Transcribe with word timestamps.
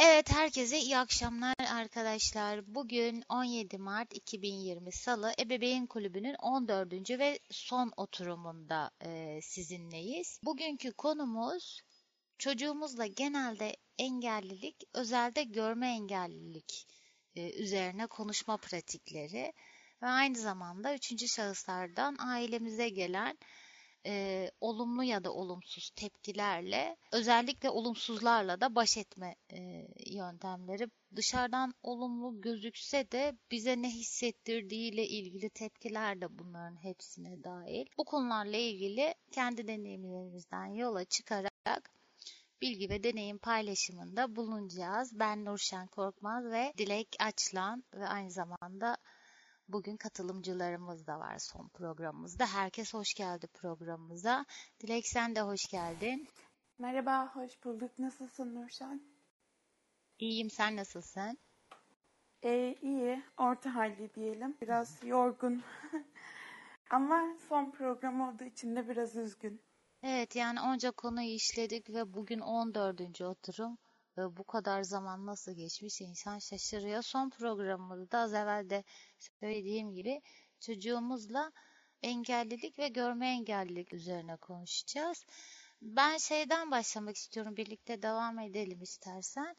Evet, 0.00 0.32
herkese 0.32 0.78
iyi 0.78 0.98
akşamlar 0.98 1.54
arkadaşlar. 1.72 2.74
Bugün 2.74 3.24
17 3.28 3.78
Mart 3.78 4.14
2020 4.14 4.92
Salı 4.92 5.32
Ebeveyn 5.40 5.86
Kulübü'nün 5.86 6.34
14. 6.34 7.10
ve 7.10 7.38
son 7.50 7.92
oturumunda 7.96 8.90
e, 9.04 9.40
sizinleyiz. 9.42 10.40
Bugünkü 10.42 10.92
konumuz 10.92 11.80
çocuğumuzla 12.38 13.06
genelde 13.06 13.76
engellilik, 13.98 14.76
özelde 14.94 15.42
görme 15.42 15.88
engellilik 15.88 16.86
e, 17.36 17.62
üzerine 17.62 18.06
konuşma 18.06 18.56
pratikleri 18.56 19.52
ve 20.02 20.06
aynı 20.06 20.38
zamanda 20.38 20.94
üçüncü 20.94 21.28
şahıslardan 21.28 22.16
ailemize 22.18 22.88
gelen 22.88 23.38
e, 24.06 24.50
olumlu 24.60 25.04
ya 25.04 25.24
da 25.24 25.32
olumsuz 25.32 25.90
tepkilerle 25.90 26.96
özellikle 27.12 27.70
olumsuzlarla 27.70 28.60
da 28.60 28.74
baş 28.74 28.96
etme 28.96 29.36
e, 29.52 29.88
yöntemleri 30.06 30.88
dışarıdan 31.16 31.74
olumlu 31.82 32.40
gözükse 32.40 33.10
de 33.12 33.36
bize 33.50 33.82
ne 33.82 33.90
hissettirdiğiyle 33.90 35.06
ilgili 35.06 35.50
tepkiler 35.50 36.20
de 36.20 36.38
bunların 36.38 36.82
hepsine 36.82 37.44
dahil. 37.44 37.86
Bu 37.98 38.04
konularla 38.04 38.56
ilgili 38.56 39.14
kendi 39.32 39.68
deneyimlerimizden 39.68 40.66
yola 40.66 41.04
çıkarak 41.04 41.92
bilgi 42.62 42.90
ve 42.90 43.04
deneyim 43.04 43.38
paylaşımında 43.38 44.36
bulunacağız. 44.36 45.18
Ben 45.18 45.44
Nurşen 45.44 45.86
Korkmaz 45.86 46.44
ve 46.44 46.72
Dilek 46.78 47.08
Açlan 47.20 47.84
ve 47.94 48.06
aynı 48.06 48.30
zamanda 48.30 48.96
Bugün 49.68 49.96
katılımcılarımız 49.96 51.06
da 51.06 51.18
var 51.18 51.38
son 51.38 51.68
programımızda. 51.68 52.46
Herkes 52.46 52.94
hoş 52.94 53.14
geldi 53.14 53.46
programımıza. 53.46 54.44
Dilek 54.80 55.06
sen 55.06 55.36
de 55.36 55.40
hoş 55.40 55.66
geldin. 55.70 56.28
Merhaba, 56.78 57.34
hoş 57.34 57.64
bulduk. 57.64 57.98
Nasılsın 57.98 58.54
Nurşen? 58.54 59.02
İyiyim, 60.18 60.50
sen 60.50 60.76
nasılsın? 60.76 61.38
Ee, 62.42 62.76
iyi, 62.82 63.22
orta 63.36 63.74
halli 63.74 64.14
diyelim. 64.14 64.56
Biraz 64.62 65.04
yorgun. 65.04 65.62
Ama 66.90 67.36
son 67.48 67.70
program 67.70 68.20
olduğu 68.20 68.44
için 68.44 68.76
de 68.76 68.88
biraz 68.88 69.16
üzgün. 69.16 69.60
Evet, 70.02 70.36
yani 70.36 70.60
onca 70.60 70.90
konuyu 70.90 71.34
işledik 71.34 71.90
ve 71.90 72.14
bugün 72.14 72.40
14. 72.40 73.20
oturum 73.20 73.78
bu 74.18 74.44
kadar 74.44 74.82
zaman 74.82 75.26
nasıl 75.26 75.52
geçmiş 75.52 76.00
insan 76.00 76.38
şaşırıyor. 76.38 77.02
Son 77.02 77.30
programımızda 77.30 78.18
az 78.18 78.34
evvel 78.34 78.70
de 78.70 78.84
söylediğim 79.40 79.94
gibi 79.94 80.22
çocuğumuzla 80.60 81.52
engellilik 82.02 82.78
ve 82.78 82.88
görme 82.88 83.28
engellilik 83.28 83.92
üzerine 83.92 84.36
konuşacağız. 84.36 85.24
Ben 85.82 86.16
şeyden 86.16 86.70
başlamak 86.70 87.16
istiyorum. 87.16 87.56
Birlikte 87.56 88.02
devam 88.02 88.38
edelim 88.38 88.82
istersen. 88.82 89.56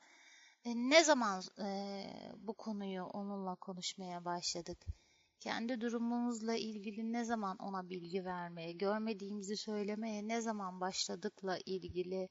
E, 0.65 0.75
ne 0.75 1.03
zaman 1.03 1.43
e, 1.59 2.03
bu 2.37 2.53
konuyu 2.53 3.03
onunla 3.03 3.55
konuşmaya 3.55 4.25
başladık? 4.25 4.85
Kendi 5.39 5.81
durumumuzla 5.81 6.55
ilgili 6.55 7.13
ne 7.13 7.23
zaman 7.23 7.57
ona 7.57 7.89
bilgi 7.89 8.25
vermeye, 8.25 8.71
görmediğimizi 8.71 9.57
söylemeye 9.57 10.27
ne 10.27 10.41
zaman 10.41 10.81
başladıkla 10.81 11.57
ilgili 11.65 12.29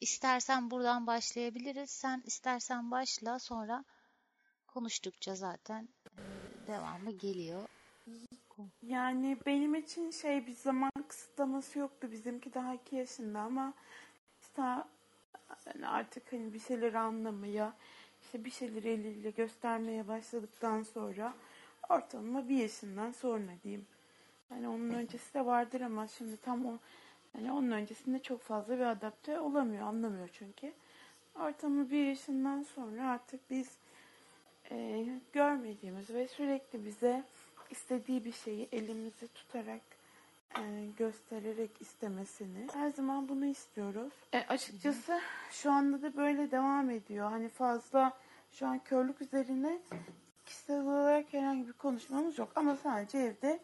İstersen 0.00 0.70
buradan 0.70 1.06
başlayabiliriz. 1.06 1.90
Sen 1.90 2.22
istersen 2.26 2.90
başla 2.90 3.38
sonra 3.38 3.84
konuştukça 4.66 5.34
zaten 5.34 5.88
devamı 6.66 7.10
geliyor. 7.10 7.68
Yani 8.82 9.38
benim 9.46 9.74
için 9.74 10.10
şey 10.10 10.46
bir 10.46 10.52
zaman 10.52 10.90
kısıtlaması 11.08 11.78
yoktu. 11.78 12.08
Bizimki 12.12 12.54
daha 12.54 12.74
iki 12.74 12.96
yaşında 12.96 13.40
ama 13.40 13.72
işte 14.42 14.62
yani 15.66 15.88
artık 15.88 16.32
hani 16.32 16.54
bir 16.54 16.60
şeyleri 16.60 16.98
anlamaya, 16.98 17.72
işte 18.22 18.44
bir 18.44 18.50
şeyleri 18.50 18.88
eliyle 18.88 19.30
göstermeye 19.30 20.08
başladıktan 20.08 20.82
sonra 20.82 21.34
ortalama 21.88 22.48
bir 22.48 22.56
yaşından 22.56 23.12
sonra 23.12 23.52
diyeyim. 23.64 23.86
Yani 24.50 24.68
onun 24.68 24.90
öncesi 24.90 25.34
de 25.34 25.46
vardır 25.46 25.80
ama 25.80 26.08
şimdi 26.08 26.36
tam 26.36 26.66
o 26.66 26.78
yani 27.36 27.52
onun 27.52 27.70
öncesinde 27.70 28.18
çok 28.18 28.42
fazla 28.42 28.78
bir 28.78 28.84
adapte 28.84 29.40
olamıyor, 29.40 29.82
anlamıyor 29.82 30.28
çünkü. 30.32 30.72
Ortamı 31.40 31.90
bir 31.90 32.06
yaşından 32.06 32.62
sonra 32.62 33.10
artık 33.10 33.50
biz 33.50 33.78
e, 34.70 35.06
görmediğimiz 35.32 36.10
ve 36.10 36.28
sürekli 36.28 36.84
bize 36.84 37.24
istediği 37.70 38.24
bir 38.24 38.32
şeyi 38.32 38.68
elimizi 38.72 39.28
tutarak 39.28 39.80
e, 40.58 40.62
göstererek 40.98 41.70
istemesini 41.80 42.66
her 42.72 42.90
zaman 42.90 43.28
bunu 43.28 43.46
istiyoruz. 43.46 44.12
E, 44.32 44.38
açıkçası 44.38 45.20
şu 45.50 45.72
anda 45.72 46.02
da 46.02 46.16
böyle 46.16 46.50
devam 46.50 46.90
ediyor. 46.90 47.30
Hani 47.30 47.48
fazla 47.48 48.12
şu 48.52 48.66
an 48.66 48.78
körlük 48.78 49.22
üzerine 49.22 49.78
kişisel 50.46 50.80
olarak 50.80 51.32
herhangi 51.32 51.68
bir 51.68 51.72
konuşmamız 51.72 52.38
yok 52.38 52.52
ama 52.54 52.76
sadece 52.76 53.18
evde 53.18 53.60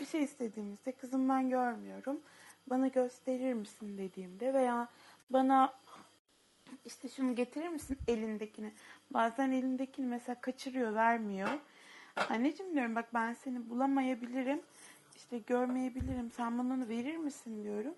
bir 0.00 0.06
şey 0.06 0.22
istediğimizde 0.22 0.92
kızım 0.92 1.28
ben 1.28 1.50
görmüyorum 1.50 2.20
bana 2.66 2.88
gösterir 2.88 3.52
misin 3.52 3.98
dediğimde 3.98 4.54
veya 4.54 4.88
bana 5.30 5.72
işte 6.84 7.08
şunu 7.08 7.34
getirir 7.34 7.68
misin 7.68 7.98
elindekini. 8.08 8.72
Bazen 9.10 9.50
elindekini 9.50 10.06
mesela 10.06 10.40
kaçırıyor, 10.40 10.94
vermiyor. 10.94 11.48
Anneciğim 12.30 12.74
diyorum 12.74 12.94
bak 12.94 13.14
ben 13.14 13.32
seni 13.32 13.70
bulamayabilirim. 13.70 14.62
işte 15.16 15.38
görmeyebilirim. 15.38 16.30
Sen 16.30 16.52
onu 16.52 16.88
verir 16.88 17.16
misin 17.16 17.64
diyorum. 17.64 17.94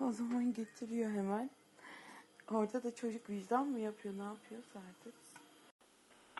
O 0.00 0.12
zaman 0.12 0.54
getiriyor 0.54 1.10
hemen. 1.10 1.50
Orada 2.50 2.82
da 2.82 2.94
çocuk 2.94 3.30
vicdan 3.30 3.66
mı 3.66 3.80
yapıyor, 3.80 4.18
ne 4.18 4.22
yapıyorsa 4.22 4.78
artık. 4.78 5.14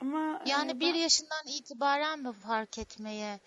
Ama 0.01 0.43
yani 0.47 0.71
e, 0.73 0.81
bir 0.81 0.95
yaşından 0.95 1.47
itibaren 1.47 2.19
mi 2.19 2.33
fark 2.33 2.79
etmeye 2.79 3.41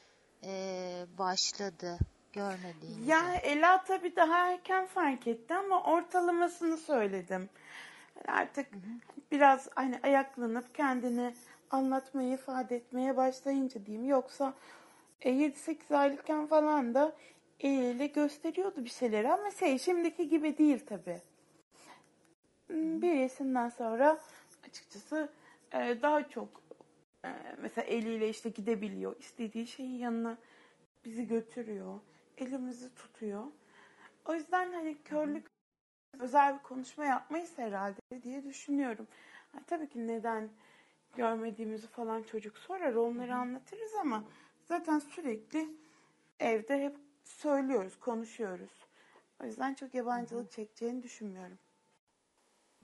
e, 0.43 1.05
başladı? 1.17 1.99
Görmediğinizi. 2.33 3.09
Ya 3.09 3.35
Ela 3.43 3.83
tabii 3.83 4.15
daha 4.15 4.51
erken 4.51 4.85
fark 4.85 5.27
etti 5.27 5.53
ama 5.53 5.83
ortalamasını 5.83 6.77
söyledim. 6.77 7.49
Artık 8.27 8.71
hı 8.73 8.77
hı. 8.77 9.21
biraz 9.31 9.69
hani 9.75 9.99
ayaklanıp 10.03 10.75
kendini 10.75 11.33
anlatmayı 11.71 12.33
ifade 12.33 12.75
etmeye 12.75 13.17
başlayınca 13.17 13.85
diyeyim. 13.85 14.09
Yoksa 14.09 14.53
e, 15.21 15.31
7-8 15.31 15.95
aylıkken 15.95 16.47
falan 16.47 16.93
da 16.93 17.15
eliyle 17.59 18.07
gösteriyordu 18.07 18.85
bir 18.85 18.89
şeyleri 18.89 19.31
ama 19.31 19.51
şey 19.51 19.79
şimdiki 19.79 20.29
gibi 20.29 20.57
değil 20.57 20.85
tabii. 20.85 21.21
Hmm, 22.67 23.01
bir 23.01 23.13
yaşından 23.13 23.69
sonra 23.69 24.19
açıkçası 24.67 25.29
e, 25.73 25.97
daha 26.01 26.29
çok 26.29 26.61
e, 27.25 27.29
mesela 27.61 27.85
eliyle 27.85 28.29
işte 28.29 28.49
gidebiliyor. 28.49 29.15
istediği 29.19 29.67
şeyin 29.67 29.97
yanına 29.99 30.37
bizi 31.05 31.27
götürüyor 31.27 31.99
elimizi 32.39 32.95
tutuyor. 32.95 33.43
O 34.25 34.33
yüzden 34.33 34.73
hani 34.73 34.97
körlük 35.03 35.47
özel 36.19 36.57
bir 36.57 36.63
konuşma 36.63 37.05
yapmayız 37.05 37.57
herhalde 37.57 38.23
diye 38.23 38.43
düşünüyorum. 38.43 39.07
Yani 39.53 39.65
tabii 39.67 39.89
ki 39.89 40.07
neden 40.07 40.49
görmediğimizi 41.15 41.87
falan 41.87 42.23
çocuk 42.23 42.57
sorar 42.57 42.93
onları 42.93 43.35
anlatırız 43.35 43.95
ama 44.01 44.23
zaten 44.65 44.99
sürekli 44.99 45.69
evde 46.39 46.83
hep 46.85 46.95
söylüyoruz, 47.23 47.99
konuşuyoruz. 47.99 48.85
O 49.43 49.45
yüzden 49.45 49.73
çok 49.73 49.93
yabancılık 49.93 50.51
çekeceğini 50.51 51.03
düşünmüyorum. 51.03 51.57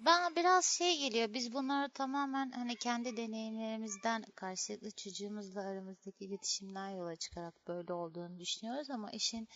Bana 0.05 0.35
biraz 0.35 0.65
şey 0.65 0.97
geliyor. 0.99 1.33
Biz 1.33 1.53
bunları 1.53 1.89
tamamen 1.89 2.51
hani 2.51 2.75
kendi 2.75 3.17
deneyimlerimizden 3.17 4.23
karşılıklı 4.35 4.91
çocuğumuzla 4.91 5.61
aramızdaki 5.61 6.25
iletişimden 6.25 6.89
yola 6.89 7.15
çıkarak 7.15 7.67
böyle 7.67 7.93
olduğunu 7.93 8.39
düşünüyoruz 8.39 8.89
ama 8.89 9.11
işin 9.11 9.47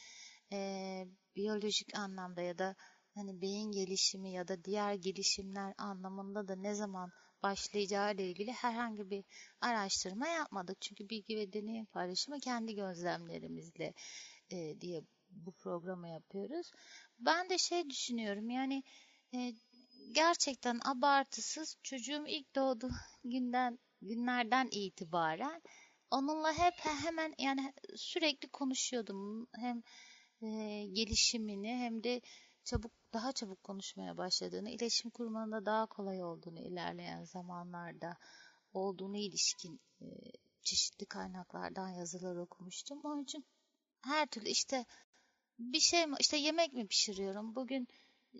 e, 0.53 0.59
biyolojik 1.35 1.97
anlamda 1.97 2.41
ya 2.41 2.57
da 2.57 2.75
hani 3.15 3.41
beyin 3.41 3.71
gelişimi 3.71 4.31
ya 4.31 4.47
da 4.47 4.63
diğer 4.63 4.93
gelişimler 4.93 5.73
anlamında 5.77 6.47
da 6.47 6.55
ne 6.55 6.73
zaman 6.75 7.11
başlayacağı 7.43 8.13
ile 8.13 8.29
ilgili 8.29 8.51
herhangi 8.51 9.09
bir 9.09 9.23
araştırma 9.61 10.27
yapmadık. 10.27 10.81
Çünkü 10.81 11.09
bilgi 11.09 11.37
ve 11.37 11.53
deneyim 11.53 11.85
paylaşımı 11.85 12.39
kendi 12.39 12.75
gözlemlerimizle 12.75 13.93
e, 14.51 14.81
diye 14.81 15.01
bu 15.29 15.51
programı 15.51 16.09
yapıyoruz. 16.09 16.71
Ben 17.19 17.49
de 17.49 17.57
şey 17.57 17.89
düşünüyorum 17.89 18.49
yani 18.49 18.83
e, 19.33 19.53
gerçekten 20.11 20.79
abartısız 20.85 21.77
çocuğum 21.83 22.23
ilk 22.27 22.55
doğduğu 22.55 22.89
günden 23.23 23.79
günlerden 24.01 24.67
itibaren 24.71 25.61
onunla 26.11 26.53
hep 26.53 26.73
hemen 26.79 27.33
yani 27.37 27.73
sürekli 27.95 28.49
konuşuyordum. 28.49 29.47
Hem 29.55 29.83
e, 30.41 30.47
gelişimini 30.85 31.77
hem 31.77 32.03
de 32.03 32.21
çabuk 32.63 32.91
daha 33.13 33.31
çabuk 33.31 33.63
konuşmaya 33.63 34.17
başladığını, 34.17 34.69
iletişim 34.69 35.11
kurmanın 35.11 35.51
da 35.51 35.65
daha 35.65 35.85
kolay 35.85 36.23
olduğunu 36.23 36.59
ilerleyen 36.59 37.23
zamanlarda 37.23 38.17
olduğunu 38.73 39.17
ilişkin 39.17 39.81
e, 40.01 40.05
çeşitli 40.63 41.05
kaynaklardan 41.05 41.89
yazılar 41.89 42.35
okumuştum. 42.35 43.01
Onun 43.03 43.23
için 43.23 43.45
her 44.01 44.27
türlü 44.27 44.49
işte 44.49 44.85
bir 45.59 45.79
şey 45.79 46.07
mi 46.07 46.15
işte 46.19 46.37
yemek 46.37 46.73
mi 46.73 46.87
pişiriyorum 46.87 47.55
bugün 47.55 47.87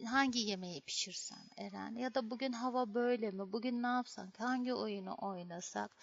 hangi 0.06 0.40
yemeği 0.40 0.82
pişirsem 0.82 1.50
Eren 1.58 1.96
ya 1.96 2.16
da 2.16 2.30
bugün 2.32 2.52
hava 2.52 2.94
böyle 2.94 3.32
mi? 3.32 3.54
Bugün 3.54 3.84
ne 3.84 3.88
yapsak? 3.88 4.40
Hangi 4.40 4.74
oyunu 4.74 5.16
oynasak? 5.22 5.98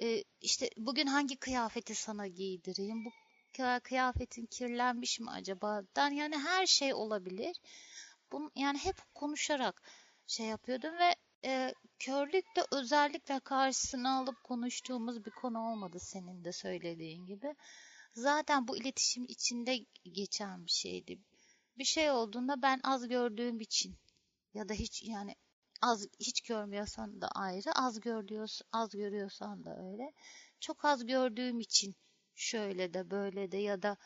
Ee, 0.00 0.24
işte 0.40 0.70
bugün 0.76 1.06
hangi 1.06 1.36
kıyafeti 1.36 1.94
sana 1.94 2.26
giydireyim? 2.26 3.04
Bu 3.04 3.10
kıyafetin 3.82 4.46
kirlenmiş 4.46 5.20
mi 5.20 5.30
acaba? 5.30 5.82
Dan 5.96 6.10
yani 6.10 6.38
her 6.38 6.66
şey 6.66 6.94
olabilir. 6.94 7.60
Bunu 8.32 8.50
yani 8.56 8.78
hep 8.78 8.96
konuşarak 9.14 9.82
şey 10.26 10.46
yapıyordum 10.46 10.98
ve 10.98 11.14
e, 11.44 11.74
körlük 11.98 12.56
de 12.56 12.66
özellikle 12.72 13.40
karşısına 13.40 14.18
alıp 14.18 14.44
konuştuğumuz 14.44 15.24
bir 15.24 15.30
konu 15.30 15.72
olmadı 15.72 15.98
senin 16.00 16.44
de 16.44 16.52
söylediğin 16.52 17.26
gibi. 17.26 17.54
Zaten 18.12 18.68
bu 18.68 18.76
iletişim 18.76 19.24
içinde 19.28 19.78
geçen 20.12 20.66
bir 20.66 20.70
şeydi. 20.70 21.18
Bir 21.78 21.84
şey 21.84 22.10
olduğunda 22.10 22.62
ben 22.62 22.80
az 22.84 23.08
gördüğüm 23.08 23.60
için 23.60 23.98
ya 24.54 24.68
da 24.68 24.74
hiç 24.74 25.02
yani 25.02 25.34
az 25.82 26.06
hiç 26.20 26.40
görmüyorsan 26.40 27.20
da 27.20 27.28
ayrı, 27.28 27.72
az 27.74 28.00
görüyorsan 28.00 28.68
az 28.72 28.90
görüyorsan 28.90 29.64
da 29.64 29.76
öyle. 29.90 30.12
Çok 30.60 30.84
az 30.84 31.06
gördüğüm 31.06 31.60
için 31.60 31.96
şöyle 32.34 32.94
de 32.94 33.10
böyle 33.10 33.52
de 33.52 33.56
ya 33.56 33.82
da 33.82 33.96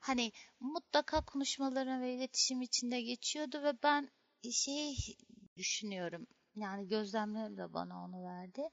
hani 0.00 0.32
mutlaka 0.60 1.24
konuşmaların 1.24 2.02
ve 2.02 2.14
iletişim 2.14 2.62
içinde 2.62 3.00
geçiyordu 3.00 3.62
ve 3.62 3.82
ben 3.82 4.10
şey 4.52 4.96
düşünüyorum. 5.56 6.26
Yani 6.56 6.88
gözlemlerim 6.88 7.56
de 7.56 7.72
bana 7.72 8.04
onu 8.04 8.24
verdi. 8.24 8.68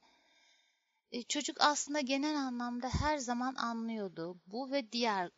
E, 1.11 1.23
çocuk 1.23 1.57
aslında 1.59 1.99
genel 1.99 2.37
anlamda 2.37 2.89
her 2.89 3.17
zaman 3.17 3.55
anlıyordu 3.55 4.39
bu 4.47 4.71
ve 4.71 4.91
diğer 4.91 5.31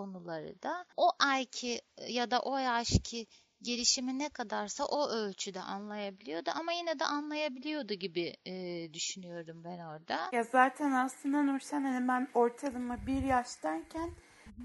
konuları 0.00 0.62
da. 0.62 0.84
O 0.96 1.10
ayki 1.18 1.80
ya 2.08 2.30
da 2.30 2.40
o 2.40 2.58
yaşki 2.58 3.26
gelişimi 3.62 4.18
ne 4.18 4.28
kadarsa 4.28 4.84
o 4.84 5.08
ölçüde 5.08 5.60
anlayabiliyordu 5.60 6.50
ama 6.54 6.72
yine 6.72 6.98
de 6.98 7.04
anlayabiliyordu 7.04 7.94
gibi 7.94 8.36
e, 8.46 8.54
düşünüyorum 8.94 9.64
ben 9.64 9.78
orada. 9.78 10.18
Ya 10.32 10.42
zaten 10.42 10.92
aslında 10.92 11.42
Nurşen 11.42 11.84
hani 11.84 12.08
ben 12.08 12.28
ortalama 12.34 13.06
bir 13.06 13.22
yaştayken 13.22 14.10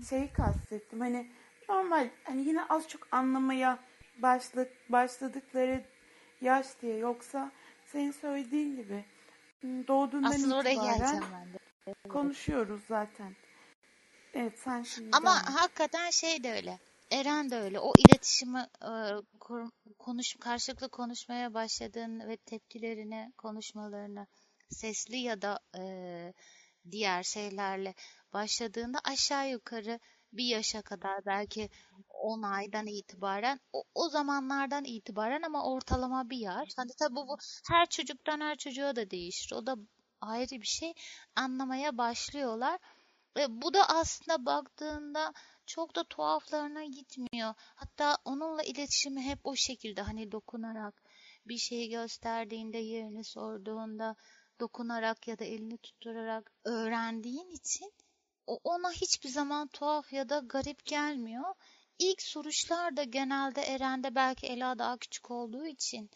şeyi 0.09 0.33
kastettim 0.33 0.99
hani 0.99 1.31
normal 1.69 2.09
hani 2.23 2.41
yine 2.47 2.65
az 2.69 2.87
çok 2.87 3.07
anlamaya 3.11 3.79
başladık, 4.17 4.71
başladıkları 4.89 5.83
yaş 6.41 6.65
diye 6.81 6.97
yoksa 6.97 7.51
senin 7.85 8.11
söylediğin 8.11 8.75
gibi 8.75 9.05
doğduğundan 9.63 10.29
Aslında 10.29 10.55
oraya 10.55 10.73
itibaren 10.73 11.53
de. 11.53 11.93
konuşuyoruz 12.09 12.81
zaten. 12.87 13.35
Evet 14.35 14.59
sen 14.59 14.83
şimdi 14.83 15.11
Ama 15.11 15.29
devam. 15.29 15.53
hakikaten 15.55 16.09
şey 16.09 16.43
de 16.43 16.51
öyle. 16.53 16.79
Eren 17.11 17.49
de 17.51 17.55
öyle. 17.57 17.79
O 17.79 17.93
iletişimi 17.97 18.67
e, 18.83 18.89
konuş 19.99 20.35
karşılıklı 20.39 20.89
konuşmaya 20.89 21.53
başladığın 21.53 22.19
ve 22.27 22.37
tepkilerini, 22.37 23.33
konuşmalarını 23.37 24.27
sesli 24.69 25.17
ya 25.17 25.41
da 25.41 25.59
e, 25.79 26.33
diğer 26.91 27.23
şeylerle 27.23 27.93
başladığında 28.33 28.99
aşağı 29.03 29.49
yukarı 29.49 29.99
bir 30.33 30.45
yaşa 30.45 30.81
kadar 30.81 31.25
belki 31.25 31.69
10 32.09 32.41
aydan 32.43 32.87
itibaren 32.87 33.59
o, 33.73 33.83
o 33.95 34.09
zamanlardan 34.09 34.83
itibaren 34.83 35.41
ama 35.41 35.71
ortalama 35.73 36.29
bir 36.29 36.37
yaş. 36.37 36.69
Hani 36.77 36.91
tabii 36.99 37.15
bu, 37.15 37.27
bu 37.27 37.37
her 37.69 37.85
çocuktan 37.89 38.41
her 38.41 38.55
çocuğa 38.57 38.95
da 38.95 39.11
değişir. 39.11 39.51
O 39.55 39.65
da 39.65 39.75
ayrı 40.21 40.51
bir 40.61 40.67
şey 40.67 40.93
anlamaya 41.35 41.97
başlıyorlar. 41.97 42.79
E, 43.37 43.61
bu 43.61 43.73
da 43.73 43.89
aslında 43.89 44.45
baktığında 44.45 45.33
çok 45.65 45.95
da 45.95 46.03
tuhaflarına 46.03 46.85
gitmiyor. 46.85 47.53
Hatta 47.57 48.17
onunla 48.25 48.63
iletişimi 48.63 49.21
hep 49.21 49.39
o 49.43 49.55
şekilde 49.55 50.01
hani 50.01 50.31
dokunarak 50.31 51.03
bir 51.45 51.57
şeyi 51.57 51.89
gösterdiğinde 51.89 52.77
yerini 52.77 53.23
sorduğunda 53.23 54.15
dokunarak 54.59 55.27
ya 55.27 55.39
da 55.39 55.45
elini 55.45 55.77
tutturarak 55.77 56.51
öğrendiğin 56.63 57.49
için 57.49 57.93
o 58.47 58.59
ona 58.63 58.91
hiçbir 58.91 59.29
zaman 59.29 59.67
tuhaf 59.67 60.13
ya 60.13 60.29
da 60.29 60.39
garip 60.39 60.85
gelmiyor. 60.85 61.55
İlk 61.99 62.21
soruşlar 62.21 62.97
da 62.97 63.03
genelde 63.03 63.61
Eren'de 63.61 64.15
belki 64.15 64.47
Ela 64.47 64.79
daha 64.79 64.97
küçük 64.97 65.31
olduğu 65.31 65.65
için 65.65 66.09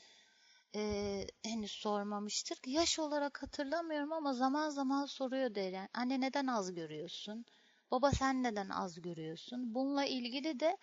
e, 0.75 1.27
henüz 1.43 1.71
sormamıştır. 1.71 2.57
Yaş 2.65 2.99
olarak 2.99 3.43
hatırlamıyorum 3.43 4.13
ama 4.13 4.33
zaman 4.33 4.69
zaman 4.69 5.05
soruyor 5.05 5.55
Eren. 5.55 5.89
Anne 5.93 6.21
neden 6.21 6.47
az 6.47 6.73
görüyorsun? 6.73 7.45
Baba 7.91 8.11
sen 8.11 8.43
neden 8.43 8.69
az 8.69 9.01
görüyorsun? 9.01 9.75
Bununla 9.75 10.05
ilgili 10.05 10.59
de 10.59 10.77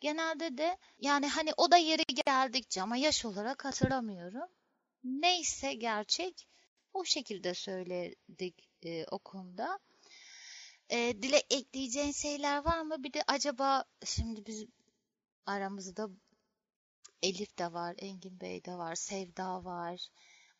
genelde 0.00 0.58
de 0.58 0.78
yani 0.98 1.28
hani 1.28 1.50
o 1.56 1.70
da 1.70 1.76
yeri 1.76 2.04
geldikçe 2.26 2.82
ama 2.82 2.96
yaş 2.96 3.24
olarak 3.24 3.64
hatırlamıyorum. 3.64 4.48
Neyse 5.04 5.74
gerçek 5.74 6.48
o 6.92 7.04
şekilde 7.04 7.54
söyledik 7.54 8.68
e, 8.82 9.04
o. 9.04 9.78
E, 10.90 11.22
dile 11.22 11.42
ekleyeceğin 11.50 12.12
şeyler 12.12 12.64
var 12.64 12.82
mı? 12.82 13.04
Bir 13.04 13.12
de 13.12 13.24
acaba 13.26 13.84
şimdi 14.04 14.46
biz 14.46 14.64
aramızda 15.46 16.08
Elif 17.22 17.58
de 17.58 17.72
var, 17.72 17.94
Engin 17.98 18.40
Bey 18.40 18.64
de 18.64 18.72
var, 18.72 18.94
Sevda 18.94 19.64
var. 19.64 20.08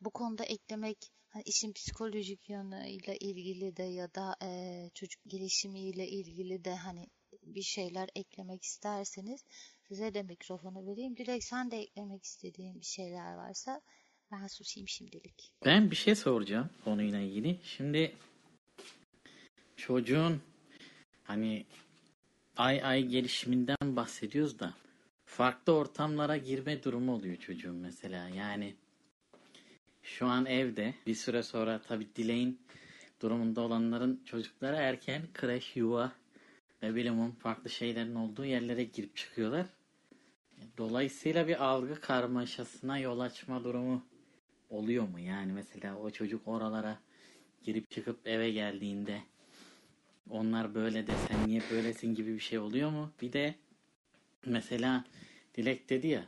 Bu 0.01 0.11
konuda 0.11 0.45
eklemek 0.45 0.99
hani 1.29 1.43
işin 1.47 1.73
psikolojik 1.73 2.49
yönüyle 2.49 3.17
ilgili 3.17 3.77
de 3.77 3.83
ya 3.83 4.15
da 4.15 4.37
e, 4.43 4.91
çocuk 4.95 5.23
gelişimiyle 5.27 6.09
ilgili 6.09 6.65
de 6.65 6.77
hani 6.77 7.07
bir 7.43 7.63
şeyler 7.63 8.09
eklemek 8.17 8.63
isterseniz 8.63 9.45
size 9.89 10.15
de 10.15 10.23
mikrofonu 10.23 10.87
vereyim. 10.87 11.17
Dilek 11.17 11.45
sen 11.45 11.71
de 11.71 11.81
eklemek 11.81 12.25
istediğin 12.25 12.81
bir 12.81 12.87
şeyler 12.87 13.35
varsa 13.35 13.81
ben 14.33 14.47
susayım 14.47 14.89
şimdilik. 14.89 15.53
Ben 15.65 15.91
bir 15.91 15.97
şey 15.97 16.15
soracağım 16.15 16.71
konuyla 16.85 17.21
ilgili. 17.21 17.59
Şimdi 17.65 18.17
çocuğun 19.77 20.43
hani 21.25 21.67
ay 22.57 22.85
ay 22.85 23.07
gelişiminden 23.07 23.97
bahsediyoruz 23.97 24.59
da 24.59 24.75
farklı 25.37 25.73
ortamlara 25.73 26.37
girme 26.37 26.83
durumu 26.83 27.15
oluyor 27.15 27.37
çocuğun 27.37 27.77
mesela. 27.77 28.29
Yani 28.29 28.75
şu 30.03 30.27
an 30.27 30.47
evde 30.47 30.95
bir 31.07 31.15
süre 31.15 31.43
sonra 31.43 31.81
tabi 31.83 32.07
dileğin 32.17 32.61
durumunda 33.23 33.61
olanların 33.61 34.23
çocukları 34.25 34.77
erken 34.77 35.23
kreş, 35.35 35.77
yuva 35.77 36.13
ve 36.83 36.95
bilimum 36.95 37.33
farklı 37.33 37.71
şeylerin 37.71 38.15
olduğu 38.15 38.45
yerlere 38.45 38.85
girip 38.85 39.17
çıkıyorlar. 39.17 39.67
Dolayısıyla 40.79 41.49
bir 41.49 41.65
algı 41.65 42.01
karmaşasına 42.01 42.99
yol 42.99 43.21
açma 43.21 43.65
durumu 43.65 44.05
oluyor 44.71 45.09
mu? 45.09 45.19
Yani 45.19 45.53
mesela 45.53 45.99
o 45.99 46.11
çocuk 46.11 46.49
oralara 46.49 46.99
girip 47.63 47.91
çıkıp 47.91 48.27
eve 48.27 48.51
geldiğinde 48.51 49.23
onlar 50.31 50.75
böyle 50.75 51.07
de 51.07 51.13
sen 51.29 51.49
niye 51.49 51.63
böylesin 51.71 52.15
gibi 52.15 52.35
bir 52.35 52.41
şey 52.41 52.59
oluyor 52.59 52.91
mu? 52.91 53.11
Bir 53.21 53.33
de 53.33 53.55
mesela 54.47 55.05
Dilek 55.55 55.91
dedi 55.91 56.07
ya 56.07 56.25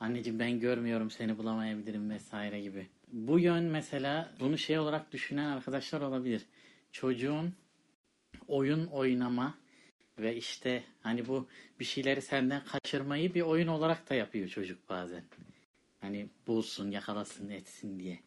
anneciğim 0.00 0.38
ben 0.38 0.60
görmüyorum 0.60 1.10
seni 1.10 1.38
bulamayabilirim 1.38 2.10
vesaire 2.10 2.60
gibi. 2.60 2.86
Bu 3.08 3.38
yön 3.38 3.64
mesela 3.64 4.34
bunu 4.40 4.58
şey 4.58 4.78
olarak 4.78 5.12
düşünen 5.12 5.44
arkadaşlar 5.44 6.00
olabilir. 6.00 6.42
Çocuğun 6.92 7.54
oyun 8.48 8.86
oynama 8.86 9.54
ve 10.18 10.36
işte 10.36 10.84
hani 11.00 11.28
bu 11.28 11.48
bir 11.80 11.84
şeyleri 11.84 12.22
senden 12.22 12.64
kaçırmayı 12.64 13.34
bir 13.34 13.40
oyun 13.40 13.68
olarak 13.68 14.10
da 14.10 14.14
yapıyor 14.14 14.48
çocuk 14.48 14.88
bazen. 14.88 15.22
Hani 16.00 16.28
bulsun, 16.46 16.90
yakalasın, 16.90 17.50
etsin 17.50 17.98
diye 18.00 18.18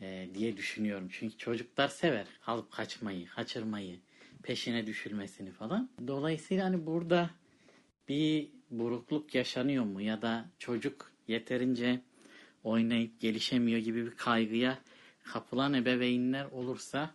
e, 0.00 0.28
diye 0.34 0.56
düşünüyorum. 0.56 1.08
Çünkü 1.10 1.36
çocuklar 1.36 1.88
sever 1.88 2.26
alıp 2.46 2.72
kaçmayı, 2.72 3.26
kaçırmayı, 3.26 3.96
peşine 4.42 4.86
düşülmesini 4.86 5.50
falan. 5.50 5.90
Dolayısıyla 6.06 6.64
hani 6.64 6.86
burada 6.86 7.30
bir 8.08 8.55
burukluk 8.70 9.34
yaşanıyor 9.34 9.84
mu 9.84 10.00
ya 10.00 10.22
da 10.22 10.44
çocuk 10.58 11.12
yeterince 11.28 12.00
oynayıp 12.64 13.20
gelişemiyor 13.20 13.78
gibi 13.78 14.06
bir 14.06 14.16
kaygıya 14.16 14.78
kapılan 15.24 15.74
ebeveynler 15.74 16.44
olursa 16.44 17.14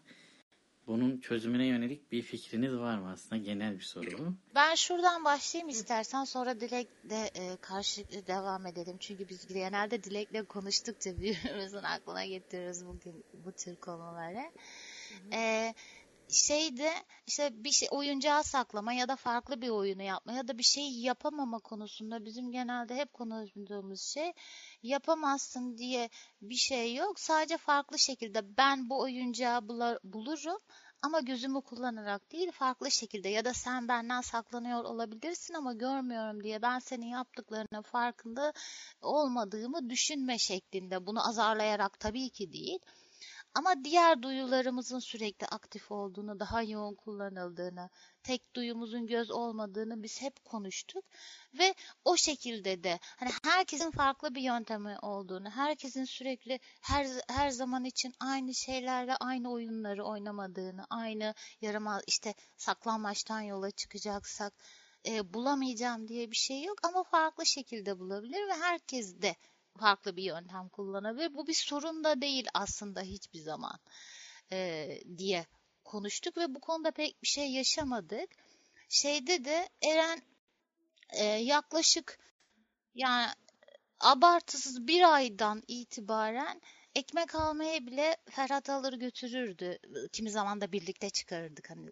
bunun 0.88 1.18
çözümüne 1.18 1.66
yönelik 1.66 2.12
bir 2.12 2.22
fikriniz 2.22 2.74
var 2.74 2.98
mı 2.98 3.12
aslında 3.12 3.42
genel 3.42 3.76
bir 3.76 3.84
soru 3.84 4.18
bu. 4.18 4.34
Ben 4.56 4.76
şuradan 4.76 5.26
başlayayım 5.26 5.70
istersen 5.70 6.24
sonra 6.24 6.60
Dilek'le 6.60 7.12
e, 7.12 7.58
karşılıklı 7.62 8.28
devam 8.28 8.68
edelim. 8.68 8.98
Çünkü 9.00 9.30
biz 9.30 9.48
genelde 9.48 10.04
Dilek'le 10.04 10.50
konuştukça 10.50 11.18
birbirimizin 11.22 11.84
aklına 11.84 12.26
getiriyoruz 12.26 12.86
bugün 12.86 13.24
bu 13.46 13.52
tür 13.52 13.76
konuları. 13.76 14.52
Ee, 15.34 15.74
şeydi 16.32 16.90
işte 17.28 17.64
bir 17.64 17.72
şey 17.72 17.88
oyuncağı 17.92 18.44
saklama 18.44 18.94
ya 18.94 19.08
da 19.08 19.16
farklı 19.16 19.62
bir 19.62 19.70
oyunu 19.70 20.04
yapma 20.04 20.34
ya 20.34 20.48
da 20.48 20.58
bir 20.58 20.64
şey 20.64 20.92
yapamama 20.92 21.60
konusunda 21.60 22.26
bizim 22.26 22.52
genelde 22.52 22.96
hep 22.96 23.14
konuştuğumuz 23.14 24.02
şey 24.02 24.34
yapamazsın 24.84 25.78
diye 25.78 26.10
bir 26.42 26.56
şey 26.56 26.96
yok. 26.96 27.20
Sadece 27.20 27.58
farklı 27.58 28.00
şekilde 28.00 28.58
ben 28.58 28.90
bu 28.90 29.00
oyuncağı 29.00 29.68
bulurum 30.04 30.58
ama 31.02 31.20
gözümü 31.20 31.62
kullanarak 31.62 32.32
değil 32.32 32.52
farklı 32.52 32.92
şekilde 32.92 33.30
ya 33.30 33.46
da 33.46 33.54
sen 33.54 33.88
benden 33.88 34.22
saklanıyor 34.22 34.84
olabilirsin 34.84 35.54
ama 35.54 35.74
görmüyorum 35.74 36.44
diye 36.44 36.62
ben 36.62 36.80
senin 36.80 37.08
yaptıklarının 37.08 37.82
farkında 37.82 38.54
olmadığımı 39.02 39.90
düşünme 39.90 40.38
şeklinde 40.38 41.06
bunu 41.06 41.28
azarlayarak 41.30 42.00
tabii 42.00 42.30
ki 42.30 42.54
değil. 42.54 42.80
Ama 43.54 43.84
diğer 43.84 44.22
duyularımızın 44.24 45.00
sürekli 45.00 45.48
aktif 45.48 45.92
olduğunu, 45.92 46.40
daha 46.40 46.64
yoğun 46.64 46.96
kullanıldığını, 46.96 47.90
tek 48.24 48.56
duyumuzun 48.56 49.08
göz 49.08 49.32
olmadığını 49.32 50.04
biz 50.04 50.22
hep 50.22 50.46
konuştuk. 50.46 51.06
Ve 51.54 51.76
o 52.06 52.18
şekilde 52.18 52.84
de 52.84 53.00
hani 53.18 53.32
herkesin 53.44 53.92
farklı 53.92 54.36
bir 54.36 54.42
yöntemi 54.42 54.98
olduğunu, 55.02 55.50
herkesin 55.50 56.04
sürekli 56.04 56.60
her 56.82 57.08
her 57.30 57.50
zaman 57.50 57.86
için 57.86 58.14
aynı 58.20 58.54
şeylerle 58.54 59.16
aynı 59.16 59.52
oyunları 59.52 60.04
oynamadığını, 60.06 60.86
aynı 60.90 61.34
yarama 61.62 62.02
işte 62.08 62.34
saklanmaçtan 62.58 63.42
yola 63.42 63.72
çıkacaksak 63.72 64.54
e, 65.06 65.34
bulamayacağım 65.34 66.08
diye 66.08 66.32
bir 66.32 66.36
şey 66.36 66.64
yok. 66.64 66.78
Ama 66.84 67.04
farklı 67.04 67.46
şekilde 67.46 68.00
bulabilir 68.00 68.48
ve 68.48 68.54
herkes 68.54 69.22
de 69.22 69.36
farklı 69.80 70.18
bir 70.18 70.24
yöntem 70.24 70.70
kullanabilir. 70.70 71.34
Bu 71.34 71.48
bir 71.48 71.54
sorun 71.54 72.04
da 72.04 72.22
değil 72.22 72.48
aslında 72.54 73.02
hiçbir 73.02 73.40
zaman 73.40 73.80
e, 74.52 74.90
diye 75.18 75.46
konuştuk 75.84 76.38
ve 76.38 76.56
bu 76.56 76.60
konuda 76.60 76.92
pek 76.92 77.22
bir 77.24 77.28
şey 77.28 77.52
yaşamadık. 77.52 78.30
Şeyde 78.90 79.46
de 79.46 79.70
Eren 79.82 80.22
e, 81.10 81.24
yaklaşık 81.26 82.20
yani 82.96 83.28
abartısız 84.00 84.88
bir 84.88 85.14
aydan 85.14 85.64
itibaren 85.68 86.62
ekmek 86.96 87.36
almaya 87.36 87.88
bile 87.88 88.18
Ferhat 88.30 88.70
alır 88.70 88.94
götürürdü. 88.94 89.78
Kimi 90.12 90.32
zaman 90.32 90.62
da 90.62 90.72
birlikte 90.72 91.10
çıkarırdık 91.10 91.70
hani 91.70 91.92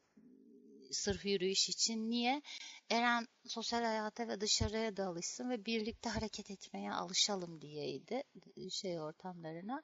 sırf 0.91 1.25
yürüyüş 1.25 1.69
için. 1.69 2.09
Niye? 2.09 2.41
Eren 2.89 3.27
sosyal 3.47 3.83
hayata 3.83 4.27
ve 4.27 4.41
dışarıya 4.41 4.97
da 4.97 5.05
alışsın 5.05 5.49
ve 5.49 5.65
birlikte 5.65 6.09
hareket 6.09 6.51
etmeye 6.51 6.93
alışalım 6.93 7.61
diyeydi 7.61 8.23
şey 8.71 8.99
ortamlarına. 8.99 9.83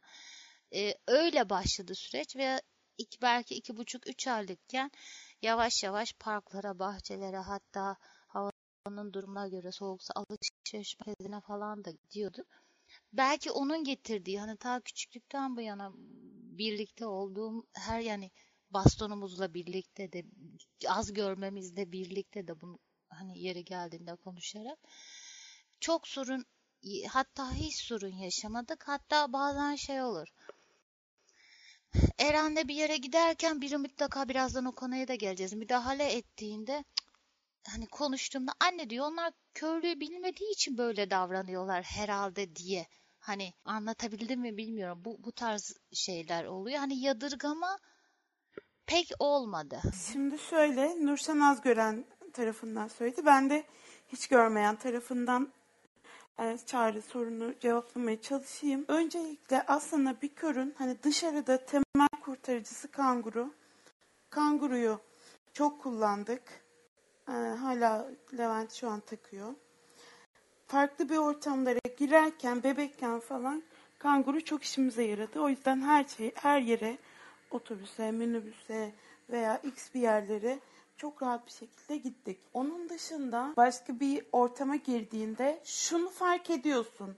Ee, 0.73 0.93
öyle 1.07 1.49
başladı 1.49 1.95
süreç 1.95 2.35
ve 2.35 2.61
iki, 2.97 3.21
belki 3.21 3.55
iki 3.55 3.77
buçuk 3.77 4.07
üç 4.07 4.27
aylıkken 4.27 4.91
yavaş 5.41 5.83
yavaş 5.83 6.13
parklara, 6.13 6.79
bahçelere 6.79 7.37
hatta 7.37 7.97
havanın 8.27 9.13
durumuna 9.13 9.47
göre 9.47 9.71
soğuksa 9.71 10.13
alışveriş 10.15 10.97
merkezine 10.99 11.41
falan 11.41 11.85
da 11.85 11.91
gidiyorduk. 11.91 12.47
Belki 13.13 13.51
onun 13.51 13.83
getirdiği 13.83 14.39
hani 14.39 14.57
ta 14.57 14.81
küçüklükten 14.81 15.57
bu 15.57 15.61
yana 15.61 15.91
birlikte 16.57 17.05
olduğum 17.05 17.67
her 17.73 17.99
yani 17.99 18.31
bastonumuzla 18.75 19.53
birlikte 19.53 20.11
de 20.11 20.23
az 20.87 21.13
görmemizle 21.13 21.91
birlikte 21.91 22.47
de 22.47 22.61
bunu 22.61 22.79
hani 23.09 23.39
yeri 23.39 23.65
geldiğinde 23.65 24.15
konuşarak 24.15 24.79
çok 25.79 26.07
sorun 26.07 26.45
hatta 27.09 27.53
hiç 27.53 27.75
sorun 27.75 28.15
yaşamadık. 28.15 28.87
Hatta 28.87 29.33
bazen 29.33 29.75
şey 29.75 30.01
olur. 30.01 30.27
Eren'le 32.19 32.67
bir 32.67 32.75
yere 32.75 32.97
giderken 32.97 33.61
biri 33.61 33.77
mutlaka 33.77 34.29
birazdan 34.29 34.65
o 34.65 34.71
konuya 34.75 35.07
da 35.07 35.15
geleceğiz. 35.15 35.53
Müdahale 35.53 36.13
ettiğinde 36.13 36.83
hani 37.67 37.87
konuştuğumda 37.87 38.51
anne 38.59 38.89
diyor 38.89 39.05
onlar 39.05 39.33
körlüğü 39.53 39.99
bilmediği 39.99 40.51
için 40.51 40.77
böyle 40.77 41.09
davranıyorlar 41.09 41.83
herhalde 41.83 42.55
diye. 42.55 42.87
Hani 43.19 43.53
anlatabildim 43.65 44.41
mi 44.41 44.57
bilmiyorum. 44.57 45.01
Bu 45.05 45.23
bu 45.23 45.31
tarz 45.31 45.73
şeyler 45.93 46.45
oluyor. 46.45 46.77
Hani 46.77 46.99
yadırgama 46.99 47.79
pek 48.87 49.11
olmadı. 49.19 49.81
Şimdi 50.11 50.39
şöyle 50.39 51.05
Nurşen 51.05 51.39
az 51.39 51.61
gören 51.61 52.05
tarafından 52.33 52.87
söyledi. 52.87 53.25
Ben 53.25 53.49
de 53.49 53.63
hiç 54.07 54.27
görmeyen 54.27 54.75
tarafından 54.75 55.49
e, 56.39 56.57
çağrı 56.65 57.01
sorunu 57.01 57.53
cevaplamaya 57.59 58.21
çalışayım. 58.21 58.85
Öncelikle 58.87 59.63
aslında 59.67 60.21
bir 60.21 60.35
körün 60.35 60.75
hani 60.77 61.03
dışarıda 61.03 61.65
temel 61.65 62.07
kurtarıcısı 62.21 62.91
kanguru. 62.91 63.53
Kanguruyu 64.29 64.99
çok 65.53 65.81
kullandık. 65.81 66.41
E, 67.27 67.31
hala 67.31 68.07
Levent 68.37 68.73
şu 68.73 68.89
an 68.89 68.99
takıyor. 68.99 69.53
Farklı 70.67 71.09
bir 71.09 71.17
ortamlara 71.17 71.79
girerken, 71.97 72.63
bebekken 72.63 73.19
falan 73.19 73.63
kanguru 73.99 74.43
çok 74.43 74.63
işimize 74.63 75.03
yaradı. 75.03 75.39
O 75.39 75.49
yüzden 75.49 75.81
her 75.81 76.03
şey, 76.03 76.31
her 76.35 76.59
yere 76.59 76.97
otobüse, 77.55 78.11
minibüse 78.11 78.91
veya 79.29 79.57
x 79.57 79.93
bir 79.93 80.01
yerlere 80.01 80.59
çok 80.97 81.23
rahat 81.23 81.45
bir 81.45 81.51
şekilde 81.51 81.97
gittik. 81.97 82.39
Onun 82.53 82.89
dışında 82.89 83.53
başka 83.57 83.99
bir 83.99 84.25
ortama 84.31 84.75
girdiğinde 84.75 85.61
şunu 85.63 86.09
fark 86.09 86.49
ediyorsun. 86.49 87.15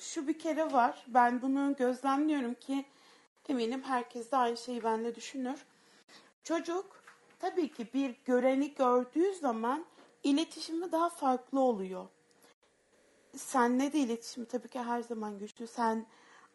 Şu 0.00 0.28
bir 0.28 0.38
kere 0.38 0.72
var. 0.72 1.04
Ben 1.08 1.42
bunu 1.42 1.74
gözlemliyorum 1.78 2.54
ki 2.54 2.84
eminim 3.48 3.82
herkes 3.82 4.32
de 4.32 4.36
aynı 4.36 4.56
şeyi 4.56 4.84
benimle 4.84 5.14
düşünür. 5.14 5.64
Çocuk 6.42 7.04
tabii 7.38 7.72
ki 7.72 7.86
bir 7.94 8.16
göreni 8.24 8.74
gördüğü 8.74 9.34
zaman 9.34 9.84
iletişimi 10.22 10.92
daha 10.92 11.08
farklı 11.08 11.60
oluyor. 11.60 12.06
Senle 13.36 13.92
de 13.92 13.98
iletişimi 13.98 14.46
tabii 14.46 14.68
ki 14.68 14.78
her 14.78 15.02
zaman 15.02 15.38
güçlü. 15.38 15.66
Sen 15.66 16.06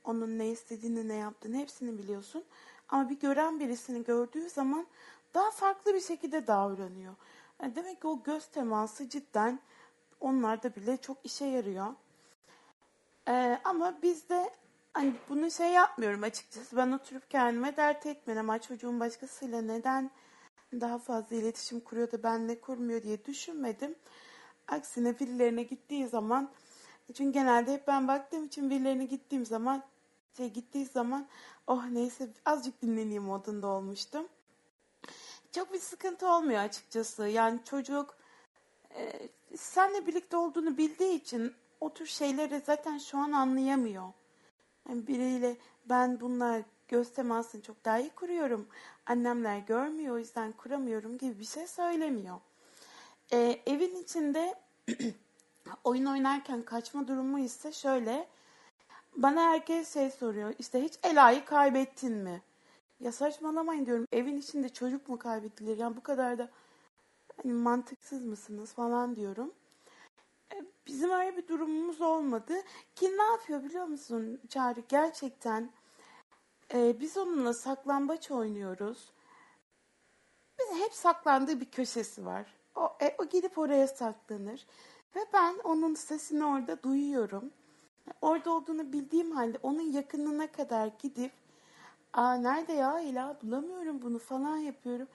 onun 0.04 0.40
ne 0.40 0.50
istediğini, 0.50 1.08
ne 1.08 1.16
yaptığını 1.16 1.58
hepsini 1.58 1.98
biliyorsun. 1.98 2.44
Ama 2.92 3.10
bir 3.10 3.20
gören 3.20 3.60
birisini 3.60 4.04
gördüğü 4.04 4.50
zaman 4.50 4.88
daha 5.34 5.52
farklı 5.52 5.94
bir 5.94 6.02
şekilde 6.02 6.48
davranıyor. 6.48 7.16
Yani 7.62 7.76
demek 7.76 8.02
ki 8.02 8.08
o 8.08 8.24
göz 8.24 8.48
teması 8.48 9.10
cidden 9.10 9.60
onlarda 10.20 10.76
bile 10.76 10.98
çok 10.98 11.18
işe 11.24 11.46
yarıyor. 11.46 11.88
Ee, 13.28 13.60
ama 13.64 14.02
bizde 14.02 14.50
hani 14.94 15.14
bunu 15.30 15.52
şey 15.52 15.70
yapmıyorum 15.70 16.24
açıkçası. 16.24 16.78
Ben 16.78 16.92
oturup 16.92 17.30
kendime 17.30 17.78
dert 17.78 18.06
etmiyorum. 18.06 18.50
Ama 18.50 18.62
çocuğun 18.62 19.00
başkasıyla 19.00 19.62
neden 19.62 20.12
daha 20.74 20.98
fazla 20.98 21.36
iletişim 21.36 21.80
kuruyor 21.80 22.12
da 22.12 22.24
benle 22.24 22.62
kurmuyor 22.62 23.04
diye 23.04 23.26
düşünmedim. 23.26 23.96
Aksine 24.68 25.20
birilerine 25.20 25.64
gittiği 25.64 26.08
zaman 26.08 26.52
çünkü 27.14 27.34
genelde 27.34 27.74
hep 27.74 27.88
ben 27.88 28.08
baktığım 28.08 28.46
için 28.46 28.70
birilerine 28.70 29.06
gittiğim 29.06 29.46
zaman 29.46 29.84
şey 30.38 30.50
gittiği 30.50 30.86
zaman 30.86 31.28
oh 31.68 31.86
neyse 31.86 32.30
azıcık 32.46 32.82
dinleneyim 32.82 33.24
modunda 33.24 33.68
olmuştum. 33.68 34.28
Çok 35.52 35.74
bir 35.74 35.80
sıkıntı 35.80 36.28
olmuyor 36.28 36.60
açıkçası. 36.60 37.28
Yani 37.28 37.60
çocuk 37.66 38.16
e, 38.96 39.30
senle 39.58 40.08
birlikte 40.08 40.38
olduğunu 40.38 40.78
bildiği 40.78 41.16
için 41.16 41.54
o 41.82 41.94
tür 41.94 42.06
şeyleri 42.06 42.62
zaten 42.66 42.98
şu 42.98 43.18
an 43.18 43.32
anlayamıyor. 43.32 44.14
Yani 44.90 45.08
biriyle 45.08 45.58
ben 45.86 46.20
bunlar 46.20 46.62
göz 46.88 47.12
temasını 47.12 47.62
çok 47.62 47.86
daha 47.86 48.00
iyi 48.00 48.10
kuruyorum. 48.10 48.68
Annemler 49.06 49.60
görmüyor 49.60 50.16
o 50.16 50.18
yüzden 50.18 50.52
kuramıyorum 50.52 51.18
gibi 51.18 51.40
bir 51.40 51.46
şey 51.46 51.68
söylemiyor. 51.68 52.40
E, 53.34 53.62
evin 53.66 53.96
içinde 53.96 54.56
oyun 55.84 56.06
oynarken 56.06 56.64
kaçma 56.64 57.08
durumu 57.08 57.40
ise 57.40 57.72
şöyle 57.72 58.28
bana 59.18 59.42
herkes 59.42 59.94
şey 59.94 60.12
soruyor. 60.12 60.54
İşte 60.60 60.84
hiç 60.84 60.94
Ela'yı 61.04 61.46
kaybettin 61.46 62.14
mi? 62.14 62.42
Ya 63.00 63.12
saçmalamayın 63.12 63.86
diyorum. 63.86 64.08
Evin 64.12 64.38
içinde 64.38 64.70
çocuk 64.70 65.10
mu 65.10 65.20
kaybedilir? 65.20 65.78
Yani 65.78 65.98
bu 65.98 66.04
kadar 66.04 66.38
da 66.38 66.50
hani 67.44 67.54
mantıksız 67.54 68.26
mısınız 68.26 68.74
falan 68.74 69.16
diyorum. 69.16 69.54
E, 70.54 70.66
bizim 70.88 71.12
öyle 71.12 71.38
bir 71.38 71.48
durumumuz 71.48 72.02
olmadı. 72.02 72.54
Ki 72.96 73.18
ne 73.18 73.24
yapıyor 73.24 73.64
biliyor 73.64 73.86
musun 73.86 74.42
Çağrı? 74.50 74.84
Gerçekten 74.90 75.72
e, 76.74 77.00
biz 77.00 77.18
onunla 77.18 77.54
saklambaç 77.54 78.32
oynuyoruz. 78.32 79.12
Biz 80.60 80.80
hep 80.80 80.94
saklandığı 80.94 81.60
bir 81.60 81.72
köşesi 81.72 82.26
var. 82.26 82.54
O, 82.76 82.98
e, 83.02 83.16
o 83.18 83.26
gidip 83.26 83.58
oraya 83.58 83.88
saklanır. 83.88 84.66
Ve 85.16 85.20
ben 85.34 85.58
onun 85.64 85.94
sesini 85.94 86.46
orada 86.46 86.84
duyuyorum 86.84 87.52
orada 88.22 88.52
olduğunu 88.52 88.94
bildiğim 88.94 89.32
halde 89.32 89.58
onun 89.64 89.92
yakınına 89.92 90.52
kadar 90.52 90.92
gidip 91.00 91.32
Aa, 92.14 92.34
nerede 92.34 92.74
ya 92.74 93.00
Ela 93.00 93.38
bulamıyorum 93.44 94.02
bunu 94.02 94.20
falan 94.20 94.58
yapıyorum. 94.58 95.08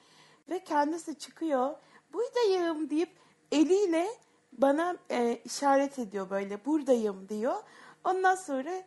Ve 0.50 0.64
kendisi 0.64 1.18
çıkıyor 1.18 1.74
buradayım 2.12 2.90
deyip 2.90 3.10
eliyle 3.52 4.06
bana 4.52 4.96
e, 5.10 5.40
işaret 5.44 5.98
ediyor 5.98 6.30
böyle 6.30 6.64
buradayım 6.64 7.28
diyor. 7.28 7.56
Ondan 8.04 8.34
sonra 8.34 8.82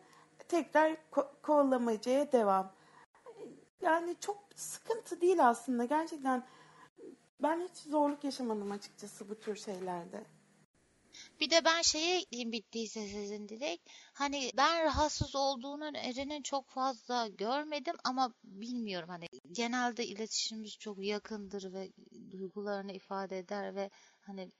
tekrar 0.48 0.96
ko- 1.12 1.28
kovalamacaya 1.42 2.32
devam. 2.32 2.72
Yani 3.80 4.16
çok 4.20 4.38
sıkıntı 4.54 5.20
değil 5.20 5.48
aslında 5.48 5.84
gerçekten. 5.84 6.42
Ben 7.42 7.60
hiç 7.60 7.76
zorluk 7.78 8.24
yaşamadım 8.24 8.70
açıkçası 8.72 9.28
bu 9.28 9.34
tür 9.40 9.56
şeylerde. 9.56 10.24
Bir 11.40 11.50
de 11.50 11.64
ben 11.64 11.82
şeye 11.82 12.20
ekleyeyim 12.20 12.52
bittiyse 12.52 13.08
sizin 13.08 13.48
dilek. 13.48 13.80
Hani 14.12 14.50
ben 14.56 14.84
rahatsız 14.84 15.36
olduğunu 15.36 15.96
Eren'in 15.96 16.42
çok 16.42 16.68
fazla 16.68 17.28
görmedim 17.28 17.96
ama 18.04 18.34
bilmiyorum 18.44 19.08
hani 19.08 19.26
genelde 19.52 20.06
iletişimimiz 20.06 20.78
çok 20.78 21.04
yakındır 21.04 21.72
ve 21.72 21.92
duygularını 22.30 22.92
ifade 22.92 23.38
eder 23.38 23.74
ve 23.74 23.90
hani 24.20 24.52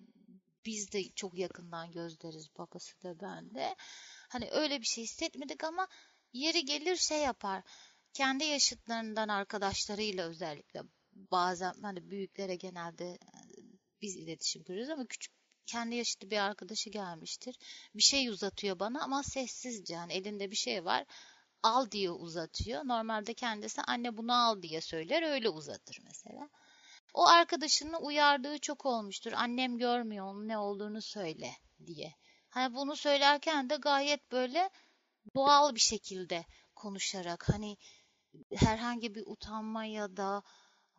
biz 0.64 0.92
de 0.92 1.10
çok 1.10 1.38
yakından 1.38 1.92
gözleriz 1.92 2.48
babası 2.58 3.02
da 3.02 3.20
ben 3.20 3.54
de. 3.54 3.76
Hani 4.28 4.50
öyle 4.50 4.80
bir 4.80 4.86
şey 4.86 5.04
hissetmedik 5.04 5.64
ama 5.64 5.88
yeri 6.32 6.64
gelir 6.64 6.96
şey 6.96 7.18
yapar. 7.18 7.62
Kendi 8.12 8.44
yaşıtlarından 8.44 9.28
arkadaşlarıyla 9.28 10.28
özellikle 10.28 10.80
bazen 11.12 11.74
hani 11.82 12.10
büyüklere 12.10 12.56
genelde 12.56 13.18
biz 14.02 14.16
iletişim 14.16 14.64
kuruyoruz 14.64 14.90
ama 14.90 15.06
küçük 15.06 15.39
kendi 15.66 15.96
yaşıtı 15.96 16.30
bir 16.30 16.38
arkadaşı 16.38 16.90
gelmiştir. 16.90 17.58
Bir 17.94 18.02
şey 18.02 18.28
uzatıyor 18.28 18.78
bana 18.78 19.02
ama 19.02 19.22
sessizce 19.22 19.94
yani 19.94 20.12
elinde 20.12 20.50
bir 20.50 20.56
şey 20.56 20.84
var. 20.84 21.04
Al 21.62 21.90
diye 21.90 22.10
uzatıyor. 22.10 22.82
Normalde 22.84 23.34
kendisi 23.34 23.82
anne 23.82 24.16
bunu 24.16 24.34
al 24.34 24.62
diye 24.62 24.80
söyler 24.80 25.22
öyle 25.22 25.48
uzatır 25.48 25.98
mesela. 26.04 26.48
O 27.14 27.26
arkadaşını 27.26 27.98
uyardığı 27.98 28.58
çok 28.58 28.86
olmuştur. 28.86 29.32
Annem 29.32 29.78
görmüyor 29.78 30.26
onun 30.26 30.48
ne 30.48 30.58
olduğunu 30.58 31.02
söyle 31.02 31.52
diye. 31.86 32.14
Hani 32.48 32.74
bunu 32.74 32.96
söylerken 32.96 33.70
de 33.70 33.76
gayet 33.76 34.32
böyle 34.32 34.70
doğal 35.34 35.74
bir 35.74 35.80
şekilde 35.80 36.44
konuşarak 36.74 37.48
hani 37.48 37.76
herhangi 38.56 39.14
bir 39.14 39.22
utanma 39.26 39.84
ya 39.84 40.16
da 40.16 40.42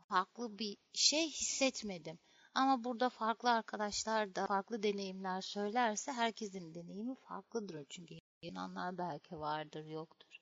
farklı 0.09 0.59
bir 0.59 0.77
şey 0.93 1.29
hissetmedim. 1.29 2.19
Ama 2.55 2.83
burada 2.83 3.09
farklı 3.09 3.51
arkadaşlar 3.51 4.35
da 4.35 4.45
farklı 4.45 4.83
deneyimler 4.83 5.41
söylerse 5.41 6.11
herkesin 6.11 6.73
deneyimi 6.73 7.15
farklıdır. 7.15 7.85
Çünkü 7.89 8.15
inanlar 8.41 8.97
belki 8.97 9.39
vardır 9.39 9.85
yoktur. 9.85 10.37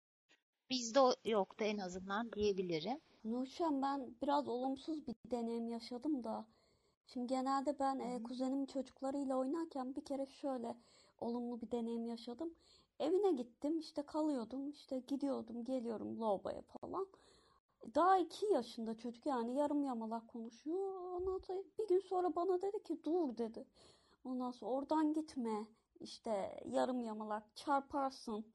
Bizde 0.70 1.00
yoktu 1.26 1.64
en 1.64 1.78
azından 1.78 2.32
diyebilirim. 2.32 3.00
Nurşen 3.24 3.82
ben 3.82 4.16
biraz 4.22 4.48
olumsuz 4.48 5.08
bir 5.08 5.16
deneyim 5.32 5.68
yaşadım 5.68 6.24
da. 6.24 6.46
Şimdi 7.08 7.28
genelde 7.28 7.80
ben 7.80 8.00
e, 8.00 8.24
kuzenimin 8.24 8.66
çocuklarıyla 8.66 9.38
oynarken 9.38 9.96
bir 9.96 10.06
kere 10.06 10.26
şöyle 10.26 10.76
olumlu 11.20 11.62
bir 11.62 11.72
deneyim 11.72 12.06
yaşadım. 12.06 12.54
Evine 13.00 13.32
gittim 13.32 13.80
işte 13.80 14.02
kalıyordum 14.02 14.70
işte 14.70 15.00
gidiyordum 15.00 15.64
geliyorum 15.64 16.20
lobaya 16.20 16.62
falan. 16.62 17.08
Daha 17.96 18.18
iki 18.18 18.46
yaşında 18.46 18.98
çocuk 18.98 19.26
yani 19.26 19.56
yarım 19.56 19.84
yamalak 19.84 20.28
konuşuyor. 20.28 21.12
Ondan 21.14 21.38
sonra 21.38 21.64
bir 21.80 21.88
gün 21.88 22.00
sonra 22.00 22.36
bana 22.36 22.62
dedi 22.62 22.84
ki 22.84 23.04
dur 23.04 23.38
dedi. 23.38 23.66
Ondan 24.24 24.52
sonra 24.52 24.72
oradan 24.72 25.14
gitme 25.14 25.68
işte 26.00 26.64
yarım 26.66 27.02
yamalak 27.02 27.56
çarparsın. 27.56 28.46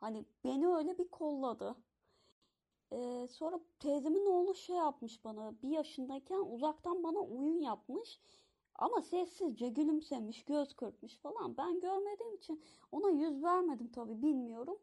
Hani 0.00 0.24
beni 0.44 0.68
öyle 0.68 0.98
bir 0.98 1.08
kolladı. 1.08 1.76
Ee, 2.92 3.26
sonra 3.30 3.60
teyzemin 3.78 4.26
oğlu 4.26 4.54
şey 4.54 4.76
yapmış 4.76 5.24
bana 5.24 5.62
bir 5.62 5.68
yaşındayken 5.68 6.38
uzaktan 6.38 7.02
bana 7.02 7.18
oyun 7.18 7.60
yapmış. 7.60 8.20
Ama 8.74 9.02
sessizce 9.02 9.68
gülümsemiş, 9.68 10.44
göz 10.44 10.74
kırpmış 10.74 11.16
falan. 11.16 11.56
Ben 11.56 11.80
görmediğim 11.80 12.34
için 12.34 12.62
ona 12.92 13.10
yüz 13.10 13.42
vermedim 13.42 13.92
tabii 13.92 14.22
bilmiyorum. 14.22 14.78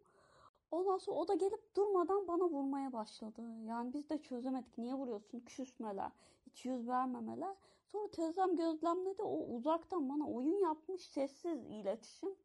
Ondan 0.72 0.98
sonra 0.98 1.18
o 1.18 1.28
da 1.28 1.34
gelip 1.34 1.76
durmadan 1.76 2.28
bana 2.28 2.44
vurmaya 2.44 2.94
başladı. 2.94 3.42
Yani 3.66 3.94
biz 3.94 4.10
de 4.10 4.18
çözemedik. 4.18 4.78
Niye 4.78 4.94
vuruyorsun? 4.94 5.40
Küsmeler. 5.40 6.12
Hiç 6.46 6.66
yüz 6.66 6.88
vermemeler. 6.88 7.56
Sonra 7.92 8.12
teyzem 8.12 8.56
gözlemledi. 8.56 9.22
O 9.22 9.46
uzaktan 9.46 10.10
bana 10.10 10.28
oyun 10.28 10.60
yapmış. 10.60 11.02
Sessiz 11.02 11.66
iletişim. 11.66 12.36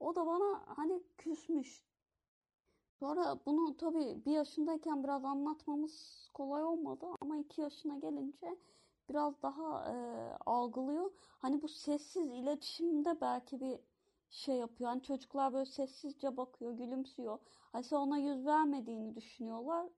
O 0.00 0.14
da 0.14 0.26
bana 0.26 0.62
hani 0.66 1.02
küsmüş. 1.18 1.84
Sonra 2.98 3.38
bunu 3.46 3.76
tabii 3.76 4.22
bir 4.26 4.32
yaşındayken 4.32 5.04
biraz 5.04 5.24
anlatmamız 5.24 6.28
kolay 6.34 6.64
olmadı. 6.64 7.06
Ama 7.20 7.36
iki 7.36 7.60
yaşına 7.60 7.98
gelince 7.98 8.56
biraz 9.08 9.42
daha 9.42 9.92
e, 9.92 9.94
algılıyor. 10.46 11.10
Hani 11.38 11.62
bu 11.62 11.68
sessiz 11.68 12.26
iletişimde 12.26 13.20
belki 13.20 13.60
bir 13.60 13.78
şey 14.34 14.56
yapıyor. 14.56 14.90
Hani 14.90 15.02
çocuklar 15.02 15.52
böyle 15.52 15.66
sessizce 15.66 16.36
bakıyor, 16.36 16.72
gülümsüyor. 16.72 17.38
Hani 17.72 17.84
sen 17.84 17.96
ona 17.96 18.18
yüz 18.18 18.46
vermediğini 18.46 19.14
düşünüyorlar. 19.16 19.88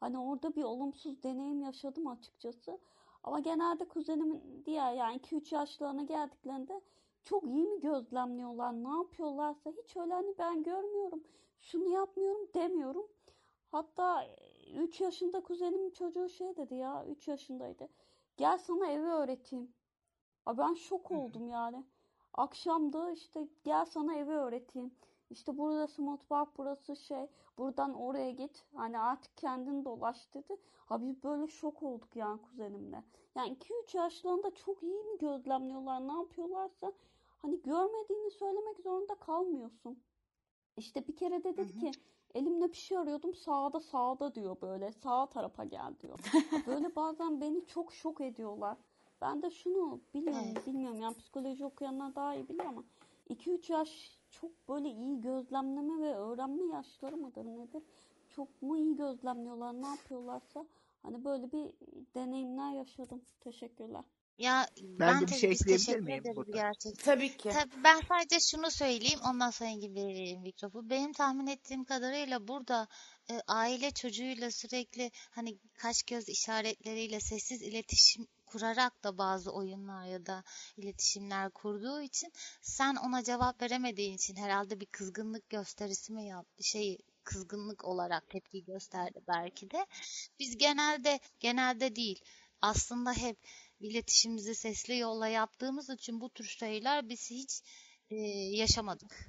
Hani 0.00 0.18
orada 0.18 0.56
bir 0.56 0.62
olumsuz 0.62 1.22
deneyim 1.22 1.60
yaşadım 1.60 2.06
açıkçası. 2.06 2.78
Ama 3.24 3.40
genelde 3.40 3.88
kuzenimin 3.88 4.62
diğer 4.66 4.92
yani 4.92 5.16
2-3 5.16 5.54
yaşlarına 5.54 6.02
geldiklerinde 6.02 6.80
çok 7.22 7.44
iyi 7.44 7.66
mi 7.66 7.80
gözlemliyorlar, 7.80 8.72
ne 8.72 8.88
yapıyorlarsa 8.88 9.70
hiç 9.70 9.96
öyle 9.96 10.12
hani 10.12 10.34
ben 10.38 10.62
görmüyorum, 10.62 11.24
şunu 11.60 11.88
yapmıyorum 11.88 12.48
demiyorum. 12.54 13.08
Hatta 13.68 14.26
3 14.74 15.00
yaşında 15.00 15.42
kuzenimin 15.42 15.90
çocuğu 15.90 16.28
şey 16.28 16.56
dedi 16.56 16.74
ya, 16.74 17.06
3 17.06 17.28
yaşındaydı. 17.28 17.88
Gel 18.36 18.58
sana 18.58 18.86
evi 18.86 19.06
öğreteyim. 19.06 19.74
Abi 20.46 20.58
ben 20.58 20.74
şok 20.74 21.10
oldum 21.10 21.48
yani. 21.48 21.84
Akşamda 22.36 23.10
işte 23.10 23.48
gel 23.64 23.84
sana 23.84 24.14
evi 24.14 24.30
öğreteyim. 24.30 24.94
İşte 25.30 25.58
burası 25.58 26.02
mutfak, 26.02 26.58
burası 26.58 26.96
şey. 26.96 27.26
Buradan 27.58 27.94
oraya 27.94 28.30
git. 28.30 28.64
Hani 28.74 28.98
artık 28.98 29.36
kendin 29.36 29.84
dolaş 29.84 30.34
dedi. 30.34 30.56
Abi 30.90 31.06
biz 31.06 31.24
böyle 31.24 31.46
şok 31.46 31.82
olduk 31.82 32.16
yani 32.16 32.42
kuzenimle. 32.42 33.04
Yani 33.34 33.56
2-3 33.56 33.96
yaşlarında 33.96 34.54
çok 34.54 34.82
iyi 34.82 35.02
mi 35.04 35.18
gözlemliyorlar, 35.18 36.08
ne 36.08 36.12
yapıyorlarsa 36.12 36.92
hani 37.38 37.62
görmediğini 37.62 38.30
söylemek 38.30 38.80
zorunda 38.80 39.14
kalmıyorsun. 39.14 39.98
İşte 40.76 41.08
bir 41.08 41.16
kere 41.16 41.44
de 41.44 41.56
dedi 41.56 41.78
ki 41.80 41.90
elimle 42.34 42.68
bir 42.68 42.76
şey 42.76 42.98
arıyordum 42.98 43.34
sağda 43.34 43.80
sağda 43.80 44.34
diyor 44.34 44.56
böyle 44.60 44.92
sağ 44.92 45.26
tarafa 45.26 45.64
gel 45.64 45.94
diyor. 46.00 46.18
Böyle 46.66 46.96
bazen 46.96 47.40
beni 47.40 47.66
çok 47.66 47.92
şok 47.92 48.20
ediyorlar. 48.20 48.76
Ben 49.20 49.42
de 49.42 49.50
şunu 49.50 50.00
biliyorum 50.14 50.52
Evet. 50.54 50.66
bilmiyorum 50.66 51.00
yani 51.00 51.16
psikoloji 51.16 51.64
okuyanlar 51.64 52.14
daha 52.14 52.34
iyi 52.34 52.48
bilir 52.48 52.64
ama 52.64 52.84
2-3 53.30 53.72
yaş 53.72 54.18
çok 54.30 54.68
böyle 54.68 54.88
iyi 54.88 55.20
gözlemleme 55.20 56.02
ve 56.02 56.14
öğrenme 56.14 56.74
yaşları 56.74 57.16
mıdır 57.16 57.44
nedir? 57.44 57.82
Çok 58.36 58.62
mu 58.62 58.76
iyi 58.76 58.96
gözlemliyorlar 58.96 59.82
ne 59.82 59.86
yapıyorlarsa 59.86 60.66
hani 61.02 61.24
böyle 61.24 61.52
bir 61.52 61.72
deneyimler 62.14 62.72
yaşadım. 62.72 63.22
Teşekkürler. 63.40 64.04
Ya 64.38 64.66
Ben 64.82 65.08
ben 65.08 65.20
de 65.20 65.26
bir 65.26 65.32
şey 65.32 65.50
ekleyebilir 65.50 65.78
teşekkür 65.78 66.00
miyim 66.00 66.24
burada? 66.36 66.56
gerçekten. 66.56 67.04
Tabii 67.04 67.36
ki. 67.36 67.48
Tabii 67.48 67.84
ben 67.84 68.00
sadece 68.08 68.40
şunu 68.40 68.70
söyleyeyim 68.70 69.20
ondan 69.30 69.50
sonra 69.50 69.70
gibi 69.70 69.94
vereyim 69.94 70.40
mikrofonu. 70.42 70.90
Benim 70.90 71.12
tahmin 71.12 71.46
ettiğim 71.46 71.84
kadarıyla 71.84 72.48
burada 72.48 72.88
e, 73.30 73.40
aile 73.46 73.90
çocuğuyla 73.90 74.50
sürekli 74.50 75.10
hani 75.30 75.58
kaş 75.74 76.02
göz 76.02 76.28
işaretleriyle 76.28 77.20
sessiz 77.20 77.62
iletişim 77.62 78.26
kurarak 78.56 79.04
da 79.04 79.18
bazı 79.18 79.50
oyunlar 79.50 80.06
ya 80.06 80.26
da 80.26 80.44
iletişimler 80.76 81.50
kurduğu 81.50 82.00
için 82.00 82.32
sen 82.62 82.96
ona 82.96 83.24
cevap 83.24 83.62
veremediğin 83.62 84.14
için 84.14 84.36
herhalde 84.36 84.80
bir 84.80 84.86
kızgınlık 84.86 85.50
gösterisi 85.50 86.12
mi 86.12 86.26
yaptı? 86.26 86.64
Şey 86.64 86.98
kızgınlık 87.24 87.84
olarak 87.84 88.30
tepki 88.30 88.64
gösterdi 88.64 89.20
belki 89.28 89.70
de. 89.70 89.86
Biz 90.38 90.58
genelde 90.58 91.20
genelde 91.40 91.96
değil 91.96 92.20
aslında 92.62 93.12
hep 93.12 93.36
iletişimimizi 93.80 94.54
sesli 94.54 94.98
yolla 94.98 95.28
yaptığımız 95.28 95.90
için 95.90 96.20
bu 96.20 96.30
tür 96.30 96.44
şeyler 96.44 97.08
biz 97.08 97.30
hiç 97.30 97.62
e, 98.10 98.16
yaşamadık 98.56 99.28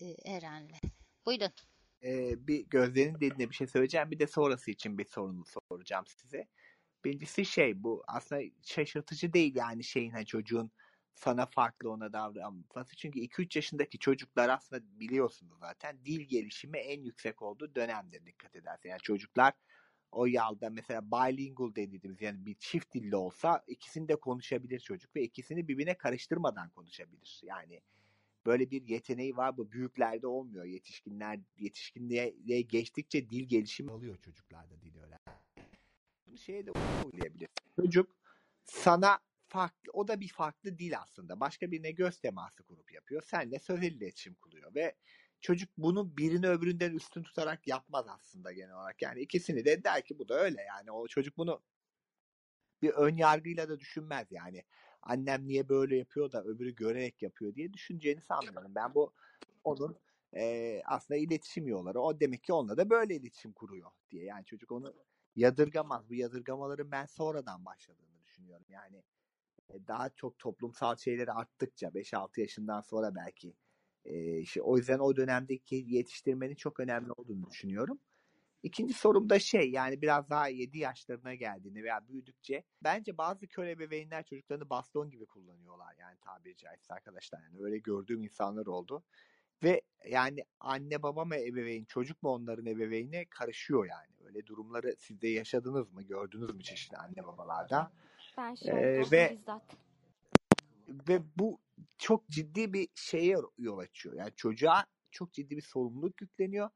e, 0.00 0.06
Eren'le. 0.24 0.80
Buyurun. 1.26 1.52
Ee, 2.04 2.46
bir 2.46 2.66
gözlerinin 2.66 3.14
dediğine 3.14 3.50
bir 3.50 3.54
şey 3.54 3.66
söyleyeceğim. 3.66 4.10
Bir 4.10 4.18
de 4.18 4.26
sonrası 4.26 4.70
için 4.70 4.98
bir 4.98 5.04
sorunu 5.04 5.44
soracağım 5.68 6.04
size. 6.06 6.48
Birincisi 7.04 7.44
şey 7.44 7.82
bu 7.82 8.04
aslında 8.06 8.42
şaşırtıcı 8.62 9.32
değil 9.32 9.54
yani 9.54 9.84
şeyin 9.84 10.10
hani 10.10 10.26
çocuğun 10.26 10.70
sana 11.14 11.46
farklı 11.46 11.90
ona 11.90 12.12
davranması. 12.12 12.96
Çünkü 12.96 13.20
2-3 13.20 13.58
yaşındaki 13.58 13.98
çocuklar 13.98 14.48
aslında 14.48 14.82
biliyorsunuz 15.00 15.58
zaten 15.60 16.04
dil 16.04 16.20
gelişimi 16.20 16.78
en 16.78 17.02
yüksek 17.02 17.42
olduğu 17.42 17.74
dönemdir 17.74 18.26
dikkat 18.26 18.56
edersen. 18.56 18.90
Yani 18.90 19.00
çocuklar 19.00 19.52
o 20.12 20.26
yalda 20.26 20.70
mesela 20.70 21.02
bilingual 21.02 21.74
dediğimiz 21.74 22.20
yani 22.20 22.46
bir 22.46 22.54
çift 22.54 22.94
dilli 22.94 23.16
olsa 23.16 23.64
ikisini 23.66 24.08
de 24.08 24.16
konuşabilir 24.16 24.80
çocuk 24.80 25.16
ve 25.16 25.22
ikisini 25.22 25.68
birbirine 25.68 25.94
karıştırmadan 25.94 26.70
konuşabilir. 26.70 27.40
Yani 27.42 27.80
böyle 28.46 28.70
bir 28.70 28.88
yeteneği 28.88 29.36
var 29.36 29.56
bu 29.56 29.72
büyüklerde 29.72 30.26
olmuyor. 30.26 30.64
Yetişkinler 30.64 31.40
yetişkinliğe 31.56 32.60
geçtikçe 32.62 33.30
dil 33.30 33.48
gelişimi 33.48 33.90
oluyor 33.90 34.18
çocuklarda 34.18 34.80
dil 34.82 34.96
öğren. 34.96 35.41
Şeye 36.36 36.66
de 36.66 36.70
uygulayabilir. 36.70 37.48
Çocuk 37.76 38.16
sana 38.64 39.18
farklı 39.48 39.92
o 39.92 40.08
da 40.08 40.20
bir 40.20 40.28
farklı 40.28 40.78
dil 40.78 40.98
aslında. 40.98 41.40
Başka 41.40 41.70
birine 41.70 41.90
göz 41.90 42.20
teması 42.20 42.62
kurup 42.62 42.92
yapıyor. 42.92 43.22
Senle 43.22 43.58
sözel 43.58 43.92
iletişim 43.92 44.34
kuruyor 44.34 44.74
ve 44.74 44.94
çocuk 45.40 45.70
bunu 45.78 46.16
birini 46.16 46.48
öbüründen 46.48 46.92
üstün 46.92 47.22
tutarak 47.22 47.68
yapmaz 47.68 48.06
aslında 48.08 48.52
genel 48.52 48.74
olarak. 48.74 49.02
Yani 49.02 49.20
ikisini 49.20 49.64
de 49.64 49.84
der 49.84 50.04
ki 50.04 50.18
bu 50.18 50.28
da 50.28 50.34
öyle 50.34 50.62
yani. 50.62 50.90
O 50.90 51.06
çocuk 51.06 51.36
bunu 51.36 51.62
bir 52.82 52.90
ön 52.90 53.16
yargıyla 53.16 53.68
da 53.68 53.80
düşünmez 53.80 54.26
yani. 54.30 54.64
annem 55.02 55.48
niye 55.48 55.68
böyle 55.68 55.96
yapıyor 55.96 56.32
da 56.32 56.44
öbürü 56.44 56.74
görerek 56.74 57.22
yapıyor 57.22 57.54
diye 57.54 57.72
düşüneceğini 57.72 58.20
sanmıyorum. 58.20 58.74
Ben 58.74 58.94
bu 58.94 59.12
onun 59.64 59.98
e, 60.36 60.82
aslında 60.84 61.18
iletişim 61.18 61.68
yolları. 61.68 62.00
O 62.00 62.20
demek 62.20 62.44
ki 62.44 62.52
onunla 62.52 62.76
da 62.76 62.90
böyle 62.90 63.16
iletişim 63.16 63.52
kuruyor 63.52 63.90
diye. 64.10 64.24
Yani 64.24 64.44
çocuk 64.44 64.72
onu 64.72 64.94
yadırgamaz. 65.36 66.08
Bu 66.08 66.14
yadırgamaların 66.14 66.90
ben 66.90 67.06
sonradan 67.06 67.64
başladığını 67.64 68.22
düşünüyorum. 68.24 68.66
Yani 68.68 69.02
e, 69.70 69.86
daha 69.88 70.10
çok 70.10 70.38
toplumsal 70.38 70.96
şeyleri 70.96 71.32
arttıkça 71.32 71.94
5-6 71.94 72.40
yaşından 72.40 72.80
sonra 72.80 73.14
belki 73.14 73.54
e, 74.04 74.38
işte, 74.38 74.62
o 74.62 74.76
yüzden 74.76 74.98
o 74.98 75.16
dönemdeki 75.16 75.84
yetiştirmenin 75.88 76.54
çok 76.54 76.80
önemli 76.80 77.12
olduğunu 77.12 77.50
düşünüyorum. 77.50 78.00
İkinci 78.62 78.94
sorum 78.94 79.30
da 79.30 79.38
şey 79.38 79.70
yani 79.70 80.02
biraz 80.02 80.30
daha 80.30 80.48
7 80.48 80.78
yaşlarına 80.78 81.34
geldiğinde 81.34 81.82
veya 81.82 82.08
büyüdükçe 82.08 82.64
bence 82.84 83.18
bazı 83.18 83.46
kör 83.46 83.66
ebeveynler 83.66 84.24
çocuklarını 84.24 84.70
baston 84.70 85.10
gibi 85.10 85.26
kullanıyorlar 85.26 85.94
yani 85.98 86.16
tabiri 86.20 86.56
caizse 86.56 86.94
arkadaşlar. 86.94 87.42
Yani 87.42 87.64
öyle 87.64 87.78
gördüğüm 87.78 88.22
insanlar 88.22 88.66
oldu. 88.66 89.04
Ve 89.62 89.82
yani 90.08 90.44
anne 90.60 91.02
baba 91.02 91.24
mı 91.24 91.36
ebeveyn 91.36 91.84
çocuk 91.84 92.22
mu 92.22 92.30
onların 92.30 92.66
ebeveyni 92.66 93.26
karışıyor 93.30 93.86
yani. 93.86 94.08
Öyle 94.24 94.46
durumları 94.46 94.94
siz 94.98 95.20
de 95.22 95.28
yaşadınız 95.28 95.92
mı 95.92 96.02
gördünüz 96.02 96.54
mü 96.54 96.62
çeşitli 96.62 96.96
anne 96.96 97.26
babalarda? 97.26 97.92
Ben 98.38 98.54
şahit 98.54 98.68
Ee, 98.68 99.10
ve 99.10 99.36
bizzat. 99.38 99.62
ve 101.08 101.22
bu 101.36 101.58
çok 101.98 102.28
ciddi 102.28 102.72
bir 102.72 102.88
şeye 102.94 103.36
yol 103.58 103.78
açıyor. 103.78 104.14
Yani 104.14 104.30
çocuğa 104.36 104.86
çok 105.10 105.32
ciddi 105.32 105.56
bir 105.56 105.62
sorumluluk 105.62 106.20
yükleniyor. 106.20 106.70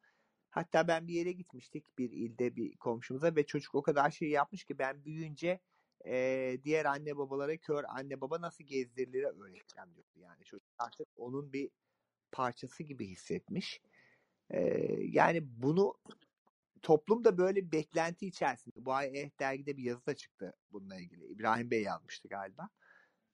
Hatta 0.51 0.88
ben 0.88 1.09
bir 1.09 1.14
yere 1.14 1.33
gitmiştik 1.33 1.99
bir 1.99 2.11
ilde 2.11 2.57
bir 2.57 2.77
komşumuza 2.77 3.37
ve 3.37 3.46
çocuk 3.46 3.75
o 3.75 3.83
kadar 3.83 4.11
şey 4.11 4.29
yapmış 4.29 4.64
ki 4.64 4.79
ben 4.79 5.05
büyüyünce 5.05 5.61
e, 6.07 6.59
diğer 6.64 6.85
anne 6.85 7.16
babalara 7.16 7.57
kör 7.57 7.85
anne 7.88 8.20
baba 8.20 8.40
nasıl 8.40 8.64
gezdirilir 8.64 9.25
öğreteceğim 9.25 9.94
diyordu. 9.94 10.11
Yani 10.16 10.44
çocuk 10.44 10.68
artık 10.79 11.09
onun 11.16 11.53
bir 11.53 11.70
parçası 12.33 12.83
gibi 12.83 13.09
hissetmiş. 13.09 13.81
E, 14.51 14.61
yani 15.01 15.41
bunu 15.43 15.95
toplum 16.83 17.25
da 17.25 17.39
böyle 17.39 17.67
bir 17.67 17.73
beklenti 17.73 18.27
içerisinde. 18.27 18.85
Bu 18.85 18.93
ay 18.93 19.21
Eh 19.21 19.31
dergide 19.41 19.77
bir 19.77 19.83
yazı 19.83 20.07
da 20.07 20.17
çıktı 20.17 20.55
bununla 20.73 20.97
ilgili. 20.97 21.25
İbrahim 21.27 21.71
Bey 21.71 21.83
yazmıştı 21.83 22.29
galiba. 22.29 22.69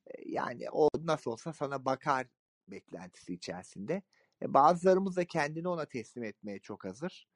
E, 0.07 0.31
yani 0.31 0.71
o 0.71 0.89
nasıl 1.01 1.31
olsa 1.31 1.53
sana 1.53 1.85
bakar 1.85 2.27
beklentisi 2.69 3.35
içerisinde. 3.35 4.03
E, 4.43 4.55
bazılarımız 4.55 5.17
da 5.17 5.25
kendini 5.25 5.69
ona 5.69 5.87
teslim 5.87 6.25
etmeye 6.25 6.59
çok 6.59 6.85
hazır. 6.85 7.29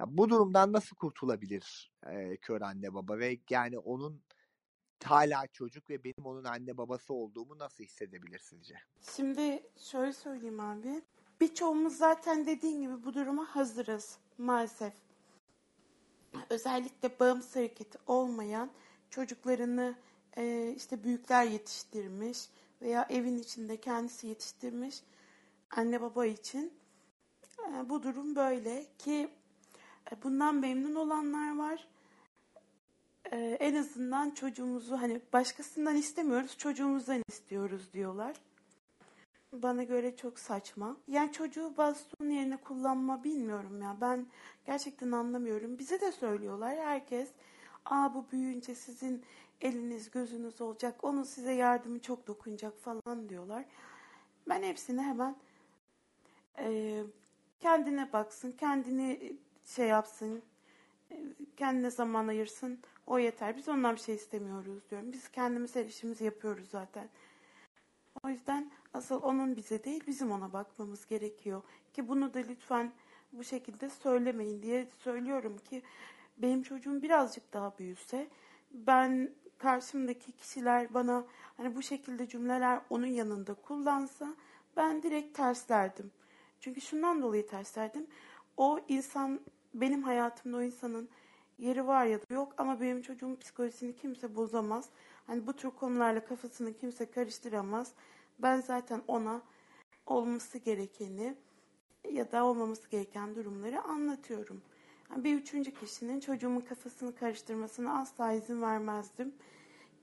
Ya 0.00 0.06
bu 0.08 0.28
durumdan 0.28 0.72
nasıl 0.72 0.96
kurtulabilir 0.96 1.92
e, 2.06 2.36
kör 2.36 2.60
anne 2.60 2.94
baba 2.94 3.18
ve 3.18 3.38
yani 3.50 3.78
onun 3.78 4.22
hala 5.04 5.46
çocuk 5.46 5.90
ve 5.90 6.04
benim 6.04 6.26
onun 6.26 6.44
anne 6.44 6.76
babası 6.76 7.14
olduğumu 7.14 7.58
nasıl 7.58 7.84
hissedebilir 7.84 8.38
sizce? 8.38 8.74
Şimdi 9.16 9.62
şöyle 9.78 10.12
söyleyeyim 10.12 10.60
abi. 10.60 11.02
Birçoğumuz 11.40 11.96
zaten 11.96 12.46
dediğin 12.46 12.80
gibi 12.82 13.04
bu 13.04 13.14
duruma 13.14 13.44
hazırız 13.44 14.18
maalesef. 14.38 14.92
Özellikle 16.50 17.20
bağımsız 17.20 17.56
hareketi 17.56 17.98
olmayan 18.06 18.70
çocuklarını 19.10 19.94
e, 20.36 20.74
işte 20.76 21.04
büyükler 21.04 21.44
yetiştirmiş 21.44 22.48
veya 22.82 23.06
evin 23.10 23.38
içinde 23.38 23.80
kendisi 23.80 24.26
yetiştirmiş 24.26 25.02
anne 25.70 26.00
baba 26.00 26.26
için 26.26 26.72
e, 27.58 27.88
bu 27.88 28.02
durum 28.02 28.36
böyle 28.36 28.86
ki 28.98 29.30
e, 30.12 30.22
bundan 30.22 30.54
memnun 30.54 30.94
olanlar 30.94 31.56
var. 31.56 31.88
E, 33.32 33.56
en 33.60 33.74
azından 33.74 34.30
çocuğumuzu 34.30 35.00
hani 35.00 35.20
başkasından 35.32 35.96
istemiyoruz 35.96 36.58
çocuğumuzdan 36.58 37.22
istiyoruz 37.28 37.92
diyorlar. 37.92 38.36
Bana 39.52 39.82
göre 39.82 40.16
çok 40.16 40.38
saçma. 40.38 40.96
Yani 41.08 41.32
çocuğu 41.32 41.74
baston 41.76 42.26
yerine 42.30 42.56
kullanma 42.56 43.24
bilmiyorum 43.24 43.82
ya. 43.82 43.96
Ben 44.00 44.26
gerçekten 44.66 45.12
anlamıyorum. 45.12 45.78
Bize 45.78 46.00
de 46.00 46.12
söylüyorlar 46.12 46.76
herkes. 46.78 47.30
Aa 47.84 48.14
bu 48.14 48.26
büyüyünce 48.32 48.74
sizin 48.74 49.22
eliniz 49.60 50.10
gözünüz 50.10 50.60
olacak. 50.60 51.04
Onun 51.04 51.22
size 51.22 51.52
yardımı 51.52 51.98
çok 52.00 52.26
dokunacak 52.26 52.78
falan 52.78 53.28
diyorlar. 53.28 53.64
Ben 54.48 54.62
hepsini 54.62 55.02
hemen 55.02 55.36
e, 56.58 57.02
kendine 57.60 58.12
baksın, 58.12 58.52
kendini 58.52 59.36
şey 59.64 59.86
yapsın, 59.88 60.42
e, 61.10 61.16
kendine 61.56 61.90
zaman 61.90 62.28
ayırsın. 62.28 62.80
O 63.06 63.18
yeter. 63.18 63.56
Biz 63.56 63.68
ondan 63.68 63.94
bir 63.94 64.00
şey 64.00 64.14
istemiyoruz 64.14 64.90
diyorum. 64.90 65.12
Biz 65.12 65.28
kendimiz 65.28 65.76
her 65.76 65.84
işimizi 65.84 66.24
yapıyoruz 66.24 66.68
zaten. 66.70 67.08
O 68.24 68.28
yüzden 68.28 68.70
asıl 68.94 69.22
onun 69.22 69.56
bize 69.56 69.84
değil 69.84 70.04
bizim 70.06 70.32
ona 70.32 70.52
bakmamız 70.52 71.06
gerekiyor. 71.06 71.62
Ki 71.92 72.08
bunu 72.08 72.34
da 72.34 72.38
lütfen 72.38 72.92
bu 73.32 73.44
şekilde 73.44 73.90
söylemeyin 73.90 74.62
diye 74.62 74.88
söylüyorum 74.98 75.58
ki 75.58 75.82
benim 76.38 76.62
çocuğum 76.62 77.02
birazcık 77.02 77.52
daha 77.52 77.78
büyüse 77.78 78.28
ben 78.70 79.30
karşımdaki 79.58 80.32
kişiler 80.32 80.94
bana 80.94 81.24
hani 81.56 81.76
bu 81.76 81.82
şekilde 81.82 82.28
cümleler 82.28 82.80
onun 82.90 83.06
yanında 83.06 83.54
kullansa 83.54 84.34
ben 84.76 85.02
direkt 85.02 85.36
terslerdim. 85.36 86.10
Çünkü 86.60 86.80
şundan 86.80 87.22
dolayı 87.22 87.46
terslerdim. 87.46 88.06
O 88.56 88.80
insan 88.88 89.40
benim 89.74 90.02
hayatımda 90.02 90.56
o 90.56 90.62
insanın 90.62 91.08
yeri 91.58 91.86
var 91.86 92.04
ya 92.06 92.20
da 92.20 92.34
yok 92.34 92.54
ama 92.58 92.80
benim 92.80 93.02
çocuğumun 93.02 93.36
psikolojisini 93.36 93.96
kimse 93.96 94.36
bozamaz. 94.36 94.88
Hani 95.26 95.46
bu 95.46 95.52
tür 95.52 95.70
konularla 95.70 96.24
kafasını 96.24 96.72
kimse 96.74 97.10
karıştıramaz. 97.10 97.92
Ben 98.38 98.60
zaten 98.60 99.02
ona 99.08 99.42
olması 100.06 100.58
gerekeni 100.58 101.36
ya 102.10 102.32
da 102.32 102.44
olmaması 102.44 102.90
gereken 102.90 103.34
durumları 103.34 103.82
anlatıyorum. 103.82 104.62
Yani 105.10 105.24
bir 105.24 105.34
üçüncü 105.34 105.74
kişinin 105.74 106.20
çocuğumun 106.20 106.60
kafasını 106.60 107.14
karıştırmasına 107.14 108.00
asla 108.00 108.32
izin 108.32 108.62
vermezdim. 108.62 109.34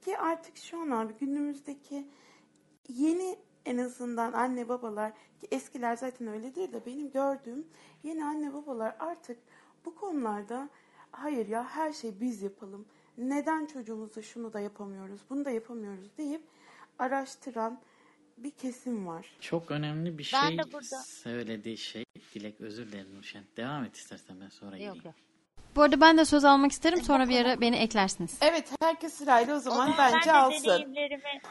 Ki 0.01 0.17
artık 0.17 0.57
şu 0.57 0.79
an 0.79 0.89
abi 0.89 1.13
günümüzdeki 1.13 2.07
yeni 2.87 3.39
en 3.65 3.77
azından 3.77 4.33
anne 4.33 4.69
babalar 4.69 5.13
ki 5.13 5.47
eskiler 5.51 5.95
zaten 5.95 6.27
öyledir 6.27 6.73
de 6.73 6.85
benim 6.85 7.11
gördüğüm 7.11 7.67
yeni 8.03 8.25
anne 8.25 8.53
babalar 8.53 8.95
artık 8.99 9.37
bu 9.85 9.95
konularda 9.95 10.69
hayır 11.13 11.47
ya 11.47 11.63
her 11.69 11.93
şey 11.93 12.19
biz 12.21 12.41
yapalım. 12.41 12.85
Neden 13.17 13.65
çocuğumuza 13.65 14.21
şunu 14.21 14.53
da 14.53 14.59
yapamıyoruz, 14.59 15.21
bunu 15.29 15.45
da 15.45 15.49
yapamıyoruz 15.51 16.17
deyip 16.17 16.41
araştıran 16.99 17.81
bir 18.37 18.51
kesim 18.51 19.07
var. 19.07 19.37
Çok 19.39 19.71
önemli 19.71 20.17
bir 20.17 20.31
Ben 20.33 20.47
şey 20.49 20.57
de 20.57 20.63
burada- 20.71 21.01
söylediği 21.03 21.77
şey. 21.77 22.03
Dilek 22.33 22.61
özür 22.61 22.87
dilerim 22.91 23.15
Nurşen. 23.15 23.43
Devam 23.57 23.83
et 23.83 23.95
istersen 23.95 24.41
ben 24.41 24.49
sonra 24.49 24.71
geleyim. 24.77 24.95
Yok 24.95 25.05
yok. 25.05 25.15
Bu 25.75 25.81
arada 25.81 26.01
ben 26.01 26.17
de 26.17 26.25
söz 26.25 26.45
almak 26.45 26.71
isterim. 26.71 27.01
Sonra 27.01 27.29
bir 27.29 27.45
ara 27.45 27.61
beni 27.61 27.75
eklersiniz. 27.75 28.37
Evet 28.41 28.71
herkes 28.81 29.13
sırayla 29.13 29.55
o 29.55 29.59
zaman 29.59 29.89
O 29.89 29.93
zaman 29.93 29.97
bence 30.13 30.27
ben 30.29 30.33
de 30.35 30.37
alsın. 30.37 30.65
deneyimlerimi 30.69 31.41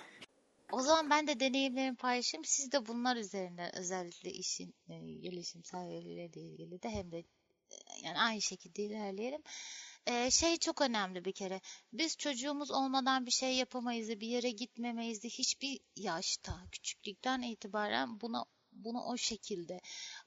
o 0.72 0.80
zaman 0.80 1.10
ben 1.10 1.26
de 1.26 1.40
deneyimlerimi 1.40 1.96
paylaşayım. 1.96 2.44
Siz 2.44 2.72
de 2.72 2.86
bunlar 2.86 3.16
üzerine 3.16 3.70
özellikle 3.76 4.30
işin 4.30 4.74
e, 4.88 4.98
gelişimsel 4.98 5.90
yönüyle 5.90 6.24
ilgili 6.34 6.82
de 6.82 6.88
hem 6.90 7.12
de 7.12 7.18
e, 7.18 7.24
yani 8.02 8.18
aynı 8.18 8.42
şekilde 8.42 8.82
ilerleyelim. 8.82 9.42
E, 10.06 10.30
şey 10.30 10.56
çok 10.56 10.80
önemli 10.80 11.24
bir 11.24 11.32
kere. 11.32 11.60
Biz 11.92 12.16
çocuğumuz 12.16 12.70
olmadan 12.70 13.26
bir 13.26 13.30
şey 13.30 13.56
yapamayız, 13.56 14.08
bir 14.08 14.28
yere 14.28 14.50
gitmemeyiz 14.50 15.24
hiçbir 15.24 15.80
yaşta, 15.96 16.66
küçüklükten 16.72 17.42
itibaren 17.42 18.20
buna 18.20 18.44
bunu 18.72 19.04
o 19.04 19.16
şekilde 19.16 19.80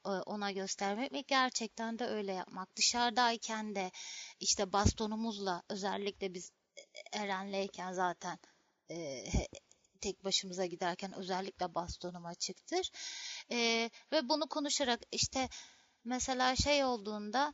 e, 0.05 0.09
ona 0.09 0.51
göstermek 0.51 1.13
ve 1.13 1.21
gerçekten 1.21 1.99
de 1.99 2.05
öyle 2.05 2.33
yapmak. 2.33 2.75
Dışarıdayken 2.75 3.75
de 3.75 3.91
işte 4.39 4.73
bastonumuzla 4.73 5.63
özellikle 5.69 6.33
biz 6.33 6.51
Eren'leyken 7.13 7.93
zaten 7.93 8.39
e, 8.89 9.23
tek 10.01 10.23
başımıza 10.23 10.65
giderken 10.65 11.13
özellikle 11.13 11.75
bastonum 11.75 12.25
açıktır. 12.25 12.91
E, 13.51 13.89
ve 14.11 14.29
bunu 14.29 14.47
konuşarak 14.47 14.99
işte 15.11 15.49
mesela 16.05 16.55
şey 16.55 16.83
olduğunda 16.83 17.53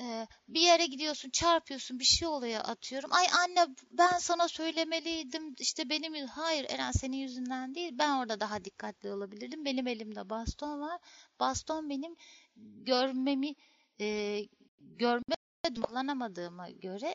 e, 0.00 0.26
bir 0.48 0.60
yere 0.60 0.86
gidiyorsun 0.86 1.30
çarpıyorsun 1.30 1.98
bir 1.98 2.04
şey 2.04 2.28
oluyor 2.28 2.60
atıyorum. 2.64 3.12
Ay 3.12 3.26
anne 3.42 3.74
ben 3.90 4.18
sana 4.18 4.48
söylemeliydim 4.48 5.54
işte 5.58 5.90
benim 5.90 6.26
hayır 6.26 6.66
Eren 6.68 6.92
senin 6.92 7.16
yüzünden 7.16 7.74
değil 7.74 7.92
ben 7.98 8.18
orada 8.18 8.40
daha 8.40 8.64
dikkatli 8.64 9.12
olabilirdim. 9.12 9.64
Benim 9.64 9.86
elimde 9.86 10.30
baston 10.30 10.80
var. 10.80 11.00
Baston 11.40 11.90
benim 11.90 12.16
görmemi 12.56 13.54
e, 14.00 14.40
görme 14.80 15.36
kullanamadığıma 15.74 16.70
göre 16.70 17.14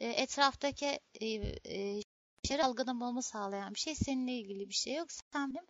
e, 0.00 0.08
etraftaki 0.08 1.00
e, 1.20 1.26
e, 1.26 2.02
şeyleri 2.44 2.66
algılamamı 2.66 3.22
sağlayan 3.22 3.74
bir 3.74 3.78
şey 3.80 3.94
seninle 3.94 4.32
ilgili 4.32 4.68
bir 4.68 4.74
şey 4.74 4.94
yok. 4.94 5.08
Sen 5.32 5.54
benim 5.54 5.66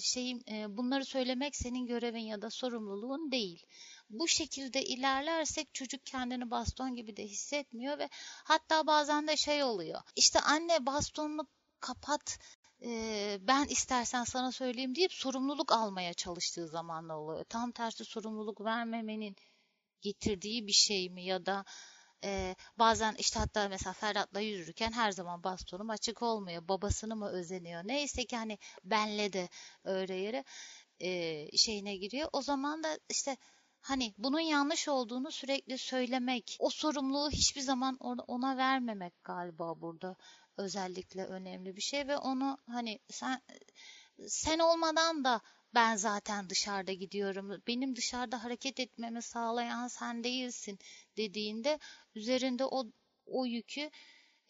şeyim 0.00 0.40
e, 0.48 0.76
bunları 0.76 1.04
söylemek 1.04 1.56
senin 1.56 1.86
görevin 1.86 2.24
ya 2.24 2.42
da 2.42 2.50
sorumluluğun 2.50 3.30
değil. 3.32 3.66
Bu 4.10 4.28
şekilde 4.28 4.84
ilerlersek 4.84 5.74
çocuk 5.74 6.06
kendini 6.06 6.50
baston 6.50 6.94
gibi 6.96 7.16
de 7.16 7.24
hissetmiyor 7.24 7.98
ve 7.98 8.08
hatta 8.44 8.86
bazen 8.86 9.28
de 9.28 9.36
şey 9.36 9.62
oluyor. 9.62 10.00
İşte 10.16 10.40
anne 10.40 10.86
bastonunu 10.86 11.46
kapat 11.80 12.38
e, 12.82 13.38
ben 13.40 13.64
istersen 13.64 14.24
sana 14.24 14.52
söyleyeyim 14.52 14.94
deyip 14.94 15.12
sorumluluk 15.12 15.72
almaya 15.72 16.14
çalıştığı 16.14 16.68
zamanlar 16.68 17.14
oluyor. 17.14 17.44
Tam 17.44 17.72
tersi 17.72 18.04
sorumluluk 18.04 18.60
vermemenin 18.60 19.36
getirdiği 20.00 20.66
bir 20.66 20.72
şey 20.72 21.10
mi 21.10 21.24
ya 21.24 21.46
da 21.46 21.64
e, 22.24 22.56
bazen 22.78 23.14
işte 23.18 23.38
hatta 23.38 23.68
mesela 23.68 23.92
Ferhat'la 23.92 24.40
yürürken 24.40 24.92
her 24.92 25.12
zaman 25.12 25.44
bastonum 25.44 25.90
açık 25.90 26.22
olmuyor. 26.22 26.68
Babasını 26.68 27.16
mı 27.16 27.28
özeniyor? 27.28 27.82
Neyse 27.84 28.24
ki 28.24 28.36
hani 28.36 28.58
benle 28.84 29.32
de 29.32 29.48
öyle 29.84 30.14
yere 30.14 30.44
e, 31.00 31.46
şeyine 31.56 31.96
giriyor. 31.96 32.28
O 32.32 32.42
zaman 32.42 32.82
da 32.82 32.98
işte 33.08 33.36
hani 33.80 34.14
bunun 34.18 34.40
yanlış 34.40 34.88
olduğunu 34.88 35.30
sürekli 35.30 35.78
söylemek, 35.78 36.56
o 36.60 36.70
sorumluluğu 36.70 37.30
hiçbir 37.30 37.60
zaman 37.60 37.96
ona, 38.00 38.56
vermemek 38.56 39.24
galiba 39.24 39.80
burada 39.80 40.16
özellikle 40.56 41.24
önemli 41.24 41.76
bir 41.76 41.82
şey 41.82 42.08
ve 42.08 42.16
onu 42.16 42.58
hani 42.66 42.98
sen 43.08 43.42
sen 44.28 44.58
olmadan 44.58 45.24
da 45.24 45.40
ben 45.74 45.96
zaten 45.96 46.50
dışarıda 46.50 46.92
gidiyorum. 46.92 47.62
Benim 47.66 47.96
dışarıda 47.96 48.44
hareket 48.44 48.80
etmemi 48.80 49.22
sağlayan 49.22 49.88
sen 49.88 50.24
değilsin 50.24 50.78
dediğinde 51.16 51.78
üzerinde 52.14 52.64
o 52.64 52.84
o 53.26 53.46
yükü 53.46 53.90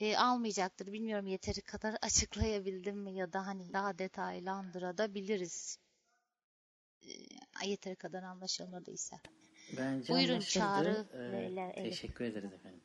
e, 0.01 0.17
almayacaktır. 0.17 0.93
Bilmiyorum 0.93 1.27
yeteri 1.27 1.61
kadar 1.61 1.97
açıklayabildim 2.03 2.99
mi 2.99 3.15
ya 3.15 3.33
da 3.33 3.47
hani 3.47 3.73
daha 3.73 3.99
detaylandırabiliriz. 3.99 5.79
E, 7.03 7.67
yeteri 7.67 7.97
kadar 7.97 8.23
anlaşılmadıysa. 8.23 9.21
Bence 9.77 10.13
Buyurun 10.13 10.33
anlaşıldı. 10.33 10.65
Çağrı 10.65 11.07
Ee. 11.77 11.83
Teşekkür 11.83 12.25
ederiz 12.25 12.53
efendim. 12.53 12.81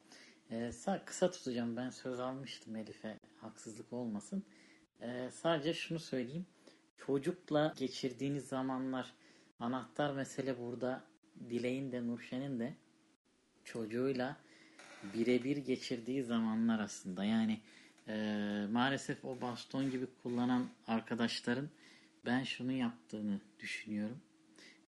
Ee, 0.52 0.56
sa- 0.56 1.06
kısa 1.06 1.32
tutacağım. 1.32 1.78
Ben 1.78 1.90
söz 1.90 2.20
almıştım 2.20 2.76
Elif'e. 2.76 3.20
Haksızlık 3.42 3.94
olmasın. 3.94 4.46
Ee, 5.02 5.30
sadece 5.34 5.74
şunu 5.74 6.00
söyleyeyim. 6.00 6.46
Çocukla 6.98 7.74
geçirdiğiniz 7.78 8.48
zamanlar 8.48 9.14
anahtar 9.60 10.14
mesele 10.14 10.60
burada 10.60 11.04
Dilek'in 11.50 11.92
de 11.92 12.08
Nurşen'in 12.08 12.60
de 12.60 12.74
çocuğuyla 13.64 14.38
birebir 15.14 15.58
geçirdiği 15.58 16.24
zamanlar 16.24 16.80
aslında. 16.80 17.26
Yani 17.26 17.60
e, 18.08 18.16
maalesef 18.72 19.26
o 19.26 19.42
baston 19.42 19.92
gibi 19.92 20.08
kullanan 20.24 20.70
arkadaşların 20.88 21.70
ben 22.26 22.44
şunu 22.44 22.72
yaptığını 22.72 23.42
düşünüyorum. 23.60 24.22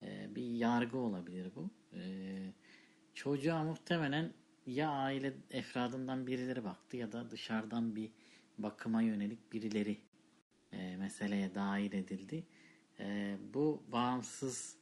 E, 0.03 0.35
bir 0.35 0.43
yargı 0.43 0.97
olabilir 0.97 1.51
bu. 1.55 1.69
E, 1.93 2.01
çocuğa 3.13 3.63
muhtemelen 3.63 4.33
ya 4.65 4.89
aile 4.89 5.33
efradından 5.51 6.27
birileri 6.27 6.63
baktı 6.63 6.97
ya 6.97 7.11
da 7.11 7.31
dışarıdan 7.31 7.95
bir 7.95 8.11
bakıma 8.57 9.01
yönelik 9.01 9.53
birileri 9.53 9.97
e, 10.73 10.97
meseleye 10.97 11.55
dahil 11.55 11.93
edildi. 11.93 12.43
E, 12.99 13.37
bu 13.53 13.83
bağımsız 13.91 14.77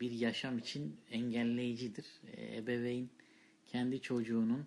bir 0.00 0.10
yaşam 0.10 0.58
için 0.58 1.00
engelleyicidir. 1.10 2.06
E, 2.32 2.56
ebeveyn 2.56 3.10
kendi 3.66 4.00
çocuğunun 4.00 4.66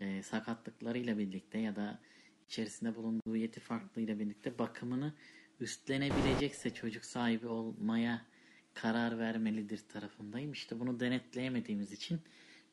e, 0.00 0.22
sakatlıklarıyla 0.22 1.18
birlikte 1.18 1.58
ya 1.58 1.76
da 1.76 2.00
içerisinde 2.48 2.96
bulunduğu 2.96 3.36
yeti 3.36 3.60
farklılığıyla 3.60 4.18
birlikte 4.18 4.58
bakımını 4.58 5.14
üstlenebilecekse 5.60 6.74
çocuk 6.74 7.04
sahibi 7.04 7.46
olmaya 7.46 8.26
karar 8.74 9.18
vermelidir 9.18 9.80
tarafındayım. 9.88 10.52
İşte 10.52 10.80
bunu 10.80 11.00
denetleyemediğimiz 11.00 11.92
için 11.92 12.20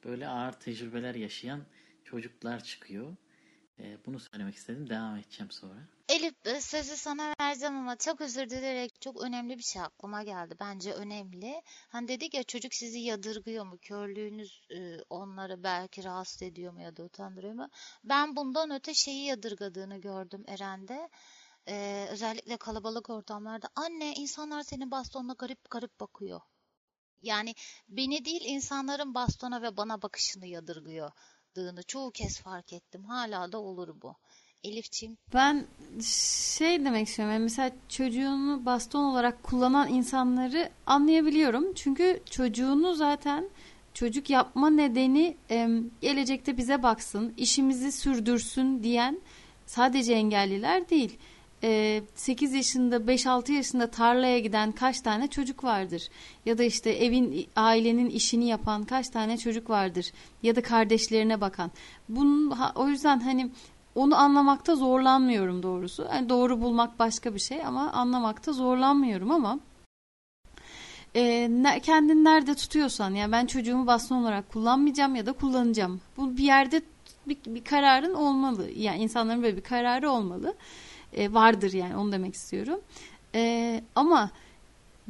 böyle 0.04 0.28
ağır 0.28 0.54
tecrübeler 0.54 1.16
yaşayan 1.16 1.66
çocuklar 2.04 2.63
çıkıyor. 2.63 3.16
E, 3.80 4.06
bunu 4.06 4.20
söylemek 4.20 4.56
istedim. 4.56 4.90
Devam 4.90 5.16
edeceğim 5.16 5.52
sonra. 5.52 5.88
Elif 6.10 6.34
e, 6.46 6.62
sözü 6.62 6.96
sana 6.96 7.34
vereceğim 7.42 7.76
ama 7.76 7.96
çok 7.96 8.22
özür 8.22 8.50
dileyerek 8.50 9.02
çok 9.02 9.24
önemli 9.24 9.58
bir 9.58 9.63
şey 9.63 9.82
aklıma 9.82 10.24
geldi. 10.24 10.56
Bence 10.60 10.94
önemli. 10.94 11.62
Hani 11.90 12.08
dedik 12.08 12.34
ya 12.34 12.44
çocuk 12.44 12.74
sizi 12.74 13.00
yadırgıyor 13.00 13.66
mu? 13.66 13.78
Körlüğünüz 13.82 14.62
e, 14.72 14.98
onları 15.10 15.63
belki 15.63 16.04
rahatsız 16.04 16.42
ediyor 16.42 16.74
mu 16.74 16.82
ya 16.82 16.98
da 16.98 17.04
utandırıyor 17.04 17.54
mu? 17.54 17.70
Ben 18.04 18.36
bundan 18.36 18.72
öte 18.72 18.94
şeyi 18.94 19.26
yadırgadığını 19.26 19.98
gördüm 19.98 20.44
Eren'de. 20.48 21.10
E, 21.68 22.08
özellikle 22.10 22.58
kalabalık 22.58 23.10
ortamlarda. 23.10 23.70
Anne 23.76 24.13
insanlar 24.13 24.63
senin 24.63 24.92
bastonuna 24.92 25.34
garip 25.34 25.70
garip 25.70 26.00
bakıyor. 26.00 26.42
Yani 27.22 27.56
beni 27.90 28.26
değil 28.26 28.42
insanların 28.46 29.13
bastona 29.13 29.62
ve 29.62 29.78
bana 29.78 30.02
bakışını 30.02 30.48
yadırgıyordığını 31.58 31.84
çoğu 31.84 32.12
kez 32.12 32.39
fark 32.39 32.74
ettim. 32.74 33.04
Hala 33.04 33.52
da 33.52 33.58
olur 33.60 33.96
bu. 34.02 34.15
Elifçim. 34.63 35.17
Ben 35.34 35.65
şey 36.04 36.86
demek 36.86 37.08
istiyorum. 37.08 37.34
Yani 37.34 37.43
mesela 37.43 37.72
çocuğunu 37.89 38.65
baston 38.65 39.04
olarak 39.04 39.43
kullanan 39.43 39.89
insanları 39.89 40.70
anlayabiliyorum. 40.86 41.74
Çünkü 41.74 42.22
çocuğunu 42.30 42.96
zaten 42.96 43.50
çocuk 43.93 44.30
yapma 44.30 44.70
nedeni 44.70 45.38
gelecekte 46.02 46.58
bize 46.58 46.84
baksın, 46.84 47.34
işimizi 47.38 47.91
sürdürsün 47.91 48.84
diyen 48.84 49.20
sadece 49.65 50.13
engelliler 50.13 50.89
değil. 50.89 51.17
E, 51.63 52.02
8 52.15 52.54
yaşında, 52.54 52.96
5-6 52.98 53.52
yaşında 53.52 53.88
tarlaya 53.88 54.39
giden 54.39 54.72
kaç 54.72 55.02
tane 55.02 55.28
çocuk 55.28 55.63
vardır? 55.63 56.10
Ya 56.46 56.58
da 56.58 56.63
işte 56.63 56.89
evin, 56.89 57.48
ailenin 57.56 58.10
işini 58.10 58.48
yapan 58.48 58.84
kaç 58.84 59.10
tane 59.10 59.38
çocuk 59.38 59.70
vardır? 59.70 60.12
Ya 60.43 60.56
da 60.56 60.62
kardeşlerine 60.62 61.41
bakan. 61.41 61.72
Bunun, 62.10 62.58
o 62.76 62.88
yüzden 62.88 63.20
hani 63.20 63.50
onu 63.96 64.15
anlamakta 64.15 64.76
zorlanmıyorum 64.76 65.63
doğrusu. 65.63 66.08
Yani 66.13 66.30
doğru 66.30 66.62
bulmak 66.62 67.00
başka 67.00 67.34
bir 67.36 67.39
şey 67.39 67.65
ama 67.65 67.91
anlamakta 67.91 68.54
zorlanmıyorum 68.54 69.32
ama 69.32 69.60
e, 71.15 71.50
kendini 71.84 72.24
nerede 72.24 72.56
tutuyorsan 72.56 73.15
yani 73.15 73.32
ben 73.32 73.46
çocuğumu 73.46 73.88
baston 73.88 74.15
olarak 74.15 74.50
kullanmayacağım 74.50 75.15
ya 75.15 75.26
da 75.26 75.34
kullanacağım. 75.34 76.02
Bu 76.17 76.38
bir 76.38 76.43
yerde 76.43 76.82
bir, 77.28 77.38
bir 77.48 77.63
kararın 77.63 78.13
olmalı. 78.13 78.70
Yani 78.76 79.04
insanların 79.04 79.43
böyle 79.43 79.58
bir 79.58 79.62
kararı 79.62 80.12
olmalı. 80.12 80.56
E, 81.13 81.34
vardır 81.34 81.74
yani 81.74 81.96
onu 81.96 82.12
demek 82.12 82.34
istiyorum. 82.34 82.80
E, 83.36 83.82
ama 83.96 84.32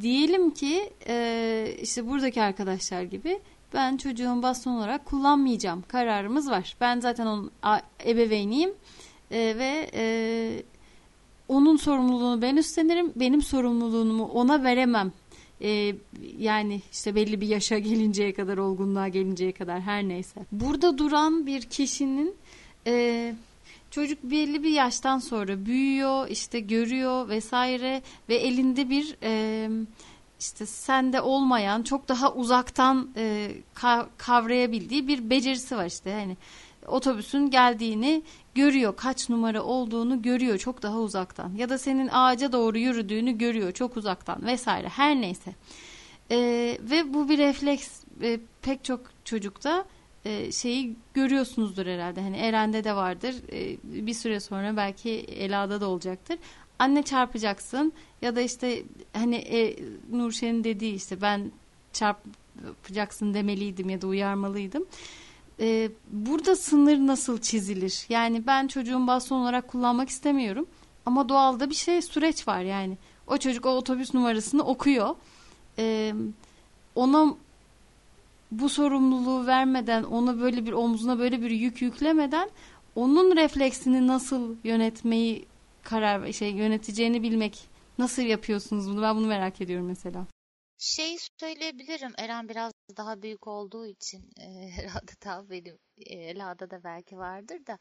diyelim 0.02 0.52
ki 0.52 0.90
e, 1.08 1.78
işte 1.82 2.08
buradaki 2.08 2.42
arkadaşlar 2.42 3.02
gibi 3.02 3.40
ben 3.74 3.98
çocuğumu 3.98 4.44
baston 4.44 4.72
olarak 4.72 5.06
kullanmayacağım. 5.06 5.84
Kararımız 5.88 6.50
var. 6.50 6.76
Ben 6.82 7.00
zaten 7.00 7.26
onun 7.26 7.52
ebeveyniyim 8.06 8.72
e, 9.32 9.38
ve 9.38 9.90
e, 9.94 10.64
onun 11.48 11.78
sorumluluğunu 11.78 12.42
ben 12.42 12.56
üstlenirim. 12.56 13.14
Benim 13.16 13.42
sorumluluğumu 13.42 14.26
ona 14.26 14.64
veremem. 14.64 15.12
E, 15.62 15.96
yani 16.38 16.82
işte 16.92 17.16
belli 17.16 17.42
bir 17.42 17.48
yaşa 17.48 17.80
gelinceye 17.80 18.34
kadar, 18.34 18.58
olgunluğa 18.58 19.08
gelinceye 19.08 19.52
kadar 19.52 19.82
her 19.82 20.04
neyse. 20.04 20.42
Burada 20.52 20.98
duran 20.98 21.46
bir 21.46 21.62
kişinin 21.62 22.36
e, 22.88 23.36
çocuk 23.92 24.24
belli 24.24 24.64
bir 24.64 24.70
yaştan 24.70 25.20
sonra 25.20 25.66
büyüyor, 25.66 26.28
işte 26.28 26.60
görüyor 26.60 27.30
vesaire 27.30 28.02
ve 28.30 28.36
elinde 28.36 28.90
bir... 28.90 29.16
E, 29.24 29.70
işte 30.40 30.66
sende 30.66 31.22
olmayan 31.22 31.84
çok 31.84 32.08
daha 32.08 32.34
uzaktan 32.34 33.10
e, 33.16 33.52
kavrayabildiği 34.18 35.08
bir 35.08 35.30
becerisi 35.30 35.78
var 35.78 35.86
işte. 35.86 36.14
Hani 36.14 36.38
otobüsün 36.88 37.50
geldiğini 37.50 38.24
görüyor 38.56 38.96
kaç 38.96 39.30
numara 39.30 39.64
olduğunu 39.64 40.22
görüyor 40.22 40.58
çok 40.58 40.84
daha 40.84 41.00
uzaktan. 41.00 41.54
Ya 41.56 41.70
da 41.70 41.78
senin 41.78 42.08
ağaca 42.12 42.52
doğru 42.52 42.78
yürüdüğünü 42.78 43.38
görüyor 43.38 43.72
çok 43.72 43.98
uzaktan 43.98 44.46
vesaire. 44.46 44.90
Her 44.90 45.16
neyse. 45.16 45.56
E, 46.32 46.38
ve 46.82 47.14
bu 47.14 47.30
bir 47.30 47.38
refleks 47.38 48.04
e, 48.22 48.40
pek 48.62 48.84
çok 48.84 49.02
çocukta 49.26 49.86
e, 50.28 50.52
şeyi 50.52 50.96
görüyorsunuzdur 51.14 51.86
herhalde 51.86 52.22
hani 52.22 52.38
Eren'de 52.38 52.84
de 52.84 52.96
vardır 52.96 53.36
e, 53.52 53.78
bir 54.06 54.14
süre 54.14 54.40
sonra 54.40 54.78
belki 54.78 55.10
Ela'da 55.20 55.82
da 55.82 55.88
olacaktır 55.88 56.38
anne 56.80 57.04
çarpacaksın 57.04 57.94
ya 58.22 58.36
da 58.36 58.42
işte 58.42 58.84
hani 59.14 59.36
e, 59.36 59.76
Nurşen'in 60.12 60.64
dediği 60.64 60.94
işte 60.94 61.22
ben 61.22 61.52
çarpacaksın 61.94 63.34
demeliydim 63.34 63.90
ya 63.90 64.02
da 64.02 64.08
uyarmalıydım. 64.08 64.86
E, 65.60 65.90
burada 66.12 66.56
sınır 66.56 66.98
nasıl 66.98 67.42
çizilir? 67.42 68.06
Yani 68.10 68.48
ben 68.48 68.68
çocuğun 68.68 69.08
baston 69.08 69.42
olarak 69.42 69.68
kullanmak 69.68 70.10
istemiyorum 70.10 70.68
ama 71.06 71.30
doğalda 71.30 71.70
bir 71.70 71.76
şey 71.76 72.02
süreç 72.02 72.48
var 72.48 72.62
yani. 72.62 72.98
O 73.28 73.38
çocuk 73.38 73.66
o 73.66 73.70
otobüs 73.70 74.14
numarasını 74.14 74.64
okuyor. 74.64 75.16
E, 75.78 76.14
ona 76.96 77.36
bu 78.52 78.70
sorumluluğu 78.70 79.48
vermeden, 79.48 80.04
ona 80.04 80.40
böyle 80.40 80.66
bir 80.66 80.72
omzuna 80.72 81.20
böyle 81.20 81.42
bir 81.42 81.52
yük 81.52 81.82
yüklemeden 81.82 82.50
onun 82.96 83.36
refleksini 83.36 84.08
nasıl 84.08 84.56
yönetmeyi 84.64 85.46
karar 85.84 86.32
şey 86.32 86.52
yöneteceğini 86.52 87.24
bilmek 87.24 87.68
nasıl 87.98 88.22
yapıyorsunuz 88.22 88.90
bunu? 88.90 89.02
Ben 89.02 89.16
bunu 89.16 89.28
merak 89.28 89.62
ediyorum 89.62 89.88
mesela. 89.88 90.28
Şey 90.80 91.18
söyleyebilirim. 91.40 92.14
Eren 92.18 92.50
biraz 92.50 92.74
daha 92.98 93.22
büyük 93.22 93.48
olduğu 93.48 93.88
için 93.88 94.30
e, 94.40 94.70
herhalde 94.72 95.12
daha 95.26 95.50
benim 95.50 95.80
e, 95.98 96.16
Ela'da 96.16 96.70
da 96.72 96.84
belki 96.84 97.18
vardır 97.18 97.66
da 97.66 97.78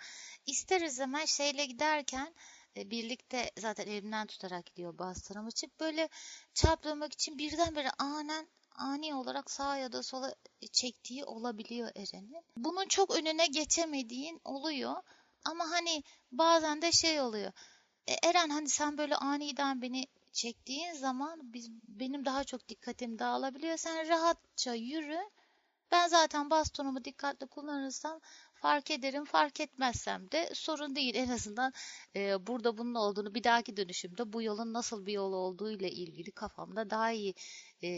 ister 0.46 0.80
istemez 0.80 1.30
şeyle 1.30 1.66
giderken 1.66 2.34
e, 2.76 2.90
birlikte 2.90 3.50
zaten 3.58 3.86
elimden 3.86 4.26
tutarak 4.26 4.66
gidiyor 4.66 4.98
bastonum 4.98 5.46
açıp 5.46 5.80
böyle 5.80 6.08
çarptırmak 6.54 7.12
için 7.12 7.38
birdenbire 7.38 7.90
anen 7.98 8.48
ani 8.78 9.14
olarak 9.14 9.50
sağa 9.50 9.76
ya 9.76 9.92
da 9.92 10.02
sola 10.02 10.34
çektiği 10.72 11.24
olabiliyor 11.24 11.90
Eren'in. 11.96 12.44
Bunun 12.56 12.86
çok 12.88 13.16
önüne 13.16 13.46
geçemediğin 13.46 14.40
oluyor. 14.44 14.96
Ama 15.44 15.70
hani 15.70 16.02
bazen 16.32 16.82
de 16.82 16.92
şey 16.92 17.20
oluyor. 17.20 17.52
E, 18.06 18.28
Eren 18.28 18.48
hani 18.48 18.68
sen 18.68 18.98
böyle 18.98 19.16
aniden 19.16 19.82
beni 19.82 20.06
çektiğin 20.32 20.92
zaman 20.92 21.40
biz, 21.52 21.70
benim 21.88 22.24
daha 22.24 22.44
çok 22.44 22.68
dikkatim 22.68 23.18
dağılabiliyor. 23.18 23.76
Sen 23.76 24.08
rahatça 24.08 24.74
yürü. 24.74 25.18
Ben 25.90 26.08
zaten 26.08 26.50
bastonumu 26.50 27.04
dikkatli 27.04 27.46
kullanırsam 27.46 28.20
fark 28.54 28.90
ederim. 28.90 29.24
Fark 29.24 29.60
etmezsem 29.60 30.30
de 30.30 30.50
sorun 30.54 30.96
değil. 30.96 31.14
En 31.14 31.28
azından 31.28 31.72
e, 32.16 32.46
burada 32.46 32.78
bunun 32.78 32.94
olduğunu 32.94 33.34
bir 33.34 33.44
dahaki 33.44 33.76
dönüşümde 33.76 34.32
bu 34.32 34.42
yolun 34.42 34.72
nasıl 34.72 35.06
bir 35.06 35.12
yol 35.12 35.32
olduğu 35.32 35.70
ile 35.70 35.90
ilgili 35.90 36.30
kafamda 36.30 36.90
daha 36.90 37.10
iyi 37.10 37.34
e, 37.82 37.88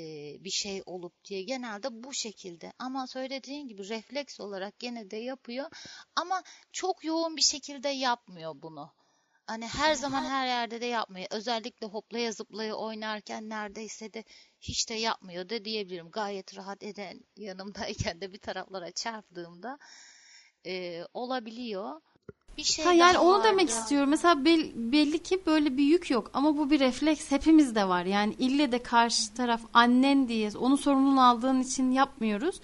bir 0.44 0.50
şey 0.50 0.82
olup 0.86 1.24
diye 1.24 1.42
genelde 1.42 1.88
bu 2.04 2.14
şekilde. 2.14 2.72
Ama 2.78 3.06
söylediğin 3.06 3.68
gibi 3.68 3.88
refleks 3.88 4.40
olarak 4.40 4.78
gene 4.78 5.10
de 5.10 5.16
yapıyor. 5.16 5.66
Ama 6.16 6.42
çok 6.72 7.04
yoğun 7.04 7.36
bir 7.36 7.42
şekilde 7.42 7.88
yapmıyor 7.88 8.62
bunu. 8.62 8.92
Hani 9.46 9.66
her 9.66 9.94
zaman 9.94 10.24
her 10.24 10.46
yerde 10.46 10.80
de 10.80 10.86
yapmıyor. 10.86 11.26
Özellikle 11.30 11.86
hoplaya 11.86 12.32
zıplaya 12.32 12.74
oynarken 12.74 13.48
neredeyse 13.48 14.12
de 14.12 14.24
hiç 14.60 14.88
de 14.88 14.94
yapmıyor 14.94 15.48
da 15.48 15.64
diyebilirim. 15.64 16.10
Gayet 16.10 16.56
rahat 16.56 16.82
eden 16.82 17.20
yanımdayken 17.36 18.20
de 18.20 18.32
bir 18.32 18.38
taraflara 18.38 18.90
çarptığımda 18.90 19.78
e, 20.66 21.04
olabiliyor. 21.14 22.00
Bir 22.58 22.62
şey 22.62 22.84
Ha 22.84 22.92
yani 22.92 23.18
onu 23.18 23.38
vardı. 23.38 23.48
demek 23.48 23.68
istiyorum. 23.68 24.10
Mesela 24.10 24.44
bel- 24.44 24.70
belli 24.74 25.18
ki 25.18 25.40
böyle 25.46 25.76
bir 25.76 25.84
yük 25.84 26.10
yok 26.10 26.30
ama 26.34 26.56
bu 26.56 26.70
bir 26.70 26.80
refleks 26.80 27.30
hepimizde 27.30 27.88
var. 27.88 28.04
Yani 28.04 28.34
ille 28.38 28.72
de 28.72 28.82
karşı 28.82 29.34
taraf 29.34 29.60
annen 29.74 30.28
diye 30.28 30.50
onun 30.60 30.76
sorumluluğunu 30.76 31.22
aldığın 31.28 31.60
için 31.60 31.90
yapmıyoruz. 31.90 32.60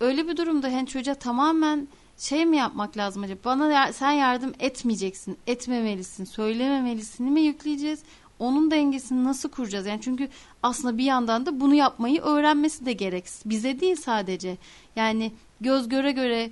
Öyle 0.00 0.28
bir 0.28 0.36
durumda 0.36 0.66
hani 0.72 0.86
çocuğa 0.86 1.14
tamamen 1.14 1.88
şey 2.18 2.46
mi 2.46 2.56
yapmak 2.56 2.96
lazım 2.96 3.22
acaba? 3.22 3.40
Bana 3.44 3.72
ya- 3.72 3.92
sen 3.92 4.10
yardım 4.12 4.52
etmeyeceksin, 4.60 5.36
etmemelisin, 5.46 6.24
söylememelisin 6.24 7.26
mi 7.32 7.40
yükleyeceğiz? 7.40 8.00
Onun 8.38 8.70
dengesini 8.70 9.24
nasıl 9.24 9.48
kuracağız? 9.48 9.86
Yani 9.86 10.00
çünkü 10.02 10.28
aslında 10.62 10.98
bir 10.98 11.04
yandan 11.04 11.46
da 11.46 11.60
bunu 11.60 11.74
yapmayı 11.74 12.20
öğrenmesi 12.20 12.86
de 12.86 12.92
gerek. 12.92 13.24
Bize 13.44 13.80
değil 13.80 13.96
sadece. 13.96 14.56
Yani 14.96 15.32
göz 15.60 15.88
göre 15.88 16.12
göre 16.12 16.50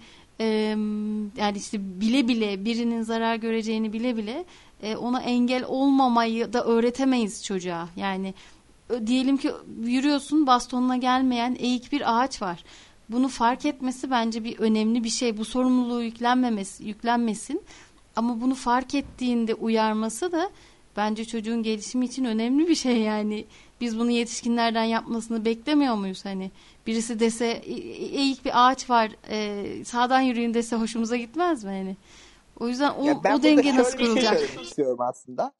yani 1.37 1.57
işte 1.57 2.01
bile 2.01 2.29
bile 2.29 2.65
birinin 2.65 3.03
zarar 3.03 3.37
göreceğini 3.37 3.93
bile 3.93 4.17
bile 4.17 4.45
e, 4.83 4.97
ona 4.97 5.21
engel 5.21 5.65
olmamayı 5.65 6.53
da 6.53 6.65
öğretemeyiz 6.65 7.45
çocuğa. 7.45 7.89
Yani 7.97 8.35
diyelim 9.07 9.37
ki 9.37 9.51
yürüyorsun 9.83 10.47
bastonuna 10.47 10.97
gelmeyen 10.97 11.57
eğik 11.59 11.93
bir 11.93 12.21
ağaç 12.21 12.43
var. 12.43 12.65
Bunu 13.09 13.29
fark 13.29 13.67
etmesi 13.67 14.11
bence 14.11 14.45
bir 14.45 14.59
önemli 14.59 15.05
bir 15.05 15.09
şey. 15.09 15.37
Bu 15.37 15.45
sorumluluğu 15.45 16.03
yüklenmemesi, 16.03 16.85
yüklenmesin. 16.85 17.63
Ama 18.17 18.41
bunu 18.41 18.55
fark 18.55 18.95
ettiğinde 18.95 19.55
uyarması 19.55 20.33
da 20.33 20.51
bence 20.97 21.25
çocuğun 21.25 21.63
gelişimi 21.63 22.05
için 22.05 22.25
önemli 22.25 22.69
bir 22.69 22.75
şey 22.75 22.97
yani. 23.01 23.45
Biz 23.81 23.99
bunu 23.99 24.11
yetişkinlerden 24.11 24.85
yapmasını 24.85 25.45
beklemiyor 25.45 25.95
muyuz 25.95 26.25
hani? 26.25 26.51
Birisi 26.87 27.21
dese 27.21 27.47
"E- 27.47 27.73
e- 27.73 28.17
eğik 28.21 28.45
bir 28.45 28.51
ağaç 28.55 28.91
var 28.91 29.11
e, 29.29 29.85
sağdan 29.85 30.21
yürüyün 30.21 30.55
dese 30.55 30.77
hoşumuza 30.77 31.17
gitmez 31.17 31.65
mi 31.65 31.71
hani? 31.71 31.97
O 32.61 32.69
yüzden 32.69 32.91
o, 32.95 33.05
Ya 33.05 33.25
ben 33.25 33.35
o 33.39 33.43
burada 33.43 33.57
denge 33.57 33.75
nasıl 33.77 33.99
bir 33.99 34.05
şey 34.05 34.07
kurulacak? 34.07 34.41
söylemek 34.41 34.65
istiyorum 34.65 35.01
aslında. 35.01 35.53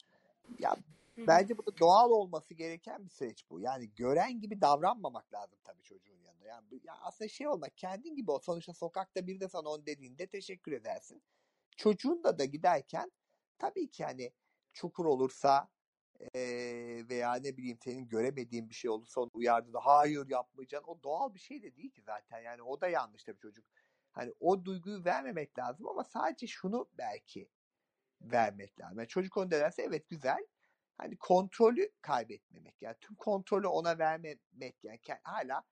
Ya 0.59 0.77
bence 1.19 1.59
bu 1.59 1.67
da 1.67 1.79
doğal 1.79 2.11
olması 2.11 2.55
gereken 2.55 3.05
bir 3.05 3.11
süreç 3.11 3.45
bu. 3.51 3.61
Yani 3.61 3.91
gören 3.97 4.41
gibi 4.41 4.61
davranmamak 4.61 5.35
lazım 5.35 5.59
tabii 5.65 5.83
çocuğun 5.83 6.19
yanında. 6.27 6.47
Yani, 6.49 6.65
bu- 6.71 6.81
ya 6.85 6.95
aslında 7.03 7.29
şey 7.29 7.49
olmak 7.49 7.77
kendin 7.77 8.15
gibi 8.17 8.31
ol. 8.31 8.39
Sonuçta 8.39 8.73
sokakta 8.75 9.27
biri 9.27 9.41
de 9.41 9.49
sana 9.49 9.69
onu 9.69 9.87
dediğinde 9.87 10.27
teşekkür 10.27 10.73
edersin. 10.73 11.23
Çocuğun 11.77 12.25
da 12.25 12.39
da 12.39 12.45
giderken 12.45 13.13
tabii 13.59 13.91
ki 13.91 14.05
hani 14.05 14.33
çukur 14.73 15.05
olursa 15.05 15.69
eee, 16.35 17.09
veya 17.09 17.35
ne 17.35 17.57
bileyim 17.57 17.79
senin 17.85 18.09
göremediğin 18.09 18.69
bir 18.71 18.75
şey 18.75 18.91
olursa 18.91 19.21
onu 19.21 19.31
uyardığında 19.35 19.81
hayır 19.83 20.29
yapmayacaksın. 20.31 20.89
O 20.93 21.03
doğal 21.03 21.35
bir 21.35 21.41
şey 21.41 21.63
de 21.63 21.77
değil 21.77 21.91
ki 21.93 22.03
zaten. 22.03 22.41
Yani 22.41 22.63
o 22.63 22.81
da 22.81 22.89
yanlış 22.89 23.25
tabii 23.25 23.39
çocuk. 23.39 23.67
Hani 24.13 24.33
o 24.41 24.65
duyguyu 24.65 25.05
vermemek 25.05 25.59
lazım 25.59 25.89
ama 25.89 26.05
sadece 26.05 26.47
şunu 26.47 26.91
belki 26.99 27.49
vermek 28.21 28.81
lazım. 28.81 28.99
Yani 28.99 29.09
çocuk 29.09 29.37
onu 29.37 29.51
derse 29.51 29.83
evet 29.83 30.09
güzel. 30.09 30.47
Hani 30.99 31.19
kontrolü 31.19 31.91
kaybetmemek. 32.03 32.77
Yani 32.83 32.97
tüm 33.01 33.17
kontrolü 33.17 33.67
ona 33.67 33.99
vermemek. 33.99 34.77
Yani 34.85 35.01
hala 35.25 35.65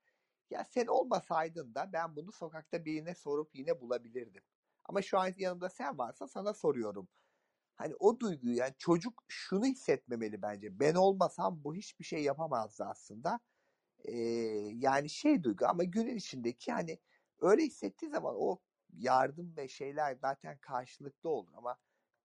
ya 0.51 0.65
sen 0.65 0.87
olmasaydın 0.87 1.75
da 1.75 1.93
ben 1.93 2.15
bunu 2.15 2.31
sokakta 2.31 2.85
birine 2.85 3.15
sorup 3.15 3.55
yine 3.55 3.81
bulabilirdim. 3.81 4.43
Ama 4.85 5.01
şu 5.01 5.19
an 5.19 5.33
yanımda 5.37 5.69
sen 5.69 5.97
varsa 5.97 6.27
sana 6.27 6.53
soruyorum. 6.53 7.09
Hani 7.79 7.95
o 7.99 8.19
duyguyu 8.19 8.55
yani 8.55 8.73
çocuk 8.77 9.23
şunu 9.27 9.65
hissetmemeli 9.65 10.41
bence. 10.41 10.79
Ben 10.79 10.95
olmasam 10.95 11.63
bu 11.63 11.75
hiçbir 11.75 12.05
şey 12.05 12.23
yapamazdı 12.23 12.83
aslında. 12.85 13.39
Ee, 14.05 14.17
yani 14.75 15.09
şey 15.09 15.43
duygu 15.43 15.65
ama 15.67 15.83
günün 15.83 16.15
içindeki 16.17 16.71
hani 16.71 16.99
öyle 17.41 17.63
hissettiği 17.65 18.11
zaman 18.11 18.35
o 18.37 18.59
yardım 18.97 19.57
ve 19.57 19.67
şeyler 19.67 20.15
zaten 20.15 20.57
karşılıklı 20.57 21.29
olur 21.29 21.51
ama 21.55 21.77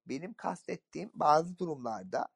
benim 0.07 0.33
kastettiğim 0.33 1.11
bazı 1.15 1.57
durumlarda 1.57 2.27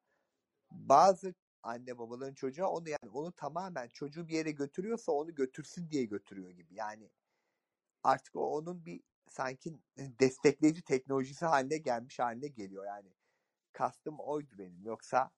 bazı 0.70 1.34
anne 1.62 1.98
babaların 1.98 2.34
çocuğa 2.34 2.68
onu 2.68 2.88
yani 2.88 3.10
onu 3.12 3.32
tamamen 3.32 3.88
çocuğu 3.88 4.28
bir 4.28 4.34
yere 4.34 4.52
götürüyorsa 4.52 5.12
onu 5.12 5.34
götürsün 5.34 5.90
diye 5.90 6.04
götürüyor 6.04 6.50
gibi. 6.50 6.74
Yani 6.74 7.10
artık 8.02 8.36
o 8.36 8.56
onun 8.56 8.84
bir 8.86 9.02
sanki 9.30 9.78
destekleyici 9.96 10.82
teknolojisi 10.82 11.46
haline 11.46 11.78
gelmiş 11.78 12.18
haline 12.18 12.48
geliyor 12.48 12.86
yani. 12.86 13.14
Kastım 13.72 14.18
oydu 14.18 14.58
benim. 14.58 14.84
Yoksa 14.84 15.30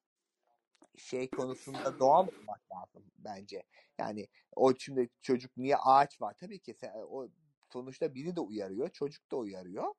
şey 0.96 1.30
konusunda 1.30 1.98
doğal 1.98 2.28
olmak 2.28 2.72
lazım 2.72 3.04
bence. 3.18 3.62
Yani 3.98 4.28
o 4.56 4.74
şimdi 4.78 5.10
çocuk 5.22 5.56
niye 5.56 5.76
ağaç 5.76 6.20
var? 6.20 6.34
Tabii 6.40 6.58
ki 6.58 6.74
sen, 6.74 6.92
o 6.94 7.28
sonuçta 7.72 8.14
biri 8.14 8.36
de 8.36 8.40
uyarıyor, 8.40 8.88
çocuk 8.88 9.30
da 9.30 9.36
uyarıyor. 9.36 9.94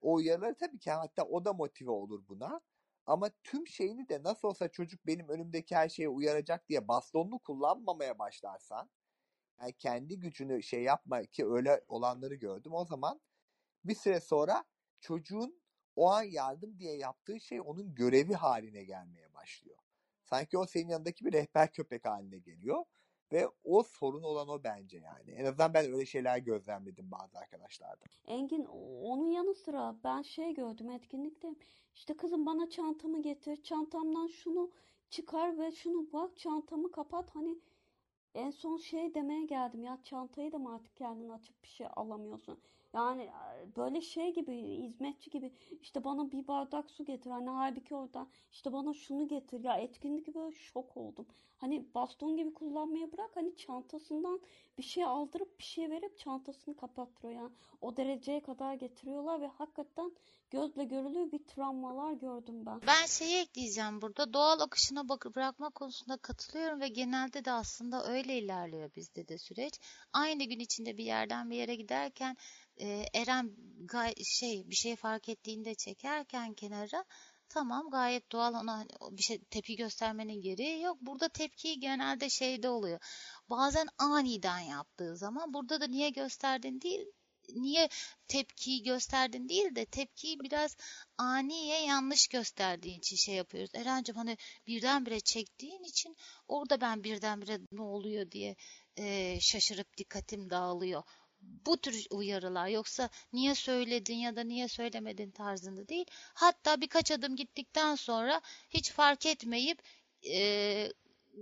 O 0.00 0.14
uyarıları 0.14 0.56
tabii 0.56 0.78
ki 0.78 0.90
hatta 0.90 1.24
o 1.24 1.44
da 1.44 1.52
motive 1.52 1.90
olur 1.90 2.28
buna. 2.28 2.60
Ama 3.06 3.30
tüm 3.44 3.66
şeyini 3.66 4.08
de 4.08 4.22
nasıl 4.22 4.48
olsa 4.48 4.68
çocuk 4.68 5.06
benim 5.06 5.28
önümdeki 5.28 5.76
her 5.76 5.88
şeye 5.88 6.08
uyaracak 6.08 6.68
diye 6.68 6.88
bastonunu 6.88 7.38
kullanmamaya 7.38 8.18
başlarsan 8.18 8.90
yani 9.60 9.72
kendi 9.72 10.18
gücünü 10.18 10.62
şey 10.62 10.82
yapma 10.82 11.22
ki 11.22 11.46
öyle 11.46 11.84
olanları 11.88 12.34
gördüm. 12.34 12.74
O 12.74 12.84
zaman 12.84 13.20
bir 13.88 13.94
süre 13.94 14.20
sonra 14.20 14.64
çocuğun 15.00 15.60
o 15.96 16.10
an 16.10 16.22
yardım 16.22 16.78
diye 16.78 16.96
yaptığı 16.96 17.40
şey 17.40 17.60
onun 17.60 17.94
görevi 17.94 18.34
haline 18.34 18.84
gelmeye 18.84 19.34
başlıyor. 19.34 19.78
Sanki 20.22 20.58
o 20.58 20.66
senin 20.66 20.88
yanındaki 20.88 21.24
bir 21.24 21.32
rehber 21.32 21.72
köpek 21.72 22.04
haline 22.04 22.38
geliyor 22.38 22.84
ve 23.32 23.48
o 23.64 23.82
sorun 23.82 24.22
olan 24.22 24.48
o 24.48 24.64
bence 24.64 24.98
yani. 24.98 25.30
En 25.30 25.44
azından 25.44 25.74
ben 25.74 25.92
öyle 25.92 26.06
şeyler 26.06 26.38
gözlemledim 26.38 27.10
bazı 27.10 27.38
arkadaşlarda. 27.38 28.04
Engin 28.26 28.64
onun 29.02 29.30
yanı 29.30 29.54
sıra 29.54 29.96
ben 30.04 30.22
şey 30.22 30.54
gördüm 30.54 30.90
etkinlikte 30.90 31.54
işte 31.94 32.16
kızım 32.16 32.46
bana 32.46 32.70
çantamı 32.70 33.22
getir 33.22 33.62
çantamdan 33.62 34.26
şunu 34.26 34.70
çıkar 35.10 35.58
ve 35.58 35.72
şunu 35.72 36.12
bak 36.12 36.36
çantamı 36.36 36.90
kapat 36.92 37.30
hani 37.30 37.58
en 38.34 38.50
son 38.50 38.76
şey 38.76 39.14
demeye 39.14 39.44
geldim 39.44 39.84
ya 39.84 39.98
çantayı 40.04 40.52
da 40.52 40.58
mı 40.58 40.74
artık 40.74 40.96
kendin 40.96 41.28
açıp 41.28 41.62
bir 41.62 41.68
şey 41.68 41.86
alamıyorsun 41.96 42.58
yani 42.96 43.22
e, 43.22 43.76
böyle 43.76 44.00
şey 44.00 44.34
gibi 44.34 44.62
hizmetçi 44.62 45.30
gibi 45.30 45.52
işte 45.82 46.04
bana 46.04 46.32
bir 46.32 46.48
bardak 46.48 46.90
su 46.90 47.04
getir 47.04 47.30
hani 47.30 47.50
halbuki 47.50 47.94
orada 47.94 48.26
işte 48.52 48.72
bana 48.72 48.94
şunu 48.94 49.28
getir 49.28 49.64
ya 49.64 49.76
etkinlik 49.76 50.34
böyle 50.34 50.56
şok 50.56 50.96
oldum 50.96 51.26
hani 51.56 51.94
baston 51.94 52.36
gibi 52.36 52.54
kullanmaya 52.54 53.12
bırak 53.12 53.30
hani 53.34 53.56
çantasından 53.56 54.40
bir 54.78 54.82
şey 54.82 55.04
aldırıp 55.04 55.58
bir 55.58 55.64
şey 55.64 55.90
verip 55.90 56.18
çantasını 56.18 56.76
kapattırıyor 56.76 57.40
yani 57.40 57.52
o 57.80 57.96
dereceye 57.96 58.40
kadar 58.42 58.74
getiriyorlar 58.74 59.40
ve 59.40 59.46
hakikaten 59.46 60.12
gözle 60.50 60.84
görülür 60.84 61.32
bir 61.32 61.44
travmalar 61.44 62.12
gördüm 62.12 62.66
ben. 62.66 62.80
Ben 62.86 63.06
şeyi 63.06 63.36
ekleyeceğim 63.36 64.02
burada. 64.02 64.32
Doğal 64.32 64.60
akışına 64.60 65.08
bak 65.08 65.26
bırakma 65.36 65.70
konusunda 65.70 66.16
katılıyorum 66.16 66.80
ve 66.80 66.88
genelde 66.88 67.44
de 67.44 67.52
aslında 67.52 68.06
öyle 68.06 68.38
ilerliyor 68.38 68.90
bizde 68.96 69.28
de 69.28 69.38
süreç. 69.38 69.80
Aynı 70.12 70.44
gün 70.44 70.58
içinde 70.58 70.96
bir 70.98 71.04
yerden 71.04 71.50
bir 71.50 71.56
yere 71.56 71.74
giderken 71.74 72.36
e, 72.80 73.06
Eren 73.14 73.56
gay 73.84 74.14
şey 74.24 74.70
bir 74.70 74.74
şey 74.74 74.96
fark 74.96 75.28
ettiğinde 75.28 75.74
çekerken 75.74 76.54
kenara 76.54 77.04
tamam 77.48 77.90
gayet 77.90 78.32
doğal 78.32 78.54
ona 78.54 78.72
hani 78.72 78.88
bir 79.10 79.22
şey 79.22 79.38
tepki 79.50 79.76
göstermenin 79.76 80.40
gereği 80.40 80.82
yok. 80.82 80.98
Burada 81.00 81.28
tepkiyi 81.28 81.80
genelde 81.80 82.30
şeyde 82.30 82.68
oluyor. 82.68 82.98
Bazen 83.50 83.88
aniden 83.98 84.60
yaptığı 84.60 85.16
zaman 85.16 85.54
burada 85.54 85.80
da 85.80 85.86
niye 85.86 86.10
gösterdin 86.10 86.80
değil 86.80 87.06
niye 87.54 87.88
tepkiyi 88.28 88.82
gösterdin 88.82 89.48
değil 89.48 89.74
de 89.74 89.84
tepkiyi 89.84 90.40
biraz 90.40 90.76
aniye 91.18 91.82
yanlış 91.82 92.28
gösterdiğin 92.28 92.98
için 92.98 93.16
şey 93.16 93.34
yapıyoruz. 93.34 93.70
Erencim 93.74 94.16
hani 94.16 94.36
birdenbire 94.66 95.20
çektiğin 95.20 95.82
için 95.82 96.16
orada 96.48 96.80
ben 96.80 97.04
birdenbire 97.04 97.58
ne 97.72 97.82
oluyor 97.82 98.30
diye 98.30 98.56
e, 98.96 99.38
şaşırıp 99.40 99.96
dikkatim 99.96 100.50
dağılıyor. 100.50 101.02
Bu 101.66 101.76
tür 101.76 102.06
uyarılar 102.10 102.68
yoksa 102.68 103.08
niye 103.32 103.54
söyledin 103.54 104.16
ya 104.16 104.36
da 104.36 104.44
niye 104.44 104.68
söylemedin 104.68 105.30
tarzında 105.30 105.88
değil. 105.88 106.06
Hatta 106.34 106.80
birkaç 106.80 107.10
adım 107.10 107.36
gittikten 107.36 107.94
sonra 107.94 108.40
hiç 108.70 108.90
fark 108.92 109.26
etmeyip 109.26 109.82
e, 110.30 110.92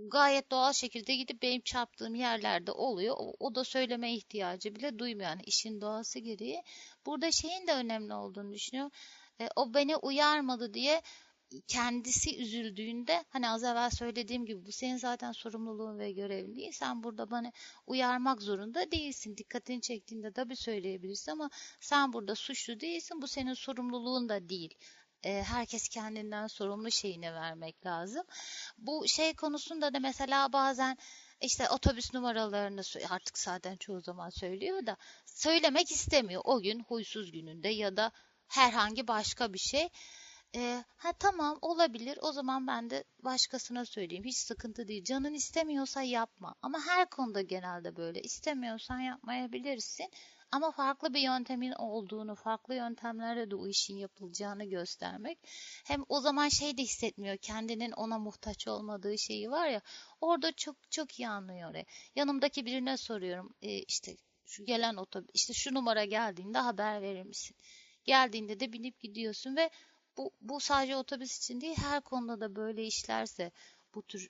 gayet 0.07 0.51
doğal 0.51 0.73
şekilde 0.73 1.15
gidip 1.15 1.41
benim 1.41 1.61
çarptığım 1.61 2.15
yerlerde 2.15 2.71
oluyor. 2.71 3.15
O, 3.19 3.33
o 3.39 3.55
da 3.55 3.63
söyleme 3.63 4.13
ihtiyacı 4.13 4.75
bile 4.75 4.99
duymuyor. 4.99 5.29
Yani 5.29 5.41
işin 5.45 5.81
doğası 5.81 6.19
gereği. 6.19 6.63
Burada 7.05 7.31
şeyin 7.31 7.67
de 7.67 7.73
önemli 7.73 8.13
olduğunu 8.13 8.53
düşünüyorum. 8.53 8.91
E, 9.41 9.49
o 9.55 9.73
beni 9.73 9.95
uyarmadı 9.95 10.73
diye 10.73 11.01
kendisi 11.67 12.37
üzüldüğünde 12.41 13.25
hani 13.29 13.49
az 13.49 13.63
evvel 13.63 13.89
söylediğim 13.89 14.45
gibi 14.45 14.65
bu 14.65 14.71
senin 14.71 14.97
zaten 14.97 15.31
sorumluluğun 15.31 15.99
ve 15.99 16.11
görevin 16.11 16.55
değil. 16.55 16.71
Sen 16.71 17.03
burada 17.03 17.31
bana 17.31 17.51
uyarmak 17.87 18.41
zorunda 18.41 18.91
değilsin. 18.91 19.37
Dikkatini 19.37 19.81
çektiğinde 19.81 20.31
tabii 20.31 20.55
söyleyebilirsin 20.55 21.31
ama 21.31 21.49
sen 21.79 22.13
burada 22.13 22.35
suçlu 22.35 22.79
değilsin. 22.79 23.21
Bu 23.21 23.27
senin 23.27 23.53
sorumluluğun 23.53 24.29
da 24.29 24.49
değil. 24.49 24.73
E, 25.23 25.43
herkes 25.43 25.89
kendinden 25.89 26.47
sorumlu 26.47 26.91
şeyini 26.91 27.33
vermek 27.33 27.85
lazım. 27.85 28.23
Bu 28.77 29.07
şey 29.07 29.35
konusunda 29.35 29.93
da 29.93 29.99
mesela 29.99 30.53
bazen 30.53 30.97
işte 31.41 31.69
otobüs 31.69 32.13
numaralarını 32.13 32.81
artık 33.09 33.37
zaten 33.37 33.77
çoğu 33.77 34.01
zaman 34.01 34.29
söylüyor 34.29 34.85
da 34.85 34.97
söylemek 35.25 35.91
istemiyor. 35.91 36.41
O 36.45 36.61
gün 36.61 36.79
huysuz 36.79 37.31
gününde 37.31 37.69
ya 37.69 37.97
da 37.97 38.11
herhangi 38.47 39.07
başka 39.07 39.53
bir 39.53 39.59
şey. 39.59 39.89
E, 40.55 40.83
ha 40.97 41.13
tamam 41.13 41.57
olabilir. 41.61 42.19
O 42.21 42.31
zaman 42.31 42.67
ben 42.67 42.89
de 42.89 43.03
başkasına 43.19 43.85
söyleyeyim. 43.85 44.23
Hiç 44.23 44.37
sıkıntı 44.37 44.87
değil. 44.87 45.03
Canın 45.03 45.33
istemiyorsa 45.33 46.01
yapma. 46.01 46.55
Ama 46.61 46.79
her 46.85 47.09
konuda 47.09 47.41
genelde 47.41 47.95
böyle. 47.95 48.21
İstemiyorsan 48.21 48.99
yapmayabilirsin. 48.99 50.11
Ama 50.51 50.71
farklı 50.71 51.13
bir 51.13 51.19
yöntemin 51.19 51.71
olduğunu, 51.71 52.35
farklı 52.35 52.75
yöntemlerle 52.75 53.51
de 53.51 53.55
o 53.55 53.67
işin 53.67 53.97
yapılacağını 53.97 54.65
göstermek. 54.65 55.39
Hem 55.85 56.03
o 56.09 56.19
zaman 56.19 56.49
şey 56.49 56.77
de 56.77 56.81
hissetmiyor. 56.81 57.37
Kendinin 57.37 57.91
ona 57.91 58.19
muhtaç 58.19 58.67
olmadığı 58.67 59.17
şeyi 59.17 59.51
var 59.51 59.67
ya. 59.67 59.81
Orada 60.21 60.51
çok 60.51 60.91
çok 60.91 61.19
iyi 61.19 61.27
anlıyor. 61.27 61.71
Oraya. 61.71 61.85
Yanımdaki 62.15 62.65
birine 62.65 62.97
soruyorum. 62.97 63.55
E, 63.61 63.79
işte 63.79 64.15
şu 64.45 64.65
gelen 64.65 64.95
otobüs, 64.95 65.29
işte 65.33 65.53
şu 65.53 65.73
numara 65.73 66.05
geldiğinde 66.05 66.57
haber 66.57 67.01
verir 67.01 67.23
misin? 67.23 67.57
Geldiğinde 68.03 68.59
de 68.59 68.73
binip 68.73 68.99
gidiyorsun 68.99 69.55
ve 69.55 69.69
bu, 70.17 70.31
bu 70.41 70.59
sadece 70.59 70.95
otobüs 70.95 71.37
için 71.37 71.61
değil 71.61 71.77
her 71.77 72.01
konuda 72.01 72.41
da 72.41 72.55
böyle 72.55 72.83
işlerse 72.83 73.51
bu 73.95 74.01
tür 74.01 74.29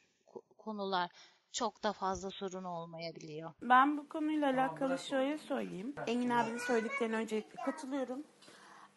konular 0.57 1.11
çok 1.51 1.83
da 1.83 1.93
fazla 1.93 2.31
sorun 2.31 2.63
olmayabiliyor. 2.63 3.53
Ben 3.61 3.97
bu 3.97 4.09
konuyla 4.09 4.49
alakalı 4.49 4.99
şöyle 4.99 5.37
söyleyeyim. 5.37 5.95
Engin 6.07 6.29
abinin 6.29 6.57
söylediklerine 6.57 7.15
öncelikle 7.15 7.63
katılıyorum. 7.63 8.23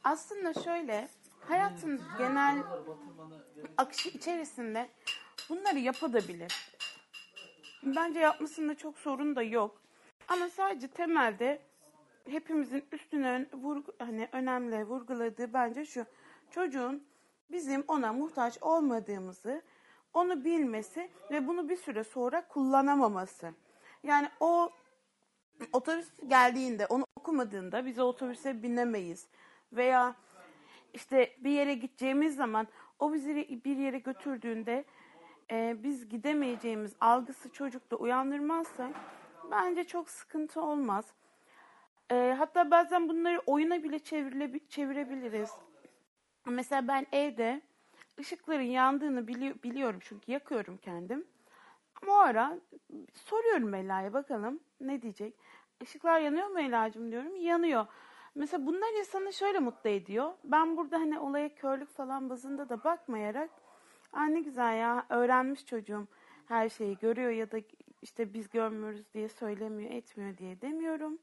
Aslında 0.04 0.54
şöyle 0.54 1.08
hayatın 1.48 2.00
genel 2.18 2.62
akışı 3.76 4.08
içerisinde 4.08 4.88
bunları 5.48 5.78
yapabilir. 5.78 6.52
Bence 7.82 8.20
yapmasında 8.20 8.74
çok 8.74 8.98
sorun 8.98 9.36
da 9.36 9.42
yok. 9.42 9.82
Ama 10.28 10.48
sadece 10.48 10.88
temelde 10.88 11.62
hepimizin 12.30 12.84
üstüne 12.92 13.46
vurgu, 13.52 13.92
hani 13.98 14.28
önemli 14.32 14.84
vurguladığı 14.84 15.52
bence 15.52 15.84
şu. 15.84 16.06
Çocuğun 16.50 17.04
bizim 17.50 17.84
ona 17.88 18.12
muhtaç 18.12 18.62
olmadığımızı 18.62 19.62
onu 20.14 20.44
bilmesi 20.44 21.10
ve 21.30 21.46
bunu 21.46 21.68
bir 21.68 21.76
süre 21.76 22.04
sonra 22.04 22.48
kullanamaması. 22.48 23.52
Yani 24.02 24.28
o 24.40 24.70
otobüs 25.72 26.08
geldiğinde, 26.26 26.86
onu 26.86 27.04
okumadığında 27.16 27.86
biz 27.86 27.98
o 27.98 28.04
otobüse 28.04 28.62
binemeyiz. 28.62 29.26
Veya 29.72 30.14
işte 30.94 31.36
bir 31.38 31.50
yere 31.50 31.74
gideceğimiz 31.74 32.36
zaman 32.36 32.68
o 32.98 33.12
bizi 33.12 33.60
bir 33.64 33.76
yere 33.76 33.98
götürdüğünde 33.98 34.84
e, 35.50 35.76
biz 35.82 36.08
gidemeyeceğimiz 36.08 36.92
algısı 37.00 37.52
çocukta 37.52 37.96
uyandırmazsa 37.96 38.90
bence 39.50 39.84
çok 39.84 40.10
sıkıntı 40.10 40.62
olmaz. 40.62 41.04
E, 42.10 42.34
hatta 42.38 42.70
bazen 42.70 43.08
bunları 43.08 43.42
oyuna 43.46 43.82
bile 43.82 43.98
çevirebiliriz. 44.68 45.50
Mesela 46.50 46.88
ben 46.88 47.06
evde 47.12 47.62
ışıkların 48.20 48.62
yandığını 48.62 49.20
bili- 49.20 49.62
biliyorum 49.62 50.00
çünkü 50.02 50.32
yakıyorum 50.32 50.76
kendim. 50.76 51.26
Ama 52.02 52.12
o 52.12 52.18
ara 52.18 52.58
soruyorum 53.14 53.74
Ela'ya 53.74 54.12
bakalım 54.12 54.60
ne 54.80 55.02
diyecek. 55.02 55.34
Işıklar 55.80 56.20
yanıyor 56.20 56.46
mu 56.46 56.60
Ela'cığım 56.60 57.10
diyorum. 57.10 57.36
Yanıyor. 57.36 57.86
Mesela 58.34 58.66
bunlar 58.66 58.98
insanı 58.98 59.32
şöyle 59.32 59.58
mutlu 59.58 59.90
ediyor. 59.90 60.32
Ben 60.44 60.76
burada 60.76 60.96
hani 61.00 61.18
olaya 61.18 61.54
körlük 61.54 61.88
falan 61.90 62.30
bazında 62.30 62.68
da 62.68 62.84
bakmayarak 62.84 63.50
Aa 64.12 64.24
ne 64.24 64.40
güzel 64.40 64.78
ya 64.78 65.06
öğrenmiş 65.08 65.66
çocuğum 65.66 66.06
her 66.46 66.68
şeyi 66.68 66.98
görüyor 66.98 67.30
ya 67.30 67.50
da 67.52 67.58
işte 68.02 68.34
biz 68.34 68.50
görmüyoruz 68.50 69.04
diye 69.14 69.28
söylemiyor 69.28 69.90
etmiyor 69.90 70.38
diye 70.38 70.60
demiyorum. 70.60 71.18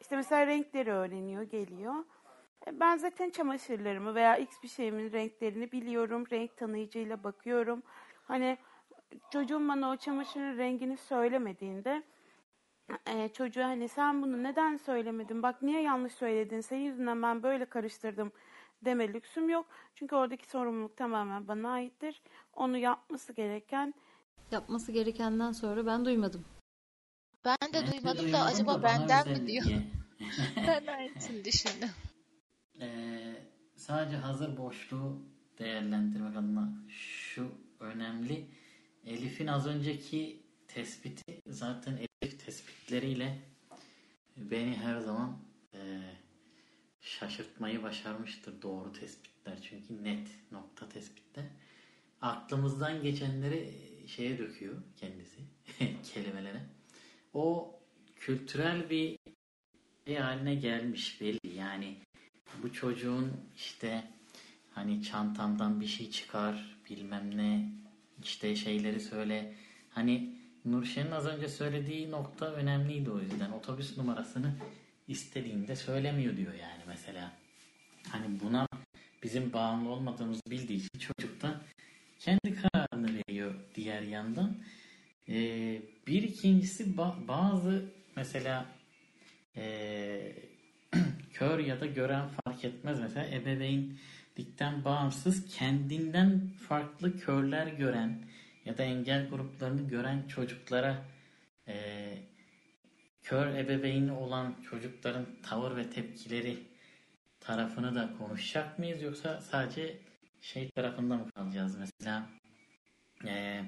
İşte 0.00 0.16
mesela 0.16 0.46
renkleri 0.46 0.92
öğreniyor 0.92 1.42
geliyor. 1.42 1.94
E, 2.66 2.80
ben 2.80 2.96
zaten 2.96 3.30
çamaşırlarımı 3.30 4.14
veya 4.14 4.36
x 4.36 4.62
bir 4.62 4.68
şeyimin 4.68 5.12
renklerini 5.12 5.72
biliyorum. 5.72 6.24
Renk 6.32 6.56
tanıyıcıyla 6.56 7.24
bakıyorum. 7.24 7.82
Hani 8.24 8.58
çocuğum 9.32 9.68
bana 9.68 9.90
o 9.90 9.96
çamaşırın 9.96 10.58
rengini 10.58 10.96
söylemediğinde 10.96 12.02
e, 13.06 13.28
çocuğa 13.28 13.64
hani 13.64 13.88
sen 13.88 14.22
bunu 14.22 14.42
neden 14.42 14.76
söylemedin? 14.76 15.42
Bak 15.42 15.62
niye 15.62 15.82
yanlış 15.82 16.14
söyledin? 16.14 16.60
Senin 16.60 16.84
yüzünden 16.84 17.22
ben 17.22 17.42
böyle 17.42 17.64
karıştırdım 17.64 18.32
deme 18.84 19.12
lüksüm 19.12 19.48
yok. 19.48 19.66
Çünkü 19.94 20.16
oradaki 20.16 20.48
sorumluluk 20.48 20.96
tamamen 20.96 21.48
bana 21.48 21.70
aittir. 21.70 22.22
Onu 22.52 22.78
yapması 22.78 23.32
gereken 23.32 23.94
yapması 24.50 24.92
gerekenden 24.92 25.52
sonra 25.52 25.86
ben 25.86 26.04
duymadım. 26.04 26.44
Ben 27.44 27.56
de 27.72 27.74
Ben 27.74 27.86
de 27.86 27.92
duymadım 27.92 28.18
da 28.18 28.22
duymadım 28.22 28.46
acaba 28.46 28.74
da 28.74 28.82
bana 28.82 29.00
benden 29.00 29.28
mi 29.28 29.46
diyor? 29.46 29.64
ben 30.56 30.86
aynısını 30.86 31.44
düşündüm. 31.44 31.90
Ee, 32.80 33.34
sadece 33.76 34.16
hazır 34.16 34.56
boşluğu 34.56 35.22
değerlendirmek 35.58 36.36
adına 36.36 36.72
şu 36.88 37.52
önemli. 37.80 38.46
Elif'in 39.06 39.46
az 39.46 39.66
önceki 39.66 40.42
tespiti 40.68 41.40
zaten 41.46 41.96
Elif 41.96 42.44
tespitleriyle 42.46 43.38
beni 44.36 44.76
her 44.76 44.98
zaman 44.98 45.38
e, 45.74 46.00
şaşırtmayı 47.00 47.82
başarmıştır 47.82 48.62
doğru 48.62 48.92
tespitler. 48.92 49.58
Çünkü 49.62 50.04
net 50.04 50.28
nokta 50.52 50.88
tespitler. 50.88 51.44
Aklımızdan 52.20 53.02
geçenleri 53.02 53.74
şeye 54.06 54.38
döküyor 54.38 54.82
kendisi 54.96 55.38
kelimelere. 56.14 56.60
O 57.34 57.74
kültürel 58.16 58.90
bir 58.90 59.18
şey 60.06 60.16
haline 60.16 60.54
gelmiş 60.54 61.20
belli. 61.20 61.56
Yani 61.56 61.98
bu 62.62 62.72
çocuğun 62.72 63.32
işte 63.56 64.04
hani 64.70 65.02
çantamdan 65.02 65.80
bir 65.80 65.86
şey 65.86 66.10
çıkar 66.10 66.76
bilmem 66.90 67.36
ne 67.36 67.72
işte 68.22 68.56
şeyleri 68.56 69.00
söyle. 69.00 69.54
Hani 69.90 70.34
Nurşen'in 70.64 71.10
az 71.10 71.26
önce 71.26 71.48
söylediği 71.48 72.10
nokta 72.10 72.52
önemliydi 72.52 73.10
o 73.10 73.20
yüzden. 73.20 73.50
Otobüs 73.52 73.98
numarasını 73.98 74.54
istediğinde 75.08 75.76
söylemiyor 75.76 76.36
diyor 76.36 76.54
yani 76.54 76.82
mesela. 76.86 77.32
Hani 78.08 78.40
buna 78.40 78.68
bizim 79.22 79.52
bağımlı 79.52 79.88
olmadığımızı 79.88 80.42
bildiği 80.50 80.76
için 80.76 80.98
çocuk 80.98 81.42
da 81.42 81.60
kendi 82.18 82.54
kararını 82.54 83.10
veriyor 83.14 83.54
diğer 83.74 84.02
yandan. 84.02 84.56
Ee, 85.28 85.82
bir 86.06 86.22
ikincisi 86.22 86.84
ba- 86.84 87.28
bazı 87.28 87.84
mesela 88.16 88.66
ee, 89.56 90.32
kör 91.34 91.58
ya 91.58 91.80
da 91.80 91.86
gören 91.86 92.28
fark 92.28 92.64
etmez. 92.64 93.00
Mesela 93.00 93.26
ebeveynlikten 93.26 94.84
bağımsız 94.84 95.56
kendinden 95.56 96.40
farklı 96.68 97.18
körler 97.18 97.66
gören 97.66 98.18
ya 98.64 98.78
da 98.78 98.82
engel 98.82 99.28
gruplarını 99.28 99.88
gören 99.88 100.22
çocuklara 100.28 101.04
e, 101.68 101.74
kör 103.22 103.46
ebeveyni 103.46 104.12
olan 104.12 104.54
çocukların 104.70 105.26
tavır 105.42 105.76
ve 105.76 105.90
tepkileri 105.90 106.58
tarafını 107.40 107.94
da 107.94 108.10
konuşacak 108.18 108.78
mıyız? 108.78 109.02
Yoksa 109.02 109.40
sadece 109.40 109.98
şey 110.40 110.70
tarafında 110.70 111.16
mı 111.16 111.30
kalacağız? 111.30 111.78
Mesela 111.78 112.26
e, 113.26 113.64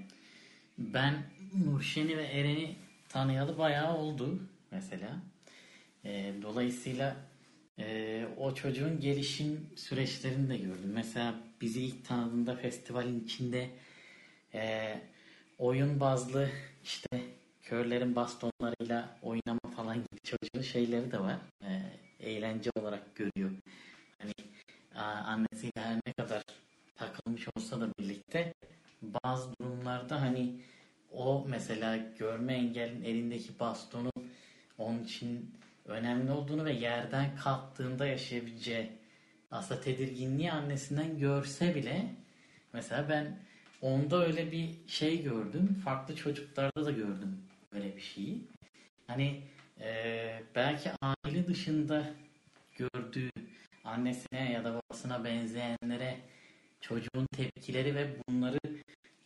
ben 0.78 1.22
Nurşen'i 1.64 2.16
ve 2.16 2.24
Eren'i 2.24 2.76
tanıyalı 3.08 3.58
bayağı 3.58 3.96
oldu 3.96 4.38
mesela. 4.70 5.16
E, 6.04 6.34
dolayısıyla 6.42 7.16
e, 7.78 8.26
o 8.36 8.54
çocuğun 8.54 9.00
gelişim 9.00 9.70
süreçlerini 9.76 10.48
de 10.48 10.56
gördüm. 10.56 10.90
Mesela 10.94 11.34
bizi 11.60 11.82
ilk 11.82 12.04
tanıdığında 12.04 12.56
festivalin 12.56 13.24
içinde 13.24 13.70
e, 14.54 14.94
oyun 15.58 16.00
bazlı 16.00 16.50
işte 16.84 17.22
körlerin 17.62 18.16
bastonlarıyla 18.16 19.18
oynama 19.22 19.70
falan 19.76 19.96
gibi 19.96 20.20
çocuğun 20.24 20.62
şeyleri 20.62 21.12
de 21.12 21.20
var. 21.20 21.38
E, 21.62 21.82
eğlence 22.20 22.70
olarak 22.78 23.16
görüyor. 23.16 23.50
Hani 24.18 24.32
annesiyle 25.02 25.80
her 25.80 25.96
ne 26.06 26.12
kadar 26.12 26.42
takılmış 26.96 27.48
olsa 27.56 27.80
da 27.80 27.88
birlikte 27.98 28.54
bazı 29.02 29.50
durumlarda 29.60 30.20
hani 30.20 30.60
o 31.12 31.44
mesela 31.48 31.96
görme 31.96 32.54
engellin 32.54 33.04
elindeki 33.04 33.58
bastonu 33.60 34.10
onun 34.78 35.04
için 35.04 35.54
önemli 35.86 36.32
olduğunu 36.32 36.64
ve 36.64 36.72
yerden 36.72 37.36
kalktığında 37.36 38.06
yaşayabileceği 38.06 38.92
aslında 39.50 39.80
tedirginliği 39.80 40.52
annesinden 40.52 41.18
görse 41.18 41.74
bile 41.74 42.14
mesela 42.72 43.08
ben 43.08 43.38
onda 43.82 44.26
öyle 44.26 44.52
bir 44.52 44.70
şey 44.86 45.22
gördüm. 45.22 45.80
Farklı 45.84 46.16
çocuklarda 46.16 46.84
da 46.84 46.90
gördüm 46.90 47.42
böyle 47.72 47.96
bir 47.96 48.00
şeyi. 48.00 48.44
Hani 49.06 49.42
e, 49.80 50.42
belki 50.54 50.90
aile 51.02 51.46
dışında 51.46 52.06
gördüğü 52.76 53.30
annesine 53.84 54.52
ya 54.52 54.64
da 54.64 54.74
babasına 54.74 55.24
benzeyenlere 55.24 56.20
çocuğun 56.80 57.26
tepkileri 57.36 57.94
ve 57.94 58.16
bunları 58.28 58.58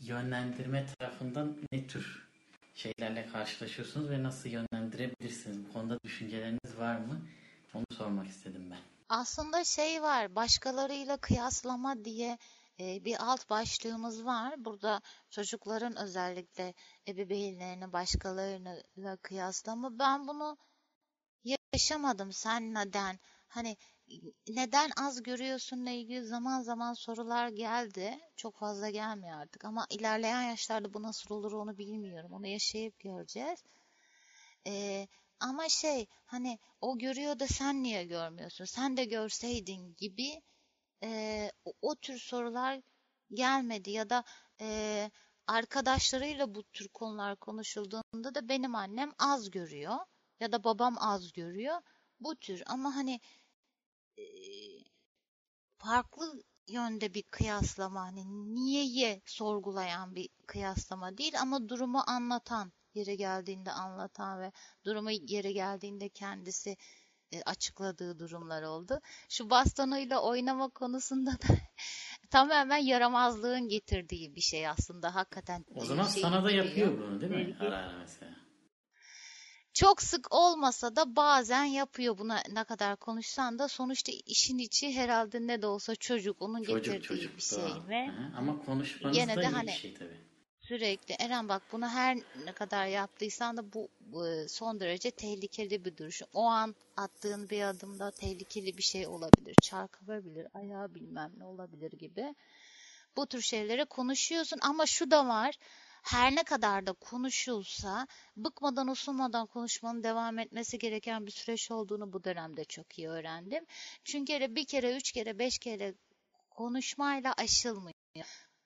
yönlendirme 0.00 0.86
tarafından 0.98 1.56
ne 1.72 1.86
tür 1.86 2.29
şeylerle 2.80 3.26
karşılaşıyorsunuz 3.26 4.10
ve 4.10 4.22
nasıl 4.22 4.48
yönlendirebilirsiniz? 4.48 5.68
Bu 5.68 5.72
konuda 5.72 5.98
düşünceleriniz 6.04 6.78
var 6.78 6.96
mı? 6.96 7.20
Onu 7.74 7.84
sormak 7.92 8.28
istedim 8.28 8.70
ben. 8.70 8.78
Aslında 9.08 9.64
şey 9.64 10.02
var, 10.02 10.34
başkalarıyla 10.34 11.16
kıyaslama 11.16 12.04
diye 12.04 12.38
e, 12.80 13.04
bir 13.04 13.16
alt 13.20 13.50
başlığımız 13.50 14.24
var. 14.24 14.64
Burada 14.64 15.00
çocukların 15.30 15.96
özellikle 15.96 16.74
ebeveynlerini 17.08 17.92
başkalarıyla 17.92 19.16
kıyaslama. 19.22 19.98
Ben 19.98 20.28
bunu 20.28 20.56
yaşamadım. 21.72 22.32
Sen 22.32 22.74
neden? 22.74 23.18
Hani 23.48 23.76
neden 24.48 24.90
az 24.96 25.22
görüyorsunla 25.22 25.90
ilgili 25.90 26.24
zaman 26.24 26.62
zaman 26.62 26.92
sorular 26.92 27.48
geldi. 27.48 28.18
Çok 28.36 28.56
fazla 28.56 28.90
gelmiyor 28.90 29.38
artık 29.38 29.64
ama 29.64 29.86
ilerleyen 29.90 30.42
yaşlarda 30.42 30.94
bu 30.94 31.02
nasıl 31.02 31.34
olur 31.34 31.52
onu 31.52 31.78
bilmiyorum. 31.78 32.32
Onu 32.32 32.46
yaşayıp 32.46 32.98
göreceğiz. 32.98 33.64
Ee, 34.66 35.08
ama 35.40 35.68
şey 35.68 36.06
hani 36.26 36.58
o 36.80 36.98
görüyor 36.98 37.38
da 37.38 37.46
sen 37.46 37.82
niye 37.82 38.04
görmüyorsun? 38.04 38.64
Sen 38.64 38.96
de 38.96 39.04
görseydin 39.04 39.94
gibi 39.98 40.42
e, 41.02 41.50
o, 41.64 41.72
o 41.82 41.94
tür 41.94 42.18
sorular 42.18 42.80
gelmedi 43.34 43.90
ya 43.90 44.10
da 44.10 44.24
e, 44.60 45.10
arkadaşlarıyla 45.46 46.54
bu 46.54 46.62
tür 46.62 46.88
konular 46.88 47.36
konuşulduğunda 47.36 48.34
da 48.34 48.48
benim 48.48 48.74
annem 48.74 49.12
az 49.18 49.50
görüyor 49.50 49.96
ya 50.40 50.52
da 50.52 50.64
babam 50.64 50.96
az 50.98 51.32
görüyor 51.32 51.80
bu 52.20 52.36
tür 52.36 52.62
ama 52.66 52.96
hani 52.96 53.20
farklı 55.78 56.42
yönde 56.68 57.14
bir 57.14 57.22
kıyaslama 57.22 58.00
hani 58.00 58.54
niyeyi 58.54 59.22
sorgulayan 59.26 60.14
bir 60.14 60.28
kıyaslama 60.46 61.18
değil 61.18 61.40
ama 61.40 61.68
durumu 61.68 62.02
anlatan 62.06 62.72
yeri 62.94 63.16
geldiğinde 63.16 63.72
anlatan 63.72 64.40
ve 64.40 64.52
durumu 64.84 65.10
yeri 65.10 65.54
geldiğinde 65.54 66.08
kendisi 66.08 66.76
e, 67.32 67.42
açıkladığı 67.42 68.18
durumlar 68.18 68.62
oldu. 68.62 69.00
Şu 69.28 69.50
bastonuyla 69.50 70.22
oynama 70.22 70.68
konusunda 70.68 71.30
da 71.30 71.54
tamamen 72.30 72.76
yaramazlığın 72.76 73.68
getirdiği 73.68 74.34
bir 74.34 74.40
şey 74.40 74.68
aslında 74.68 75.14
hakikaten. 75.14 75.64
O 75.74 75.84
zaman 75.84 76.06
şey 76.06 76.22
sana 76.22 76.44
da 76.44 76.50
yapıyor 76.50 76.98
bunu 76.98 77.20
değil 77.20 77.32
mi? 77.32 77.56
Ara 77.60 77.76
ara 77.76 77.98
mesela. 77.98 78.39
Çok 79.74 80.02
sık 80.02 80.32
olmasa 80.32 80.96
da 80.96 81.16
bazen 81.16 81.64
yapıyor 81.64 82.18
buna 82.18 82.42
ne 82.52 82.64
kadar 82.64 82.96
konuşsan 82.96 83.58
da 83.58 83.68
sonuçta 83.68 84.12
işin 84.26 84.58
içi 84.58 84.92
herhalde 84.96 85.46
ne 85.46 85.62
de 85.62 85.66
olsa 85.66 85.96
çocuk 85.96 86.42
onun 86.42 86.62
Çocuk 86.62 86.84
getirdiği 86.84 87.02
çocuk. 87.06 87.36
bir 87.36 87.42
şey 87.42 87.58
ve 87.88 88.06
Hı. 88.08 88.12
Ama 88.38 88.64
konuşmanız 88.64 89.16
Gene 89.16 89.36
da 89.36 89.40
de 89.42 89.44
iyi 89.46 89.50
hani- 89.52 89.66
bir 89.66 89.72
şey 89.72 89.94
tabii. 89.94 90.20
sürekli 90.60 91.14
Eren 91.18 91.48
bak 91.48 91.62
bunu 91.72 91.88
her 91.88 92.16
ne 92.44 92.52
kadar 92.52 92.86
yaptıysan 92.86 93.56
da 93.56 93.72
bu, 93.72 93.88
bu 94.00 94.24
son 94.48 94.80
derece 94.80 95.10
tehlikeli 95.10 95.84
bir 95.84 95.96
duruş. 95.96 96.22
O 96.34 96.42
an 96.44 96.74
attığın 96.96 97.50
bir 97.50 97.62
adımda 97.62 98.10
tehlikeli 98.10 98.76
bir 98.78 98.82
şey 98.82 99.06
olabilir. 99.06 99.54
Çarpabilir, 99.62 100.46
ayağı 100.54 100.94
bilmem 100.94 101.32
ne 101.38 101.44
olabilir 101.44 101.92
gibi. 101.92 102.34
Bu 103.16 103.26
tür 103.26 103.40
şeyleri 103.42 103.84
konuşuyorsun 103.84 104.58
ama 104.62 104.86
şu 104.86 105.10
da 105.10 105.28
var. 105.28 105.54
Her 106.02 106.36
ne 106.36 106.42
kadar 106.42 106.86
da 106.86 106.92
konuşulsa 106.92 108.06
bıkmadan 108.36 108.88
usulmadan 108.88 109.46
konuşmanın 109.46 110.02
devam 110.02 110.38
etmesi 110.38 110.78
gereken 110.78 111.26
bir 111.26 111.30
süreç 111.30 111.70
olduğunu 111.70 112.12
bu 112.12 112.24
dönemde 112.24 112.64
çok 112.64 112.98
iyi 112.98 113.08
öğrendim. 113.08 113.64
Çünkü 114.04 114.54
bir 114.54 114.64
kere, 114.64 114.96
üç 114.96 115.12
kere, 115.12 115.38
beş 115.38 115.58
kere 115.58 115.94
konuşmayla 116.50 117.32
aşılmıyor. 117.36 117.94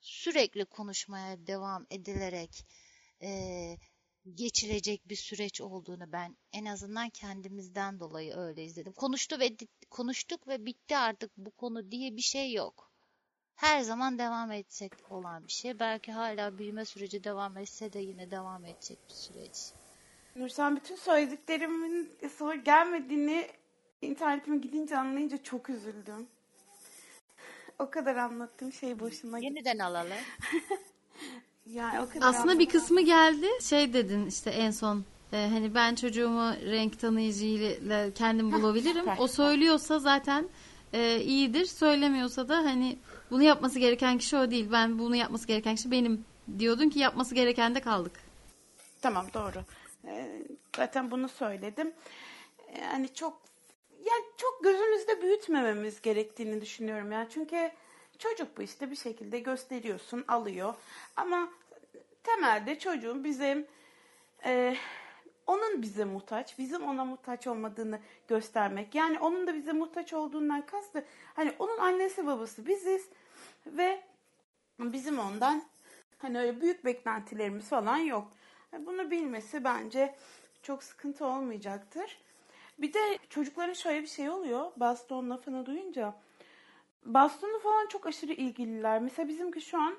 Sürekli 0.01 0.64
konuşmaya 0.64 1.47
devam 1.47 1.87
edilerek 1.91 2.66
eee, 3.20 3.78
geçilecek 4.35 5.09
bir 5.09 5.16
süreç 5.16 5.61
olduğunu 5.61 6.12
ben 6.12 6.37
en 6.53 6.64
azından 6.64 7.11
kendimizden 7.11 8.01
dolayı 8.01 8.35
öyle 8.37 8.64
izledim. 8.64 8.93
Konuştu 8.93 9.41
ve 9.41 9.57
konuştuk 9.91 10.49
ve 10.49 10.66
bitti 10.66 10.97
artık 10.97 11.37
bu 11.37 11.51
konu 11.51 11.91
diye 11.91 12.16
bir 12.16 12.22
şey 12.22 12.53
yok. 12.53 12.93
Her 13.57 13.80
zaman 13.80 14.18
devam 14.18 14.52
edecek 14.52 14.92
olan 15.11 15.46
bir 15.46 15.52
şey. 15.52 15.80
Belki 15.80 16.12
hala 16.12 16.59
büyüme 16.59 16.84
süreci 16.84 17.24
devam 17.24 17.57
etse 17.57 17.92
de 17.92 17.98
yine 17.98 18.30
devam 18.30 18.64
edecek 18.64 18.98
bir 19.09 19.14
süreç. 19.14 19.57
Nursen 20.36 20.76
bütün 20.76 20.96
söylediklerimin 20.96 22.11
sonra 22.38 22.55
gelmediğini 22.55 23.48
internetime 24.02 24.57
gidince 24.57 24.98
anlayınca 24.98 25.42
çok 25.42 25.70
üzüldüm. 25.70 26.26
O 27.78 27.90
kadar 27.90 28.16
anlattığım 28.16 28.72
şey 28.72 29.00
boşuna 29.00 29.38
gitti. 29.38 29.55
Yeniden 29.55 29.78
alalım. 29.78 30.12
Yani 31.66 32.00
o 32.00 32.09
kadar 32.09 32.28
Aslında 32.28 32.59
bir 32.59 32.68
kısmı 32.68 33.00
geldi. 33.00 33.46
Şey 33.62 33.92
dedin 33.92 34.26
işte 34.26 34.50
en 34.50 34.70
son 34.70 35.05
e, 35.32 35.48
hani 35.52 35.74
ben 35.74 35.94
çocuğumu 35.94 36.52
renk 36.52 37.00
tanıyıcıyla 37.00 38.11
kendim 38.14 38.52
bulabilirim. 38.52 39.05
O 39.18 39.28
söylüyorsa 39.28 39.98
zaten 39.98 40.48
e, 40.92 41.20
iyidir. 41.20 41.64
Söylemiyorsa 41.64 42.48
da 42.48 42.57
hani 42.57 42.98
bunu 43.31 43.43
yapması 43.43 43.79
gereken 43.79 44.18
kişi 44.18 44.37
o 44.37 44.51
değil. 44.51 44.68
Ben 44.72 44.99
bunu 44.99 45.16
yapması 45.16 45.47
gereken 45.47 45.75
kişi 45.75 45.91
benim 45.91 46.25
diyordun 46.59 46.89
ki 46.89 46.99
yapması 46.99 47.35
gereken 47.35 47.75
de 47.75 47.81
kaldık. 47.81 48.20
Tamam 49.03 49.27
doğru. 49.35 49.64
Ee, 50.07 50.43
zaten 50.77 51.11
bunu 51.11 51.29
söyledim. 51.29 51.93
Yani 52.81 53.14
çok 53.14 53.41
yani 53.99 54.25
çok 54.37 54.64
gözümüzde 54.64 55.22
büyütmememiz 55.22 56.01
gerektiğini 56.01 56.61
düşünüyorum 56.61 57.12
yani. 57.12 57.29
Çünkü 57.31 57.70
çocuk 58.18 58.59
bu 58.59 58.62
işte 58.62 58.91
bir 58.91 58.97
şekilde 58.97 59.39
gösteriyorsun, 59.39 60.25
alıyor. 60.29 60.75
Ama 61.16 61.49
temelde 62.25 62.79
çocuğun 62.79 63.25
bizim 63.25 63.66
e, 64.45 64.77
onun 65.47 65.82
bize 65.82 66.05
muhtaç, 66.05 66.59
bizim 66.59 66.88
ona 66.88 67.05
muhtaç 67.05 67.47
olmadığını 67.47 68.01
göstermek. 68.28 68.95
Yani 68.95 69.18
onun 69.18 69.47
da 69.47 69.55
bize 69.55 69.72
muhtaç 69.72 70.12
olduğundan 70.12 70.66
kastı 70.66 71.05
hani 71.34 71.53
onun 71.59 71.78
annesi 71.78 72.26
babası 72.26 72.66
biziz 72.66 73.09
ve 73.66 74.03
bizim 74.78 75.18
ondan 75.18 75.62
hani 76.18 76.38
öyle 76.38 76.61
büyük 76.61 76.84
beklentilerimiz 76.84 77.68
falan 77.68 77.97
yok. 77.97 78.30
Bunu 78.78 79.11
bilmesi 79.11 79.64
bence 79.64 80.14
çok 80.62 80.82
sıkıntı 80.82 81.26
olmayacaktır. 81.26 82.18
Bir 82.78 82.92
de 82.92 83.18
çocukların 83.28 83.72
şöyle 83.72 84.03
bir 84.03 84.07
şey 84.07 84.30
oluyor. 84.30 84.72
Baston 84.76 85.30
lafını 85.30 85.66
duyunca. 85.66 86.14
Bastonu 87.05 87.59
falan 87.59 87.86
çok 87.86 88.07
aşırı 88.07 88.32
ilgililer. 88.32 89.01
Mesela 89.01 89.28
bizimki 89.28 89.61
şu 89.61 89.78
an 89.78 89.95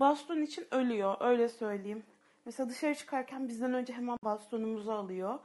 baston 0.00 0.42
için 0.42 0.66
ölüyor. 0.70 1.16
Öyle 1.20 1.48
söyleyeyim. 1.48 2.02
Mesela 2.46 2.68
dışarı 2.68 2.94
çıkarken 2.94 3.48
bizden 3.48 3.74
önce 3.74 3.92
hemen 3.92 4.18
bastonumuzu 4.24 4.90
alıyor. 4.90 5.38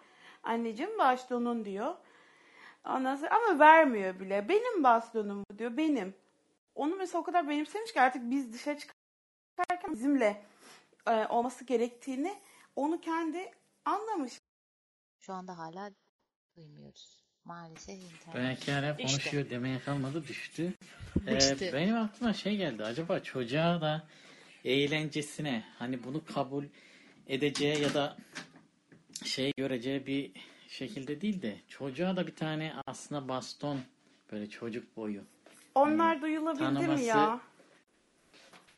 Anneciğim 0.43 0.97
bastonun 0.97 1.65
diyor. 1.65 1.95
Ondan 2.85 3.15
sonra, 3.15 3.29
ama 3.35 3.59
vermiyor 3.59 4.19
bile. 4.19 4.49
Benim 4.49 4.83
bastonum 4.83 5.43
bu 5.51 5.57
diyor. 5.57 5.77
Benim. 5.77 6.15
Onu 6.75 6.95
mesela 6.95 7.21
o 7.21 7.23
kadar 7.23 7.49
benimsemiş 7.49 7.93
ki 7.93 8.01
artık 8.01 8.31
biz 8.31 8.53
dışarı 8.53 8.79
çıkarken 8.79 9.93
bizimle 9.93 10.45
e, 11.07 11.11
olması 11.11 11.65
gerektiğini 11.65 12.33
onu 12.75 13.01
kendi 13.01 13.51
anlamış. 13.85 14.41
Şu 15.19 15.33
anda 15.33 15.57
hala 15.57 15.91
duymuyoruz. 16.55 17.21
Maalesef 17.45 17.95
internet. 17.95 18.35
Belki 18.35 18.71
hala 18.71 18.97
konuşuyor 18.97 19.49
demeye 19.49 19.79
kalmadı 19.79 20.27
düştü. 20.27 20.73
Ee, 21.27 21.35
Düştü. 21.35 21.69
benim 21.73 21.95
aklıma 21.95 22.33
şey 22.33 22.57
geldi. 22.57 22.83
Acaba 22.83 23.19
çocuğa 23.19 23.81
da 23.81 24.07
eğlencesine 24.65 25.63
hani 25.79 26.03
bunu 26.03 26.25
kabul 26.25 26.65
edeceği 27.27 27.81
ya 27.81 27.93
da 27.93 28.17
şey 29.23 29.51
göreceği 29.57 30.05
bir 30.07 30.31
şekilde 30.67 31.21
değil 31.21 31.41
de 31.41 31.55
çocuğa 31.67 32.15
da 32.15 32.27
bir 32.27 32.35
tane 32.35 32.73
aslında 32.87 33.27
baston 33.27 33.79
böyle 34.31 34.49
çocuk 34.49 34.97
boyu. 34.97 35.21
Onlar 35.75 36.21
duyulabildi 36.21 36.63
tanıması- 36.63 37.01
mi 37.01 37.03
ya? 37.03 37.39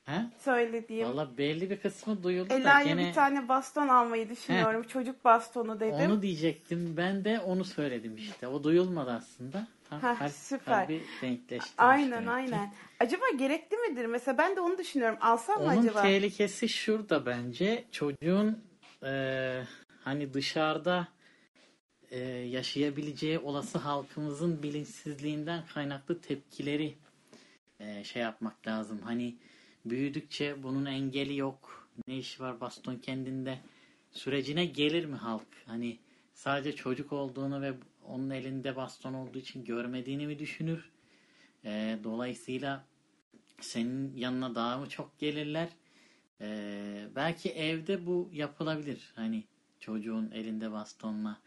He? 0.06 0.26
Söylediğim. 0.40 1.08
Valla 1.10 1.38
belli 1.38 1.70
bir 1.70 1.80
kısmı 1.80 2.24
duyuldu 2.24 2.50
da 2.50 2.54
Ela'ya 2.54 2.84
gene 2.84 3.08
bir 3.08 3.14
tane 3.14 3.48
baston 3.48 3.88
almayı 3.88 4.30
düşünüyorum. 4.30 4.84
Çocuk 4.84 5.26
bastonu 5.26 5.80
dedim. 5.80 5.94
onu 5.94 6.22
diyecektim. 6.22 6.98
Ben 6.98 7.26
de 7.26 7.40
onu 7.40 7.66
söyledim 7.66 8.16
işte. 8.16 8.48
O 8.48 8.64
duyulmadı 8.64 9.12
aslında. 9.12 9.68
Tam 10.02 10.16
Heh, 10.16 10.20
kalp- 10.20 10.32
süper. 10.32 10.66
kalbi 10.88 11.04
denkleştirmiş 11.22 11.74
Aynen 11.78 12.12
demek 12.12 12.26
ki. 12.26 12.32
aynen. 12.32 12.74
Acaba 13.00 13.26
gerekli 13.40 13.78
midir? 13.78 14.06
Mesela 14.06 14.38
ben 14.38 14.56
de 14.56 14.62
onu 14.62 14.78
düşünüyorum. 14.78 15.18
Alsam 15.22 15.62
mı 15.62 15.68
Onun 15.72 15.78
acaba? 15.82 16.02
tehlikesi 16.02 16.70
şurada 16.70 17.26
bence. 17.26 17.86
Çocuğun 17.92 18.64
e, 19.04 19.64
hani 20.04 20.34
dışarıda 20.34 21.08
e, 22.12 22.20
yaşayabileceği 22.30 23.40
olası 23.40 23.78
halkımızın 23.78 24.64
bilinçsizliğinden 24.64 25.64
kaynaklı 25.74 26.22
tepkileri 26.22 26.96
e, 27.80 28.04
şey 28.04 28.22
yapmak 28.22 28.68
lazım. 28.68 29.00
Hani 29.04 29.36
büyüdükçe 29.86 30.64
bunun 30.64 30.86
engeli 30.86 31.38
yok. 31.38 31.88
Ne 32.08 32.18
işi 32.18 32.44
var 32.44 32.60
baston 32.62 32.96
kendinde 32.96 33.60
sürecine 34.12 34.66
gelir 34.66 35.06
mi 35.06 35.16
halk? 35.16 35.48
Hani 35.66 35.98
sadece 36.34 36.76
çocuk 36.76 37.14
olduğunu 37.14 37.62
ve 37.62 37.74
onun 38.08 38.30
elinde 38.30 38.76
baston 38.76 39.14
olduğu 39.14 39.38
için 39.38 39.66
görmediğini 39.66 40.28
mi 40.28 40.40
düşünür? 40.40 40.92
E, 41.66 42.00
dolayısıyla 42.04 42.86
senin 43.62 44.16
yanına 44.16 44.56
daha 44.56 44.78
mı 44.78 44.90
çok 44.90 45.20
gelirler? 45.20 45.70
Ee, 46.42 47.08
belki 47.16 47.50
evde 47.50 48.06
bu 48.06 48.30
yapılabilir. 48.34 49.12
Hani 49.16 49.44
çocuğun 49.80 50.32
elinde 50.32 50.72
bastonla. 50.72 51.38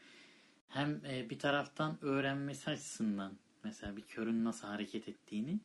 Hem 0.68 1.00
e, 1.04 1.30
bir 1.30 1.38
taraftan 1.38 1.98
öğrenmesi 2.02 2.70
açısından 2.70 3.32
mesela 3.64 3.96
bir 3.96 4.02
körün 4.02 4.44
nasıl 4.44 4.68
hareket 4.68 5.08
ettiğini 5.08 5.60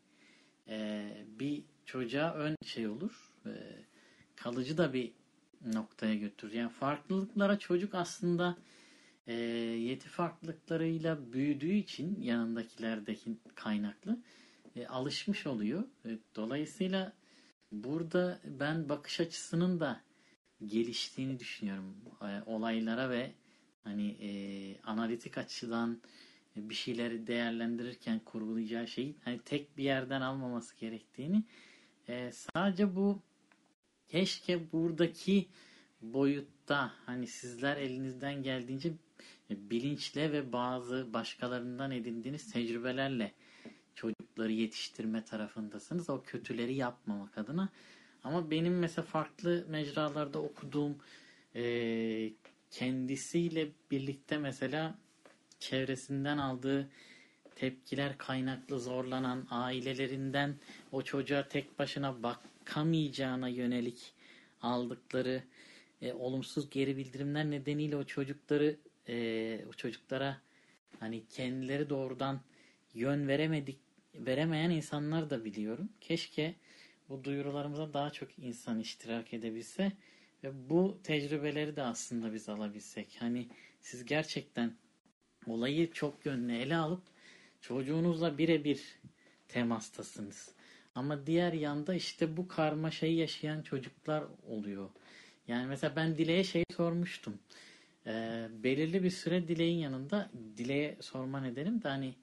e, 0.68 1.12
bir 1.40 1.64
çocuğa 1.86 2.34
ön 2.34 2.56
şey 2.66 2.88
olur. 2.88 3.32
E, 3.46 3.52
kalıcı 4.36 4.78
da 4.78 4.94
bir 4.94 5.12
noktaya 5.66 6.16
götürür. 6.16 6.54
Yani 6.54 6.70
farklılıklara 6.70 7.60
çocuk 7.60 7.96
aslında 7.96 8.58
e, 9.28 9.34
yeti 9.34 10.10
farklılıklarıyla 10.10 11.34
büyüdüğü 11.34 11.74
için 11.74 12.22
yanındakilerdeki 12.22 13.38
kaynaklı 13.56 14.20
e, 14.76 14.88
alışmış 14.88 15.48
oluyor. 15.48 15.84
E, 16.06 16.10
dolayısıyla 16.36 17.14
burada 17.72 18.40
ben 18.46 18.90
bakış 18.90 19.20
açısının 19.20 19.80
da 19.80 20.02
geliştiğini 20.66 21.40
düşünüyorum. 21.40 21.96
E, 22.22 22.42
olaylara 22.46 23.10
ve 23.10 23.32
hani 23.84 24.08
e, 24.10 24.30
analitik 24.82 25.38
açıdan 25.38 26.02
bir 26.56 26.76
şeyleri 26.76 27.28
değerlendirirken 27.28 28.20
kurgulayacağı 28.20 28.88
şeyi 28.88 29.16
hani 29.24 29.40
tek 29.40 29.78
bir 29.78 29.84
yerden 29.84 30.22
almaması 30.22 30.78
gerektiğini 30.78 31.44
e, 32.08 32.32
sadece 32.32 32.96
bu 32.96 33.22
keşke 34.08 34.72
buradaki 34.72 35.48
boyutta 36.02 36.94
hani 37.06 37.28
sizler 37.28 37.78
elinizden 37.78 38.44
geldiğince 38.44 38.94
bilinçle 39.70 40.32
ve 40.32 40.54
bazı 40.54 41.14
başkalarından 41.14 41.92
edindiğiniz 41.92 42.52
tecrübelerle 42.52 43.32
çocukları 43.96 44.52
yetiştirme 44.52 45.24
tarafındasınız. 45.24 46.10
O 46.10 46.22
kötüleri 46.22 46.74
yapmamak 46.74 47.38
adına. 47.38 47.70
Ama 48.24 48.52
benim 48.52 48.80
mesela 48.80 49.06
farklı 49.06 49.66
mecralarda 49.70 50.40
okuduğum 50.40 50.98
e, 51.56 52.34
kendisiyle 52.72 53.70
birlikte 53.92 54.38
mesela 54.38 54.96
çevresinden 55.60 56.38
aldığı 56.38 56.90
tepkiler 57.56 58.18
kaynaklı 58.18 58.80
zorlanan 58.80 59.48
ailelerinden 59.50 60.56
o 60.92 61.02
çocuğa 61.02 61.48
tek 61.48 61.80
başına 61.80 62.24
bakamayacağına 62.24 63.48
yönelik 63.48 64.14
aldıkları 64.62 65.44
e, 66.02 66.14
olumsuz 66.14 66.70
geri 66.70 66.98
bildirimler 66.98 67.52
nedeniyle 67.52 67.96
o 67.96 68.04
çocukları 68.04 68.78
e, 69.10 69.66
o 69.70 69.74
çocuklara 69.74 70.42
hani 71.00 71.24
kendileri 71.28 71.90
doğrudan 71.90 72.42
yön 72.94 73.28
veremedik 73.28 73.80
veremeyen 74.16 74.70
insanlar 74.70 75.30
da 75.30 75.46
biliyorum. 75.46 75.90
Keşke 76.02 76.56
bu 77.10 77.24
duyurularımıza 77.24 77.94
daha 77.94 78.10
çok 78.10 78.40
insan 78.40 78.80
iştirak 78.80 79.34
edebilse 79.34 79.92
ve 80.44 80.70
bu 80.70 81.00
tecrübeleri 81.04 81.76
de 81.76 81.84
aslında 81.84 82.34
biz 82.34 82.50
alabilsek. 82.50 83.18
Hani 83.20 83.48
siz 83.82 84.06
gerçekten 84.06 84.74
olayı 85.48 85.92
çok 85.92 86.26
yönlü 86.26 86.56
ele 86.56 86.76
alıp 86.76 87.04
çocuğunuzla 87.62 88.38
birebir 88.38 89.00
temastasınız. 89.48 90.52
Ama 90.96 91.28
diğer 91.28 91.54
yanda 91.54 91.94
işte 91.94 92.38
bu 92.38 92.48
karmaşayı 92.48 93.16
yaşayan 93.16 93.62
çocuklar 93.62 94.24
oluyor. 94.48 94.90
Yani 95.48 95.68
mesela 95.68 95.96
ben 95.96 96.18
Dile'ye 96.18 96.44
şey 96.44 96.64
sormuştum. 96.78 97.40
Ee, 98.08 98.48
belirli 98.64 99.04
bir 99.04 99.10
süre 99.10 99.48
Dile'nin 99.48 99.78
yanında 99.78 100.32
Dile'ye 100.58 100.98
sorma 101.02 101.42
nedenim 101.42 101.82
de 101.82 101.88
hani 101.88 102.16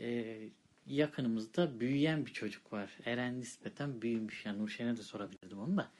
e, 0.00 0.38
yakınımızda 0.86 1.80
büyüyen 1.80 2.26
bir 2.26 2.32
çocuk 2.32 2.72
var. 2.72 2.98
Eren 3.04 3.40
nispeten 3.40 4.02
büyümüş. 4.02 4.46
Yani 4.46 4.58
Nurşen'e 4.58 4.96
de 4.96 5.02
sorabilirdim 5.02 5.58
onu 5.58 5.76
da. 5.76 5.90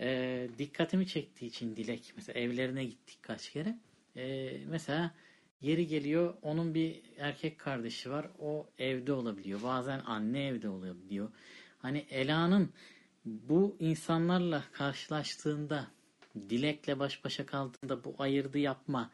Ee, 0.00 0.48
dikkatimi 0.58 1.06
çektiği 1.06 1.46
için 1.46 1.76
Dilek. 1.76 2.12
Mesela 2.16 2.40
evlerine 2.40 2.84
gittik 2.84 3.18
kaç 3.22 3.50
kere. 3.50 3.78
Ee, 4.16 4.56
mesela 4.68 5.14
yeri 5.60 5.86
geliyor 5.86 6.34
onun 6.42 6.74
bir 6.74 7.02
erkek 7.18 7.58
kardeşi 7.58 8.10
var. 8.10 8.30
O 8.38 8.66
evde 8.78 9.12
olabiliyor. 9.12 9.62
Bazen 9.62 10.00
anne 10.06 10.46
evde 10.46 10.68
olabiliyor. 10.68 11.30
Hani 11.78 12.06
Ela'nın 12.10 12.72
bu 13.24 13.76
insanlarla 13.80 14.64
karşılaştığında 14.72 15.86
Dilek'le 16.34 16.98
baş 16.98 17.24
başa 17.24 17.46
kaldığında 17.46 18.04
bu 18.04 18.14
ayırdı 18.18 18.58
yapma 18.58 19.10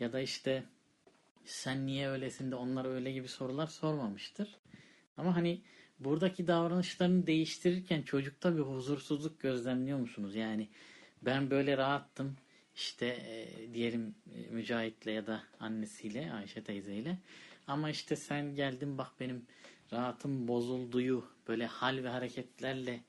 ya 0.00 0.12
da 0.12 0.20
işte 0.20 0.64
sen 1.44 1.86
niye 1.86 2.08
öylesin 2.08 2.50
de 2.50 2.54
onlar 2.54 2.84
öyle 2.84 3.12
gibi 3.12 3.28
sorular 3.28 3.66
sormamıştır. 3.66 4.56
Ama 5.16 5.36
hani 5.36 5.60
buradaki 6.00 6.46
davranışlarını 6.46 7.26
değiştirirken 7.26 8.02
çocukta 8.02 8.56
bir 8.56 8.62
huzursuzluk 8.62 9.40
gözlemliyor 9.40 9.98
musunuz? 9.98 10.34
Yani 10.34 10.68
ben 11.22 11.50
böyle 11.50 11.76
rahattım 11.76 12.36
işte 12.74 13.06
e, 13.06 13.48
diyelim 13.74 14.14
e, 14.34 14.50
Mücahit'le 14.50 15.06
ya 15.06 15.26
da 15.26 15.42
annesiyle 15.60 16.32
Ayşe 16.32 16.64
teyzeyle 16.64 17.18
ama 17.66 17.90
işte 17.90 18.16
sen 18.16 18.54
geldin 18.54 18.98
bak 18.98 19.12
benim 19.20 19.46
rahatım 19.92 20.48
bozulduğu 20.48 21.24
böyle 21.48 21.66
hal 21.66 22.04
ve 22.04 22.08
hareketlerle 22.08 23.00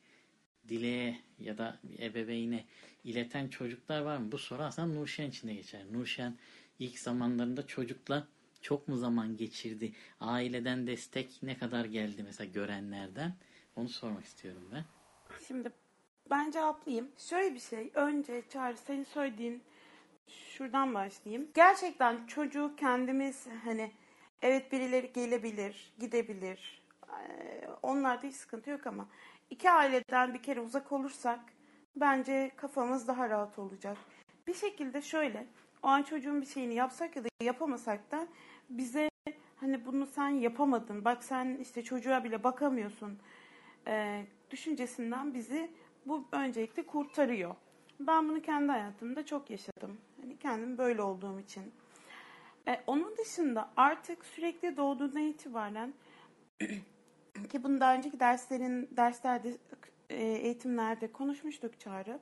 dileğe 0.70 1.20
ya 1.40 1.58
da 1.58 1.80
ebeveyne 2.00 2.66
ileten 3.04 3.48
çocuklar 3.48 4.02
var 4.02 4.18
mı? 4.18 4.32
Bu 4.32 4.38
soru 4.38 4.64
aslında 4.64 4.88
Nurşen 4.88 5.30
için 5.30 5.48
de 5.48 5.54
geçer. 5.54 5.82
Nurşen 5.92 6.38
ilk 6.80 7.00
zamanlarında 7.00 7.68
çocukla 7.68 8.28
çok 8.62 8.88
mu 8.88 8.98
zaman 8.98 9.38
geçirdi? 9.38 9.94
Aileden 10.20 10.88
destek 10.88 11.40
ne 11.44 11.58
kadar 11.58 11.86
geldi 11.86 12.24
mesela 12.24 12.52
görenlerden? 12.52 13.34
Onu 13.76 13.90
sormak 13.90 14.26
istiyorum 14.26 14.70
ben. 14.74 14.86
Şimdi 15.48 15.72
ben 16.30 16.52
cevaplayayım. 16.52 17.08
Şöyle 17.18 17.54
bir 17.56 17.60
şey. 17.60 17.92
Önce 17.94 18.44
Çağrı 18.50 18.78
senin 18.78 19.04
söylediğin 19.04 19.64
şuradan 20.28 20.94
başlayayım. 20.94 21.48
Gerçekten 21.54 22.28
çocuğu 22.28 22.76
kendimiz 22.78 23.48
hani 23.64 23.92
evet 24.42 24.72
birileri 24.72 25.12
gelebilir, 25.14 25.94
gidebilir. 26.00 26.82
Ee, 27.10 27.68
Onlarda 27.82 28.28
hiç 28.28 28.36
sıkıntı 28.36 28.70
yok 28.70 28.88
ama 28.88 29.08
iki 29.50 29.72
aileden 29.72 30.34
bir 30.34 30.44
kere 30.44 30.62
uzak 30.62 30.92
olursak 30.92 31.40
bence 31.96 32.52
kafamız 32.56 33.08
daha 33.08 33.30
rahat 33.30 33.60
olacak. 33.60 33.98
Bir 34.48 34.54
şekilde 34.54 35.02
şöyle 35.02 35.48
o 35.84 35.88
an 35.88 36.04
çocuğun 36.04 36.42
bir 36.42 36.46
şeyini 36.46 36.74
yapsak 36.74 37.16
ya 37.16 37.24
da 37.24 37.28
yapamasak 37.42 38.12
da 38.12 38.28
bize 38.70 39.10
hani 39.56 39.86
bunu 39.86 40.06
sen 40.06 40.30
yapamadın. 40.30 41.06
Bak 41.06 41.24
sen 41.24 41.58
işte 41.62 41.84
çocuğa 41.84 42.24
bile 42.24 42.44
bakamıyorsun. 42.44 43.20
e, 43.88 44.26
düşüncesinden 44.52 45.34
bizi 45.34 45.72
bu 46.06 46.28
öncelikle 46.32 46.86
kurtarıyor. 46.86 47.56
Ben 48.00 48.30
bunu 48.30 48.42
kendi 48.42 48.72
hayatımda 48.72 49.26
çok 49.26 49.50
yaşadım. 49.50 49.98
Hani 50.22 50.38
kendim 50.38 50.78
böyle 50.78 51.02
olduğum 51.02 51.40
için. 51.40 51.72
E, 52.68 52.82
onun 52.88 53.18
dışında 53.18 53.70
artık 53.78 54.26
sürekli 54.26 54.78
doğduğundan 54.78 55.22
itibaren 55.22 55.94
ki 57.50 57.64
bunu 57.64 57.80
daha 57.80 57.96
önceki 57.96 58.20
derslerin 58.20 58.90
derslerde 58.92 59.58
eğitimlerde 60.10 61.12
konuşmuştuk 61.12 61.80
Çağrı. 61.80 62.20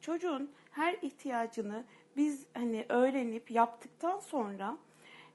Çocuğun 0.00 0.50
her 0.70 0.94
ihtiyacını 1.02 1.84
biz 2.16 2.46
hani 2.54 2.86
öğrenip 2.88 3.50
yaptıktan 3.50 4.18
sonra 4.18 4.76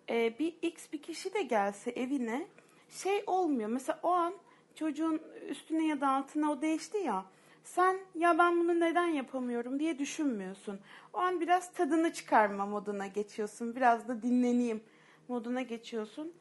e, 0.09 0.39
bir 0.39 0.55
x 0.61 0.91
bir 0.93 1.01
kişi 1.01 1.33
de 1.33 1.41
gelse 1.41 1.91
evine 1.91 2.47
şey 2.89 3.23
olmuyor. 3.27 3.69
Mesela 3.69 3.99
o 4.03 4.11
an 4.11 4.33
çocuğun 4.75 5.21
üstüne 5.49 5.87
ya 5.87 6.01
da 6.01 6.09
altına 6.09 6.51
o 6.51 6.61
değişti 6.61 6.97
ya. 6.97 7.25
sen 7.63 7.97
ya 8.15 8.37
ben 8.37 8.59
bunu 8.59 8.79
neden 8.79 9.07
yapamıyorum 9.07 9.79
diye 9.79 9.99
düşünmüyorsun. 9.99 10.79
O 11.13 11.17
an 11.17 11.41
biraz 11.41 11.73
tadını 11.73 12.13
çıkarma 12.13 12.65
moduna 12.65 13.07
geçiyorsun. 13.07 13.75
Biraz 13.75 14.07
da 14.07 14.21
dinleneyim 14.21 14.83
moduna 15.27 15.61
geçiyorsun. 15.61 16.33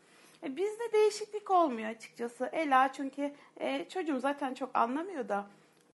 E, 0.43 0.57
bizde 0.57 0.93
değişiklik 0.93 1.51
olmuyor 1.51 1.91
açıkçası. 1.91 2.49
Ela 2.53 2.93
çünkü 2.93 3.33
e, 3.61 3.89
çocuğum 3.89 4.21
zaten 4.21 4.55
çok 4.55 4.77
anlamıyor 4.77 5.29
da 5.29 5.47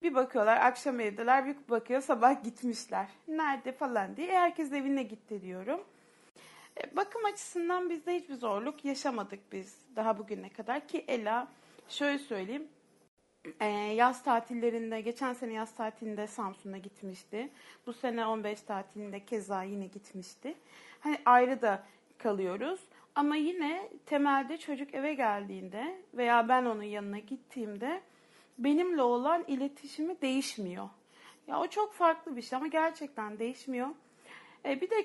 bir 0.02 0.14
bakıyorlar 0.14 0.56
akşam 0.56 1.00
evdeler 1.00 1.46
bir 1.46 1.56
bakıyor 1.68 2.00
sabah 2.00 2.42
gitmişler. 2.44 3.08
Nerede 3.28 3.72
falan 3.72 4.16
diye. 4.16 4.28
E, 4.28 4.36
herkes 4.36 4.72
evine 4.72 5.02
gitti 5.02 5.42
diyorum. 5.42 5.80
E, 6.80 6.96
bakım 6.96 7.24
açısından 7.24 7.90
bizde 7.90 8.14
hiçbir 8.14 8.34
zorluk 8.34 8.84
yaşamadık 8.84 9.52
biz 9.52 9.76
daha 9.96 10.18
bugüne 10.18 10.48
kadar 10.48 10.88
ki 10.88 11.04
Ela 11.08 11.48
şöyle 11.88 12.18
söyleyeyim 12.18 12.68
e, 13.60 13.66
yaz 13.94 14.22
tatillerinde 14.22 15.00
geçen 15.00 15.32
sene 15.32 15.52
yaz 15.52 15.74
tatilinde 15.74 16.26
Samsun'a 16.26 16.78
gitmişti. 16.78 17.50
Bu 17.86 17.92
sene 17.92 18.26
15 18.26 18.60
tatilinde 18.60 19.24
keza 19.24 19.62
yine 19.62 19.86
gitmişti. 19.86 20.54
Hani 21.00 21.18
ayrı 21.24 21.62
da 21.62 21.84
kalıyoruz. 22.18 22.80
Ama 23.18 23.36
yine 23.36 23.88
temelde 24.06 24.56
çocuk 24.56 24.94
eve 24.94 25.14
geldiğinde 25.14 25.98
veya 26.14 26.48
ben 26.48 26.64
onun 26.64 26.82
yanına 26.82 27.18
gittiğimde 27.18 28.00
benimle 28.58 29.02
olan 29.02 29.44
iletişimi 29.46 30.20
değişmiyor. 30.20 30.88
Ya 31.46 31.60
o 31.60 31.66
çok 31.66 31.94
farklı 31.94 32.36
bir 32.36 32.42
şey 32.42 32.56
ama 32.56 32.66
gerçekten 32.66 33.38
değişmiyor. 33.38 33.88
E, 34.64 34.80
bir 34.80 34.90
de 34.90 35.04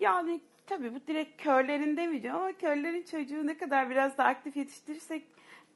yani 0.00 0.40
tabii 0.66 0.94
bu 0.94 1.06
direkt 1.06 1.42
körlerin 1.42 1.96
demeyeceğim 1.96 2.36
ama 2.36 2.52
körlerin 2.52 3.02
çocuğu 3.02 3.46
ne 3.46 3.58
kadar 3.58 3.90
biraz 3.90 4.18
da 4.18 4.24
aktif 4.24 4.56
yetiştirirsek 4.56 5.24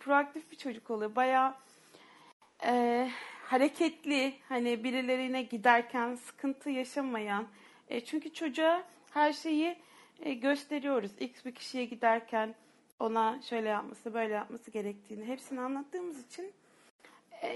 proaktif 0.01 0.51
bir 0.51 0.57
çocuk 0.57 0.91
oluyor. 0.91 1.17
Bayağı 1.17 1.55
e, 2.67 3.09
hareketli 3.43 4.35
hani 4.49 4.85
birilerine 4.85 5.43
giderken 5.43 6.15
sıkıntı 6.15 6.71
yaşamayan 6.71 7.47
e, 7.89 8.01
çünkü 8.01 8.33
çocuğa 8.33 8.83
her 9.11 9.33
şeyi 9.33 9.77
e, 10.21 10.35
gösteriyoruz. 10.35 11.11
X 11.21 11.45
bir 11.45 11.55
kişiye 11.55 11.85
giderken 11.85 12.55
ona 13.01 13.43
şöyle 13.43 13.69
yapması 13.69 14.15
böyle 14.15 14.35
yapması 14.35 14.71
gerektiğini 14.71 15.25
hepsini 15.25 15.61
anlattığımız 15.61 16.27
için 16.27 16.53
e, 17.43 17.49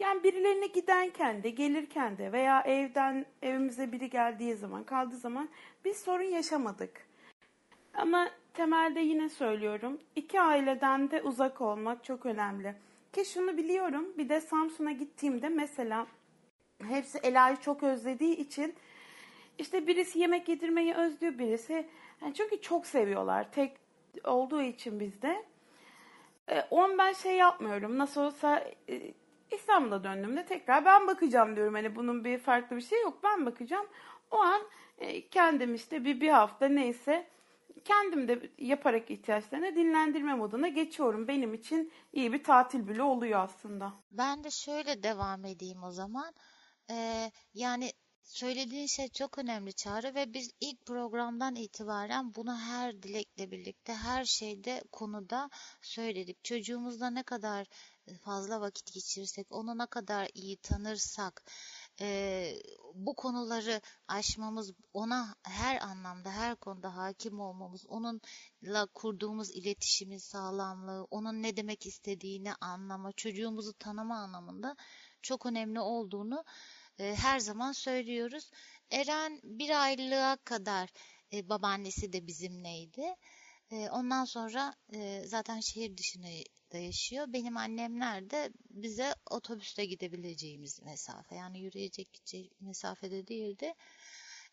yani 0.00 0.24
birilerine 0.24 0.66
giderken 0.66 1.42
de 1.42 1.50
gelirken 1.50 2.18
de 2.18 2.32
veya 2.32 2.62
evden 2.62 3.26
evimize 3.42 3.92
biri 3.92 4.10
geldiği 4.10 4.54
zaman 4.54 4.84
kaldığı 4.84 5.16
zaman 5.16 5.48
biz 5.84 5.96
sorun 5.96 6.30
yaşamadık. 6.30 7.06
Ama 7.94 8.30
temelde 8.54 9.00
yine 9.00 9.28
söylüyorum 9.28 9.98
iki 10.16 10.40
aileden 10.40 11.10
de 11.10 11.22
uzak 11.22 11.60
olmak 11.60 12.04
çok 12.04 12.26
önemli. 12.26 12.74
Ki 13.12 13.24
şunu 13.24 13.56
biliyorum 13.56 14.14
bir 14.18 14.28
de 14.28 14.40
Samsun'a 14.40 14.92
gittiğimde 14.92 15.48
mesela 15.48 16.06
hepsi 16.88 17.18
Ela'yı 17.18 17.56
çok 17.56 17.82
özlediği 17.82 18.36
için 18.36 18.74
işte 19.58 19.86
birisi 19.86 20.18
yemek 20.18 20.48
yedirmeyi 20.48 20.94
özlüyor 20.94 21.38
birisi. 21.38 21.88
Yani 22.22 22.34
çünkü 22.34 22.60
çok 22.60 22.86
seviyorlar 22.86 23.52
tek 23.52 23.76
olduğu 24.24 24.62
için 24.62 25.00
bizde. 25.00 25.44
E, 26.48 26.60
on 26.70 26.98
ben 26.98 27.12
şey 27.12 27.36
yapmıyorum 27.36 27.98
nasıl 27.98 28.20
olsa 28.20 28.64
e, 28.88 29.14
İstanbul'a 29.50 30.04
döndüğümde 30.04 30.46
tekrar 30.46 30.84
ben 30.84 31.06
bakacağım 31.06 31.56
diyorum. 31.56 31.74
Hani 31.74 31.96
bunun 31.96 32.24
bir 32.24 32.38
farklı 32.38 32.76
bir 32.76 32.80
şey 32.80 33.02
yok 33.02 33.18
ben 33.24 33.46
bakacağım. 33.46 33.86
O 34.30 34.36
an 34.36 34.62
e, 34.98 35.28
kendim 35.28 35.74
işte 35.74 36.04
bir, 36.04 36.20
bir 36.20 36.28
hafta 36.28 36.68
neyse 36.68 37.26
kendim 37.84 38.28
de 38.28 38.50
yaparak 38.58 39.10
ihtiyaçlarını 39.10 39.76
dinlendirme 39.76 40.34
moduna 40.34 40.68
geçiyorum. 40.68 41.28
Benim 41.28 41.54
için 41.54 41.92
iyi 42.12 42.32
bir 42.32 42.44
tatil 42.44 42.88
bile 42.88 43.02
oluyor 43.02 43.40
aslında. 43.40 43.92
Ben 44.10 44.44
de 44.44 44.50
şöyle 44.50 45.02
devam 45.02 45.44
edeyim 45.44 45.82
o 45.82 45.90
zaman. 45.90 46.34
Ee, 46.90 47.30
yani 47.54 47.92
söylediğin 48.28 48.86
şey 48.86 49.08
çok 49.08 49.38
önemli 49.38 49.72
Çağrı 49.72 50.14
ve 50.14 50.32
biz 50.34 50.50
ilk 50.60 50.86
programdan 50.86 51.54
itibaren 51.56 52.34
bunu 52.34 52.56
her 52.58 53.02
dilekle 53.02 53.50
birlikte 53.50 53.94
her 53.94 54.24
şeyde 54.24 54.82
konuda 54.92 55.50
söyledik. 55.82 56.44
Çocuğumuzla 56.44 57.10
ne 57.10 57.22
kadar 57.22 57.66
fazla 58.16 58.60
vakit 58.60 58.92
geçirirsek, 58.92 59.46
onu 59.50 59.78
ne 59.78 59.86
kadar 59.86 60.28
iyi 60.34 60.56
tanırsak, 60.56 61.42
e, 62.00 62.54
bu 62.94 63.14
konuları 63.14 63.80
aşmamız, 64.08 64.72
ona 64.92 65.34
her 65.42 65.80
anlamda, 65.80 66.30
her 66.30 66.56
konuda 66.56 66.96
hakim 66.96 67.40
olmamız, 67.40 67.86
onunla 67.86 68.86
kurduğumuz 68.94 69.50
iletişimin 69.50 70.18
sağlamlığı, 70.18 71.06
onun 71.10 71.42
ne 71.42 71.56
demek 71.56 71.86
istediğini 71.86 72.54
anlama, 72.60 73.12
çocuğumuzu 73.12 73.72
tanıma 73.72 74.18
anlamında 74.18 74.76
çok 75.22 75.46
önemli 75.46 75.80
olduğunu 75.80 76.44
e, 76.98 77.14
her 77.14 77.38
zaman 77.38 77.72
söylüyoruz. 77.72 78.50
Eren 78.90 79.40
bir 79.42 79.82
aylığa 79.82 80.36
kadar 80.36 80.90
e, 81.32 81.48
babaannesi 81.48 82.12
de 82.12 82.26
bizimleydi. 82.26 83.14
E, 83.70 83.90
ondan 83.90 84.24
sonra 84.24 84.74
e, 84.94 85.22
zaten 85.26 85.60
şehir 85.60 85.96
dışına 85.96 86.26
da 86.72 86.78
yaşıyor. 86.78 87.26
Benim 87.28 87.56
annemler 87.56 88.30
de 88.30 88.52
bize 88.70 89.14
otobüste 89.30 89.84
gidebileceğimiz 89.84 90.82
mesafe. 90.82 91.34
Yani 91.34 91.60
yürüyecek 91.60 92.08
mesafede 92.60 93.26
değildi. 93.26 93.74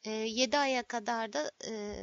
E, 0.03 0.11
7 0.11 0.57
aya 0.57 0.83
kadar 0.83 1.33
da 1.33 1.51
e, 1.67 1.95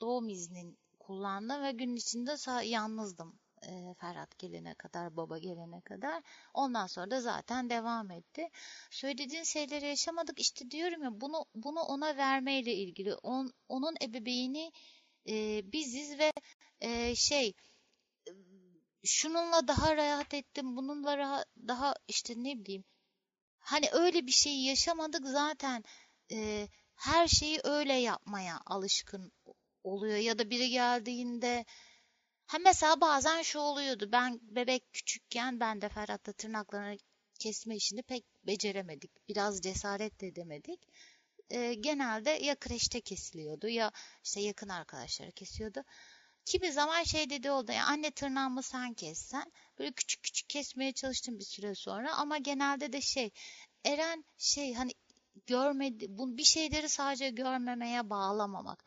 doğum 0.00 0.28
iznin 0.28 0.78
kullandım 0.98 1.62
ve 1.62 1.72
gün 1.72 1.96
içinde 1.96 2.62
yalnızdım 2.64 3.38
e, 3.70 3.94
Ferhat 3.94 4.38
gelene 4.38 4.74
kadar, 4.74 5.16
baba 5.16 5.38
gelene 5.38 5.80
kadar. 5.80 6.22
Ondan 6.54 6.86
sonra 6.86 7.10
da 7.10 7.20
zaten 7.20 7.70
devam 7.70 8.10
etti. 8.10 8.48
Söylediğin 8.90 9.42
şeyleri 9.42 9.86
yaşamadık. 9.86 10.40
İşte 10.40 10.70
diyorum 10.70 11.02
ya 11.02 11.20
bunu 11.20 11.44
bunu 11.54 11.80
ona 11.80 12.16
vermeyle 12.16 12.74
ilgili. 12.74 13.14
On, 13.14 13.52
onun 13.68 13.94
ebeveyni 14.02 14.72
e, 15.28 15.62
biziz 15.72 16.18
ve 16.18 16.32
e, 16.80 17.14
şey 17.14 17.54
şununla 19.04 19.68
daha 19.68 19.96
rahat 19.96 20.34
ettim, 20.34 20.76
bununla 20.76 21.18
rahat, 21.18 21.46
daha 21.68 21.94
işte 22.08 22.34
ne 22.36 22.58
bileyim 22.58 22.84
hani 23.60 23.88
öyle 23.92 24.26
bir 24.26 24.32
şey 24.32 24.64
yaşamadık 24.64 25.26
zaten 25.26 25.84
e, 26.32 26.68
her 26.94 27.28
şeyi 27.28 27.60
öyle 27.64 27.92
yapmaya 27.94 28.60
alışkın 28.66 29.32
oluyor 29.84 30.16
ya 30.16 30.38
da 30.38 30.50
biri 30.50 30.70
geldiğinde 30.70 31.64
ha 32.50 32.58
mesela 32.58 33.00
bazen 33.00 33.42
şu 33.42 33.58
oluyordu 33.58 34.08
ben 34.12 34.40
bebek 34.42 34.92
küçükken 34.92 35.60
ben 35.60 35.80
de 35.80 35.88
Ferhat'la 35.88 36.32
tırnaklarını 36.32 36.96
kesme 37.38 37.76
işini 37.76 38.02
pek 38.02 38.24
beceremedik 38.46 39.28
biraz 39.28 39.60
cesaret 39.60 40.20
de 40.20 40.26
edemedik 40.26 40.80
e, 41.50 41.74
genelde 41.74 42.30
ya 42.30 42.54
kreşte 42.54 43.00
kesiliyordu 43.00 43.68
ya 43.68 43.92
işte 44.24 44.40
yakın 44.40 44.68
arkadaşları 44.68 45.32
kesiyordu 45.32 45.84
Kimi 46.44 46.72
zaman 46.72 47.02
şey 47.02 47.30
dedi 47.30 47.50
oldu 47.50 47.72
ya 47.72 47.86
anne 47.86 48.10
tırnağımı 48.10 48.62
sen 48.62 48.94
kessen. 48.94 49.52
Böyle 49.78 49.92
küçük 49.92 50.22
küçük 50.22 50.48
kesmeye 50.48 50.92
çalıştım 50.92 51.38
bir 51.38 51.44
süre 51.44 51.74
sonra 51.74 52.14
ama 52.14 52.38
genelde 52.38 52.92
de 52.92 53.00
şey 53.00 53.30
Eren 53.84 54.24
şey 54.38 54.74
hani 54.74 54.92
görmedi 55.46 56.06
bu 56.08 56.36
bir 56.36 56.44
şeyleri 56.44 56.88
sadece 56.88 57.30
görmemeye 57.30 58.10
bağlamamak. 58.10 58.84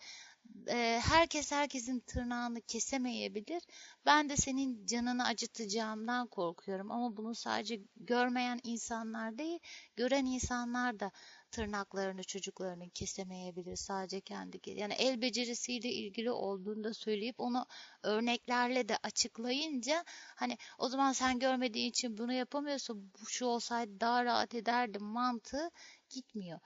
Herkes 0.99 1.51
herkesin 1.51 1.99
tırnağını 1.99 2.61
kesemeyebilir. 2.61 3.63
Ben 4.05 4.29
de 4.29 4.35
senin 4.37 4.85
canını 4.85 5.25
acıtacağımdan 5.25 6.27
korkuyorum. 6.27 6.91
Ama 6.91 7.17
bunu 7.17 7.35
sadece 7.35 7.81
görmeyen 7.95 8.59
insanlar 8.63 9.37
değil, 9.37 9.59
gören 9.95 10.25
insanlar 10.25 10.99
da 10.99 11.11
tırnaklarını 11.51 12.23
çocuklarının 12.23 12.89
kesemeyebilir 12.89 13.75
sadece 13.75 14.21
kendi 14.21 14.59
yani 14.65 14.93
el 14.93 15.21
becerisiyle 15.21 15.89
ilgili 15.89 16.31
olduğunu 16.31 16.83
da 16.83 16.93
söyleyip 16.93 17.39
onu 17.39 17.65
örneklerle 18.03 18.89
de 18.89 18.97
açıklayınca 19.03 20.03
hani 20.35 20.57
o 20.77 20.89
zaman 20.89 21.11
sen 21.13 21.39
görmediğin 21.39 21.89
için 21.89 22.17
bunu 22.17 22.33
yapamıyorsun 22.33 23.11
bu 23.21 23.29
şu 23.29 23.45
olsaydı 23.45 23.99
daha 23.99 24.25
rahat 24.25 24.55
ederdim 24.55 25.03
mantığı 25.03 25.69
gitmiyor. 26.09 26.59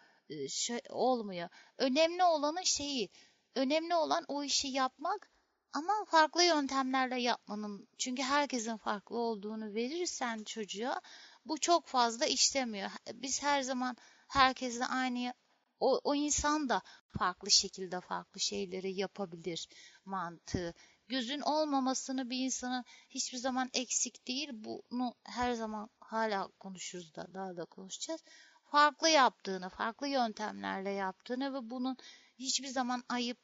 Şey, 0.50 0.80
olmuyor. 0.90 1.50
Önemli 1.78 2.24
olanın 2.24 2.62
şeyi 2.62 3.10
önemli 3.58 3.96
olan 3.96 4.26
o 4.28 4.44
işi 4.44 4.68
yapmak 4.68 5.32
ama 5.74 5.94
farklı 6.08 6.44
yöntemlerle 6.44 7.22
yapmanın 7.22 7.88
çünkü 7.98 8.24
herkesin 8.24 8.78
farklı 8.78 9.18
olduğunu 9.18 9.74
verirsen 9.74 10.44
çocuğa 10.44 11.02
bu 11.46 11.58
çok 11.58 11.88
fazla 11.88 12.26
işlemiyor 12.26 12.92
biz 13.14 13.44
her 13.44 13.62
zaman 13.62 13.98
herkesle 14.28 14.86
aynı 14.86 15.34
o, 15.80 16.00
o 16.04 16.16
insan 16.16 16.70
da 16.70 16.82
farklı 17.08 17.52
şekilde 17.52 18.02
farklı 18.02 18.40
şeyleri 18.40 18.94
yapabilir 18.94 19.68
mantığı. 20.06 20.74
Gözün 21.08 21.42
olmamasını 21.42 22.30
bir 22.30 22.46
insanın 22.46 22.84
hiçbir 23.10 23.38
zaman 23.38 23.70
eksik 23.74 24.28
değil. 24.28 24.50
Bunu 24.54 25.16
her 25.24 25.54
zaman 25.54 25.90
hala 26.00 26.48
konuşuruz 26.60 27.16
da 27.16 27.28
daha 27.34 27.58
da 27.58 27.66
konuşacağız. 27.66 28.24
Farklı 28.72 29.10
yaptığını, 29.10 29.70
farklı 29.70 30.08
yöntemlerle 30.08 30.90
yaptığını 30.90 31.54
ve 31.54 31.70
bunun 31.70 31.98
hiçbir 32.40 32.68
zaman 32.68 33.04
ayıp 33.10 33.40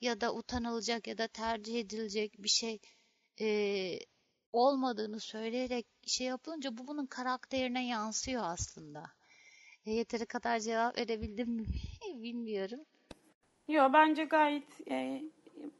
ya 0.00 0.20
da 0.20 0.34
utanılacak 0.34 1.06
ya 1.06 1.18
da 1.18 1.28
tercih 1.28 1.80
edilecek 1.80 2.34
bir 2.38 2.48
şey 2.48 2.78
e, 3.40 3.98
olmadığını 4.52 5.20
söyleyerek 5.20 5.86
şey 6.06 6.26
yapınca 6.26 6.76
bu 6.76 6.86
bunun 6.86 7.06
karakterine 7.06 7.86
yansıyor 7.86 8.42
aslında. 8.44 9.04
E, 9.86 9.92
yeteri 9.92 10.26
kadar 10.26 10.60
cevap 10.60 10.98
verebildim 10.98 11.50
mi 11.50 11.66
bilmiyorum. 12.22 12.80
Yo 13.68 13.92
bence 13.92 14.24
gayet 14.24 14.90
e, 14.90 15.22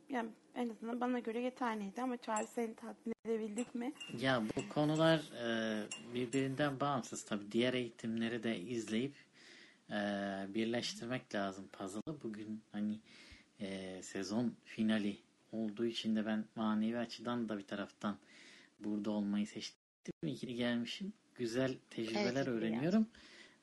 yani 0.09 0.31
en 0.55 0.69
azından 0.69 1.01
bana 1.01 1.19
göre 1.19 1.41
yeterliydi 1.41 2.03
ama 2.03 2.17
Charles 2.17 2.51
seni 2.51 2.75
tatmin 2.75 3.15
edebildik 3.25 3.75
mi? 3.75 3.93
Ya 4.21 4.43
bu 4.57 4.75
konular 4.75 5.19
e, 5.19 5.83
birbirinden 6.15 6.81
bağımsız 6.81 7.25
tabii. 7.25 7.53
Diğer 7.53 7.75
eğitimleri 7.75 8.43
de 8.43 8.59
izleyip 8.59 9.15
e, 9.91 9.95
birleştirmek 10.55 11.35
lazım 11.35 11.69
puzzle'ı. 11.69 12.23
Bugün 12.23 12.63
hani 12.73 13.01
e, 13.61 14.03
sezon 14.03 14.55
finali 14.65 15.19
olduğu 15.53 15.87
için 15.87 16.17
de 16.17 16.27
ben 16.27 16.45
manevi 16.57 16.99
açıdan 16.99 17.49
da 17.49 17.59
bir 17.59 17.67
taraftan 17.67 18.17
burada 18.81 19.11
olmayı 19.11 19.47
seçtim. 19.47 19.79
İkili 20.23 20.55
gelmişim. 20.55 21.13
Güzel 21.35 21.79
tecrübeler 21.91 22.33
Evet, 22.35 22.49
öğreniyorum. 22.49 23.07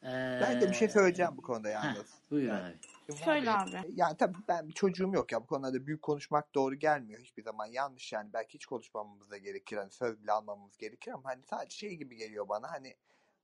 E, 0.04 0.08
Ben 0.42 0.62
de 0.62 0.70
bir 0.70 0.74
şey 0.74 0.90
söyleyeceğim 0.90 1.32
bu 1.38 1.42
konuda 1.42 1.68
heh, 1.70 1.74
yalnız. 1.74 2.14
buyur 2.32 2.48
Yani- 2.50 2.76
abi. 3.10 3.14
Söyle 3.18 3.52
abi. 3.52 3.72
Yani 3.96 4.18
tabii 4.18 4.38
ben 4.48 4.68
bir 4.68 4.74
çocuğum 4.74 5.12
yok 5.14 5.32
ya 5.32 5.42
bu 5.42 5.46
konularda 5.46 5.88
büyük 5.88 6.02
konuşmak 6.02 6.56
doğru 6.56 6.76
gelmiyor 6.76 7.20
hiçbir 7.22 7.44
zaman 7.44 7.66
yanlış 7.66 8.14
yani 8.14 8.30
belki 8.34 8.54
hiç 8.54 8.66
konuşmamamız 8.66 9.32
da 9.32 9.38
gerekir 9.38 9.78
hani 9.78 9.92
söz 9.92 10.22
bile 10.24 10.32
almamamız 10.32 10.78
gerekir 10.78 11.12
ama 11.12 11.30
hani 11.30 11.44
sadece 11.46 11.76
şey 11.78 11.96
gibi 11.96 12.16
geliyor 12.16 12.50
bana 12.50 12.72
hani 12.72 12.96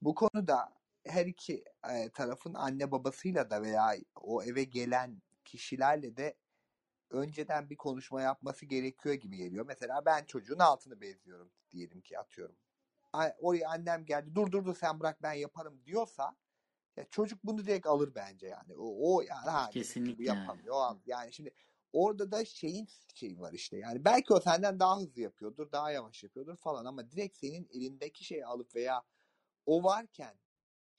bu 0.02 0.16
konuda 0.16 0.74
her 1.06 1.26
iki 1.26 1.64
e, 1.90 2.10
tarafın 2.10 2.54
anne 2.54 2.92
babasıyla 2.92 3.50
da 3.50 3.62
veya 3.62 3.96
o 4.16 4.44
eve 4.44 4.64
gelen 4.64 5.22
kişilerle 5.46 6.18
de 6.18 6.36
önceden 7.10 7.70
bir 7.70 7.78
konuşma 7.78 8.22
yapması 8.22 8.66
gerekiyor 8.66 9.16
gibi 9.16 9.38
geliyor. 9.38 9.66
Mesela 9.66 10.06
ben 10.06 10.26
çocuğun 10.26 10.60
altını 10.60 11.02
bezliyorum 11.02 11.52
diyelim 11.72 12.02
ki 12.02 12.20
atıyorum. 12.20 12.56
Oraya 13.40 13.70
annem 13.70 14.06
geldi 14.06 14.36
dur 14.36 14.52
dur 14.52 14.66
dur 14.66 14.76
sen 14.76 15.00
bırak 15.00 15.24
ben 15.24 15.34
yaparım 15.34 15.82
diyorsa 15.86 16.36
ya 16.98 17.06
çocuk 17.10 17.44
bunu 17.44 17.58
direkt 17.66 17.88
alır 17.88 18.16
bence 18.16 18.48
yani. 18.48 18.76
O, 18.78 19.16
o 19.16 19.22
yani 19.22 19.50
ha, 19.50 19.68
bu 19.68 19.72
Kesinlikle 19.74 20.24
yani. 20.24 20.40
yapamıyor. 20.40 20.76
Al- 20.76 21.00
Yani 21.06 21.34
şimdi 21.34 21.52
orada 21.94 22.32
da 22.32 22.46
şeyin 22.46 22.88
şeyi 23.16 23.40
var 23.40 23.54
işte. 23.54 23.78
Yani 23.78 24.06
belki 24.06 24.34
o 24.34 24.40
senden 24.40 24.80
daha 24.80 24.98
hızlı 24.98 25.22
yapıyordur, 25.22 25.72
daha 25.72 25.92
yavaş 25.92 26.24
yapıyordur 26.24 26.56
falan 26.58 26.86
ama 26.86 27.12
direkt 27.12 27.38
senin 27.38 27.70
elindeki 27.74 28.24
şeyi 28.24 28.46
alıp 28.46 28.76
veya 28.76 29.04
o 29.66 29.84
varken 29.84 30.36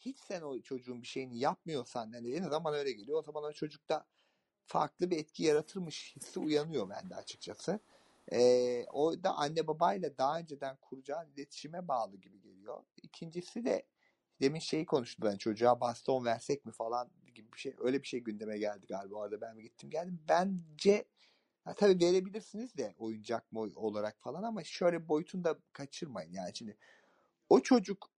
hiç 0.07 0.19
sen 0.19 0.43
o 0.43 0.61
çocuğun 0.61 1.03
bir 1.03 1.07
şeyini 1.07 1.39
yapmıyorsan 1.39 2.13
yani 2.13 2.33
en 2.35 2.51
bana 2.51 2.77
öyle 2.77 2.93
geliyor. 2.93 3.19
O 3.19 3.23
zaman 3.23 3.45
o 3.45 3.53
çocukta 3.53 4.07
farklı 4.67 5.11
bir 5.11 5.19
etki 5.19 5.45
yaratırmış 5.45 6.17
hissi 6.17 6.41
uyanıyor 6.41 6.91
bende 6.91 7.17
açıkçası. 7.17 7.81
Ee, 8.33 8.87
o 8.93 9.25
da 9.25 9.35
anne 9.37 9.67
babayla 9.67 10.19
daha 10.19 10.39
önceden 10.39 10.77
kuracağın 10.77 11.31
iletişime 11.31 11.89
bağlı 11.89 12.17
gibi 12.17 12.41
geliyor. 12.41 12.85
İkincisi 13.03 13.65
de 13.65 13.87
demin 14.41 14.61
şeyi 14.61 14.87
konuştu 14.87 15.23
ben 15.23 15.37
çocuğa 15.37 15.81
baston 15.81 16.25
versek 16.25 16.67
mi 16.67 16.73
falan 16.73 17.11
gibi 17.35 17.53
bir 17.53 17.59
şey 17.59 17.75
öyle 17.79 18.03
bir 18.03 18.09
şey 18.09 18.21
gündeme 18.21 18.59
geldi 18.59 18.87
galiba 18.87 19.17
orada 19.17 19.41
ben 19.41 19.57
mi 19.57 19.63
gittim 19.63 19.91
geldim 19.91 20.21
bence 20.29 21.05
ha, 21.65 21.75
tabii 21.75 22.05
verebilirsiniz 22.07 22.77
de 22.77 22.95
oyuncak 22.99 23.53
mı 23.53 23.61
olarak 23.61 24.21
falan 24.21 24.43
ama 24.43 24.65
şöyle 24.65 25.09
boyutunu 25.09 25.45
da 25.45 25.59
kaçırmayın 25.73 26.33
yani 26.33 26.51
şimdi 26.55 26.77
o 27.49 27.61
çocuk 27.61 28.12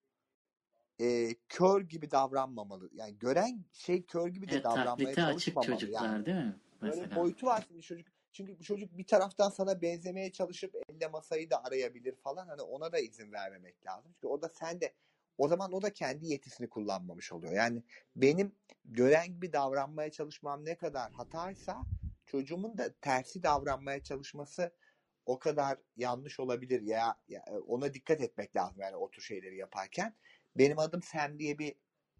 e, 1.00 1.34
kör 1.48 1.80
gibi 1.80 2.10
davranmamalı 2.10 2.90
yani 2.92 3.18
gören 3.18 3.64
şey 3.72 4.02
kör 4.02 4.28
gibi 4.28 4.48
de 4.48 4.56
E, 4.56 4.64
davranmaya 4.64 5.08
açık 5.08 5.16
çalışmamalı 5.16 5.70
çocuklar 5.70 6.04
yani 6.04 6.26
değil 6.26 6.38
mi? 6.38 6.56
Böyle 6.82 7.00
Mesela. 7.00 7.16
boyutu 7.16 7.46
var 7.46 7.64
şimdi 7.68 7.82
çocuk. 7.82 8.06
Çünkü 8.32 8.58
bu 8.58 8.62
çocuk 8.62 8.98
bir 8.98 9.06
taraftan 9.06 9.50
sana 9.50 9.82
benzemeye 9.82 10.32
çalışıp 10.32 10.74
elle 10.88 11.08
masayı 11.08 11.50
da 11.50 11.64
arayabilir 11.64 12.16
falan. 12.16 12.48
Hani 12.48 12.62
ona 12.62 12.92
da 12.92 12.98
izin 12.98 13.32
vermemek 13.32 13.86
lazım. 13.86 14.12
Çünkü 14.14 14.26
o 14.26 14.42
da 14.42 14.48
sen 14.48 14.80
de 14.80 14.94
o 15.38 15.48
zaman 15.48 15.72
o 15.72 15.82
da 15.82 15.92
kendi 15.92 16.26
yetisini 16.26 16.68
kullanmamış 16.68 17.32
oluyor. 17.32 17.52
Yani 17.52 17.82
benim 18.16 18.52
gören 18.84 19.26
gibi 19.26 19.52
davranmaya 19.52 20.10
çalışmam 20.10 20.64
ne 20.64 20.74
kadar 20.74 21.12
hataysa 21.12 21.82
çocuğumun 22.26 22.78
da 22.78 22.92
tersi 22.92 23.42
davranmaya 23.42 24.02
çalışması 24.02 24.72
o 25.26 25.38
kadar 25.38 25.78
yanlış 25.96 26.40
olabilir 26.40 26.82
ya, 26.82 27.18
ya 27.28 27.44
ona 27.66 27.94
dikkat 27.94 28.20
etmek 28.20 28.56
lazım 28.56 28.80
yani 28.80 28.96
o 28.96 29.10
tür 29.10 29.22
şeyleri 29.22 29.56
yaparken. 29.56 30.14
Benim 30.56 30.78
adım 30.78 31.02
Sam 31.02 31.38
diye 31.38 31.58
bir 31.58 31.74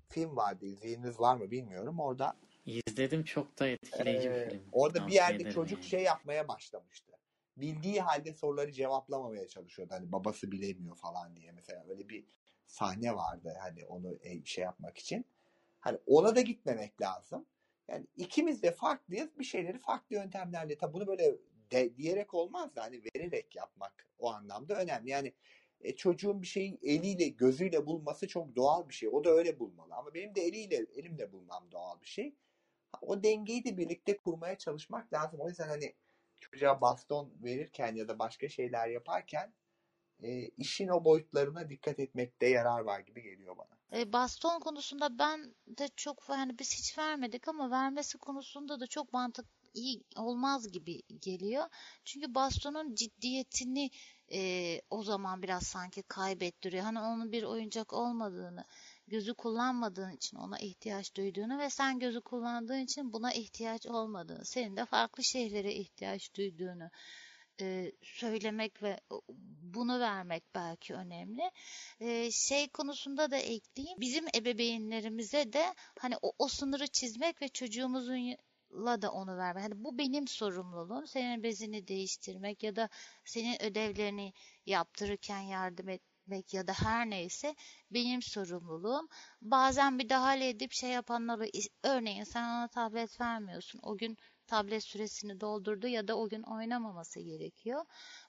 film 0.08 0.36
vardı. 0.36 0.66
İzleyeniniz 0.66 1.20
var 1.20 1.36
mı 1.36 1.50
bilmiyorum. 1.50 2.00
Orada 2.00 2.36
İzledim 2.66 3.24
çok 3.24 3.58
da 3.58 3.68
etkileyici 3.68 4.30
bir 4.30 4.34
ee, 4.34 4.50
film. 4.50 4.68
orada 4.72 4.94
bir 4.94 5.00
Tavsiye 5.00 5.20
yerde 5.20 5.34
ederim 5.34 5.50
çocuk 5.50 5.78
yani. 5.78 5.88
şey 5.88 6.02
yapmaya 6.02 6.48
başlamıştı. 6.48 7.12
Bildiği 7.56 8.00
halde 8.00 8.32
soruları 8.32 8.72
cevaplamamaya 8.72 9.48
çalışıyordu. 9.48 9.94
Hani 9.94 10.12
babası 10.12 10.52
bilemiyor 10.52 10.96
falan 10.96 11.36
diye. 11.36 11.52
Mesela 11.52 11.84
öyle 11.88 12.08
bir 12.08 12.26
sahne 12.66 13.16
vardı 13.16 13.54
hani 13.60 13.86
onu 13.86 14.18
e, 14.22 14.44
şey 14.44 14.64
yapmak 14.64 14.98
için. 14.98 15.26
Hani 15.80 15.98
ona 16.06 16.36
da 16.36 16.40
gitmemek 16.40 17.00
lazım. 17.00 17.46
Yani 17.88 18.06
ikimiz 18.16 18.62
de 18.62 18.72
farklıyız. 18.72 19.38
Bir 19.38 19.44
şeyleri 19.44 19.78
farklı 19.78 20.16
yöntemlerle. 20.16 20.78
Tabi 20.78 20.92
bunu 20.92 21.06
böyle 21.06 21.36
de, 21.70 21.96
diyerek 21.96 22.34
olmaz 22.34 22.76
da 22.76 22.82
hani 22.82 23.02
vererek 23.04 23.56
yapmak 23.56 24.08
o 24.18 24.30
anlamda 24.32 24.74
önemli. 24.74 25.10
Yani 25.10 25.32
e, 25.80 25.96
çocuğun 25.96 26.42
bir 26.42 26.46
şeyi 26.46 26.78
eliyle 26.82 27.28
gözüyle 27.28 27.86
bulması 27.86 28.28
çok 28.28 28.56
doğal 28.56 28.88
bir 28.88 28.94
şey. 28.94 29.08
O 29.08 29.24
da 29.24 29.30
öyle 29.30 29.58
bulmalı. 29.58 29.94
Ama 29.94 30.14
benim 30.14 30.34
de 30.34 30.42
eliyle 30.42 30.86
elimle 30.96 31.32
bulmam 31.32 31.70
doğal 31.70 32.00
bir 32.00 32.06
şey. 32.06 32.34
O 33.02 33.22
dengeyi 33.22 33.64
de 33.64 33.76
birlikte 33.76 34.16
kurmaya 34.16 34.58
çalışmak 34.58 35.12
lazım. 35.12 35.40
O 35.40 35.48
yüzden 35.48 35.68
hani 35.68 35.94
çocuğa 36.40 36.80
baston 36.80 37.32
verirken 37.42 37.94
ya 37.94 38.08
da 38.08 38.18
başka 38.18 38.48
şeyler 38.48 38.88
yaparken 38.88 39.54
e, 40.22 40.48
işin 40.48 40.88
o 40.88 41.04
boyutlarına 41.04 41.70
dikkat 41.70 41.98
etmekte 42.00 42.46
yarar 42.46 42.80
var 42.80 43.00
gibi 43.00 43.22
geliyor 43.22 43.56
bana. 43.56 44.00
E, 44.00 44.12
baston 44.12 44.60
konusunda 44.60 45.18
ben 45.18 45.54
de 45.66 45.88
çok 45.96 46.28
yani 46.28 46.58
biz 46.58 46.74
hiç 46.78 46.98
vermedik 46.98 47.48
ama 47.48 47.70
vermesi 47.70 48.18
konusunda 48.18 48.80
da 48.80 48.86
çok 48.86 49.12
mantık 49.12 49.46
iyi 49.74 50.04
olmaz 50.16 50.72
gibi 50.72 51.02
geliyor. 51.20 51.64
Çünkü 52.04 52.34
bastonun 52.34 52.94
ciddiyetini 52.94 53.90
e, 54.32 54.80
o 54.90 55.02
zaman 55.02 55.42
biraz 55.42 55.62
sanki 55.62 56.02
kaybettiriyor. 56.02 56.84
Hani 56.84 57.00
onun 57.00 57.32
bir 57.32 57.42
oyuncak 57.42 57.92
olmadığını, 57.92 58.64
gözü 59.06 59.34
kullanmadığın 59.34 60.10
için 60.10 60.36
ona 60.36 60.58
ihtiyaç 60.58 61.14
duyduğunu 61.16 61.58
ve 61.58 61.70
sen 61.70 61.98
gözü 61.98 62.20
kullandığın 62.20 62.80
için 62.80 63.12
buna 63.12 63.32
ihtiyaç 63.32 63.86
olmadığını, 63.86 64.44
senin 64.44 64.76
de 64.76 64.84
farklı 64.84 65.24
şeylere 65.24 65.74
ihtiyaç 65.74 66.34
duyduğunu 66.34 66.90
e, 67.60 67.92
söylemek 68.02 68.82
ve 68.82 69.00
bunu 69.62 70.00
vermek 70.00 70.44
belki 70.54 70.94
önemli. 70.94 71.50
E, 72.00 72.30
şey 72.30 72.68
konusunda 72.68 73.30
da 73.30 73.36
ekleyeyim. 73.36 74.00
Bizim 74.00 74.24
ebeveynlerimize 74.36 75.52
de 75.52 75.74
hani 75.98 76.14
o, 76.22 76.32
o 76.38 76.48
sınırı 76.48 76.86
çizmek 76.86 77.42
ve 77.42 77.48
çocuğumuzun 77.48 78.36
la 78.74 79.02
da 79.02 79.10
onu 79.12 79.36
vermek. 79.36 79.64
Hani 79.64 79.84
bu 79.84 79.98
benim 79.98 80.28
sorumluluğum. 80.28 81.06
Senin 81.06 81.42
bezini 81.42 81.88
değiştirmek 81.88 82.62
ya 82.62 82.76
da 82.76 82.88
senin 83.24 83.62
ödevlerini 83.62 84.32
yaptırırken 84.66 85.40
yardım 85.40 85.88
etmek 85.88 86.54
ya 86.54 86.66
da 86.66 86.72
her 86.72 87.10
neyse 87.10 87.54
benim 87.90 88.22
sorumluluğum. 88.22 89.08
Bazen 89.42 89.94
müdahale 89.94 90.48
edip 90.48 90.72
şey 90.72 90.90
yapanları 90.90 91.46
örneğin 91.82 92.24
sen 92.24 92.42
ona 92.42 92.68
tablet 92.68 93.20
vermiyorsun. 93.20 93.80
O 93.82 93.96
gün 93.96 94.16
tablet 94.46 94.84
süresini 94.84 95.40
doldurdu 95.40 95.86
ya 95.86 96.08
da 96.08 96.18
o 96.18 96.28
gün 96.28 96.42
oynamaması 96.42 97.20
gerekiyor. 97.20 97.84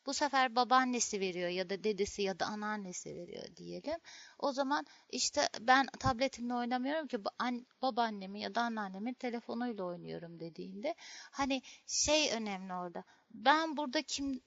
Bu 0.05 0.13
sefer 0.13 0.55
babaannesi 0.55 1.19
veriyor 1.19 1.49
ya 1.49 1.69
da 1.69 1.83
dedesi 1.83 2.21
ya 2.21 2.39
da 2.39 2.45
anneannesi 2.45 3.15
veriyor 3.15 3.43
diyelim. 3.57 3.99
O 4.39 4.51
zaman 4.51 4.85
işte 5.09 5.49
ben 5.61 5.87
tabletimle 5.99 6.53
oynamıyorum 6.53 7.07
ki 7.07 7.23
babaannemin 7.81 8.39
ya 8.39 8.55
da 8.55 8.61
anneannemin 8.61 9.13
telefonuyla 9.13 9.83
oynuyorum 9.83 10.39
dediğinde 10.39 10.95
hani 11.31 11.61
şey 11.87 12.31
önemli 12.33 12.73
orada. 12.73 13.03
Ben 13.31 13.77
burada 13.77 14.01
kim 14.01 14.41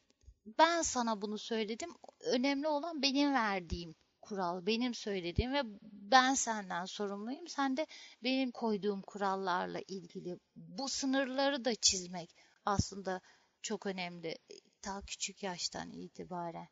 ben 0.59 0.83
sana 0.83 1.23
bunu 1.23 1.39
söyledim. 1.39 1.91
Önemli 2.21 2.69
olan 2.69 3.03
benim 3.03 3.33
verdiğim 3.35 3.95
kural, 4.29 4.66
benim 4.66 4.95
söylediğim 4.95 5.53
ve 5.53 5.62
ben 5.83 6.35
senden 6.35 6.85
sorumluyum. 6.85 7.49
Sen 7.49 7.76
de 7.76 7.87
benim 8.24 8.51
koyduğum 8.51 9.03
kurallarla 9.03 9.81
ilgili 9.89 10.39
bu 10.57 10.89
sınırları 10.89 11.64
da 11.64 11.74
çizmek 11.74 12.37
aslında 12.64 13.20
çok 13.62 13.87
önemli. 13.87 14.39
Ta 14.83 15.03
küçük 15.07 15.43
yaştan 15.43 15.93
itibaren. 15.93 16.68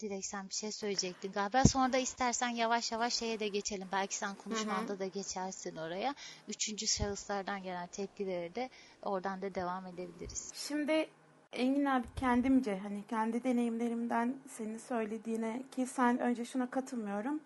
Direkt 0.00 0.26
sen 0.26 0.48
bir 0.48 0.54
şey 0.54 0.72
söyleyecektin 0.72 1.32
galiba. 1.32 1.64
Sonra 1.64 1.92
da 1.92 1.98
istersen 1.98 2.48
yavaş 2.48 2.92
yavaş 2.92 3.14
şeye 3.14 3.40
de 3.40 3.48
geçelim. 3.48 3.88
Belki 3.92 4.16
sen 4.16 4.34
konuşmanda 4.34 4.98
da 4.98 5.06
geçersin 5.06 5.76
oraya. 5.76 6.14
Üçüncü 6.48 6.86
şahıslardan 6.86 7.62
gelen 7.62 7.86
tepkileri 7.86 8.54
de 8.54 8.70
oradan 9.02 9.42
da 9.42 9.54
devam 9.54 9.86
edebiliriz. 9.86 10.52
Şimdi 10.54 11.08
Engin 11.52 11.84
abi 11.84 12.06
kendimce 12.16 12.78
hani 12.78 13.02
kendi 13.08 13.44
deneyimlerimden 13.44 14.34
senin 14.48 14.78
söylediğine 14.78 15.62
ki 15.72 15.86
sen 15.86 16.18
önce 16.18 16.44
şuna 16.44 16.70
katılmıyorum. 16.70 17.40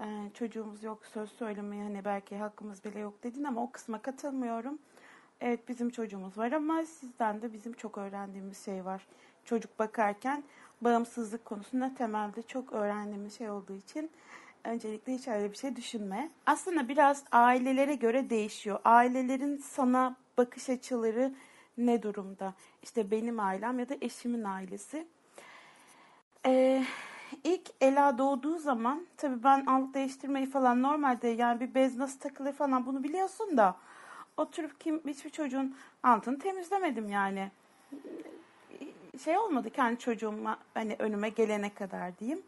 Ee, 0.00 0.04
çocuğumuz 0.34 0.82
yok 0.82 1.06
söz 1.06 1.32
söylemeye 1.32 1.82
hani 1.82 2.04
belki 2.04 2.36
hakkımız 2.36 2.84
bile 2.84 2.98
yok 2.98 3.22
dedin 3.22 3.44
ama 3.44 3.62
o 3.62 3.70
kısma 3.70 4.02
katılmıyorum. 4.02 4.78
Evet 5.40 5.68
bizim 5.68 5.90
çocuğumuz 5.90 6.38
var 6.38 6.52
ama 6.52 6.82
sizden 6.82 7.42
de 7.42 7.52
bizim 7.52 7.72
çok 7.72 7.98
öğrendiğimiz 7.98 8.64
şey 8.64 8.84
var. 8.84 9.06
Çocuk 9.44 9.78
bakarken 9.78 10.44
bağımsızlık 10.80 11.44
konusunda 11.44 11.94
temelde 11.94 12.42
çok 12.42 12.72
öğrendiğimiz 12.72 13.38
şey 13.38 13.50
olduğu 13.50 13.76
için 13.76 14.10
öncelikle 14.64 15.14
hiç 15.14 15.28
öyle 15.28 15.52
bir 15.52 15.56
şey 15.56 15.76
düşünme. 15.76 16.30
Aslında 16.46 16.88
biraz 16.88 17.24
ailelere 17.32 17.94
göre 17.94 18.30
değişiyor. 18.30 18.80
Ailelerin 18.84 19.56
sana 19.56 20.16
bakış 20.38 20.70
açıları 20.70 21.32
ne 21.78 22.02
durumda? 22.02 22.54
İşte 22.82 23.10
benim 23.10 23.40
ailem 23.40 23.78
ya 23.78 23.88
da 23.88 23.94
eşimin 24.00 24.44
ailesi. 24.44 25.06
Ee, 26.46 26.84
ilk 27.44 27.70
Ela 27.80 28.18
doğduğu 28.18 28.58
zaman 28.58 29.06
tabii 29.16 29.44
ben 29.44 29.66
alt 29.66 29.94
değiştirmeyi 29.94 30.46
falan 30.50 30.82
normalde 30.82 31.28
yani 31.28 31.60
bir 31.60 31.74
bez 31.74 31.96
nasıl 31.96 32.18
takılır 32.18 32.52
falan 32.52 32.86
bunu 32.86 33.02
biliyorsun 33.02 33.56
da 33.56 33.76
oturup 34.36 34.80
kim 34.80 35.02
hiçbir 35.06 35.30
çocuğun 35.30 35.76
altını 36.02 36.38
temizlemedim 36.38 37.08
yani. 37.08 37.50
Şey 39.24 39.38
olmadı 39.38 39.70
kendi 39.70 39.98
çocuğuma 39.98 40.58
hani 40.74 40.96
önüme 40.98 41.28
gelene 41.28 41.74
kadar 41.74 42.18
diyeyim. 42.18 42.42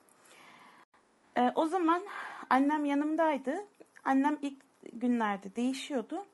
Ee, 1.37 1.53
o 1.55 1.67
zaman 1.67 2.03
annem 2.51 2.85
yanımdaydı. 2.85 3.65
Annem 4.05 4.39
ilk 4.43 4.63
günlerde 4.93 5.57
değişiyordu. 5.57 6.25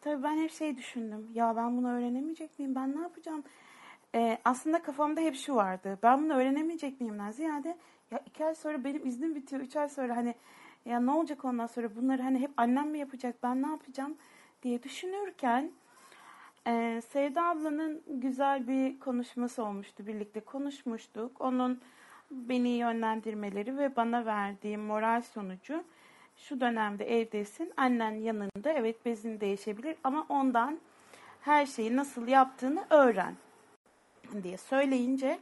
Tabii 0.00 0.22
ben 0.22 0.36
hep 0.36 0.50
şey 0.50 0.76
düşündüm. 0.76 1.28
Ya 1.34 1.56
ben 1.56 1.76
bunu 1.76 1.90
öğrenemeyecek 1.92 2.58
miyim? 2.58 2.74
Ben 2.74 2.96
ne 2.96 3.00
yapacağım? 3.00 3.44
Ee, 4.14 4.38
aslında 4.44 4.82
kafamda 4.82 5.20
hep 5.20 5.34
şu 5.34 5.54
vardı. 5.54 5.98
Ben 6.02 6.24
bunu 6.24 6.34
öğrenemeyecek 6.34 7.00
miyimden 7.00 7.30
ziyade 7.30 7.76
ya 8.10 8.18
iki 8.26 8.44
ay 8.44 8.54
sonra 8.54 8.84
benim 8.84 9.06
iznim 9.06 9.34
bitiyor. 9.34 9.62
Üç 9.62 9.76
ay 9.76 9.88
sonra 9.88 10.16
hani 10.16 10.34
ya 10.84 11.00
ne 11.00 11.10
olacak 11.10 11.44
ondan 11.44 11.66
sonra 11.66 11.96
bunları 11.96 12.22
hani 12.22 12.38
hep 12.38 12.50
annem 12.56 12.90
mi 12.90 12.98
yapacak? 12.98 13.36
Ben 13.42 13.62
ne 13.62 13.66
yapacağım? 13.66 14.16
diye 14.62 14.82
düşünürken 14.82 15.70
e, 16.66 17.02
Sevda 17.08 17.44
ablanın 17.44 18.02
güzel 18.06 18.68
bir 18.68 19.00
konuşması 19.00 19.64
olmuştu. 19.64 20.06
Birlikte 20.06 20.40
konuşmuştuk. 20.40 21.40
Onun 21.40 21.80
beni 22.30 22.68
yönlendirmeleri 22.68 23.78
ve 23.78 23.96
bana 23.96 24.26
verdiği 24.26 24.78
moral 24.78 25.22
sonucu 25.22 25.84
şu 26.40 26.60
dönemde 26.60 27.20
evdesin. 27.20 27.72
Annen 27.76 28.12
yanında. 28.12 28.72
Evet 28.72 29.04
bezin 29.06 29.40
değişebilir 29.40 29.96
ama 30.04 30.26
ondan 30.28 30.78
her 31.40 31.66
şeyi 31.66 31.96
nasıl 31.96 32.28
yaptığını 32.28 32.84
öğren 32.90 33.34
diye 34.42 34.56
söyleyince 34.56 35.38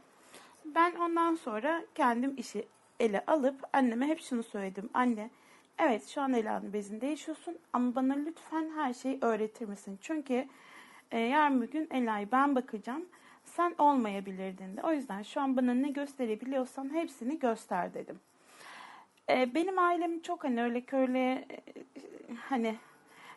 ben 0.65 0.95
ondan 0.95 1.35
sonra 1.35 1.83
kendim 1.95 2.33
işi 2.37 2.67
ele 2.99 3.23
alıp 3.27 3.55
anneme 3.73 4.07
hep 4.07 4.21
şunu 4.21 4.43
söyledim. 4.43 4.89
Anne 4.93 5.29
evet 5.77 6.07
şu 6.07 6.21
an 6.21 6.33
Ela'nın 6.33 6.73
bezini 6.73 7.01
değişiyorsun 7.01 7.57
ama 7.73 7.95
bana 7.95 8.13
lütfen 8.13 8.71
her 8.75 8.93
şeyi 8.93 9.17
öğretir 9.21 9.65
misin? 9.67 9.97
Çünkü 10.01 10.45
e, 11.11 11.19
yarın 11.19 11.61
bir 11.61 11.71
gün 11.71 11.87
Ela'yı 11.91 12.31
ben 12.31 12.55
bakacağım. 12.55 13.05
Sen 13.45 13.75
olmayabilirdin 13.77 14.77
de. 14.77 14.81
O 14.83 14.91
yüzden 14.91 15.21
şu 15.21 15.41
an 15.41 15.57
bana 15.57 15.73
ne 15.73 15.89
gösterebiliyorsan 15.89 16.93
hepsini 16.93 17.39
göster 17.39 17.93
dedim. 17.93 18.19
Benim 19.29 19.79
ailem 19.79 20.21
çok 20.21 20.43
hani 20.43 20.63
öyle 20.63 20.81
körle 20.81 21.45
hani 22.49 22.75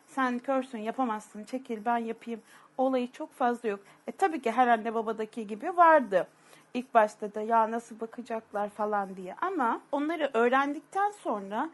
sen 0.07 0.39
körsün 0.39 0.77
yapamazsın 0.77 1.43
çekil 1.43 1.85
ben 1.85 1.97
yapayım 1.97 2.41
olayı 2.77 3.11
çok 3.11 3.33
fazla 3.33 3.69
yok. 3.69 3.79
E, 4.07 4.11
tabii 4.11 4.41
ki 4.41 4.51
her 4.51 4.67
anne 4.67 4.93
babadaki 4.93 5.47
gibi 5.47 5.77
vardı. 5.77 6.27
İlk 6.73 6.93
başta 6.93 7.35
da 7.35 7.41
ya 7.41 7.71
nasıl 7.71 7.99
bakacaklar 7.99 8.69
falan 8.69 9.15
diye 9.15 9.35
ama 9.41 9.81
onları 9.91 10.29
öğrendikten 10.33 11.11
sonra 11.11 11.69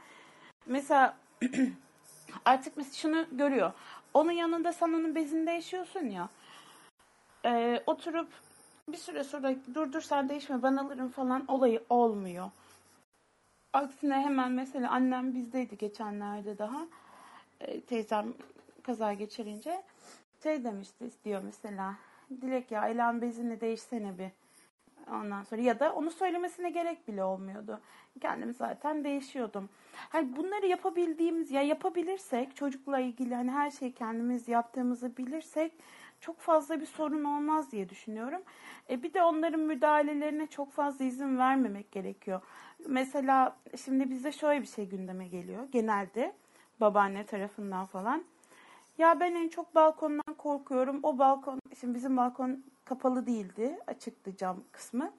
mesela 0.66 1.18
artık 2.46 2.78
mesela 2.78 2.94
şunu 2.94 3.26
görüyor. 3.32 3.72
Onun 4.14 4.32
yanında 4.32 4.74
sen 4.74 4.88
onun 4.88 5.16
bezinde 5.16 5.52
yaşıyorsun 5.52 6.06
ya. 6.06 6.30
E, 7.46 7.84
oturup 7.88 8.28
bir 8.88 8.98
süre 8.98 9.24
sonra 9.24 9.56
dur 9.76 9.94
dur 9.94 10.02
sen 10.02 10.30
değişme 10.30 10.64
ben 10.64 10.76
alırım 10.76 11.10
falan 11.10 11.46
olayı 11.48 11.84
olmuyor. 11.90 12.52
Aksine 13.74 14.14
hemen 14.14 14.52
mesela 14.52 14.92
annem 14.92 15.34
bizdeydi 15.34 15.78
geçenlerde 15.78 16.58
daha. 16.58 16.88
E, 17.60 17.82
teyzem 17.82 18.34
kaza 18.84 19.14
geçirince 19.14 19.82
şey 20.44 20.64
demişti 20.64 21.10
diyor 21.26 21.42
mesela. 21.46 21.96
Dilek 22.42 22.72
ya 22.72 22.88
Elan 22.88 23.22
bezini 23.22 23.62
değişsene 23.62 24.18
bir. 24.18 24.30
Ondan 25.12 25.44
sonra 25.44 25.62
ya 25.62 25.80
da 25.80 25.94
onu 25.94 26.12
söylemesine 26.12 26.70
gerek 26.70 27.08
bile 27.08 27.24
olmuyordu. 27.24 27.80
Kendim 28.22 28.54
zaten 28.54 29.04
değişiyordum. 29.04 29.70
Hani 30.10 30.36
bunları 30.36 30.66
yapabildiğimiz 30.66 31.52
ya 31.52 31.62
yapabilirsek 31.62 32.56
çocukla 32.56 33.00
ilgili 33.00 33.36
hani 33.36 33.52
her 33.52 33.72
şeyi 33.72 33.94
kendimiz 33.94 34.48
yaptığımızı 34.48 35.18
bilirsek 35.18 35.72
çok 36.22 36.40
fazla 36.40 36.82
bir 36.82 36.86
sorun 36.86 37.24
olmaz 37.24 37.72
diye 37.72 37.90
düşünüyorum. 37.90 38.42
E 38.90 39.04
bir 39.04 39.14
de 39.14 39.24
onların 39.24 39.60
müdahalelerine 39.60 40.48
çok 40.48 40.72
fazla 40.72 41.06
izin 41.06 41.38
vermemek 41.38 41.92
gerekiyor. 41.92 42.42
Mesela 42.88 43.58
şimdi 43.86 44.10
bizde 44.10 44.32
şöyle 44.32 44.62
bir 44.62 44.68
şey 44.68 44.90
gündeme 44.90 45.28
geliyor 45.28 45.68
genelde 45.72 46.36
babaanne 46.82 47.26
tarafından 47.26 47.86
falan. 47.86 48.24
Ya 48.98 49.20
ben 49.20 49.36
en 49.36 49.50
çok 49.50 49.76
balkondan 49.76 50.34
korkuyorum. 50.38 51.00
O 51.04 51.18
balkon, 51.18 51.60
şimdi 51.80 51.96
bizim 51.96 52.18
balkon 52.18 52.64
kapalı 52.86 53.28
değildi. 53.28 53.80
Açıktı 53.88 54.38
cam 54.38 54.64
kısmı. 54.72 55.12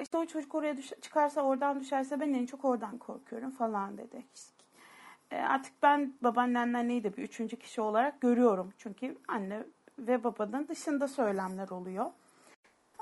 İşte 0.00 0.18
o 0.18 0.26
çocuk 0.26 0.54
oraya 0.54 0.76
düş 0.76 0.92
çıkarsa 1.02 1.42
oradan 1.42 1.80
düşerse 1.80 2.20
ben 2.20 2.32
en 2.32 2.46
çok 2.46 2.64
oradan 2.64 2.98
korkuyorum 2.98 3.50
falan 3.50 3.98
dedi. 3.98 4.24
E, 5.30 5.36
artık 5.36 5.72
ben 5.82 6.14
babaannemle 6.22 6.78
anneyi 6.78 7.04
de 7.04 7.16
bir 7.16 7.22
üçüncü 7.22 7.56
kişi 7.56 7.80
olarak 7.80 8.20
görüyorum. 8.20 8.72
Çünkü 8.78 9.16
anne 9.28 9.62
ve 9.98 10.24
babanın 10.24 10.68
dışında 10.68 11.08
söylemler 11.08 11.68
oluyor. 11.68 12.06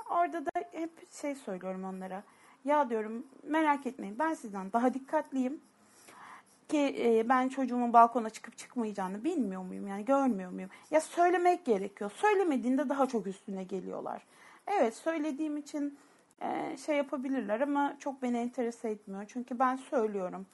Orada 0.09 0.45
da 0.45 0.51
hep 0.71 1.13
şey 1.13 1.35
söylüyorum 1.35 1.83
onlara. 1.83 2.23
Ya 2.65 2.89
diyorum 2.89 3.27
merak 3.43 3.85
etmeyin 3.85 4.19
ben 4.19 4.33
sizden 4.33 4.73
daha 4.73 4.93
dikkatliyim 4.93 5.61
ki 6.69 6.95
e, 6.99 7.29
ben 7.29 7.49
çocuğumun 7.49 7.93
balkona 7.93 8.29
çıkıp 8.29 8.57
çıkmayacağını 8.57 9.23
bilmiyor 9.23 9.61
muyum 9.61 9.87
yani 9.87 10.05
görmüyor 10.05 10.51
muyum? 10.51 10.69
Ya 10.91 11.01
söylemek 11.01 11.65
gerekiyor. 11.65 12.11
Söylemediğinde 12.15 12.89
daha 12.89 13.05
çok 13.05 13.27
üstüne 13.27 13.63
geliyorlar. 13.63 14.21
Evet 14.67 14.95
söylediğim 14.95 15.57
için 15.57 15.97
e, 16.41 16.77
şey 16.77 16.97
yapabilirler 16.97 17.61
ama 17.61 17.95
çok 17.99 18.21
beni 18.21 18.37
enterese 18.37 18.89
etmiyor. 18.89 19.25
Çünkü 19.27 19.59
ben 19.59 19.75
söylüyorum. 19.75 20.45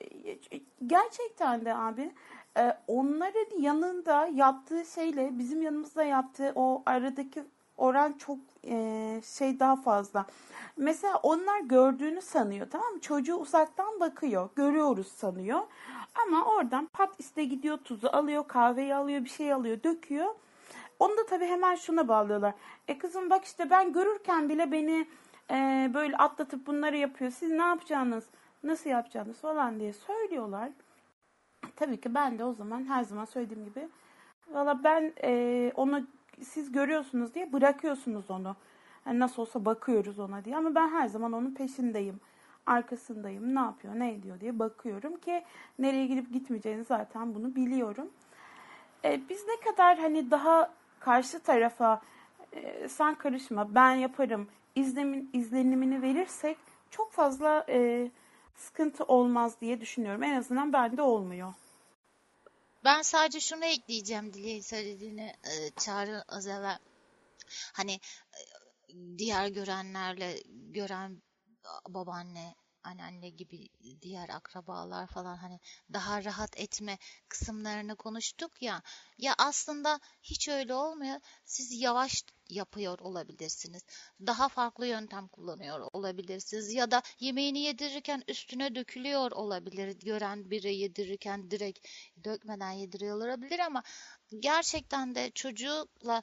E, 0.00 0.60
gerçekten 0.86 1.64
de 1.64 1.74
abi 1.74 2.12
e, 2.58 2.76
onların 2.86 3.60
yanında 3.60 4.26
yaptığı 4.26 4.84
şeyle 4.84 5.38
bizim 5.38 5.62
yanımızda 5.62 6.04
yaptığı 6.04 6.52
o 6.54 6.82
aradaki 6.86 7.44
oran 7.80 8.12
çok 8.12 8.38
e, 8.64 9.20
şey 9.36 9.60
daha 9.60 9.76
fazla. 9.76 10.26
Mesela 10.76 11.16
onlar 11.22 11.60
gördüğünü 11.60 12.22
sanıyor 12.22 12.66
tamam 12.70 12.92
mı? 12.92 13.00
Çocuğu 13.00 13.34
uzaktan 13.34 14.00
bakıyor. 14.00 14.48
Görüyoruz 14.56 15.08
sanıyor. 15.08 15.60
Ama 16.26 16.44
oradan 16.44 16.86
pat 16.86 17.20
iste 17.20 17.44
gidiyor 17.44 17.78
tuzu 17.78 18.08
alıyor, 18.08 18.48
kahveyi 18.48 18.94
alıyor, 18.94 19.24
bir 19.24 19.28
şey 19.28 19.52
alıyor, 19.52 19.82
döküyor. 19.82 20.34
Onu 20.98 21.16
da 21.16 21.26
tabii 21.26 21.46
hemen 21.46 21.74
şuna 21.74 22.08
bağlıyorlar. 22.08 22.54
E 22.88 22.98
kızım 22.98 23.30
bak 23.30 23.44
işte 23.44 23.70
ben 23.70 23.92
görürken 23.92 24.48
bile 24.48 24.72
beni 24.72 25.06
e, 25.50 25.90
böyle 25.94 26.16
atlatıp 26.16 26.66
bunları 26.66 26.96
yapıyor. 26.96 27.30
Siz 27.30 27.50
ne 27.50 27.62
yapacağınız, 27.62 28.24
nasıl 28.62 28.90
yapacağınız 28.90 29.40
falan 29.40 29.80
diye 29.80 29.92
söylüyorlar. 29.92 30.70
Tabii 31.76 32.00
ki 32.00 32.14
ben 32.14 32.38
de 32.38 32.44
o 32.44 32.52
zaman 32.52 32.84
her 32.88 33.04
zaman 33.04 33.24
söylediğim 33.24 33.64
gibi 33.64 33.88
valla 34.48 34.84
ben 34.84 35.12
e, 35.22 35.72
onu 35.76 36.06
siz 36.44 36.72
görüyorsunuz 36.72 37.34
diye 37.34 37.52
bırakıyorsunuz 37.52 38.30
onu. 38.30 38.56
Yani 39.06 39.18
nasıl 39.18 39.42
olsa 39.42 39.64
bakıyoruz 39.64 40.18
ona 40.18 40.44
diye 40.44 40.56
ama 40.56 40.74
ben 40.74 40.88
her 40.88 41.06
zaman 41.08 41.32
onun 41.32 41.54
peşindeyim. 41.54 42.20
Arkasındayım. 42.66 43.54
Ne 43.54 43.58
yapıyor, 43.60 43.94
ne 43.98 44.12
ediyor 44.12 44.40
diye 44.40 44.58
bakıyorum 44.58 45.16
ki 45.16 45.44
nereye 45.78 46.06
gidip 46.06 46.32
gitmeyeceğini 46.32 46.84
zaten 46.84 47.34
bunu 47.34 47.54
biliyorum. 47.54 48.10
Ee, 49.04 49.20
biz 49.28 49.44
ne 49.48 49.70
kadar 49.70 49.98
hani 49.98 50.30
daha 50.30 50.70
karşı 51.00 51.40
tarafa 51.40 52.00
e, 52.52 52.88
sen 52.88 53.14
karışma, 53.14 53.74
ben 53.74 53.92
yaparım 53.92 54.48
izlemin, 54.74 55.30
izlenimini 55.32 56.02
verirsek 56.02 56.56
çok 56.90 57.12
fazla 57.12 57.64
e, 57.68 58.10
sıkıntı 58.56 59.04
olmaz 59.04 59.60
diye 59.60 59.80
düşünüyorum. 59.80 60.22
En 60.22 60.36
azından 60.36 60.72
bende 60.72 61.02
olmuyor. 61.02 61.52
Ben 62.84 63.02
sadece 63.02 63.40
şunu 63.40 63.64
ekleyeceğim 63.64 64.32
Dileğin 64.32 64.60
söylediğini 64.60 65.36
e, 65.44 65.70
Çağrı 65.70 66.24
az 66.28 66.46
evvel. 66.46 66.78
Hani 67.72 67.92
e, 67.92 68.40
diğer 69.18 69.48
görenlerle 69.48 70.42
gören 70.48 71.22
babaanne, 71.88 72.54
anneanne 72.84 73.28
gibi 73.30 73.68
diğer 74.02 74.28
akrabalar 74.28 75.06
falan 75.06 75.36
hani 75.36 75.60
daha 75.92 76.24
rahat 76.24 76.60
etme 76.60 76.98
kısımlarını 77.28 77.96
konuştuk 77.96 78.62
ya. 78.62 78.82
Ya 79.18 79.34
aslında 79.38 80.00
hiç 80.22 80.48
öyle 80.48 80.74
olmuyor. 80.74 81.20
Siz 81.44 81.80
yavaş 81.80 82.24
yapıyor 82.48 82.98
olabilirsiniz. 82.98 83.82
Daha 84.26 84.48
farklı 84.48 84.86
yöntem 84.86 85.28
kullanıyor 85.28 85.88
olabilirsiniz. 85.92 86.72
Ya 86.72 86.90
da 86.90 87.02
yemeğini 87.20 87.58
yedirirken 87.58 88.22
üstüne 88.28 88.74
dökülüyor 88.74 89.30
olabilir. 89.32 89.96
Gören 90.00 90.50
biri 90.50 90.76
yedirirken 90.76 91.50
direkt 91.50 91.88
dökmeden 92.24 92.70
yediriyor 92.70 93.16
olabilir 93.16 93.58
ama 93.58 93.82
gerçekten 94.38 95.14
de 95.14 95.30
çocukla 95.30 96.22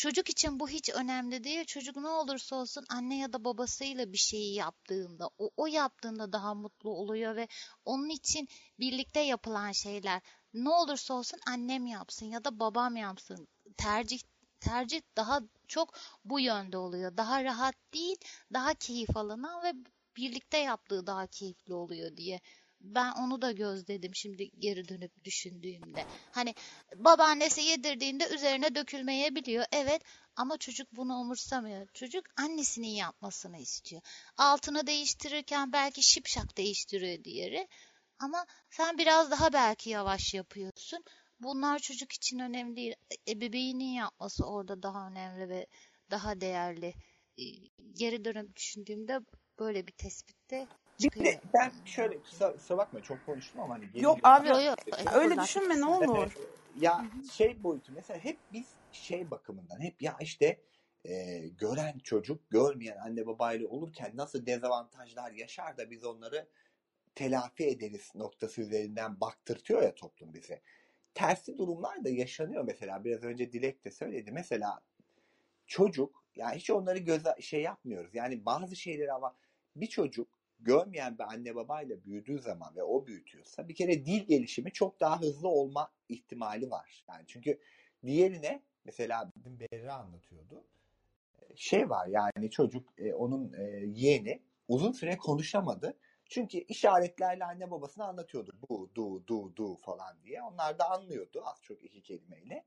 Çocuk 0.00 0.30
için 0.30 0.60
bu 0.60 0.68
hiç 0.68 0.90
önemli 0.90 1.44
değil. 1.44 1.64
Çocuk 1.64 1.96
ne 1.96 2.08
olursa 2.08 2.56
olsun 2.56 2.84
anne 2.88 3.18
ya 3.18 3.32
da 3.32 3.44
babasıyla 3.44 4.12
bir 4.12 4.18
şeyi 4.18 4.54
yaptığında, 4.54 5.30
o, 5.38 5.50
o 5.56 5.66
yaptığında 5.66 6.32
daha 6.32 6.54
mutlu 6.54 6.90
oluyor 6.90 7.36
ve 7.36 7.48
onun 7.84 8.08
için 8.08 8.48
birlikte 8.78 9.20
yapılan 9.20 9.72
şeyler 9.72 10.20
ne 10.54 10.68
olursa 10.68 11.14
olsun 11.14 11.40
annem 11.46 11.86
yapsın 11.86 12.26
ya 12.26 12.44
da 12.44 12.60
babam 12.60 12.96
yapsın. 12.96 13.48
Tercih 13.76 14.20
tercih 14.60 15.00
daha 15.16 15.40
çok 15.68 15.94
bu 16.24 16.40
yönde 16.40 16.76
oluyor. 16.76 17.16
Daha 17.16 17.44
rahat 17.44 17.74
değil, 17.94 18.16
daha 18.52 18.74
keyif 18.74 19.16
alınan 19.16 19.64
ve 19.64 19.72
birlikte 20.16 20.58
yaptığı 20.58 21.06
daha 21.06 21.26
keyifli 21.26 21.74
oluyor 21.74 22.16
diye. 22.16 22.40
Ben 22.80 23.12
onu 23.12 23.42
da 23.42 23.52
gözledim 23.52 24.14
şimdi 24.14 24.50
geri 24.58 24.88
dönüp 24.88 25.24
düşündüğümde. 25.24 26.06
Hani 26.32 26.54
babaannesi 26.96 27.60
yedirdiğinde 27.60 28.28
üzerine 28.28 28.74
dökülmeyebiliyor. 28.74 29.64
Evet 29.72 30.02
ama 30.36 30.58
çocuk 30.58 30.88
bunu 30.92 31.14
umursamıyor. 31.14 31.86
Çocuk 31.94 32.24
annesinin 32.36 32.88
yapmasını 32.88 33.58
istiyor. 33.58 34.02
Altını 34.36 34.86
değiştirirken 34.86 35.72
belki 35.72 36.02
şipşak 36.02 36.56
değiştiriyor 36.56 37.24
diğeri. 37.24 37.68
Ama 38.18 38.46
sen 38.70 38.98
biraz 38.98 39.30
daha 39.30 39.52
belki 39.52 39.90
yavaş 39.90 40.34
yapıyorsun. 40.34 41.04
Bunlar 41.40 41.78
çocuk 41.78 42.12
için 42.12 42.38
önemli 42.38 42.76
değil. 42.76 42.94
Ebeveynin 43.28 43.92
yapması 43.92 44.46
orada 44.46 44.82
daha 44.82 45.08
önemli 45.08 45.48
ve 45.48 45.66
daha 46.10 46.40
değerli. 46.40 46.94
Ee, 47.38 47.42
Geri 47.92 48.24
dönüp 48.24 48.56
düşündüğümde 48.56 49.20
böyle 49.58 49.86
bir 49.86 49.92
tespitte 49.92 50.66
Bir 51.00 51.10
çıkıyor. 51.10 51.26
de 51.26 51.40
ben 51.54 51.72
şöyle 51.84 52.18
kusura, 52.20 52.52
kusura 52.52 52.78
bakma 52.78 53.00
çok 53.02 53.26
konuştum 53.26 53.60
ama 53.60 53.74
hani 53.74 53.84
Yok 53.84 53.92
geliyor. 53.94 54.18
abi 54.22 54.48
Yo, 54.48 54.54
yo, 54.60 54.60
öyle 54.60 54.74
estağfurullah. 54.98 55.44
düşünme 55.44 55.80
ne 55.80 55.84
olur. 55.86 56.32
ya 56.80 57.04
şey 57.32 57.62
boyutu 57.62 57.92
mesela 57.92 58.20
hep 58.20 58.38
biz 58.52 58.66
şey 58.92 59.30
bakımından 59.30 59.80
hep 59.80 60.02
ya 60.02 60.16
işte 60.20 60.60
e, 61.04 61.38
gören 61.48 61.98
çocuk 61.98 62.50
görmeyen 62.50 62.96
anne 62.96 63.26
babayla 63.26 63.68
olurken 63.68 64.12
nasıl 64.14 64.46
dezavantajlar 64.46 65.32
yaşar 65.32 65.76
da 65.78 65.90
biz 65.90 66.04
onları 66.04 66.46
telafi 67.14 67.64
ederiz 67.66 68.10
noktası 68.14 68.60
üzerinden 68.60 69.20
baktırtıyor 69.20 69.82
ya 69.82 69.94
toplum 69.94 70.34
bize. 70.34 70.60
Tersi 71.14 71.58
durumlar 71.58 72.04
da 72.04 72.08
yaşanıyor 72.08 72.64
mesela 72.64 73.04
biraz 73.04 73.22
önce 73.24 73.52
Dilek 73.52 73.84
de 73.84 73.90
söyledi. 73.90 74.32
Mesela 74.32 74.80
çocuk 75.66 76.24
yani 76.36 76.56
hiç 76.56 76.70
onları 76.70 76.98
göze 76.98 77.34
şey 77.40 77.62
yapmıyoruz. 77.62 78.14
Yani 78.14 78.44
bazı 78.44 78.76
şeyleri 78.76 79.12
ama 79.12 79.36
bir 79.76 79.86
çocuk 79.86 80.28
görmeyen 80.64 81.18
bir 81.18 81.24
anne 81.24 81.54
babayla 81.54 82.04
büyüdüğü 82.04 82.38
zaman 82.38 82.76
ve 82.76 82.82
o 82.82 83.06
büyütüyorsa 83.06 83.68
bir 83.68 83.74
kere 83.74 84.06
dil 84.06 84.26
gelişimi 84.26 84.72
çok 84.72 85.00
daha 85.00 85.20
hızlı 85.20 85.48
olma 85.48 85.92
ihtimali 86.08 86.70
var. 86.70 87.04
Yani 87.08 87.24
çünkü 87.26 87.60
diğerine 88.06 88.62
mesela 88.84 89.32
Berra 89.36 89.94
anlatıyordu. 89.94 90.64
Şey 91.54 91.90
var 91.90 92.06
yani 92.06 92.50
çocuk 92.50 92.88
e, 92.98 93.14
onun 93.14 93.52
e, 93.52 93.62
yeğeni 93.94 94.42
uzun 94.68 94.92
süre 94.92 95.16
konuşamadı. 95.16 95.98
Çünkü 96.30 96.58
işaretlerle 96.58 97.44
anne 97.44 97.70
babasına 97.70 98.04
anlatıyordu. 98.04 98.52
Bu, 98.68 98.90
du, 98.94 99.26
du, 99.26 99.56
du 99.56 99.76
falan 99.76 100.22
diye. 100.22 100.42
Onlar 100.42 100.78
da 100.78 100.90
anlıyordu 100.90 101.42
az 101.44 101.62
çok 101.62 101.84
iki 101.84 102.02
kelimeyle. 102.02 102.64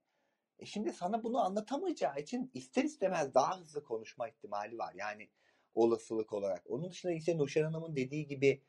E 0.60 0.66
şimdi 0.66 0.94
sana 0.94 1.24
bunu 1.24 1.40
anlatamayacağı 1.40 2.20
için 2.20 2.52
ister 2.54 2.84
istemez 2.84 3.34
daha 3.34 3.60
hızlı 3.60 3.84
konuşma 3.84 4.28
ihtimali 4.30 4.78
var. 4.78 4.94
Yani 4.96 5.30
olasılık 5.76 6.34
olarak. 6.34 6.64
Onun 6.70 6.92
dışında 6.92 7.14
ise 7.14 7.38
Nuşen 7.38 7.64
Hanım'ın 7.64 7.96
dediği 7.96 8.28
gibi 8.28 8.62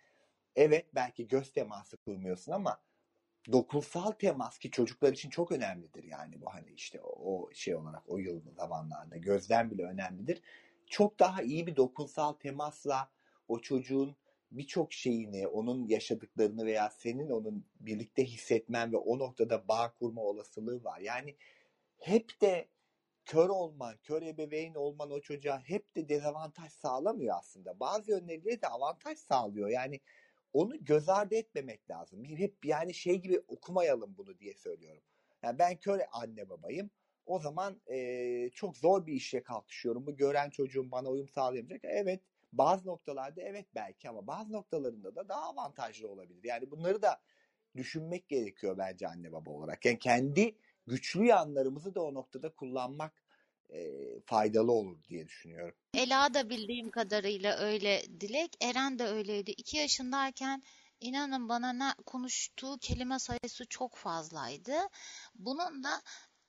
evet 0.57 0.87
belki 0.95 1.29
göz 1.29 1.53
teması 1.53 1.97
kurmuyorsun 1.97 2.53
ama 2.53 2.81
dokunsal 3.53 4.11
temas 4.11 4.59
ki 4.59 4.71
çocuklar 4.71 5.13
için 5.13 5.31
çok 5.31 5.53
önemlidir 5.53 6.05
yani 6.05 6.41
bu 6.41 6.55
hani 6.55 6.71
işte 6.71 7.01
o, 7.01 7.33
o 7.33 7.51
şey 7.53 7.75
olarak 7.75 8.03
o 8.07 8.19
yıl 8.19 8.41
zamanlarda 8.57 9.17
gözden 9.17 9.71
bile 9.71 9.85
önemlidir. 9.85 10.43
Çok 10.87 11.19
daha 11.19 11.43
iyi 11.43 11.67
bir 11.67 11.77
dokunsal 11.77 12.33
temasla 12.33 13.11
o 13.49 13.59
çocuğun 13.59 14.17
birçok 14.51 14.93
şeyini, 14.93 15.47
onun 15.47 15.87
yaşadıklarını 15.87 16.67
veya 16.67 16.91
senin 16.91 17.31
onun 17.31 17.67
birlikte 17.81 18.25
hissetmen 18.25 18.93
ve 18.93 18.97
o 18.97 19.19
noktada 19.19 19.69
bağ 19.69 19.93
kurma 19.99 20.23
olasılığı 20.23 20.85
var. 20.85 21.01
Yani 21.01 21.37
hep 21.99 22.41
de 22.41 22.69
kör 23.25 23.49
olman, 23.49 23.97
kör 24.03 24.23
ebeveyn 24.23 24.75
olman 24.75 25.11
o 25.11 25.21
çocuğa 25.21 25.59
hep 25.61 25.97
de 25.97 26.09
dezavantaj 26.09 26.73
sağlamıyor 26.73 27.37
aslında. 27.39 27.81
Bazı 27.81 28.11
yönleriyle 28.11 28.63
de 28.63 28.69
avantaj 28.69 29.19
sağlıyor. 29.19 29.69
Yani 29.69 30.01
onu 30.53 30.85
göz 30.85 31.09
ardı 31.09 31.35
etmemek 31.35 31.91
lazım. 31.91 32.25
Hep 32.25 32.65
yani 32.65 32.95
şey 32.95 33.17
gibi 33.23 33.41
okumayalım 33.49 34.15
bunu 34.19 34.39
diye 34.39 34.55
söylüyorum. 34.55 35.03
Yani 35.43 35.59
ben 35.59 35.77
kör 35.77 36.01
anne 36.13 36.49
babayım. 36.49 36.91
O 37.27 37.39
zaman 37.39 37.81
eee, 37.89 38.51
çok 38.55 38.77
zor 38.77 39.07
bir 39.07 39.13
işe 39.13 39.43
kalkışıyorum. 39.43 40.07
Bu 40.07 40.17
gören 40.17 40.51
çocuğum 40.51 40.91
bana 40.91 41.09
uyum 41.11 41.29
sağlayamayacak. 41.29 41.85
Evet 41.85 42.21
bazı 42.53 42.89
noktalarda 42.89 43.43
evet 43.43 43.67
belki 43.75 44.09
ama 44.09 44.27
bazı 44.27 44.53
noktalarında 44.53 45.15
da 45.15 45.29
daha 45.29 45.43
avantajlı 45.51 46.09
olabilir. 46.09 46.45
Yani 46.45 46.71
bunları 46.71 47.03
da 47.03 47.21
düşünmek 47.77 48.29
gerekiyor 48.29 48.79
bence 48.79 49.09
anne 49.09 49.33
baba 49.33 49.51
olarak. 49.51 49.85
Yani 49.85 49.99
kendi 49.99 50.57
güçlü 50.87 51.25
yanlarımızı 51.27 51.95
da 51.95 52.03
o 52.03 52.15
noktada 52.15 52.55
kullanmak 52.55 53.23
eee, 53.71 54.21
faydalı 54.27 54.73
olur 54.73 55.05
diye 55.09 55.27
düşünüyorum. 55.27 55.77
Ela 55.95 56.35
da 56.35 56.51
bildiğim 56.51 56.91
kadarıyla 56.91 57.57
öyle 57.57 58.03
Dilek. 58.21 58.57
Eren 58.61 58.99
de 58.99 59.05
öyleydi. 59.07 59.51
İki 59.51 59.77
yaşındayken 59.77 60.63
inanın 61.01 61.49
bana 61.49 61.73
ne 61.73 61.95
konuştuğu 62.07 62.79
kelime 62.79 63.19
sayısı 63.19 63.67
çok 63.67 63.97
fazlaydı. 63.97 64.73
Bunun 65.35 65.85
da 65.85 66.03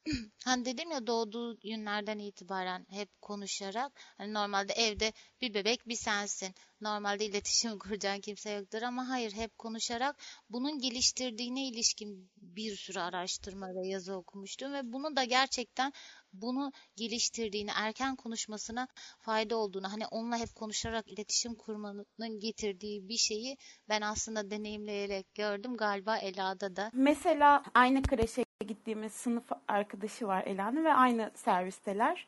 hani 0.45 0.65
dedim 0.65 0.91
ya 0.91 1.07
doğduğu 1.07 1.59
günlerden 1.59 2.19
itibaren 2.19 2.85
hep 2.89 3.21
konuşarak 3.21 3.91
hani 4.17 4.33
normalde 4.33 4.73
evde 4.73 5.13
bir 5.41 5.53
bebek 5.53 5.87
bir 5.87 5.95
sensin. 5.95 6.55
Normalde 6.81 7.25
iletişim 7.25 7.79
kuracağın 7.79 8.21
kimse 8.21 8.51
yoktur 8.51 8.81
ama 8.81 9.09
hayır 9.09 9.31
hep 9.31 9.57
konuşarak 9.57 10.15
bunun 10.49 10.79
geliştirdiğine 10.79 11.67
ilişkin 11.67 12.31
bir 12.37 12.75
sürü 12.75 12.99
araştırma 12.99 13.67
ve 13.67 13.87
yazı 13.87 14.15
okumuştum 14.15 14.73
ve 14.73 14.93
bunu 14.93 15.15
da 15.15 15.23
gerçekten 15.23 15.93
bunu 16.33 16.71
geliştirdiğini, 16.95 17.71
erken 17.75 18.15
konuşmasına 18.15 18.87
fayda 19.19 19.57
olduğunu, 19.57 19.91
hani 19.91 20.07
onunla 20.07 20.37
hep 20.37 20.55
konuşarak 20.55 21.07
iletişim 21.07 21.55
kurmanın 21.55 22.39
getirdiği 22.39 23.09
bir 23.09 23.17
şeyi 23.17 23.57
ben 23.89 24.01
aslında 24.01 24.51
deneyimleyerek 24.51 25.33
gördüm. 25.33 25.77
Galiba 25.77 26.17
Ela'da 26.17 26.75
da. 26.75 26.91
Mesela 26.93 27.63
aynı 27.73 28.03
kreşe 28.03 28.44
gittiğimiz 28.67 29.13
sınıf 29.13 29.43
arkadaşı 29.67 30.27
var 30.27 30.43
Ela'nın 30.45 30.83
ve 30.83 30.93
aynı 30.93 31.31
servisteler. 31.35 32.27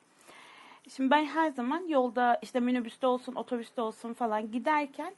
Şimdi 0.95 1.11
ben 1.11 1.25
her 1.25 1.49
zaman 1.49 1.88
yolda 1.88 2.39
işte 2.41 2.59
minibüste 2.59 3.07
olsun, 3.07 3.35
otobüste 3.35 3.81
olsun 3.81 4.13
falan 4.13 4.51
giderken 4.51 5.13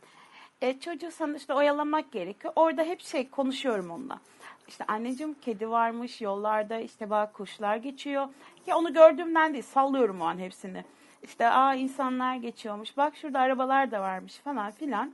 e, 0.61 0.79
çocuğu 0.79 1.11
sana 1.11 1.37
işte 1.37 1.53
oyalamak 1.53 2.11
gerekiyor. 2.11 2.53
Orada 2.55 2.83
hep 2.83 3.01
şey 3.01 3.29
konuşuyorum 3.29 3.91
onunla. 3.91 4.19
İşte 4.67 4.85
anneciğim 4.87 5.33
kedi 5.33 5.69
varmış 5.69 6.21
yollarda 6.21 6.79
işte 6.79 7.09
bak 7.09 7.33
kuşlar 7.33 7.75
geçiyor. 7.75 8.27
Ya 8.67 8.77
onu 8.77 8.93
gördüğümden 8.93 9.53
değil 9.53 9.63
sallıyorum 9.63 10.21
o 10.21 10.25
an 10.25 10.37
hepsini. 10.37 10.83
İşte 11.23 11.47
aa 11.47 11.75
insanlar 11.75 12.35
geçiyormuş 12.35 12.97
bak 12.97 13.15
şurada 13.15 13.39
arabalar 13.39 13.91
da 13.91 14.01
varmış 14.01 14.33
falan 14.37 14.71
filan 14.71 15.13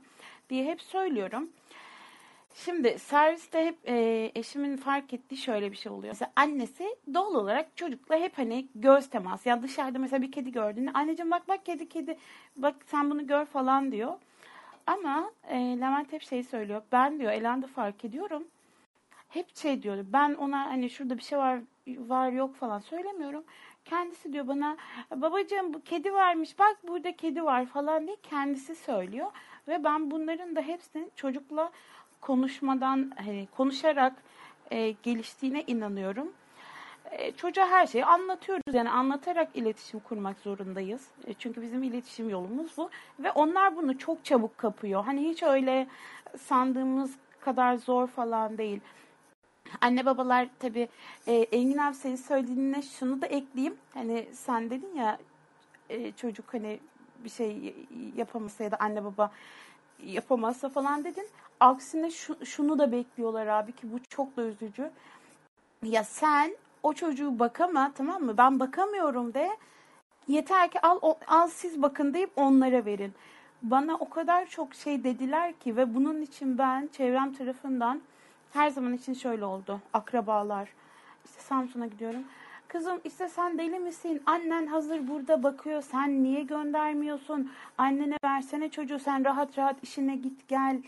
diye 0.50 0.64
hep 0.64 0.82
söylüyorum. 0.82 1.48
Şimdi 2.64 2.98
serviste 2.98 3.66
hep 3.66 3.88
e, 3.88 4.32
eşimin 4.34 4.76
fark 4.76 5.12
ettiği 5.12 5.36
şöyle 5.36 5.72
bir 5.72 5.76
şey 5.76 5.92
oluyor. 5.92 6.12
Mesela 6.12 6.32
annesi 6.36 6.96
doğal 7.14 7.34
olarak 7.34 7.76
çocukla 7.76 8.16
hep 8.16 8.38
hani 8.38 8.68
göz 8.74 9.10
teması. 9.10 9.48
Ya 9.48 9.62
dışarıda 9.62 9.98
mesela 9.98 10.22
bir 10.22 10.32
kedi 10.32 10.52
gördüğünde 10.52 10.90
anneciğim 10.94 11.30
bak 11.30 11.48
bak 11.48 11.66
kedi 11.66 11.88
kedi 11.88 12.18
bak 12.56 12.74
sen 12.86 13.10
bunu 13.10 13.26
gör 13.26 13.44
falan 13.44 13.92
diyor. 13.92 14.14
Ama 14.86 15.30
e, 15.48 15.56
Levent 15.56 16.12
hep 16.12 16.22
şey 16.22 16.42
söylüyor. 16.42 16.82
Ben 16.92 17.18
diyor 17.18 17.32
Elanda 17.32 17.66
fark 17.66 18.04
ediyorum. 18.04 18.44
Hep 19.28 19.56
şey 19.56 19.82
diyor. 19.82 20.04
Ben 20.12 20.34
ona 20.34 20.66
hani 20.66 20.90
şurada 20.90 21.18
bir 21.18 21.22
şey 21.22 21.38
var 21.38 21.60
var 21.86 22.30
yok 22.30 22.54
falan 22.56 22.78
söylemiyorum. 22.78 23.44
Kendisi 23.84 24.32
diyor 24.32 24.48
bana 24.48 24.76
babacığım 25.16 25.74
bu 25.74 25.82
kedi 25.82 26.12
varmış 26.12 26.58
bak 26.58 26.76
burada 26.88 27.16
kedi 27.16 27.44
var 27.44 27.66
falan 27.66 28.06
diye 28.06 28.16
kendisi 28.22 28.74
söylüyor. 28.74 29.30
Ve 29.68 29.84
ben 29.84 30.10
bunların 30.10 30.56
da 30.56 30.60
hepsinin 30.60 31.12
çocukla 31.16 31.72
konuşmadan 32.20 33.12
hani 33.16 33.48
konuşarak 33.56 34.12
e, 34.70 34.90
geliştiğine 34.90 35.62
inanıyorum. 35.66 36.32
E, 37.10 37.32
çocuğa 37.32 37.68
her 37.68 37.86
şeyi 37.86 38.04
anlatıyoruz. 38.04 38.74
Yani 38.74 38.90
anlatarak 38.90 39.48
iletişim 39.54 40.00
kurmak 40.00 40.38
zorundayız. 40.38 41.08
E, 41.26 41.34
çünkü 41.34 41.62
bizim 41.62 41.82
iletişim 41.82 42.30
yolumuz 42.30 42.76
bu. 42.76 42.90
Ve 43.18 43.30
onlar 43.30 43.76
bunu 43.76 43.98
çok 43.98 44.24
çabuk 44.24 44.58
kapıyor. 44.58 45.04
Hani 45.04 45.28
hiç 45.28 45.42
öyle 45.42 45.86
sandığımız 46.38 47.14
kadar 47.40 47.76
zor 47.76 48.06
falan 48.06 48.58
değil. 48.58 48.80
Anne 49.80 50.06
babalar 50.06 50.48
tabii 50.58 50.88
e, 51.26 51.32
Engin 51.34 51.78
abi 51.78 51.94
senin 51.94 52.16
söylediğine 52.16 52.82
şunu 52.82 53.22
da 53.22 53.26
ekleyeyim. 53.26 53.76
Hani 53.94 54.28
sen 54.32 54.70
dedin 54.70 54.94
ya 54.96 55.18
e, 55.90 56.12
çocuk 56.12 56.54
hani 56.54 56.80
bir 57.24 57.30
şey 57.30 57.74
yapamasa 58.16 58.64
ya 58.64 58.70
da 58.70 58.76
anne 58.80 59.04
baba 59.04 59.30
yapamazsa 60.02 60.68
falan 60.68 61.04
dedin. 61.04 61.28
Aksine 61.60 62.10
şu, 62.10 62.46
şunu 62.46 62.78
da 62.78 62.92
bekliyorlar 62.92 63.46
abi 63.46 63.72
ki 63.72 63.92
bu 63.92 63.98
çok 64.08 64.36
da 64.36 64.42
üzücü. 64.42 64.90
Ya 65.82 66.04
sen 66.04 66.56
o 66.82 66.92
çocuğu 66.92 67.38
bakama 67.38 67.92
tamam 67.94 68.22
mı? 68.22 68.38
Ben 68.38 68.60
bakamıyorum 68.60 69.34
de. 69.34 69.50
Yeter 70.28 70.70
ki 70.70 70.80
al, 70.80 70.98
o- 71.02 71.18
al 71.26 71.48
siz 71.48 71.82
bakın 71.82 72.14
deyip 72.14 72.30
onlara 72.36 72.84
verin. 72.84 73.12
Bana 73.62 73.94
o 73.94 74.08
kadar 74.10 74.46
çok 74.46 74.74
şey 74.74 75.04
dediler 75.04 75.52
ki 75.52 75.76
ve 75.76 75.94
bunun 75.94 76.22
için 76.22 76.58
ben 76.58 76.88
çevrem 76.92 77.34
tarafından 77.34 78.00
her 78.52 78.70
zaman 78.70 78.92
için 78.92 79.14
şöyle 79.14 79.44
oldu. 79.44 79.80
Akrabalar. 79.92 80.68
İşte 81.24 81.40
Samsun'a 81.40 81.86
gidiyorum. 81.86 82.22
Kızım 82.68 83.00
işte 83.04 83.28
sen 83.28 83.58
deli 83.58 83.78
misin? 83.78 84.22
Annen 84.26 84.66
hazır 84.66 85.08
burada 85.08 85.42
bakıyor. 85.42 85.82
Sen 85.82 86.22
niye 86.24 86.42
göndermiyorsun? 86.42 87.52
Annene 87.78 88.16
versene 88.24 88.68
çocuğu. 88.68 88.98
Sen 88.98 89.24
rahat 89.24 89.58
rahat 89.58 89.76
işine 89.82 90.16
git 90.16 90.48
gel. 90.48 90.82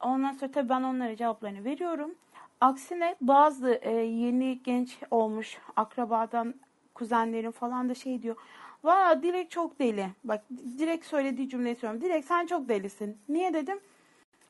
Ondan 0.00 0.32
sonra 0.32 0.50
tabii 0.50 0.68
ben 0.68 0.82
onlara 0.82 1.16
cevaplarını 1.16 1.64
veriyorum. 1.64 2.14
Aksine 2.60 3.16
bazı 3.20 3.78
e, 3.82 3.90
yeni 3.92 4.60
genç 4.64 4.98
olmuş 5.10 5.58
akrabadan 5.76 6.54
kuzenlerim 6.94 7.52
falan 7.52 7.88
da 7.88 7.94
şey 7.94 8.22
diyor. 8.22 8.36
Valla 8.84 9.22
direkt 9.22 9.50
çok 9.50 9.78
deli. 9.78 10.06
Bak 10.24 10.42
direkt 10.78 11.06
söylediği 11.06 11.48
cümleyi 11.48 11.76
söylüyorum. 11.76 12.08
Direkt 12.08 12.26
sen 12.26 12.46
çok 12.46 12.68
delisin. 12.68 13.18
Niye 13.28 13.54
dedim? 13.54 13.80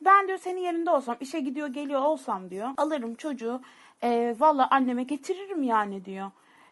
Ben 0.00 0.28
diyor 0.28 0.38
senin 0.38 0.60
yerinde 0.60 0.90
olsam, 0.90 1.16
işe 1.20 1.40
gidiyor 1.40 1.68
geliyor 1.68 2.00
olsam 2.00 2.50
diyor. 2.50 2.68
Alırım 2.76 3.14
çocuğu. 3.14 3.60
E, 4.02 4.34
Valla 4.38 4.68
anneme 4.70 5.02
getiririm 5.02 5.62
yani 5.62 6.04
diyor. 6.04 6.30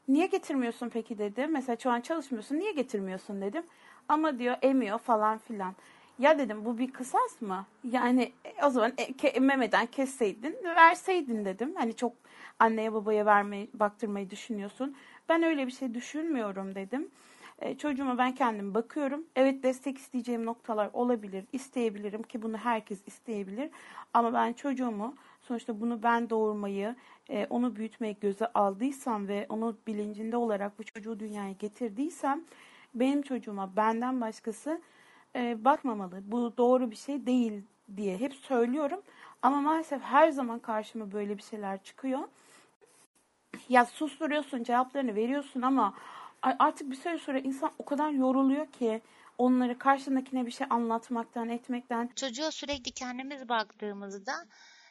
Niye 0.08 0.26
getirmiyorsun 0.26 0.88
peki 0.88 1.18
dedi. 1.18 1.46
Mesela 1.46 1.76
şu 1.76 1.90
an 1.90 2.00
çalışmıyorsun. 2.00 2.56
Niye 2.56 2.72
getirmiyorsun 2.72 3.40
dedim. 3.40 3.62
Ama 4.08 4.38
diyor 4.38 4.56
emiyor 4.62 4.98
falan 4.98 5.38
filan. 5.38 5.74
Ya 6.18 6.38
dedim 6.38 6.64
bu 6.64 6.78
bir 6.78 6.92
kısas 6.92 7.40
mı? 7.40 7.66
Yani 7.92 8.32
e, 8.44 8.64
o 8.66 8.70
zaman 8.70 8.92
e, 8.98 9.02
ke- 9.02 9.86
kesseydin, 9.90 10.56
verseydin 10.64 11.44
dedim. 11.44 11.74
Hani 11.76 11.96
çok 11.96 12.12
anneye 12.58 12.92
babaya 12.92 13.26
vermeyi, 13.26 13.70
baktırmayı 13.74 14.30
düşünüyorsun. 14.30 14.96
Ben 15.28 15.42
öyle 15.42 15.66
bir 15.66 15.72
şey 15.72 15.94
düşünmüyorum 15.94 16.74
dedim. 16.74 17.08
E, 17.58 17.78
çocuğuma 17.78 18.18
ben 18.18 18.34
kendim 18.34 18.74
bakıyorum. 18.74 19.24
Evet 19.36 19.62
destek 19.62 19.98
isteyeceğim 19.98 20.46
noktalar 20.46 20.90
olabilir, 20.92 21.44
isteyebilirim 21.52 22.22
ki 22.22 22.42
bunu 22.42 22.56
herkes 22.56 22.98
isteyebilir. 23.06 23.70
Ama 24.14 24.32
ben 24.34 24.52
çocuğumu 24.52 25.14
sonuçta 25.40 25.80
bunu 25.80 26.02
ben 26.02 26.30
doğurmayı, 26.30 26.94
e, 27.30 27.46
onu 27.50 27.76
büyütmeyi 27.76 28.16
göze 28.20 28.46
aldıysam 28.46 29.28
ve 29.28 29.46
onu 29.48 29.76
bilincinde 29.86 30.36
olarak 30.36 30.78
bu 30.78 30.84
çocuğu 30.84 31.20
dünyaya 31.20 31.52
getirdiysem 31.52 32.44
benim 32.94 33.22
çocuğuma 33.22 33.76
benden 33.76 34.20
başkası 34.20 34.80
e, 35.36 35.64
bakmamalı. 35.64 36.20
Bu 36.22 36.56
doğru 36.56 36.90
bir 36.90 36.96
şey 36.96 37.26
değil 37.26 37.62
diye 37.96 38.18
hep 38.18 38.34
söylüyorum. 38.34 39.02
Ama 39.42 39.60
maalesef 39.60 40.02
her 40.02 40.30
zaman 40.30 40.58
karşıma 40.58 41.12
böyle 41.12 41.38
bir 41.38 41.42
şeyler 41.42 41.82
çıkıyor. 41.82 42.20
Ya 43.68 43.84
susturuyorsun, 43.84 44.62
cevaplarını 44.62 45.14
veriyorsun 45.14 45.62
ama 45.62 45.94
artık 46.42 46.90
bir 46.90 46.96
süre 46.96 47.18
sonra 47.18 47.38
insan 47.38 47.70
o 47.78 47.84
kadar 47.84 48.10
yoruluyor 48.10 48.66
ki 48.66 49.02
onları 49.38 49.78
karşındakine 49.78 50.46
bir 50.46 50.50
şey 50.50 50.66
anlatmaktan, 50.70 51.48
etmekten. 51.48 52.10
Çocuğa 52.16 52.50
sürekli 52.50 52.92
kendimiz 52.92 53.48
baktığımızda 53.48 54.32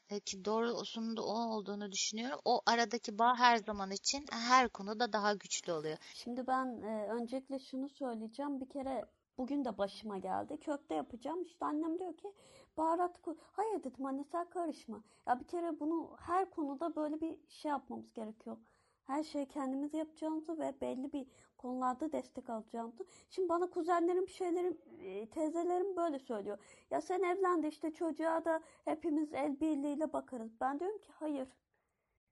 e, 0.10 0.20
ki 0.20 0.46
doğrusunun 0.46 1.18
da 1.18 1.26
o 1.26 1.34
olduğunu 1.34 1.92
düşünüyorum. 1.92 2.40
O 2.46 2.62
aradaki 2.66 3.20
bağ 3.20 3.38
her 3.38 3.58
zaman 3.58 3.92
için 3.92 4.26
her 4.32 4.70
konuda 4.70 5.14
daha 5.14 5.34
güçlü 5.34 5.72
oluyor. 5.72 5.98
Şimdi 6.14 6.48
ben 6.48 6.82
e, 6.82 7.08
öncelikle 7.12 7.60
şunu 7.60 7.90
söyleyeceğim. 7.90 8.62
Bir 8.62 8.70
kere 8.70 9.06
bugün 9.38 9.66
de 9.66 9.78
başıma 9.78 10.18
geldi. 10.18 10.58
Köfte 10.58 10.96
yapacağım. 10.96 11.42
İşte 11.42 11.66
annem 11.66 12.00
diyor 12.00 12.18
ki 12.18 12.34
baharat 12.78 13.22
koy. 13.22 13.36
Hayır 13.52 13.84
dedim 13.84 14.06
anne 14.06 14.24
sen 14.24 14.50
karışma. 14.50 15.04
Ya 15.28 15.40
bir 15.40 15.48
kere 15.48 15.80
bunu 15.80 16.16
her 16.20 16.50
konuda 16.50 16.96
böyle 16.96 17.22
bir 17.22 17.38
şey 17.48 17.70
yapmamız 17.70 18.14
gerekiyor. 18.14 18.58
Her 19.04 19.24
şeyi 19.24 19.46
kendimiz 19.46 19.94
yapacağımızı 19.94 20.60
ve 20.60 20.82
belli 20.82 21.14
bir 21.14 21.28
konularda 21.58 22.12
destek 22.12 22.50
alacağımızı. 22.50 23.06
Şimdi 23.30 23.50
bana 23.50 23.70
kuzenlerim, 23.70 24.28
şeylerim, 24.28 24.78
e, 25.02 25.30
teyzelerim 25.30 25.96
böyle 25.96 26.20
söylüyor. 26.20 26.58
Ya 26.92 27.02
sen 27.02 27.24
evlendi 27.24 27.68
işte 27.68 27.94
çocuğa 27.94 28.46
da 28.46 28.62
hepimiz 28.86 29.34
el 29.34 29.60
birliğiyle 29.60 30.14
bakarız. 30.14 30.52
Ben 30.62 30.80
diyorum 30.80 30.98
ki 30.98 31.12
hayır. 31.14 31.48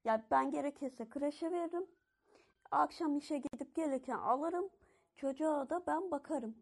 Ya 0.05 0.25
ben 0.31 0.51
gerekirse 0.51 1.09
kreşe 1.09 1.51
veririm. 1.51 1.87
Akşam 2.71 3.17
işe 3.17 3.37
gidip 3.37 3.75
gelirken 3.75 4.17
alırım. 4.17 4.69
Çocuğa 5.15 5.69
da 5.69 5.83
ben 5.87 6.11
bakarım. 6.11 6.55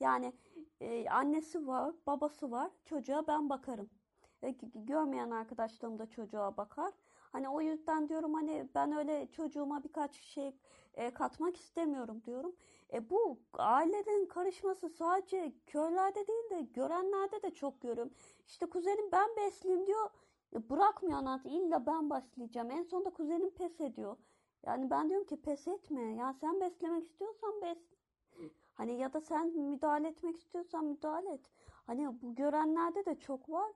Yani 0.00 0.32
e, 0.80 1.08
annesi 1.10 1.66
var, 1.66 1.94
babası 2.06 2.50
var. 2.50 2.70
Çocuğa 2.84 3.26
ben 3.26 3.50
bakarım. 3.50 3.90
E, 4.42 4.50
görmeyen 4.74 5.30
arkadaşlarım 5.30 5.98
da 5.98 6.06
çocuğa 6.10 6.56
bakar. 6.56 6.92
Hani 7.32 7.48
o 7.48 7.60
yüzden 7.60 8.08
diyorum 8.08 8.34
hani 8.34 8.68
ben 8.74 8.92
öyle 8.92 9.28
çocuğuma 9.32 9.84
birkaç 9.84 10.14
şey 10.14 10.56
e, 10.94 11.10
katmak 11.10 11.56
istemiyorum 11.56 12.22
diyorum. 12.24 12.56
E, 12.92 13.10
bu 13.10 13.38
ailelerin 13.52 14.26
karışması 14.26 14.88
sadece 14.88 15.52
köylerde 15.66 16.26
değil 16.26 16.50
de 16.50 16.60
görenlerde 16.62 17.42
de 17.42 17.50
çok 17.50 17.80
görüyorum. 17.80 18.12
İşte 18.46 18.66
kuzenim 18.66 19.12
ben 19.12 19.28
besleyeyim 19.36 19.86
diyor. 19.86 20.10
E, 20.54 20.70
bırakmıyor 20.70 21.18
anası 21.18 21.48
illa 21.48 21.86
ben 21.86 22.10
başlayacağım. 22.10 22.70
En 22.70 22.82
sonunda 22.82 23.10
kuzenim 23.10 23.50
pes 23.50 23.80
ediyor. 23.80 24.16
Yani 24.66 24.90
ben 24.90 25.08
diyorum 25.08 25.26
ki 25.26 25.42
pes 25.42 25.68
etme. 25.68 26.14
Ya 26.14 26.32
sen 26.32 26.60
beslemek 26.60 27.04
istiyorsan 27.04 27.62
besle. 27.62 27.99
Hani 28.80 28.98
ya 28.98 29.12
da 29.12 29.20
sen 29.20 29.48
müdahale 29.48 30.08
etmek 30.08 30.36
istiyorsan 30.36 30.84
müdahale 30.84 31.32
et. 31.32 31.50
Hani 31.86 32.22
bu 32.22 32.34
görenlerde 32.34 33.04
de 33.04 33.18
çok 33.18 33.50
var. 33.50 33.72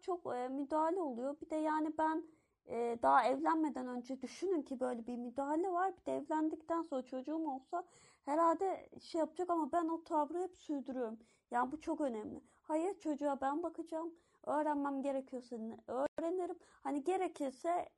Çok 0.00 0.36
e, 0.36 0.48
müdahale 0.48 1.00
oluyor. 1.00 1.40
Bir 1.40 1.50
de 1.50 1.56
yani 1.56 1.98
ben 1.98 2.24
e, 2.66 2.98
daha 3.02 3.24
evlenmeden 3.24 3.86
önce 3.86 4.22
düşünün 4.22 4.62
ki 4.62 4.80
böyle 4.80 5.06
bir 5.06 5.16
müdahale 5.16 5.72
var. 5.72 5.96
Bir 5.96 6.04
de 6.04 6.16
evlendikten 6.16 6.82
sonra 6.82 7.02
çocuğum 7.02 7.48
olsa 7.48 7.84
herhalde 8.24 8.90
şey 9.00 9.18
yapacak 9.18 9.50
ama 9.50 9.72
ben 9.72 9.88
o 9.88 10.04
tavrı 10.04 10.42
hep 10.42 10.56
sürdürüyorum. 10.56 11.18
Yani 11.50 11.72
bu 11.72 11.80
çok 11.80 12.00
önemli. 12.00 12.40
Hayır 12.62 12.98
çocuğa 12.98 13.40
ben 13.40 13.62
bakacağım. 13.62 14.14
Öğrenmem 14.46 15.02
gerekiyorsa 15.02 15.56
öğrenirim. 15.86 16.58
Hani 16.82 17.04
gerekirse 17.04 17.88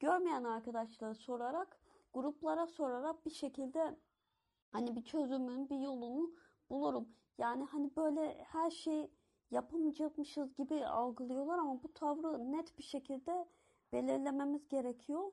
görmeyen 0.00 0.44
arkadaşlara 0.44 1.14
sorarak, 1.14 1.81
gruplara 2.14 2.66
sorarak 2.66 3.26
bir 3.26 3.30
şekilde 3.30 3.96
hani 4.72 4.96
bir 4.96 5.04
çözümün, 5.04 5.70
bir 5.70 5.78
yolunu 5.78 6.30
bulurum. 6.70 7.08
Yani 7.38 7.64
hani 7.64 7.96
böyle 7.96 8.44
her 8.44 8.70
şey 8.70 9.10
yapamayacakmışız 9.50 10.54
gibi 10.54 10.86
algılıyorlar 10.86 11.58
ama 11.58 11.82
bu 11.82 11.92
tavrı 11.94 12.52
net 12.52 12.78
bir 12.78 12.82
şekilde 12.82 13.48
belirlememiz 13.92 14.68
gerekiyor. 14.68 15.32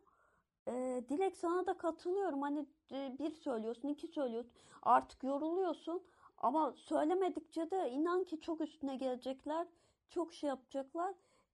Ee, 0.68 1.03
Dilek 1.10 1.38
sana 1.38 1.65
da 1.68 1.77
katılıyorum. 1.77 2.41
Hani 2.41 2.65
e, 2.91 3.15
bir 3.19 3.31
söylüyorsun, 3.31 3.88
iki 3.89 4.07
söylüyorsun. 4.07 4.51
Artık 4.81 5.23
yoruluyorsun. 5.23 6.03
Ama 6.38 6.73
söylemedikçe 6.76 7.72
de 7.72 7.91
inan 7.91 8.23
ki 8.23 8.41
çok 8.41 8.61
üstüne 8.61 8.95
gelecekler. 8.95 9.68
Çok 10.10 10.34
şey 10.34 10.47
yapacaklar. 10.47 11.14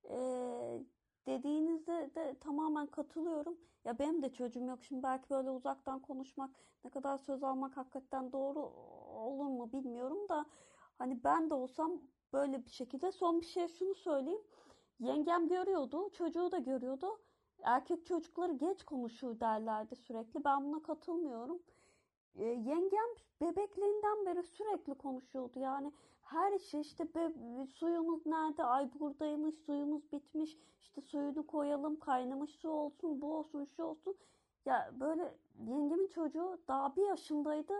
Ee, 0.09 0.79
dediğinizde 1.27 2.11
de 2.15 2.35
tamamen 2.39 2.87
katılıyorum. 2.87 3.57
Ya 3.85 3.99
benim 3.99 4.21
de 4.21 4.33
çocuğum 4.33 4.65
yok. 4.65 4.83
Şimdi 4.83 5.03
belki 5.03 5.29
böyle 5.29 5.49
uzaktan 5.49 5.99
konuşmak, 5.99 6.49
ne 6.83 6.89
kadar 6.89 7.17
söz 7.17 7.43
almak 7.43 7.77
hakikaten 7.77 8.31
doğru 8.31 8.59
olur 9.15 9.45
mu 9.45 9.71
bilmiyorum 9.73 10.29
da 10.29 10.45
hani 10.97 11.23
ben 11.23 11.49
de 11.49 11.53
olsam 11.53 12.01
böyle 12.33 12.65
bir 12.65 12.69
şekilde 12.71 13.11
son 13.11 13.41
bir 13.41 13.45
şey 13.45 13.67
şunu 13.67 13.95
söyleyeyim. 13.95 14.41
Yengem 14.99 15.47
görüyordu, 15.47 16.09
çocuğu 16.09 16.51
da 16.51 16.57
görüyordu. 16.57 17.19
Erkek 17.63 18.05
çocukları 18.05 18.53
geç 18.53 18.83
konuşur 18.83 19.39
derlerdi 19.39 19.95
sürekli. 19.95 20.43
Ben 20.43 20.65
buna 20.65 20.83
katılmıyorum. 20.83 21.61
E, 22.35 22.43
yengem 22.45 23.09
bebekliğinden 23.41 24.25
beri 24.25 24.43
sürekli 24.43 24.93
konuşuyordu. 24.93 25.59
Yani 25.59 25.91
her 26.25 26.59
şey 26.59 26.81
işte 26.81 27.15
be, 27.15 27.31
suyumuz 27.73 28.25
nerede? 28.25 28.63
Ay 28.63 28.89
buradaymış, 28.99 29.55
suyumuz 29.55 30.11
bitmiş. 30.11 30.57
İşte 30.81 31.01
suyunu 31.01 31.47
koyalım, 31.47 31.99
kaynamış 31.99 32.51
su 32.51 32.69
olsun, 32.69 33.21
bu 33.21 33.33
olsun, 33.33 33.65
şu 33.65 33.83
olsun. 33.83 34.15
Ya 34.65 34.91
böyle 34.99 35.35
yengemin 35.67 36.07
çocuğu 36.07 36.57
daha 36.67 36.95
bir 36.95 37.07
yaşındaydı. 37.07 37.73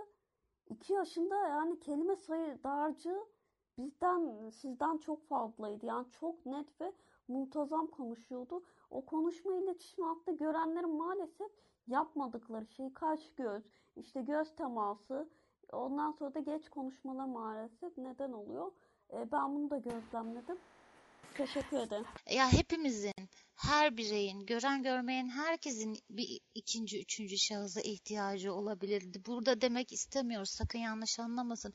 iki 0.70 0.94
yaşında 0.94 1.36
yani 1.48 1.80
kelime 1.80 2.16
sayı 2.16 2.64
dağarcığı 2.64 3.26
bizden 3.78 4.50
sizden 4.50 4.98
çok 4.98 5.28
fazlaydı. 5.28 5.86
Yani 5.86 6.06
çok 6.12 6.46
net 6.46 6.82
ve 6.82 6.94
muntazam 7.28 7.88
konuşuyordu. 7.88 8.64
O 8.92 9.06
konuşma 9.06 9.56
iletişim 9.56 10.04
altta 10.04 10.32
görenlerin 10.32 10.96
maalesef 10.96 11.52
yapmadıkları 11.88 12.66
şey 12.66 12.94
kaş 12.94 13.32
göz, 13.36 13.64
işte 13.96 14.22
göz 14.22 14.56
teması, 14.56 15.30
ondan 15.72 16.12
sonra 16.12 16.34
da 16.34 16.40
geç 16.40 16.70
konuşmalar 16.70 17.26
maalesef 17.26 17.98
neden 17.98 18.32
oluyor. 18.32 18.72
E, 19.14 19.32
ben 19.32 19.56
bunu 19.56 19.70
da 19.70 19.78
gözlemledim. 19.78 20.58
Teşekkür 21.38 21.78
ederim. 21.78 22.06
Ya 22.30 22.52
hepimizin, 22.52 23.14
her 23.56 23.98
bireyin, 23.98 24.46
gören 24.46 24.84
görmeyen 24.84 25.30
herkesin 25.30 25.98
bir 26.10 26.40
ikinci, 26.56 27.02
üçüncü 27.02 27.38
şahısa 27.38 27.82
ihtiyacı 27.82 28.54
olabilirdi. 28.54 29.22
Burada 29.26 29.62
demek 29.62 29.94
istemiyoruz, 29.94 30.50
sakın 30.50 30.80
yanlış 30.80 31.20
anlamasın. 31.20 31.74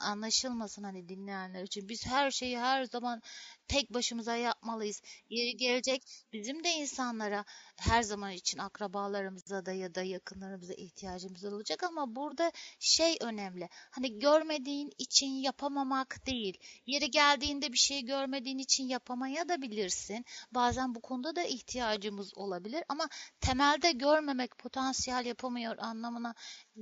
Anlaşılmasın 0.00 0.82
hani 0.82 1.08
dinleyenler 1.08 1.62
için. 1.62 1.88
Biz 1.88 2.06
her 2.06 2.30
şeyi 2.30 2.58
her 2.58 2.84
zaman 2.84 3.22
tek 3.68 3.94
başımıza 3.94 4.36
yapmalıyız. 4.36 5.02
Yeri 5.30 5.56
gelecek 5.56 6.02
bizim 6.32 6.64
de 6.64 6.70
insanlara 6.70 7.44
her 7.76 8.02
zaman 8.02 8.32
için 8.32 8.58
akrabalarımıza 8.58 9.66
da 9.66 9.72
ya 9.72 9.94
da 9.94 10.02
yakınlarımıza 10.02 10.74
ihtiyacımız 10.74 11.44
olacak 11.44 11.82
ama 11.82 12.16
burada 12.16 12.52
şey 12.78 13.16
önemli. 13.20 13.68
Hani 13.90 14.18
görmediğin 14.18 14.90
için 14.98 15.26
yapamamak 15.26 16.26
değil. 16.26 16.58
Yeri 16.86 17.10
geldiğinde 17.10 17.72
bir 17.72 17.78
şey 17.78 18.04
görmediğin 18.04 18.58
için 18.58 18.84
yapamaya 18.84 19.48
da 19.48 19.62
bilirsin. 19.62 20.24
Bazen 20.52 20.94
bu 20.94 21.00
konuda 21.00 21.36
da 21.36 21.42
ihtiyacımız 21.42 22.32
olabilir 22.36 22.84
ama 22.88 23.08
temelde 23.40 23.92
görmemek 23.92 24.58
potansiyel 24.58 25.26
yapamıyor 25.26 25.78
anlamına 25.78 26.34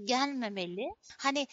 gelmemeli. 0.04 0.88
Hani 1.18 1.46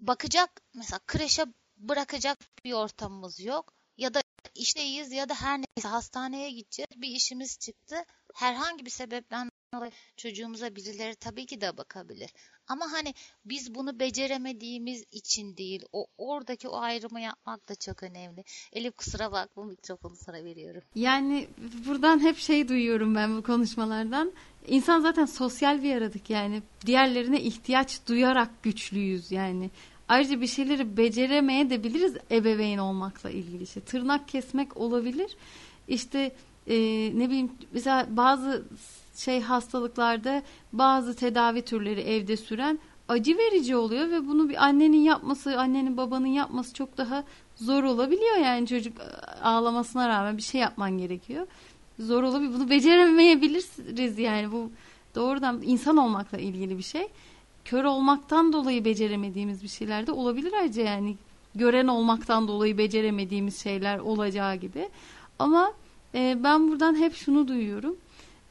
bakacak 0.00 0.60
mesela 0.74 1.00
kreşe 1.06 1.46
bırakacak 1.76 2.38
bir 2.64 2.72
ortamımız 2.72 3.40
yok 3.40 3.72
ya 3.96 4.14
da 4.14 4.20
işteyiz 4.54 5.12
ya 5.12 5.28
da 5.28 5.34
her 5.34 5.58
neyse 5.58 5.88
hastaneye 5.88 6.50
gideceğiz 6.50 6.90
bir 6.96 7.08
işimiz 7.08 7.58
çıktı. 7.58 7.96
Herhangi 8.34 8.84
bir 8.84 8.90
sebepten 8.90 9.50
dolayı 9.74 9.92
çocuğumuza 10.16 10.76
birileri 10.76 11.14
tabii 11.16 11.46
ki 11.46 11.60
de 11.60 11.76
bakabilir. 11.76 12.30
Ama 12.68 12.92
hani 12.92 13.14
biz 13.44 13.74
bunu 13.74 14.00
beceremediğimiz 14.00 15.04
için 15.10 15.56
değil, 15.56 15.84
o 15.92 16.06
oradaki 16.18 16.68
o 16.68 16.76
ayrımı 16.76 17.20
yapmak 17.20 17.68
da 17.68 17.74
çok 17.74 18.02
önemli. 18.02 18.44
Elif 18.72 18.96
kusura 18.96 19.32
bakma 19.32 19.64
mikrofonu 19.64 20.16
sana 20.16 20.44
veriyorum. 20.44 20.82
Yani 20.94 21.48
buradan 21.86 22.20
hep 22.20 22.38
şey 22.38 22.68
duyuyorum 22.68 23.14
ben 23.14 23.36
bu 23.36 23.42
konuşmalardan. 23.42 24.32
İnsan 24.68 25.00
zaten 25.00 25.24
sosyal 25.24 25.82
bir 25.82 25.88
yaratık 25.88 26.30
yani. 26.30 26.62
Diğerlerine 26.86 27.40
ihtiyaç 27.40 28.00
duyarak 28.08 28.62
güçlüyüz 28.62 29.32
yani. 29.32 29.70
Ayrıca 30.08 30.40
bir 30.40 30.46
şeyleri 30.46 30.96
beceremeye 30.96 31.70
de 31.70 31.84
biliriz 31.84 32.16
ebeveyn 32.30 32.78
olmakla 32.78 33.30
ilgili. 33.30 33.62
İşte 33.62 33.80
tırnak 33.80 34.28
kesmek 34.28 34.76
olabilir. 34.76 35.36
İşte 35.88 36.32
e, 36.66 36.76
ne 37.14 37.28
bileyim 37.28 37.52
mesela 37.72 38.06
bazı 38.10 38.64
şey 39.16 39.40
hastalıklarda 39.40 40.42
bazı 40.72 41.16
tedavi 41.16 41.62
türleri 41.62 42.00
evde 42.00 42.36
süren 42.36 42.78
acı 43.08 43.38
verici 43.38 43.76
oluyor 43.76 44.10
ve 44.10 44.26
bunu 44.26 44.48
bir 44.48 44.64
annenin 44.64 45.02
yapması, 45.02 45.60
annenin 45.60 45.96
babanın 45.96 46.26
yapması 46.26 46.74
çok 46.74 46.98
daha 46.98 47.24
zor 47.56 47.84
olabiliyor 47.84 48.36
yani 48.36 48.66
çocuk 48.66 48.96
ağlamasına 49.42 50.08
rağmen 50.08 50.36
bir 50.36 50.42
şey 50.42 50.60
yapman 50.60 50.98
gerekiyor. 50.98 51.46
Zor 51.98 52.22
olabilir. 52.22 52.54
Bunu 52.54 52.70
beceremeyebiliriz 52.70 54.18
yani 54.18 54.52
bu 54.52 54.70
doğrudan 55.14 55.62
insan 55.62 55.96
olmakla 55.96 56.38
ilgili 56.38 56.78
bir 56.78 56.82
şey. 56.82 57.08
Kör 57.64 57.84
olmaktan 57.84 58.52
dolayı 58.52 58.84
beceremediğimiz 58.84 59.62
bir 59.62 59.68
şeyler 59.68 60.06
de 60.06 60.12
olabilir 60.12 60.52
ayrıca 60.52 60.82
yani 60.82 61.16
gören 61.54 61.86
olmaktan 61.86 62.48
dolayı 62.48 62.78
beceremediğimiz 62.78 63.62
şeyler 63.62 63.98
olacağı 63.98 64.56
gibi. 64.56 64.88
Ama 65.38 65.72
e, 66.14 66.38
ben 66.44 66.68
buradan 66.68 66.94
hep 66.94 67.14
şunu 67.14 67.48
duyuyorum 67.48 67.96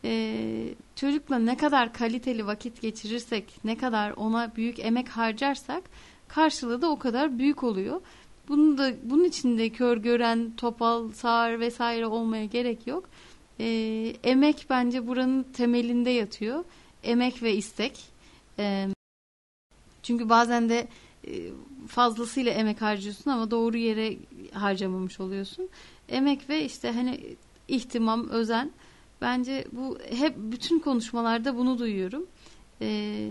e, 0.06 0.76
çocukla 0.96 1.40
ne 1.40 1.58
kadar 1.58 1.94
kaliteli 1.94 2.48
vakit 2.48 2.82
geçirirsek, 2.82 3.46
ne 3.64 3.78
kadar 3.78 4.12
ona 4.12 4.56
büyük 4.56 4.80
emek 4.80 5.10
harcarsak 5.10 5.84
karşılığı 6.28 6.82
da 6.82 6.90
o 6.90 7.00
kadar 7.00 7.40
büyük 7.40 7.64
oluyor. 7.64 8.02
Bunu 8.48 8.78
da 8.78 8.92
bunun 9.04 9.24
için 9.24 9.58
de 9.58 9.70
kör 9.70 9.98
gören, 9.98 10.54
topal, 10.58 11.12
sağır 11.12 11.60
vesaire 11.60 12.08
olmaya 12.08 12.46
gerek 12.46 12.88
yok. 12.88 13.10
E, 13.64 13.70
emek 14.24 14.66
bence 14.70 15.08
buranın 15.08 15.44
temelinde 15.44 16.10
yatıyor. 16.10 16.64
Emek 17.04 17.44
ve 17.44 17.54
istek. 17.54 18.00
E, 18.60 18.88
çünkü 20.04 20.30
bazen 20.30 20.70
de 20.70 20.88
e, 21.28 21.32
fazlasıyla 21.88 22.52
emek 22.52 22.82
harcıyorsun 22.82 23.32
ama 23.32 23.52
doğru 23.52 23.78
yere 23.78 24.18
harcamamış 24.54 25.20
oluyorsun. 25.20 25.70
Emek 26.10 26.50
ve 26.50 26.66
işte 26.66 26.92
hani 26.92 27.36
ihtimam, 27.68 28.30
özen 28.30 28.72
Bence 29.24 29.66
bu 29.72 29.98
hep 30.10 30.36
bütün 30.38 30.80
konuşmalarda 30.80 31.58
bunu 31.58 31.80
duyuyorum. 31.80 32.28
Ee, 32.82 33.30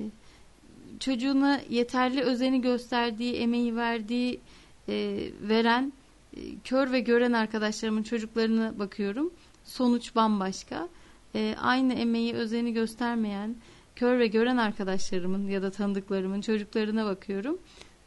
çocuğuna 1.00 1.60
yeterli 1.70 2.22
özeni 2.22 2.60
gösterdiği, 2.60 3.34
emeği 3.34 3.76
verdiği, 3.76 4.40
e, 4.88 5.18
veren, 5.42 5.92
e, 6.36 6.40
kör 6.64 6.92
ve 6.92 7.00
gören 7.00 7.32
arkadaşlarımın 7.32 8.02
çocuklarına 8.02 8.78
bakıyorum. 8.78 9.32
Sonuç 9.64 10.14
bambaşka. 10.16 10.88
E, 11.34 11.56
aynı 11.60 11.94
emeği, 11.94 12.34
özeni 12.34 12.72
göstermeyen, 12.72 13.56
kör 13.96 14.18
ve 14.18 14.26
gören 14.26 14.56
arkadaşlarımın 14.56 15.48
ya 15.48 15.62
da 15.62 15.70
tanıdıklarımın 15.70 16.40
çocuklarına 16.40 17.06
bakıyorum. 17.06 17.58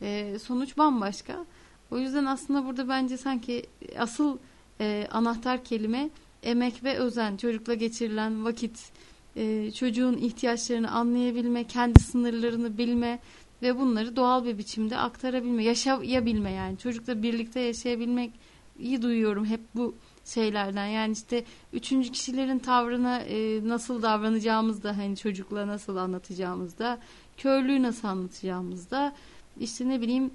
E, 0.01 0.39
sonuç 0.39 0.77
bambaşka. 0.77 1.45
O 1.91 1.97
yüzden 1.97 2.25
aslında 2.25 2.65
burada 2.65 2.89
bence 2.89 3.17
sanki 3.17 3.65
asıl 3.97 4.37
e, 4.81 5.07
anahtar 5.11 5.63
kelime 5.63 6.09
emek 6.43 6.83
ve 6.83 6.97
özen, 6.97 7.37
çocukla 7.37 7.73
geçirilen 7.73 8.45
vakit, 8.45 8.91
e, 9.35 9.71
çocuğun 9.71 10.17
ihtiyaçlarını 10.17 10.91
anlayabilme, 10.91 11.63
kendi 11.63 11.99
sınırlarını 11.99 12.77
bilme 12.77 13.19
ve 13.61 13.79
bunları 13.79 14.15
doğal 14.15 14.45
bir 14.45 14.57
biçimde 14.57 14.97
aktarabilme, 14.97 15.63
yaşayabilme 15.63 16.51
yani 16.51 16.77
çocukla 16.77 17.23
birlikte 17.23 17.59
yaşayabilmek 17.59 18.31
iyi 18.79 19.01
duyuyorum 19.01 19.45
hep 19.45 19.61
bu 19.75 19.95
şeylerden. 20.25 20.85
Yani 20.85 21.13
işte 21.13 21.43
üçüncü 21.73 22.11
kişilerin 22.11 22.59
tavrına 22.59 23.19
e, 23.19 23.67
nasıl 23.67 24.01
davranacağımızda 24.01 24.97
hani 24.97 25.17
çocukla 25.17 25.67
nasıl 25.67 25.95
anlatacağımızda, 25.95 26.99
körlüğü 27.37 27.83
nasıl 27.83 28.07
anlatacağımızda, 28.07 29.15
işte 29.59 29.89
ne 29.89 30.01
bileyim 30.01 30.31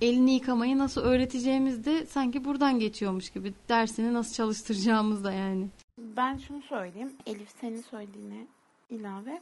elini 0.00 0.34
yıkamayı 0.34 0.78
nasıl 0.78 1.00
öğreteceğimiz 1.00 1.84
de 1.84 2.06
sanki 2.06 2.44
buradan 2.44 2.78
geçiyormuş 2.78 3.30
gibi. 3.30 3.54
Dersini 3.68 4.14
nasıl 4.14 4.34
çalıştıracağımız 4.34 5.24
da 5.24 5.32
yani. 5.32 5.68
Ben 5.98 6.36
şunu 6.36 6.62
söyleyeyim. 6.62 7.12
Elif 7.26 7.48
senin 7.60 7.82
söylediğine 7.82 8.46
ilave. 8.90 9.40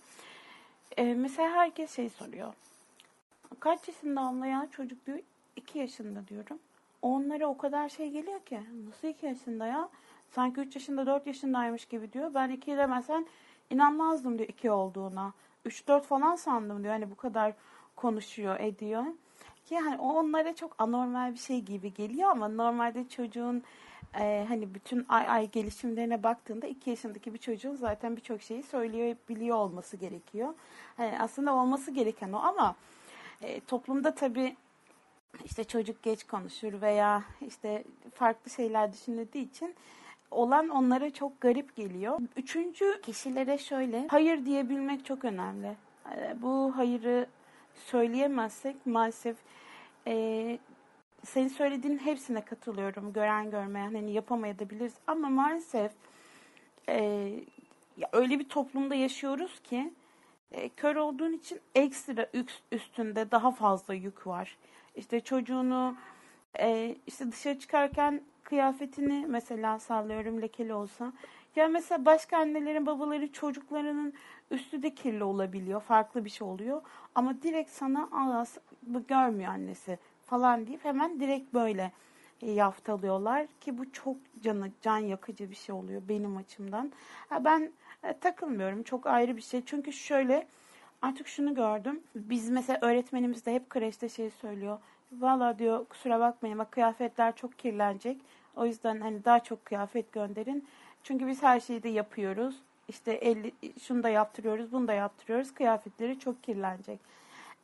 Ee, 0.97 1.15
mesela 1.15 1.51
herkes 1.51 1.97
şey 1.97 2.09
soruyor. 2.09 2.55
Kaç 3.61 3.89
yaşında 3.89 4.21
anlayan 4.21 4.67
çocuk 4.67 5.07
diyor. 5.07 5.19
2 5.57 5.79
yaşında 5.79 6.29
diyorum. 6.29 6.59
Onlara 7.03 7.47
o 7.47 7.59
kadar 7.59 7.89
şey 7.89 8.11
geliyor 8.11 8.41
ki. 8.41 8.61
Nasıl 8.87 9.09
2 9.09 9.27
yaşında 9.27 9.67
ya? 9.67 9.89
Sanki 10.31 10.61
3 10.61 10.75
yaşında 10.75 11.07
4 11.07 11.27
yaşındaymış 11.27 11.85
gibi 11.85 12.13
diyor. 12.13 12.35
Ben 12.35 12.51
2 12.51 12.77
demesen 12.77 13.27
inanmazdım 13.71 14.39
diyor 14.39 14.49
2 14.49 14.71
olduğuna. 14.71 15.33
3-4 15.67 16.03
falan 16.03 16.37
sandım 16.37 16.83
diyor. 16.83 16.93
Hani 16.93 17.11
bu 17.11 17.17
kadar 17.17 17.53
konuşuyor, 17.97 18.61
ediyor 18.61 19.05
ki 19.69 19.79
hani 19.79 19.99
onlara 19.99 20.55
çok 20.55 20.75
anormal 20.79 21.33
bir 21.33 21.39
şey 21.39 21.61
gibi 21.61 21.95
geliyor 21.95 22.31
ama 22.31 22.49
normalde 22.49 23.09
çocuğun 23.09 23.63
e, 24.21 24.45
hani 24.49 24.75
bütün 24.75 25.07
ay 25.09 25.29
ay 25.29 25.51
gelişimlerine 25.51 26.23
baktığında 26.23 26.67
iki 26.67 26.91
yaşındaki 26.91 27.35
bir 27.35 27.39
çocuğun 27.39 27.75
zaten 27.75 28.17
birçok 28.17 28.43
şeyi 28.43 28.63
söylüyor, 28.63 29.17
biliyor 29.29 29.57
olması 29.57 29.97
gerekiyor. 29.97 30.55
Hani 30.97 31.21
aslında 31.21 31.55
olması 31.55 31.91
gereken 31.91 32.33
o 32.33 32.39
ama 32.39 32.75
e, 33.43 33.61
toplumda 33.61 34.15
tabii 34.15 34.57
işte 35.45 35.65
çocuk 35.65 36.03
geç 36.03 36.27
konuşur 36.27 36.81
veya 36.81 37.23
işte 37.47 37.85
farklı 38.15 38.51
şeyler 38.51 38.93
düşünüldüğü 38.93 39.39
için 39.39 39.75
olan 40.31 40.69
onlara 40.69 41.11
çok 41.11 41.41
garip 41.41 41.77
geliyor. 41.77 42.19
Üçüncü 42.37 43.01
kişilere 43.03 43.59
şöyle 43.59 44.07
hayır 44.09 44.47
diyebilmek 44.47 45.05
çok 45.05 45.25
önemli. 45.25 45.77
E, 46.17 46.43
bu 46.43 46.73
hayırı 46.77 47.27
söyleyemezsek 47.75 48.87
maalesef 48.87 49.37
e, 50.07 50.59
senin 51.25 51.49
söylediğin 51.49 51.99
hepsine 51.99 52.41
katılıyorum. 52.45 53.13
Gören 53.13 53.51
görmeyen 53.51 53.95
hani 53.95 54.13
yapamayabiliriz 54.13 54.95
ama 55.07 55.29
maalesef 55.29 55.93
e, 56.89 57.31
öyle 58.13 58.39
bir 58.39 58.49
toplumda 58.49 58.95
yaşıyoruz 58.95 59.61
ki 59.61 59.93
e, 60.53 60.69
kör 60.69 60.97
olduğun 60.97 61.33
için 61.33 61.61
ekstra 61.75 62.27
üstünde 62.73 63.31
daha 63.31 63.51
fazla 63.51 63.95
yük 63.95 64.27
var. 64.27 64.57
İşte 64.99 65.21
çocuğunu 65.21 65.97
e, 66.59 66.97
işte 67.07 67.33
dışarı 67.33 67.59
çıkarken 67.59 68.21
kıyafetini 68.45 69.27
mesela 69.29 69.79
sallıyorum 69.79 70.43
lekeli 70.43 70.75
olsa 70.75 71.13
ya 71.57 71.69
mesela 71.69 72.05
başka 72.05 72.39
annelerin 72.39 72.87
babaları 72.87 73.33
çocuklarının 73.33 74.13
üstü 74.51 74.83
de 74.83 74.95
kirli 74.95 75.25
olabiliyor. 75.25 75.81
Farklı 75.81 76.25
bir 76.25 76.31
şey 76.31 76.49
oluyor. 76.49 76.83
Ama 77.15 77.43
direkt 77.43 77.71
sana 77.71 78.09
Allah 78.13 78.47
görmüyor 79.09 79.53
annesi 79.53 79.99
falan 80.27 80.67
deyip 80.67 80.85
hemen 80.85 81.21
direkt 81.21 81.55
böyle 81.55 81.93
e, 82.43 82.51
yaftalıyorlar 82.51 83.47
ki 83.61 83.79
bu 83.79 83.93
çok 83.93 84.17
canı 84.43 84.71
can 84.83 84.99
yakıcı 84.99 85.51
bir 85.51 85.57
şey 85.57 85.75
oluyor 85.75 86.03
benim 86.09 86.37
açımdan. 86.37 86.93
Ben 87.41 87.73
e, 88.03 88.19
takılmıyorum. 88.19 88.83
Çok 88.83 89.07
ayrı 89.07 89.37
bir 89.37 89.43
şey. 89.43 89.63
Çünkü 89.67 89.93
şöyle 89.93 90.47
artık 91.03 91.29
şunu 91.29 91.55
gördüm. 91.55 92.01
Biz 92.15 92.51
mesela 92.51 92.79
öğretmenimiz 92.83 93.47
de 93.47 93.55
hep 93.55 93.71
kreşte 93.71 94.09
şey 94.09 94.31
söylüyor. 94.31 94.79
Valla 95.13 95.59
diyor 95.59 95.85
kusura 95.85 96.21
bakmayın 96.21 96.59
bak 96.59 96.73
kıyafetler 96.73 97.37
çok 97.37 97.59
kirlenecek. 97.59 98.21
O 98.57 98.67
yüzden 98.67 99.01
hani 99.01 99.25
daha 99.25 99.41
çok 99.41 99.65
kıyafet 99.65 100.13
gönderin. 100.13 100.69
Çünkü 101.03 101.27
biz 101.27 101.43
her 101.43 101.61
şeyi 101.61 101.83
de 101.83 101.89
yapıyoruz. 101.89 102.57
İşte 102.89 103.13
el, 103.13 103.51
şunu 103.83 104.03
da 104.03 104.09
yaptırıyoruz, 104.09 104.73
bunu 104.73 104.89
da 104.89 104.93
yaptırıyoruz. 104.93 105.55
Kıyafetleri 105.55 106.19
çok 106.19 106.43
kirlenecek. 106.43 107.01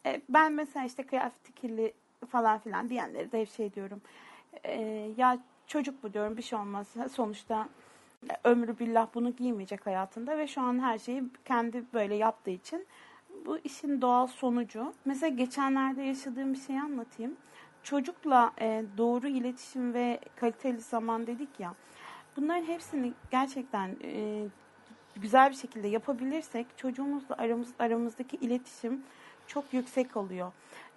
E, 0.07 0.21
ben 0.29 0.53
mesela 0.53 0.87
işte 0.87 1.03
kıyafeti 1.03 1.53
kirli 1.53 1.93
falan 2.29 2.59
filan 2.59 2.89
diyenleri 2.89 3.33
de 3.33 3.41
hep 3.41 3.51
şey 3.51 3.75
diyorum. 3.75 4.01
E, 4.65 4.81
ya 5.17 5.39
çocuk 5.67 6.03
bu 6.03 6.13
diyorum 6.13 6.37
bir 6.37 6.43
şey 6.43 6.59
olmaz. 6.59 6.87
Sonuçta 7.13 7.69
ömrü 8.45 8.79
billah 8.79 9.09
bunu 9.15 9.31
giymeyecek 9.37 9.87
hayatında 9.87 10.39
ve 10.39 10.47
şu 10.47 10.61
an 10.61 10.83
her 10.83 10.99
şeyi 10.99 11.25
kendi 11.45 11.85
böyle 11.95 12.15
yaptığı 12.15 12.51
için 12.51 12.87
bu 13.47 13.59
işin 13.59 14.01
doğal 14.01 14.27
sonucu. 14.27 14.93
Mesela 15.05 15.37
geçenlerde 15.37 16.03
yaşadığım 16.03 16.53
bir 16.53 16.59
şeyi 16.59 16.81
anlatayım. 16.81 17.37
Çocukla 17.83 18.53
e, 18.61 18.85
doğru 18.99 19.29
iletişim 19.29 19.95
ve 19.95 20.21
kaliteli 20.37 20.81
zaman 20.81 21.27
dedik 21.27 21.61
ya. 21.61 21.75
Bunların 22.37 22.65
hepsini 22.65 23.13
gerçekten 23.31 23.97
e, 24.05 24.45
güzel 25.17 25.51
bir 25.51 25.57
şekilde 25.57 25.89
yapabilirsek 25.89 26.67
çocuğumuzla 26.77 27.35
aramız, 27.39 27.69
aramızdaki 27.79 28.37
iletişim 28.37 29.03
çok 29.47 29.75
yüksek 29.75 30.17
oluyor. 30.17 30.53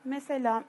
Mesela 0.06 0.64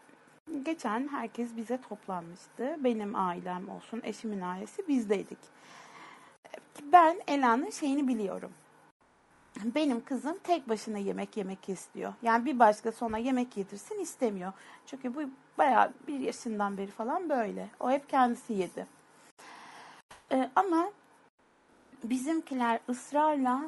geçen 0.64 1.08
herkes 1.08 1.56
bize 1.56 1.80
toplanmıştı. 1.88 2.76
Benim 2.78 3.16
ailem 3.16 3.68
olsun, 3.68 4.00
eşimin 4.04 4.40
ailesi 4.40 4.88
bizdeydik. 4.88 5.38
Ben 6.92 7.20
Ela'nın 7.28 7.70
şeyini 7.70 8.08
biliyorum. 8.08 8.50
Benim 9.64 10.04
kızım 10.04 10.38
tek 10.44 10.68
başına 10.68 10.98
yemek 10.98 11.36
yemek 11.36 11.68
istiyor. 11.68 12.12
Yani 12.22 12.44
bir 12.44 12.58
başkası 12.58 13.04
ona 13.04 13.18
yemek 13.18 13.56
yedirsin 13.56 14.00
istemiyor. 14.00 14.52
Çünkü 14.86 15.14
bu 15.14 15.20
bayağı 15.58 15.92
bir 16.08 16.20
yaşından 16.20 16.76
beri 16.76 16.90
falan 16.90 17.28
böyle. 17.28 17.68
O 17.80 17.90
hep 17.90 18.08
kendisi 18.08 18.52
yedi. 18.52 18.86
Ee, 20.32 20.50
ama 20.56 20.90
bizimkiler 22.04 22.80
ısrarla 22.88 23.62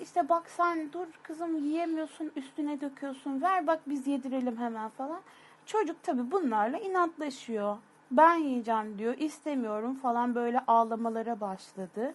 işte 0.00 0.28
bak 0.28 0.50
sen 0.50 0.92
dur 0.92 1.06
kızım 1.22 1.64
yiyemiyorsun 1.64 2.32
üstüne 2.36 2.80
döküyorsun 2.80 3.42
ver 3.42 3.66
bak 3.66 3.80
biz 3.86 4.06
yedirelim 4.06 4.56
hemen 4.56 4.88
falan. 4.88 5.20
Çocuk 5.66 6.02
tabii 6.02 6.30
bunlarla 6.30 6.78
inatlaşıyor. 6.78 7.76
Ben 8.10 8.34
yiyeceğim 8.34 8.98
diyor 8.98 9.14
istemiyorum 9.18 9.94
falan 9.94 10.34
böyle 10.34 10.60
ağlamalara 10.66 11.40
başladı. 11.40 12.14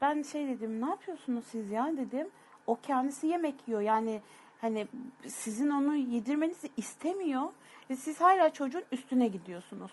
Ben 0.00 0.22
şey 0.22 0.48
dedim 0.48 0.80
ne 0.80 0.88
yapıyorsunuz 0.90 1.44
siz 1.50 1.70
ya 1.70 1.96
dedim. 1.96 2.28
O 2.66 2.76
kendisi 2.82 3.26
yemek 3.26 3.68
yiyor 3.68 3.80
yani 3.80 4.20
hani 4.60 4.86
sizin 5.26 5.70
onu 5.70 5.96
yedirmenizi 5.96 6.68
istemiyor. 6.76 7.48
Ve 7.90 7.96
siz 7.96 8.20
hala 8.20 8.52
çocuğun 8.52 8.84
üstüne 8.92 9.28
gidiyorsunuz. 9.28 9.90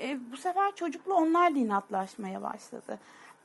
E, 0.00 0.32
bu 0.32 0.36
sefer 0.36 0.74
çocukla 0.74 1.14
onlar 1.14 1.54
da 1.54 1.58
inatlaşmaya 1.58 2.42
başladı. 2.42 2.98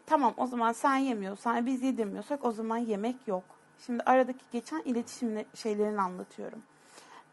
Tamam 0.06 0.34
o 0.38 0.48
zaman 0.48 0.72
sen 0.72 0.96
yemiyorsan 0.96 1.66
biz 1.66 1.84
yedirmiyorsak 1.84 2.46
o 2.46 2.52
zaman 2.52 2.78
yemek 2.78 3.28
yok. 3.28 3.44
Şimdi 3.86 4.04
aradaki 4.04 4.46
geçen 4.52 4.82
iletişim 4.82 5.46
şeylerini 5.56 6.02
anlatıyorum. 6.02 6.64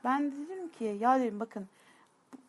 Ben 0.05 0.32
dedim 0.32 0.68
ki 0.68 0.97
ya 1.01 1.20
dedim 1.20 1.40
bakın 1.40 1.68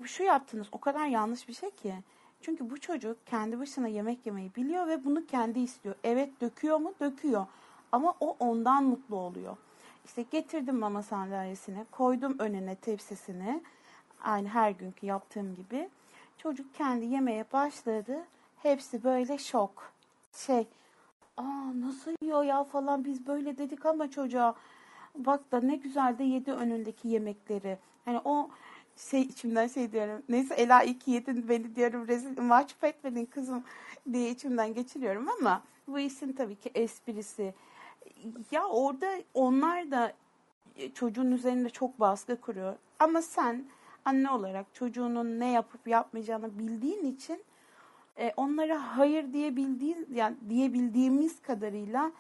şu 0.03 0.23
yaptığınız 0.23 0.67
o 0.71 0.79
kadar 0.79 1.05
yanlış 1.05 1.47
bir 1.47 1.53
şey 1.53 1.71
ki. 1.71 1.95
Çünkü 2.41 2.69
bu 2.69 2.79
çocuk 2.79 3.27
kendi 3.27 3.59
başına 3.59 3.87
yemek 3.87 4.25
yemeyi 4.25 4.55
biliyor 4.55 4.87
ve 4.87 5.05
bunu 5.05 5.25
kendi 5.25 5.59
istiyor. 5.59 5.95
Evet 6.03 6.41
döküyor 6.41 6.77
mu? 6.77 6.93
Döküyor. 6.99 7.45
Ama 7.91 8.13
o 8.19 8.35
ondan 8.39 8.83
mutlu 8.83 9.15
oluyor. 9.15 9.57
İşte 10.05 10.21
getirdim 10.21 10.79
mama 10.79 11.03
sandalyesini, 11.03 11.85
koydum 11.91 12.35
önüne 12.39 12.75
tepsisini. 12.75 13.63
Aynı 14.23 14.47
her 14.47 14.71
günkü 14.71 15.05
yaptığım 15.05 15.55
gibi. 15.55 15.89
Çocuk 16.37 16.75
kendi 16.75 17.05
yemeye 17.05 17.45
başladı. 17.53 18.17
Hepsi 18.63 19.03
böyle 19.03 19.37
şok. 19.37 19.91
Şey, 20.33 20.67
aa 21.37 21.81
nasıl 21.81 22.11
yiyor 22.21 22.43
ya 22.43 22.63
falan 22.63 23.05
biz 23.05 23.27
böyle 23.27 23.57
dedik 23.57 23.85
ama 23.85 24.11
çocuğa 24.11 24.55
bak 25.15 25.51
da 25.51 25.61
ne 25.61 25.75
güzel 25.75 26.17
de 26.17 26.23
yedi 26.23 26.51
önündeki 26.51 27.07
yemekleri. 27.07 27.77
Hani 28.05 28.21
o 28.25 28.49
şey 28.97 29.21
içimden 29.21 29.67
şey 29.67 29.91
diyorum. 29.91 30.23
Neyse 30.29 30.53
Ela 30.53 30.83
iyi 30.83 30.99
ki 30.99 31.11
yedin 31.11 31.49
beni 31.49 31.75
diyorum 31.75 32.07
rezil 32.07 32.41
mahcup 32.41 32.83
etmedin 32.83 33.25
kızım 33.25 33.63
diye 34.13 34.29
içimden 34.29 34.73
geçiriyorum 34.73 35.27
ama 35.29 35.63
bu 35.87 35.99
işin 35.99 36.33
tabii 36.33 36.55
ki 36.55 36.71
esprisi. 36.75 37.53
Ya 38.51 38.65
orada 38.65 39.11
onlar 39.33 39.91
da 39.91 40.13
çocuğun 40.93 41.31
üzerinde 41.31 41.69
çok 41.69 41.99
baskı 41.99 42.41
kuruyor. 42.41 42.75
Ama 42.99 43.21
sen 43.21 43.65
anne 44.05 44.31
olarak 44.31 44.65
çocuğunun 44.73 45.39
ne 45.39 45.51
yapıp 45.51 45.87
yapmayacağını 45.87 46.59
bildiğin 46.59 47.15
için 47.15 47.43
e, 48.19 48.33
onlara 48.37 48.97
hayır 48.97 49.33
diyebildiğin 49.33 50.07
yani 50.13 50.35
diyebildiğimiz 50.49 51.41
kadarıyla 51.41 52.11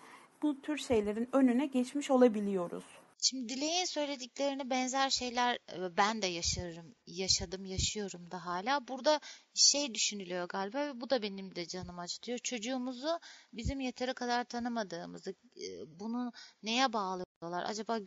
bu 0.41 0.61
tür 0.61 0.77
şeylerin 0.77 1.29
önüne 1.31 1.65
geçmiş 1.65 2.11
olabiliyoruz. 2.11 2.83
Şimdi 3.21 3.49
Dilek'in 3.49 3.85
söylediklerini 3.85 4.69
benzer 4.69 5.09
şeyler 5.09 5.55
e, 5.73 5.97
ben 5.97 6.21
de 6.21 6.27
yaşarım, 6.27 6.95
yaşadım, 7.07 7.65
yaşıyorum 7.65 8.31
da 8.31 8.45
hala. 8.45 8.87
Burada 8.87 9.19
şey 9.53 9.93
düşünülüyor 9.93 10.47
galiba 10.47 10.77
ve 10.77 11.01
bu 11.01 11.09
da 11.09 11.21
benim 11.21 11.55
de 11.55 11.67
canım 11.67 11.99
acıtıyor. 11.99 12.37
Çocuğumuzu 12.37 13.19
bizim 13.53 13.79
yeteri 13.79 14.13
kadar 14.13 14.43
tanımadığımızı, 14.43 15.35
e, 15.57 15.99
bunu 15.99 16.31
neye 16.63 16.93
bağlıyorlar? 16.93 17.63
Acaba 17.67 17.99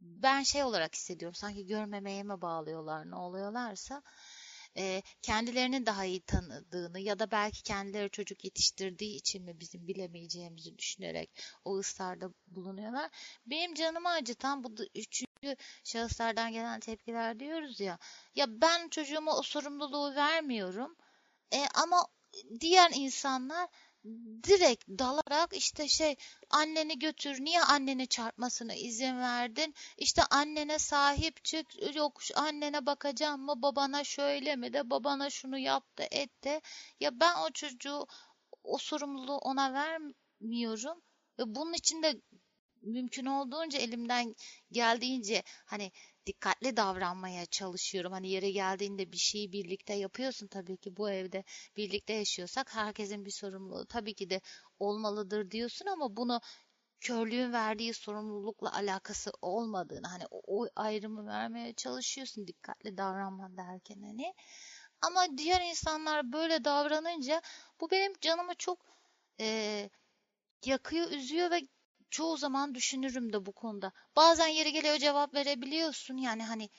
ben 0.00 0.42
şey 0.42 0.64
olarak 0.64 0.94
hissediyorum, 0.94 1.34
sanki 1.34 1.66
görmemeye 1.66 2.22
mi 2.22 2.40
bağlıyorlar, 2.40 3.10
ne 3.10 3.16
oluyorlarsa 3.16 4.02
e, 4.76 5.02
kendilerini 5.22 5.86
daha 5.86 6.04
iyi 6.04 6.20
tanıdığını 6.20 7.00
ya 7.00 7.18
da 7.18 7.30
belki 7.30 7.62
kendileri 7.62 8.10
çocuk 8.10 8.44
yetiştirdiği 8.44 9.16
için 9.16 9.44
mi 9.44 9.60
bizim 9.60 9.88
bilemeyeceğimizi 9.88 10.78
düşünerek 10.78 11.30
o 11.64 11.78
ısrarda 11.78 12.30
bulunuyorlar. 12.46 13.10
Benim 13.46 13.74
canımı 13.74 14.08
acıtan 14.08 14.64
bu 14.64 14.74
üçüncü 14.94 15.56
şahıslardan 15.84 16.52
gelen 16.52 16.80
tepkiler 16.80 17.40
diyoruz 17.40 17.80
ya. 17.80 17.98
Ya 18.34 18.46
ben 18.48 18.88
çocuğuma 18.88 19.38
o 19.38 19.42
sorumluluğu 19.42 20.14
vermiyorum. 20.14 20.96
E, 21.52 21.66
ama 21.74 22.06
diğer 22.60 22.90
insanlar 22.94 23.68
direkt 24.44 24.88
dalarak 24.88 25.56
işte 25.56 25.88
şey 25.88 26.16
anneni 26.50 26.98
götür 26.98 27.36
niye 27.40 27.62
anneni 27.62 28.06
çarpmasına 28.06 28.74
izin 28.74 29.18
verdin? 29.18 29.74
İşte 29.98 30.22
annene 30.30 30.78
sahip 30.78 31.44
çık 31.44 31.94
yok 31.96 32.20
annene 32.34 32.86
bakacağım 32.86 33.40
mı 33.40 33.62
babana 33.62 34.04
şöyle 34.04 34.56
mi 34.56 34.72
de 34.72 34.90
babana 34.90 35.30
şunu 35.30 35.58
yap 35.58 35.98
da 35.98 36.04
et 36.10 36.44
de. 36.44 36.60
Ya 37.00 37.20
ben 37.20 37.34
o 37.46 37.50
çocuğu 37.50 38.06
o 38.64 38.78
sorumluluğu 38.78 39.36
ona 39.38 39.72
vermiyorum 39.72 41.02
ve 41.38 41.54
bunun 41.54 41.72
için 41.72 42.02
de 42.02 42.20
mümkün 42.82 43.26
olduğunca 43.26 43.78
elimden 43.78 44.34
geldiğince 44.72 45.42
hani 45.64 45.92
dikkatli 46.26 46.76
davranmaya 46.76 47.46
çalışıyorum. 47.46 48.12
Hani 48.12 48.28
yere 48.30 48.50
geldiğinde 48.50 49.12
bir 49.12 49.16
şeyi 49.16 49.52
birlikte 49.52 49.94
yapıyorsun 49.94 50.46
tabii 50.46 50.76
ki 50.76 50.96
bu 50.96 51.10
evde 51.10 51.44
birlikte 51.76 52.12
yaşıyorsak 52.12 52.74
herkesin 52.74 53.24
bir 53.24 53.30
sorumluluğu 53.30 53.86
tabii 53.86 54.14
ki 54.14 54.30
de 54.30 54.40
olmalıdır 54.78 55.50
diyorsun 55.50 55.86
ama 55.86 56.16
bunu 56.16 56.40
körlüğün 57.00 57.52
verdiği 57.52 57.94
sorumlulukla 57.94 58.74
alakası 58.74 59.32
olmadığını 59.42 60.06
hani 60.06 60.24
o, 60.30 60.62
o 60.62 60.68
ayrımı 60.76 61.26
vermeye 61.26 61.74
çalışıyorsun 61.74 62.46
dikkatli 62.46 62.96
davranma 62.96 63.56
derken 63.56 64.02
hani 64.02 64.34
ama 65.02 65.38
diğer 65.38 65.60
insanlar 65.60 66.32
böyle 66.32 66.64
davranınca 66.64 67.42
bu 67.80 67.90
benim 67.90 68.12
canımı 68.20 68.54
çok 68.54 68.78
e, 69.40 69.90
yakıyor, 70.64 71.10
üzüyor 71.10 71.50
ve 71.50 71.60
çoğu 72.12 72.36
zaman 72.36 72.74
düşünürüm 72.74 73.32
de 73.32 73.46
bu 73.46 73.52
konuda. 73.52 73.92
Bazen 74.16 74.46
yeri 74.48 74.72
geliyor 74.72 74.98
cevap 74.98 75.34
verebiliyorsun. 75.34 76.16
Yani 76.16 76.42
hani 76.44 76.70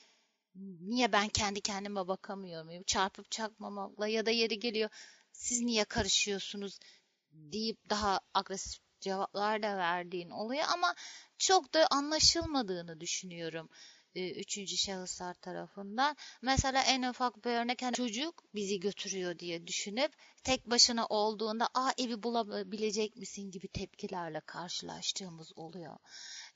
niye 0.80 1.12
ben 1.12 1.28
kendi 1.28 1.60
kendime 1.60 2.08
bakamıyor 2.08 2.64
muyum? 2.64 2.82
Çarpıp 2.86 3.30
çakmamakla 3.30 4.08
ya 4.08 4.26
da 4.26 4.30
yeri 4.30 4.58
geliyor 4.58 4.90
siz 5.32 5.60
niye 5.60 5.84
karışıyorsunuz 5.84 6.78
deyip 7.32 7.90
daha 7.90 8.20
agresif 8.34 8.82
cevaplar 9.00 9.62
da 9.62 9.76
verdiğin 9.76 10.30
oluyor 10.30 10.64
ama 10.72 10.94
çok 11.38 11.74
da 11.74 11.86
anlaşılmadığını 11.90 13.00
düşünüyorum 13.00 13.68
üçüncü 14.20 14.76
şahıslar 14.76 15.34
tarafından. 15.34 16.16
Mesela 16.42 16.82
en 16.82 17.02
ufak 17.02 17.44
bir 17.44 17.50
örnek 17.50 17.82
hani 17.82 17.94
çocuk 17.94 18.44
bizi 18.54 18.80
götürüyor 18.80 19.38
diye 19.38 19.66
düşünüp 19.66 20.12
tek 20.44 20.70
başına 20.70 21.06
olduğunda 21.06 21.68
aa 21.74 21.92
evi 21.98 22.22
bulabilecek 22.22 23.16
misin 23.16 23.50
gibi 23.50 23.68
tepkilerle 23.68 24.40
karşılaştığımız 24.40 25.52
oluyor. 25.56 25.96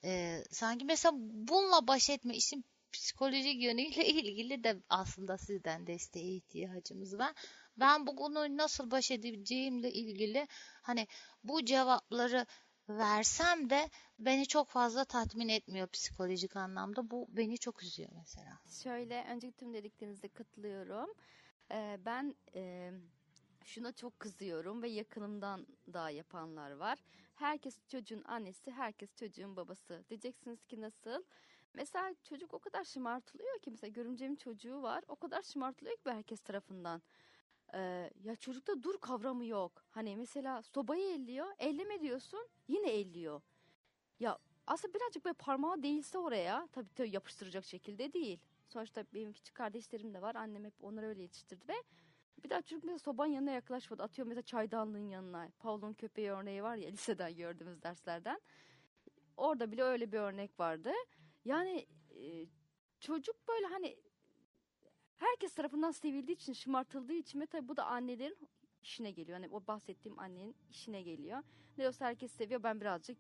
Ee, 0.05 0.45
sanki 0.51 0.85
mesela 0.85 1.13
bununla 1.19 1.87
baş 1.87 2.11
etme 2.11 2.35
işin 2.35 2.65
psikolojik 2.93 3.63
yönüyle 3.63 4.07
ilgili 4.15 4.65
de 4.65 4.77
aslında 4.89 5.39
sizden 5.39 5.87
desteğe 5.87 6.35
ihtiyacımız 6.37 7.19
var. 7.19 7.33
Ben 7.77 8.07
bunu 8.07 8.57
nasıl 8.57 8.91
baş 8.91 9.11
edeceğimle 9.11 9.93
ilgili 9.93 10.49
hani 10.83 11.07
bu 11.45 11.65
cevapları 11.65 12.47
versem 12.89 13.71
de 13.71 13.91
beni 14.19 14.47
çok 14.47 14.69
fazla 14.69 15.05
tatmin 15.05 15.49
etmiyor 15.49 15.89
psikolojik 15.89 16.57
anlamda. 16.57 17.11
Bu 17.11 17.27
beni 17.29 17.59
çok 17.59 17.83
üzüyor 17.83 18.11
mesela. 18.15 18.59
Şöyle 18.83 19.27
önceki 19.31 19.57
tüm 19.57 19.75
dediklerinizde 19.75 20.29
katılıyorum. 20.29 21.15
Ee, 21.73 21.99
ben 22.05 22.35
e, 22.55 22.93
şuna 23.65 23.93
çok 23.93 24.21
kızıyorum 24.21 24.83
ve 24.83 24.89
yakınımdan 24.89 25.67
da 25.93 26.11
yapanlar 26.11 26.71
var. 26.71 26.99
Herkes 27.35 27.79
çocuğun 27.89 28.25
annesi, 28.25 28.71
herkes 28.71 29.17
çocuğun 29.17 29.57
babası. 29.57 30.05
Diyeceksiniz 30.11 30.65
ki 30.65 30.81
nasıl? 30.81 31.23
Mesela 31.75 32.15
çocuk 32.25 32.55
o 32.55 32.59
kadar 32.59 32.85
şımartılıyor 32.85 33.59
ki 33.59 33.71
mesela 33.71 33.91
görümcemin 33.91 34.37
çocuğu 34.37 34.83
var. 34.83 35.05
O 35.09 35.17
kadar 35.17 35.43
şımartılıyor 35.43 35.97
ki 35.97 36.11
herkes 36.11 36.41
tarafından. 36.41 37.03
Ee, 37.75 38.11
ya 38.25 38.37
çocukta 38.37 38.83
dur 38.83 39.01
kavramı 39.01 39.45
yok. 39.47 39.85
Hani 39.91 40.17
mesela 40.17 40.63
sobayı 40.63 41.15
elliyor, 41.15 41.47
elleme 41.59 42.01
diyorsun, 42.01 42.49
yine 42.69 42.91
elliyor. 42.91 43.41
Ya 44.21 44.39
aslında 44.67 44.95
birazcık 44.95 45.25
böyle 45.25 45.35
parmağı 45.35 45.83
değilse 45.83 46.19
oraya, 46.19 46.69
tabii 46.73 46.95
tabii 46.95 47.11
yapıştıracak 47.11 47.65
şekilde 47.65 48.13
değil. 48.13 48.41
Sonuçta 48.69 49.05
benim 49.15 49.33
küçük 49.33 49.55
kardeşlerim 49.55 50.15
de 50.15 50.23
var. 50.23 50.35
Annem 50.35 50.65
hep 50.65 50.75
onları 50.81 51.07
öyle 51.07 51.23
yetiştirdi 51.23 51.69
ve 51.69 51.75
bir 52.45 52.51
daha 52.51 52.63
çocuk 52.63 52.85
mesela 52.85 52.99
sobanın 52.99 53.33
yanına 53.33 53.51
yaklaşmadı. 53.51 54.03
Atıyor 54.03 54.29
mesela 54.29 54.43
çaydanlığın 54.43 55.09
yanına. 55.09 55.49
Pavlov'un 55.59 55.93
köpeği 55.93 56.31
örneği 56.31 56.63
var 56.63 56.77
ya 56.77 56.91
liseden 56.93 57.37
gördüğümüz 57.37 57.83
derslerden. 57.83 58.41
Orada 59.37 59.73
bile 59.73 59.83
öyle 59.83 60.13
bir 60.13 60.19
örnek 60.19 60.61
vardı. 60.61 60.91
Yani 61.45 61.87
e, 62.11 62.47
çocuk 63.01 63.49
böyle 63.49 63.67
hani 63.67 63.97
herkes 65.19 65.55
tarafından 65.55 65.91
sevildiği 65.91 66.37
için, 66.37 66.53
şımartıldığı 66.53 67.13
için 67.13 67.41
ve 67.41 67.47
tabii 67.47 67.69
bu 67.69 67.77
da 67.77 67.87
annelerin 67.87 68.49
işine 68.83 69.11
geliyor. 69.11 69.39
Hani 69.41 69.55
o 69.55 69.67
bahsettiğim 69.67 70.19
annenin 70.19 70.57
işine 70.71 71.03
geliyor. 71.03 71.43
Ne 71.79 71.89
olsa 71.89 72.07
herkes 72.07 72.33
seviyor 72.33 72.63
ben 72.63 72.81
birazcık 72.81 73.19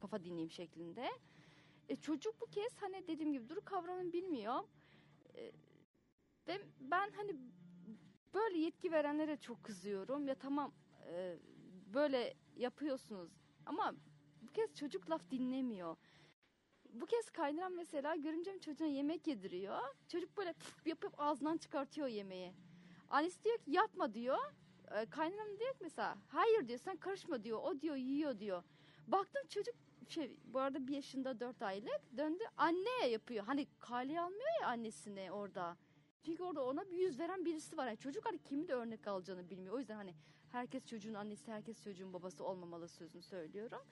kafa 0.00 0.24
dinleyeyim 0.24 0.50
şeklinde. 0.50 1.10
E, 1.88 1.96
çocuk 1.96 2.40
bu 2.40 2.46
kez 2.46 2.76
hani 2.82 3.06
dediğim 3.08 3.32
gibi 3.32 3.48
duru 3.48 3.64
kavramını 3.64 4.12
bilmiyor. 4.12 4.60
E, 5.34 5.52
ve 6.48 6.62
ben 6.80 7.10
hani 7.10 7.36
böyle 8.34 8.58
yetki 8.58 8.92
verenlere 8.92 9.36
çok 9.36 9.64
kızıyorum. 9.64 10.28
Ya 10.28 10.34
tamam 10.34 10.72
e, 11.06 11.38
böyle 11.94 12.34
yapıyorsunuz 12.56 13.30
ama 13.66 13.94
bu 14.42 14.52
kez 14.52 14.74
çocuk 14.74 15.10
laf 15.10 15.30
dinlemiyor. 15.30 15.96
Bu 16.92 17.06
kez 17.06 17.30
kaynanan 17.30 17.72
mesela 17.72 18.16
görümcem 18.16 18.58
çocuğuna 18.58 18.88
yemek 18.88 19.26
yediriyor. 19.26 19.80
Çocuk 20.08 20.36
böyle 20.36 20.54
yapıp 20.86 21.20
ağzından 21.20 21.56
çıkartıyor 21.56 22.08
yemeği. 22.08 22.52
Annesi 23.10 23.44
diyor 23.44 23.58
ki 23.58 23.70
yapma 23.70 24.14
diyor. 24.14 24.38
E, 24.90 25.06
kaynanam 25.06 25.58
diyor 25.58 25.72
ki 25.72 25.78
mesela 25.80 26.18
hayır 26.28 26.68
diyor 26.68 26.78
sen 26.78 26.96
karışma 26.96 27.44
diyor. 27.44 27.60
O 27.62 27.80
diyor 27.80 27.96
yiyor 27.96 28.38
diyor. 28.38 28.62
Baktım 29.06 29.42
çocuk 29.48 29.74
şey 30.08 30.36
bu 30.44 30.60
arada 30.60 30.86
bir 30.86 30.94
yaşında 30.94 31.40
dört 31.40 31.62
aylık 31.62 32.00
döndü 32.16 32.44
anneye 32.56 33.08
yapıyor. 33.10 33.44
Hani 33.44 33.66
kale 33.78 34.20
almıyor 34.20 34.60
ya 34.60 34.68
annesine 34.68 35.32
orada. 35.32 35.76
Çünkü 36.22 36.42
orada 36.42 36.64
ona 36.64 36.90
bir 36.90 36.96
yüz 36.96 37.18
veren 37.18 37.44
birisi 37.44 37.76
var. 37.76 37.86
Yani 37.86 37.98
çocuk 37.98 38.26
hani 38.26 38.38
kimi 38.38 38.68
de 38.68 38.74
örnek 38.74 39.06
alacağını 39.06 39.50
bilmiyor. 39.50 39.74
O 39.74 39.78
yüzden 39.78 39.96
hani 39.96 40.14
herkes 40.48 40.86
çocuğun 40.86 41.14
annesi, 41.14 41.52
herkes 41.52 41.82
çocuğun 41.82 42.12
babası 42.12 42.44
olmamalı 42.44 42.88
sözünü 42.88 43.22
söylüyorum. 43.22 43.82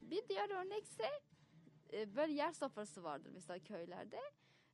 Bir 0.00 0.28
diğer 0.28 0.50
örnekse 0.50 1.04
e, 1.92 2.16
böyle 2.16 2.32
yer 2.32 2.52
sofrası 2.52 3.02
vardır 3.02 3.30
mesela 3.34 3.58
köylerde. 3.58 4.20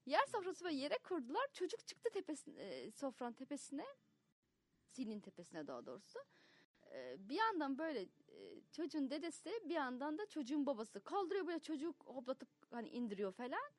Yer 0.07 0.27
sofrası 0.27 0.65
ve 0.65 0.73
yere 0.73 0.99
kurdular. 0.99 1.47
Çocuk 1.53 1.87
çıktı 1.87 2.11
tepesine, 2.13 2.63
e, 2.63 2.91
sofranın 2.91 3.33
tepesine. 3.33 3.87
Sinin 4.85 5.21
tepesine 5.21 5.67
daha 5.67 5.87
doğrusu. 5.87 6.19
E, 6.93 7.17
bir 7.29 7.35
yandan 7.35 7.79
böyle 7.79 8.01
e, 8.29 8.61
çocuğun 8.73 9.11
dedesi 9.11 9.61
bir 9.65 9.75
yandan 9.75 10.19
da 10.19 10.27
çocuğun 10.27 10.67
babası 10.67 11.01
kaldırıyor 11.05 11.47
böyle 11.47 11.59
çocuk 11.61 11.97
hoplatıp 12.07 12.49
hani 12.71 12.89
indiriyor 12.89 13.33
falan. 13.33 13.71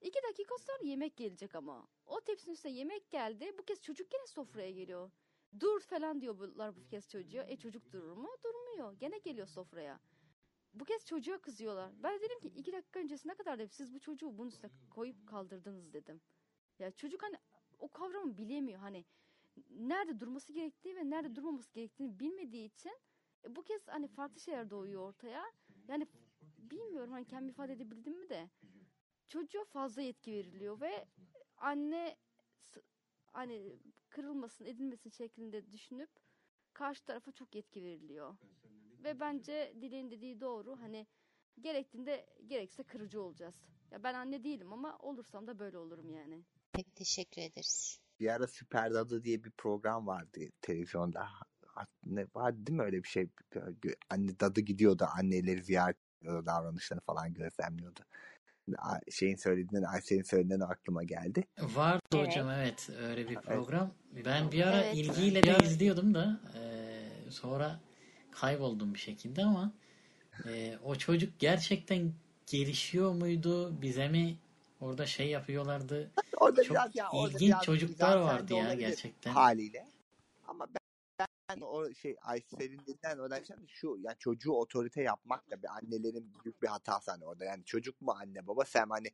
İki 0.00 0.18
dakika 0.28 0.58
sonra 0.58 0.78
yemek 0.82 1.16
gelecek 1.16 1.54
ama. 1.54 1.88
O 2.06 2.20
tepsinin 2.20 2.54
üstüne 2.54 2.72
yemek 2.72 3.10
geldi. 3.10 3.54
Bu 3.58 3.64
kez 3.64 3.82
çocuk 3.82 4.10
gene 4.10 4.26
sofraya 4.26 4.70
geliyor. 4.70 5.10
Dur 5.60 5.80
falan 5.80 6.20
diyorlar 6.20 6.76
bu 6.76 6.86
kez 6.88 7.08
çocuğa. 7.08 7.42
E 7.42 7.56
çocuk 7.56 7.92
durur 7.92 8.16
mu? 8.16 8.36
Durmuyor. 8.44 8.92
Gene 8.92 9.18
geliyor 9.18 9.46
sofraya. 9.46 10.00
Bu 10.74 10.84
kez 10.84 11.06
çocuğa 11.06 11.38
kızıyorlar. 11.38 11.92
Ben 12.02 12.20
dedim 12.20 12.40
ki 12.40 12.48
iki 12.48 12.72
dakika 12.72 13.00
öncesine 13.00 13.34
kadar 13.34 13.58
dedim 13.58 13.70
siz 13.70 13.94
bu 13.94 14.00
çocuğu 14.00 14.38
bunun 14.38 14.48
üstüne 14.48 14.70
koyup 14.90 15.26
kaldırdınız 15.26 15.92
dedim. 15.92 16.20
Ya 16.78 16.90
çocuk 16.90 17.22
hani 17.22 17.36
o 17.78 17.88
kavramı 17.88 18.38
bilemiyor. 18.38 18.80
Hani 18.80 19.04
nerede 19.70 20.20
durması 20.20 20.52
gerektiği 20.52 20.96
ve 20.96 21.10
nerede 21.10 21.36
durmaması 21.36 21.72
gerektiğini 21.72 22.20
bilmediği 22.20 22.66
için 22.66 22.92
e, 23.44 23.56
bu 23.56 23.62
kez 23.62 23.88
hani 23.88 24.08
farklı 24.08 24.40
şeyler 24.40 24.70
doğuyor 24.70 25.02
ortaya. 25.02 25.44
Yani 25.88 26.06
bilmiyorum 26.58 27.12
hani 27.12 27.24
kendimi 27.26 27.50
ifade 27.50 27.72
edebildim 27.72 28.20
mi 28.20 28.28
de 28.28 28.50
çocuğa 29.28 29.64
fazla 29.64 30.02
yetki 30.02 30.32
veriliyor 30.32 30.80
ve 30.80 31.06
anne 31.56 32.16
hani 33.32 33.78
kırılmasın 34.08 34.64
edilmesin 34.64 35.10
şeklinde 35.10 35.72
düşünüp 35.72 36.10
karşı 36.72 37.04
tarafa 37.04 37.32
çok 37.32 37.54
yetki 37.54 37.82
veriliyor. 37.82 38.36
Ve 39.04 39.20
bence 39.20 39.74
Dilek'in 39.80 40.10
dediği 40.10 40.40
doğru 40.40 40.80
hani 40.80 41.06
gerektiğinde 41.60 42.26
gerekse 42.46 42.82
kırıcı 42.82 43.22
olacağız. 43.22 43.54
Ya 43.90 44.02
ben 44.02 44.14
anne 44.14 44.44
değilim 44.44 44.72
ama 44.72 44.98
olursam 44.98 45.46
da 45.46 45.58
böyle 45.58 45.78
olurum 45.78 46.10
yani. 46.10 46.44
Pek 46.72 46.96
teşekkür 46.96 47.42
ederiz. 47.42 48.00
Bir 48.20 48.28
ara 48.28 48.46
Süper 48.46 48.94
Dadı 48.94 49.24
diye 49.24 49.44
bir 49.44 49.50
program 49.50 50.06
vardı 50.06 50.40
televizyonda. 50.60 51.28
Ne 52.06 52.26
vardı 52.34 52.66
değil 52.66 52.78
mi 52.78 52.84
öyle 52.84 53.02
bir 53.02 53.08
şey? 53.08 53.28
Anne 54.10 54.40
dadı 54.40 54.60
gidiyordu 54.60 55.06
anneleri 55.16 55.62
ziyaret 55.62 55.96
ediyordu 56.20 56.46
davranışlarını 56.46 57.02
falan 57.02 57.34
gözlemliyordu 57.34 58.00
şeyin 59.10 59.36
söylediğinden 59.36 59.82
Ayşe'nin 59.82 60.22
söylediğinden 60.22 60.60
aklıma 60.60 61.02
geldi. 61.02 61.44
Vardı 61.58 62.02
evet. 62.14 62.28
hocam 62.28 62.50
evet 62.50 62.90
öyle 63.02 63.28
bir 63.28 63.34
program. 63.34 63.94
Ben 64.24 64.52
bir 64.52 64.66
ara 64.66 64.80
evet. 64.80 64.96
ilgiyle 64.96 65.42
de 65.42 65.64
izliyordum 65.64 66.14
da 66.14 66.40
e, 66.54 67.30
sonra 67.30 67.80
kayboldum 68.32 68.94
bir 68.94 68.98
şekilde 68.98 69.44
ama 69.44 69.72
e, 70.46 70.78
o 70.84 70.94
çocuk 70.94 71.38
gerçekten 71.38 72.12
gelişiyor 72.46 73.12
muydu? 73.12 73.82
Bize 73.82 74.08
mi 74.08 74.36
orada 74.80 75.06
şey 75.06 75.28
yapıyorlardı? 75.28 76.10
Orada 76.36 76.64
Çok 76.64 76.76
biraz 76.76 76.96
ya 76.96 77.10
orada 77.10 77.34
ilginç 77.34 77.50
biraz 77.50 77.62
çocuklar 77.62 78.16
vardı 78.16 78.54
ya 78.54 78.74
gerçekten. 78.74 79.32
Haliyle. 79.32 79.86
Ama 80.46 80.66
ben 80.66 80.80
ben 81.50 81.60
o 81.60 81.94
şey 81.94 82.16
Aysel'in 82.22 82.60
dediğinden 82.60 83.18
oradan 83.18 83.42
şu 83.66 83.98
yani 84.00 84.16
çocuğu 84.18 84.52
otorite 84.52 85.02
yapmak 85.02 85.50
da 85.50 85.62
bir 85.62 85.68
annelerin 85.68 86.32
büyük 86.44 86.62
bir 86.62 86.68
hatası 86.68 87.10
hani 87.10 87.24
orada. 87.24 87.44
Yani 87.44 87.64
çocuk 87.64 88.00
mu 88.00 88.12
anne 88.20 88.46
baba 88.46 88.64
sen 88.64 88.86
hani 88.88 89.08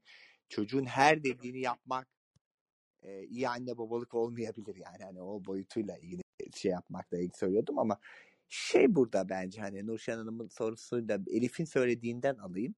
çocuğun 0.48 0.84
her 0.84 1.24
dediğini 1.24 1.60
yapmak 1.60 2.08
e, 3.02 3.24
iyi 3.24 3.48
anne 3.48 3.78
babalık 3.78 4.14
olmayabilir 4.14 4.76
yani 4.76 5.04
hani 5.04 5.22
o 5.22 5.44
boyutuyla 5.44 5.98
ilgili 5.98 6.22
şey 6.54 6.70
yapmakla 6.70 7.18
ilgili 7.18 7.36
söylüyordum 7.36 7.78
ama 7.78 7.98
şey 8.48 8.94
burada 8.94 9.28
bence 9.28 9.60
hani 9.60 9.86
Nurşen 9.86 10.16
Hanım'ın 10.16 10.48
sorusuyla 10.48 11.18
Elif'in 11.30 11.64
söylediğinden 11.64 12.34
alayım. 12.34 12.74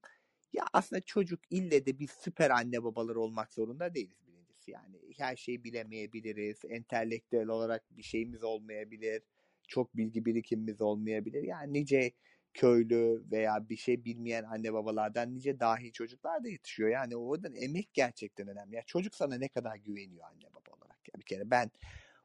Ya 0.52 0.64
aslında 0.72 1.00
çocuk 1.00 1.40
ille 1.50 1.86
de 1.86 1.98
bir 1.98 2.08
süper 2.08 2.50
anne 2.50 2.84
babalar 2.84 3.16
olmak 3.16 3.52
zorunda 3.52 3.94
değiliz 3.94 4.26
birincisi. 4.26 4.70
Yani 4.70 4.96
her 5.18 5.36
şeyi 5.36 5.64
bilemeyebiliriz. 5.64 6.60
Entelektüel 6.68 7.48
olarak 7.48 7.84
bir 7.90 8.02
şeyimiz 8.02 8.42
olmayabilir 8.42 9.22
çok 9.68 9.96
bilgi 9.96 10.24
birikimimiz 10.24 10.80
olmayabilir. 10.80 11.42
Yani 11.42 11.72
nice 11.72 12.12
köylü 12.54 13.24
veya 13.30 13.68
bir 13.68 13.76
şey 13.76 14.04
bilmeyen 14.04 14.44
anne 14.44 14.72
babalardan 14.72 15.34
nice 15.34 15.60
dahi 15.60 15.92
çocuklar 15.92 16.44
da 16.44 16.48
yetişiyor. 16.48 16.88
Yani 16.88 17.16
oradan 17.16 17.54
emek 17.54 17.94
gerçekten 17.94 18.48
önemli. 18.48 18.74
Yani 18.74 18.86
çocuk 18.86 19.14
sana 19.14 19.34
ne 19.34 19.48
kadar 19.48 19.76
güveniyor 19.76 20.24
anne 20.24 20.44
baba 20.54 20.76
olarak. 20.76 20.98
Yani 21.14 21.20
bir 21.20 21.26
kere 21.26 21.50
ben 21.50 21.70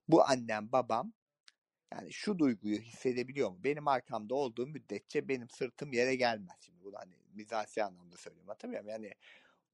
bu 0.08 0.24
annem 0.24 0.72
babam 0.72 1.14
yani 1.96 2.14
şu 2.14 2.40
duyguyu 2.40 2.80
hissedebiliyor 2.80 3.50
mu? 3.50 3.58
Benim 3.64 3.88
arkamda 3.88 4.36
olduğum 4.36 4.68
müddetçe 4.68 5.28
benim 5.28 5.50
sırtım 5.50 5.94
yere 5.94 6.16
gelmez. 6.16 6.58
Şimdi 6.60 6.84
bunu 6.84 6.96
hani 6.98 7.16
mizasi 7.34 7.84
anlamda 7.84 8.18
söylüyorum. 8.18 8.50
Hatırlıyorum 8.50 8.90
yani 8.90 9.14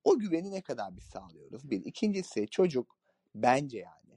o 0.04 0.20
güveni 0.20 0.52
ne 0.52 0.62
kadar 0.62 0.98
biz 0.98 1.04
sağlıyoruz? 1.04 1.72
Bir. 1.72 1.86
İkincisi 1.86 2.48
çocuk 2.48 2.98
bence 3.36 3.78
yani 3.78 4.10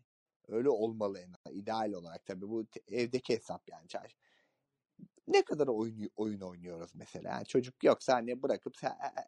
Öyle 0.49 0.69
olmalı 0.69 1.19
en 1.19 1.53
ideal 1.53 1.93
olarak 1.93 2.27
tabii 2.27 2.49
bu 2.49 2.67
evdeki 2.89 3.35
hesap 3.35 3.63
yani. 3.69 3.87
Ne 5.29 5.43
kadar 5.45 5.67
oyun, 5.67 6.11
oyun 6.17 6.41
oynuyoruz 6.41 6.95
mesela. 6.95 7.29
Yani 7.29 7.47
çocuk 7.47 7.85
yoksa 7.85 8.15
hani 8.15 8.43
bırakıp 8.43 8.77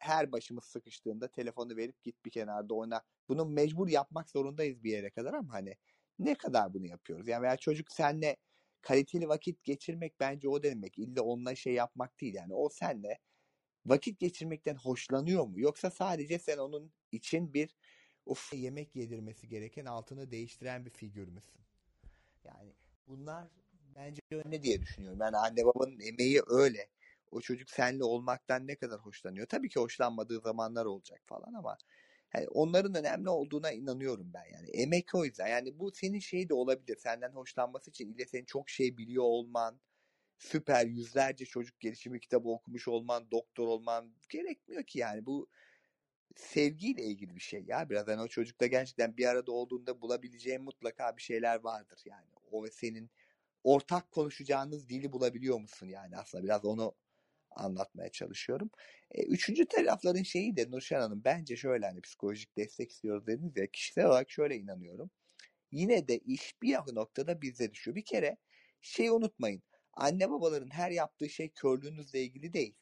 her 0.00 0.32
başımız 0.32 0.64
sıkıştığında 0.64 1.28
telefonu 1.28 1.76
verip 1.76 2.02
git 2.02 2.24
bir 2.24 2.30
kenarda 2.30 2.74
oyna. 2.74 3.02
Bunu 3.28 3.44
mecbur 3.44 3.88
yapmak 3.88 4.30
zorundayız 4.30 4.84
bir 4.84 4.90
yere 4.90 5.10
kadar 5.10 5.34
ama 5.34 5.52
hani 5.52 5.76
ne 6.18 6.34
kadar 6.34 6.74
bunu 6.74 6.86
yapıyoruz? 6.86 7.28
Yani 7.28 7.42
veya 7.42 7.56
çocuk 7.56 7.92
senle 7.92 8.36
kaliteli 8.84 9.28
vakit 9.28 9.64
geçirmek 9.64 10.20
bence 10.20 10.48
o 10.48 10.62
demek. 10.62 10.98
İlla 10.98 11.22
onunla 11.22 11.54
şey 11.54 11.72
yapmak 11.72 12.20
değil 12.20 12.34
yani. 12.34 12.54
O 12.54 12.68
senle 12.68 13.18
vakit 13.86 14.18
geçirmekten 14.20 14.74
hoşlanıyor 14.74 15.46
mu? 15.46 15.60
Yoksa 15.60 15.90
sadece 15.90 16.38
sen 16.38 16.58
onun 16.58 16.92
için 17.12 17.54
bir 17.54 17.76
of 18.26 18.52
yemek 18.54 18.96
yedirmesi 18.96 19.48
gereken 19.48 19.84
altını 19.84 20.30
değiştiren 20.30 20.86
bir 20.86 20.90
figür 20.90 21.28
müsün? 21.28 21.60
Yani 22.44 22.72
bunlar 23.06 23.48
bence 23.96 24.20
öyle 24.30 24.62
diye 24.62 24.82
düşünüyorum. 24.82 25.20
Yani 25.20 25.36
anne 25.36 25.66
babanın 25.66 26.00
emeği 26.00 26.42
öyle. 26.46 26.88
O 27.30 27.40
çocuk 27.40 27.70
senle 27.70 28.04
olmaktan 28.04 28.66
ne 28.66 28.76
kadar 28.76 29.00
hoşlanıyor. 29.00 29.46
Tabii 29.46 29.68
ki 29.68 29.80
hoşlanmadığı 29.80 30.40
zamanlar 30.40 30.84
olacak 30.84 31.20
falan 31.24 31.54
ama 31.54 31.78
yani 32.34 32.48
onların 32.48 32.94
önemli 32.94 33.28
olduğuna 33.28 33.72
inanıyorum 33.72 34.30
ben 34.34 34.44
yani. 34.52 34.70
Emek 34.70 35.14
o 35.14 35.24
yüzden. 35.24 35.48
Yani 35.48 35.78
bu 35.78 35.92
senin 35.92 36.18
şey 36.18 36.48
de 36.48 36.54
olabilir. 36.54 36.96
Senden 36.96 37.30
hoşlanması 37.32 37.90
için 37.90 38.14
ile 38.14 38.26
senin 38.26 38.44
çok 38.44 38.70
şey 38.70 38.96
biliyor 38.96 39.24
olman, 39.24 39.80
süper 40.38 40.86
yüzlerce 40.86 41.44
çocuk 41.46 41.80
gelişimi 41.80 42.20
kitabı 42.20 42.48
okumuş 42.48 42.88
olman, 42.88 43.30
doktor 43.30 43.66
olman 43.68 44.14
gerekmiyor 44.28 44.82
ki 44.84 44.98
yani. 44.98 45.26
Bu 45.26 45.48
sevgiyle 46.36 47.04
ilgili 47.04 47.34
bir 47.36 47.40
şey 47.40 47.64
ya. 47.66 47.90
Biraz 47.90 48.08
hani 48.08 48.22
o 48.22 48.28
çocukla 48.28 48.66
gerçekten 48.66 49.16
bir 49.16 49.26
arada 49.26 49.52
olduğunda 49.52 50.00
bulabileceğin 50.00 50.62
mutlaka 50.62 51.16
bir 51.16 51.22
şeyler 51.22 51.60
vardır 51.60 52.02
yani. 52.04 52.26
O 52.50 52.64
ve 52.64 52.70
senin 52.70 53.10
ortak 53.64 54.10
konuşacağınız 54.10 54.88
dili 54.88 55.12
bulabiliyor 55.12 55.60
musun 55.60 55.86
yani 55.86 56.16
aslında 56.16 56.44
biraz 56.44 56.64
onu 56.64 56.94
anlatmaya 57.56 58.08
çalışıyorum. 58.10 58.70
E, 59.10 59.22
üçüncü 59.22 59.66
tarafların 59.66 60.22
şeyi 60.22 60.56
de 60.56 60.70
Nurşen 60.70 61.00
Hanım 61.00 61.22
bence 61.24 61.56
şöyle 61.56 61.86
hani 61.86 62.00
psikolojik 62.00 62.56
destek 62.56 62.90
istiyoruz 62.90 63.26
dediniz 63.26 63.56
ya 63.56 63.66
kişisel 63.66 64.06
olarak 64.06 64.30
şöyle 64.30 64.56
inanıyorum. 64.56 65.10
Yine 65.72 66.08
de 66.08 66.18
iş 66.18 66.62
bir 66.62 66.74
noktada 66.94 67.42
bize 67.42 67.72
düşüyor. 67.72 67.96
Bir 67.96 68.04
kere 68.04 68.36
şeyi 68.80 69.10
unutmayın. 69.10 69.62
Anne 69.92 70.30
babaların 70.30 70.70
her 70.70 70.90
yaptığı 70.90 71.28
şey 71.28 71.48
körlüğünüzle 71.48 72.22
ilgili 72.22 72.52
değil. 72.52 72.74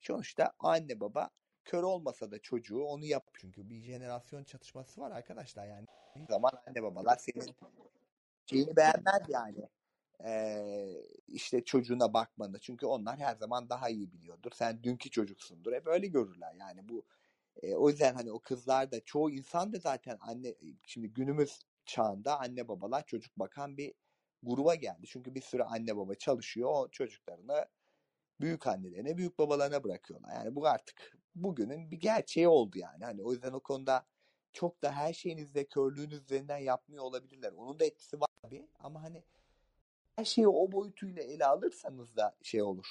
Sonuçta 0.00 0.52
anne 0.58 1.00
baba 1.00 1.30
kör 1.64 1.82
olmasa 1.82 2.30
da 2.30 2.38
çocuğu 2.38 2.82
onu 2.82 3.04
yap. 3.04 3.30
Çünkü 3.34 3.70
bir 3.70 3.82
jenerasyon 3.82 4.44
çatışması 4.44 5.00
var 5.00 5.10
arkadaşlar 5.10 5.66
yani. 5.66 5.86
Bir 6.16 6.26
zaman 6.26 6.52
anne 6.66 6.82
babalar 6.82 7.16
senin 7.16 7.56
şeyini 8.46 8.76
beğenmez 8.76 9.22
yani. 9.28 9.68
Ee, 10.24 10.88
işte 11.28 11.64
çocuğuna 11.64 12.14
bakmanı. 12.14 12.58
Çünkü 12.58 12.86
onlar 12.86 13.18
her 13.18 13.36
zaman 13.36 13.68
daha 13.68 13.88
iyi 13.88 14.12
biliyordur. 14.12 14.50
Sen 14.54 14.82
dünkü 14.82 15.10
çocuksundur. 15.10 15.72
Hep 15.72 15.86
öyle 15.86 16.06
görürler. 16.06 16.54
Yani 16.60 16.88
bu 16.88 17.04
e, 17.62 17.74
o 17.74 17.88
yüzden 17.90 18.14
hani 18.14 18.32
o 18.32 18.40
kızlar 18.40 18.92
da 18.92 19.00
çoğu 19.04 19.30
insan 19.30 19.72
da 19.72 19.78
zaten 19.78 20.18
anne 20.20 20.54
şimdi 20.82 21.08
günümüz 21.08 21.60
çağında 21.84 22.40
anne 22.40 22.68
babalar 22.68 23.06
çocuk 23.06 23.38
bakan 23.38 23.76
bir 23.76 23.94
gruba 24.42 24.74
geldi. 24.74 25.06
Çünkü 25.06 25.34
bir 25.34 25.40
sürü 25.40 25.62
anne 25.62 25.96
baba 25.96 26.14
çalışıyor. 26.14 26.70
O 26.72 26.88
çocuklarını 26.90 27.66
büyük 28.40 28.66
annelerine, 28.66 29.16
büyük 29.16 29.38
babalarına 29.38 29.84
bırakıyorlar. 29.84 30.34
Yani 30.34 30.56
bu 30.56 30.66
artık 30.66 31.18
bugünün 31.34 31.90
bir 31.90 32.00
gerçeği 32.00 32.48
oldu 32.48 32.78
yani. 32.78 33.04
Hani 33.04 33.22
o 33.22 33.32
yüzden 33.32 33.52
o 33.52 33.60
konuda 33.60 34.06
çok 34.52 34.82
da 34.82 34.92
her 34.92 35.12
şeyinizde 35.12 35.68
körlüğünüz 35.68 36.22
üzerinden 36.22 36.58
yapmıyor 36.58 37.04
olabilirler. 37.04 37.52
Onun 37.52 37.80
da 37.80 37.84
etkisi 37.84 38.20
var 38.20 38.28
tabii 38.42 38.68
ama 38.78 39.02
hani 39.02 39.24
her 40.20 40.24
şeyi 40.24 40.48
o 40.48 40.72
boyutuyla 40.72 41.22
ele 41.22 41.46
alırsanız 41.46 42.16
da 42.16 42.36
şey 42.42 42.62
olur. 42.62 42.86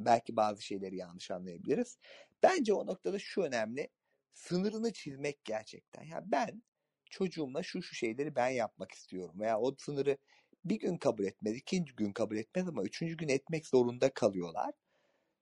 Belki 0.00 0.36
bazı 0.36 0.62
şeyleri 0.62 0.96
yanlış 0.96 1.30
anlayabiliriz. 1.30 1.98
Bence 2.42 2.74
o 2.74 2.86
noktada 2.86 3.18
şu 3.18 3.42
önemli. 3.42 3.88
Sınırını 4.32 4.92
çizmek 4.92 5.44
gerçekten. 5.44 6.02
Ya 6.02 6.22
ben 6.26 6.62
çocuğumla 7.10 7.62
şu 7.62 7.82
şu 7.82 7.94
şeyleri 7.94 8.36
ben 8.36 8.48
yapmak 8.48 8.92
istiyorum. 8.92 9.40
Veya 9.40 9.60
o 9.60 9.74
sınırı 9.78 10.16
bir 10.64 10.80
gün 10.80 10.96
kabul 10.96 11.24
etmez, 11.24 11.56
ikinci 11.56 11.94
gün 11.94 12.12
kabul 12.12 12.36
etmez 12.36 12.68
ama 12.68 12.82
üçüncü 12.82 13.16
gün 13.16 13.28
etmek 13.28 13.66
zorunda 13.66 14.14
kalıyorlar. 14.14 14.74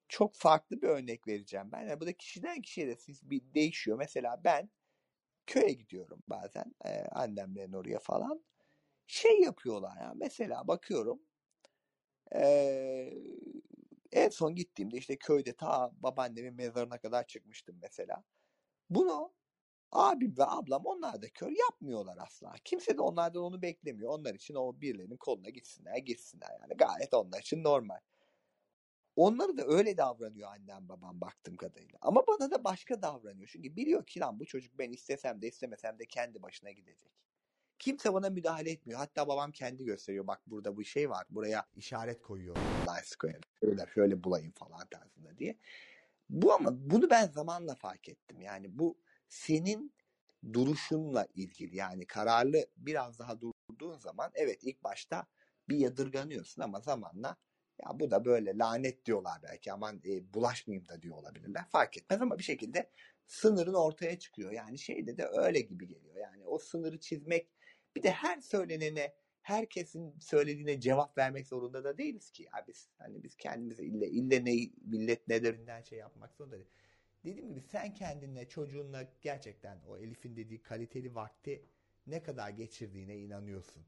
Çok 0.09 0.35
farklı 0.35 0.83
bir 0.83 0.89
örnek 0.89 1.29
vereceğim 1.29 1.69
ben. 1.73 1.83
Yani 1.83 2.01
bu 2.01 2.07
da 2.07 2.13
kişiden 2.13 2.63
kişiye 2.63 2.89
de 2.89 2.97
bir 3.23 3.43
değişiyor. 3.55 3.99
Mesela 3.99 4.41
ben 4.45 4.71
köye 5.47 5.73
gidiyorum 5.73 6.23
bazen 6.29 6.75
e, 6.85 6.91
annemlerin 7.05 7.73
oraya 7.73 7.99
falan. 7.99 8.45
Şey 9.11 9.41
yapıyorlar 9.41 9.97
ya 9.97 10.13
mesela 10.17 10.69
bakıyorum 10.69 11.21
e, 12.35 13.13
en 14.13 14.29
son 14.29 14.55
gittiğimde 14.55 14.97
işte 14.97 15.17
köyde 15.17 15.53
ta 15.53 15.93
babaannemin 15.97 16.55
mezarına 16.55 16.99
kadar 16.99 17.27
çıkmıştım 17.27 17.79
mesela. 17.83 18.25
Bunu 18.91 19.33
abim 19.93 20.35
ve 20.39 20.45
ablam 20.47 20.87
onlar 20.87 21.23
da 21.23 21.29
kör 21.29 21.51
yapmıyorlar 21.51 22.19
asla. 22.19 22.55
Kimse 22.65 22.97
de 22.97 23.03
onlardan 23.03 23.43
onu 23.43 23.63
beklemiyor. 23.63 24.11
Onlar 24.11 24.35
için 24.35 24.55
o 24.55 24.81
birilerinin 24.81 25.17
koluna 25.17 25.49
gitsinler 25.51 25.97
gitsinler 25.97 26.51
yani 26.61 26.75
gayet 26.77 27.15
onlar 27.15 27.41
için 27.41 27.65
normal. 27.65 28.01
Onları 29.17 29.57
da 29.57 29.65
öyle 29.67 29.97
davranıyor 29.97 30.49
annem 30.49 30.89
babam 30.89 31.21
baktığım 31.21 31.57
kadarıyla. 31.57 31.99
Ama 32.03 32.27
bana 32.27 32.51
da 32.51 32.65
başka 32.65 33.03
davranıyor. 33.03 33.49
Çünkü 33.53 33.77
biliyor 33.77 34.07
ki 34.07 34.21
lan 34.21 34.41
bu 34.41 34.47
çocuk 34.47 34.79
ben 34.79 34.91
istesem 34.93 35.43
de 35.43 35.49
istemesem 35.49 35.99
de 35.99 36.07
kendi 36.07 36.43
başına 36.43 36.71
gidecek. 36.71 37.13
Kimse 37.81 38.15
bana 38.15 38.31
müdahale 38.31 38.71
etmiyor. 38.71 39.01
Hatta 39.01 39.29
babam 39.29 39.53
kendi 39.53 39.85
gösteriyor. 39.85 40.27
Bak 40.27 40.41
burada 40.47 40.77
bu 40.77 40.85
şey 40.85 41.11
var. 41.11 41.27
Buraya 41.31 41.67
işaret 41.77 42.23
koyuyor. 42.23 42.57
Nice 42.57 43.17
koyalım. 43.19 43.41
Şöyle, 43.61 43.87
şöyle 43.95 44.25
bulayım 44.25 44.53
falan 44.53 44.87
tarzında 44.87 45.39
diye. 45.39 45.59
Bu 46.31 46.53
ama 46.53 46.91
bunu 46.91 47.11
ben 47.11 47.27
zamanla 47.27 47.75
fark 47.75 48.09
ettim. 48.09 48.41
Yani 48.41 48.79
bu 48.79 48.99
senin 49.29 49.95
duruşunla 50.53 51.27
ilgili. 51.35 51.77
Yani 51.77 52.07
kararlı 52.07 52.67
biraz 52.77 53.19
daha 53.19 53.39
durduğun 53.41 53.99
zaman 53.99 54.31
evet 54.35 54.59
ilk 54.63 54.85
başta 54.85 55.27
bir 55.69 55.77
yadırganıyorsun 55.77 56.63
ama 56.63 56.81
zamanla 56.81 57.37
ya 57.83 58.01
bu 58.01 58.11
da 58.11 58.25
böyle 58.25 58.59
lanet 58.59 59.07
diyorlar 59.07 59.41
belki 59.43 59.73
aman 59.73 60.01
e, 60.05 60.35
bulaşmayayım 60.35 60.89
da 60.89 61.03
diyor 61.03 61.17
olabilirler. 61.17 61.65
Fark 61.69 61.97
etmez 61.97 62.23
ama 62.23 62.39
bir 62.39 62.43
şekilde 62.43 62.91
sınırın 63.27 63.75
ortaya 63.75 64.19
çıkıyor. 64.19 64.53
Yani 64.53 64.79
şeyde 64.79 65.17
de 65.17 65.27
öyle 65.27 65.61
gibi 65.61 65.89
geliyor. 65.89 66.17
Yani 66.17 66.47
o 66.47 66.59
sınırı 66.59 67.01
çizmek 67.01 67.51
bir 67.97 68.03
de 68.03 68.11
her 68.11 68.41
söylenene 68.41 69.15
herkesin 69.43 70.19
söylediğine 70.21 70.81
cevap 70.81 71.19
vermek 71.19 71.47
zorunda 71.47 71.85
da 71.85 71.99
değiliz 71.99 72.31
ki. 72.31 72.43
Ya 72.43 72.65
biz 72.69 72.89
hani 72.99 73.23
biz 73.23 73.37
kendimize 73.37 73.85
ille 73.85 74.09
ille 74.09 74.45
ne 74.45 74.71
millet 74.85 75.29
nelerinden 75.29 75.83
şey 75.83 75.99
yapmak 75.99 76.35
zorunda 76.35 76.57
değil. 76.57 76.71
Dediğim 77.25 77.49
gibi 77.49 77.61
sen 77.61 77.95
kendinle 77.95 78.49
çocuğunla 78.49 79.13
gerçekten 79.23 79.81
o 79.89 79.99
Elif'in 79.99 80.37
dediği 80.37 80.63
kaliteli 80.63 81.15
vakti 81.15 81.65
ne 82.07 82.23
kadar 82.23 82.51
geçirdiğine 82.51 83.19
inanıyorsun. 83.19 83.87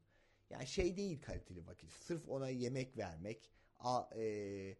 Yani 0.49 0.67
şey 0.67 0.97
değil 0.97 1.21
kaliteli 1.21 1.67
vakit. 1.67 1.91
Sırf 1.91 2.29
ona 2.29 2.49
yemek 2.49 2.97
vermek, 2.97 3.51
a, 3.79 4.09
e, 4.15 4.77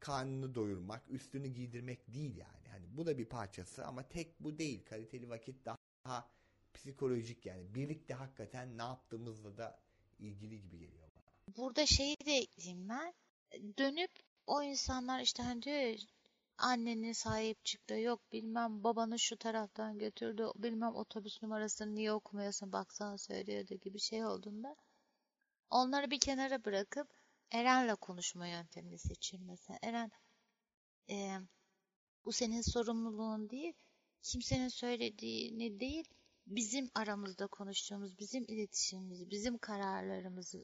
karnını 0.00 0.54
doyurmak, 0.54 1.10
üstünü 1.10 1.48
giydirmek 1.48 2.14
değil 2.14 2.36
yani. 2.36 2.68
Hani 2.68 2.96
bu 2.96 3.06
da 3.06 3.18
bir 3.18 3.24
parçası 3.24 3.84
ama 3.84 4.08
tek 4.08 4.40
bu 4.40 4.58
değil. 4.58 4.84
Kaliteli 4.84 5.28
vakit 5.28 5.56
daha, 5.64 6.28
psikolojik 6.76 7.46
yani. 7.46 7.74
Birlikte 7.74 8.14
hakikaten 8.14 8.78
ne 8.78 8.82
yaptığımızla 8.82 9.56
da 9.56 9.80
ilgili 10.18 10.60
gibi 10.60 10.78
geliyor 10.78 11.08
bana. 11.16 11.56
Burada 11.56 11.86
şeyi 11.86 12.16
de 12.26 12.32
ekleyeyim 12.32 12.88
ben. 12.88 13.14
Dönüp 13.78 14.10
o 14.46 14.62
insanlar 14.62 15.20
işte 15.20 15.42
hani 15.42 15.62
diyor 15.62 15.76
ya 15.76 15.96
anneni 16.58 17.14
sahip 17.14 17.64
çıktı 17.64 17.94
yok 17.94 18.32
bilmem 18.32 18.84
babanı 18.84 19.18
şu 19.18 19.36
taraftan 19.36 19.98
götürdü 19.98 20.50
bilmem 20.56 20.94
otobüs 20.94 21.42
numarasını 21.42 21.94
niye 21.94 22.12
okumuyorsun 22.12 22.72
baksana 22.72 23.18
söylüyordu 23.18 23.74
gibi 23.74 23.98
şey 23.98 24.24
olduğunda 24.24 24.76
onları 25.70 26.10
bir 26.10 26.20
kenara 26.20 26.64
bırakıp 26.64 27.08
Eren'le 27.50 27.94
konuşma 27.94 28.46
yöntemini 28.46 28.98
seçin 28.98 29.42
mesela. 29.42 29.78
Eren 29.82 30.10
e, 31.10 31.38
bu 32.24 32.32
senin 32.32 32.60
sorumluluğun 32.60 33.50
değil 33.50 33.74
kimsenin 34.22 34.68
söylediğini 34.68 35.80
değil 35.80 36.04
bizim 36.46 36.90
aramızda 36.94 37.46
konuştuğumuz 37.46 38.18
bizim 38.18 38.44
iletişimimiz 38.48 39.30
bizim 39.30 39.58
kararlarımız 39.58 40.54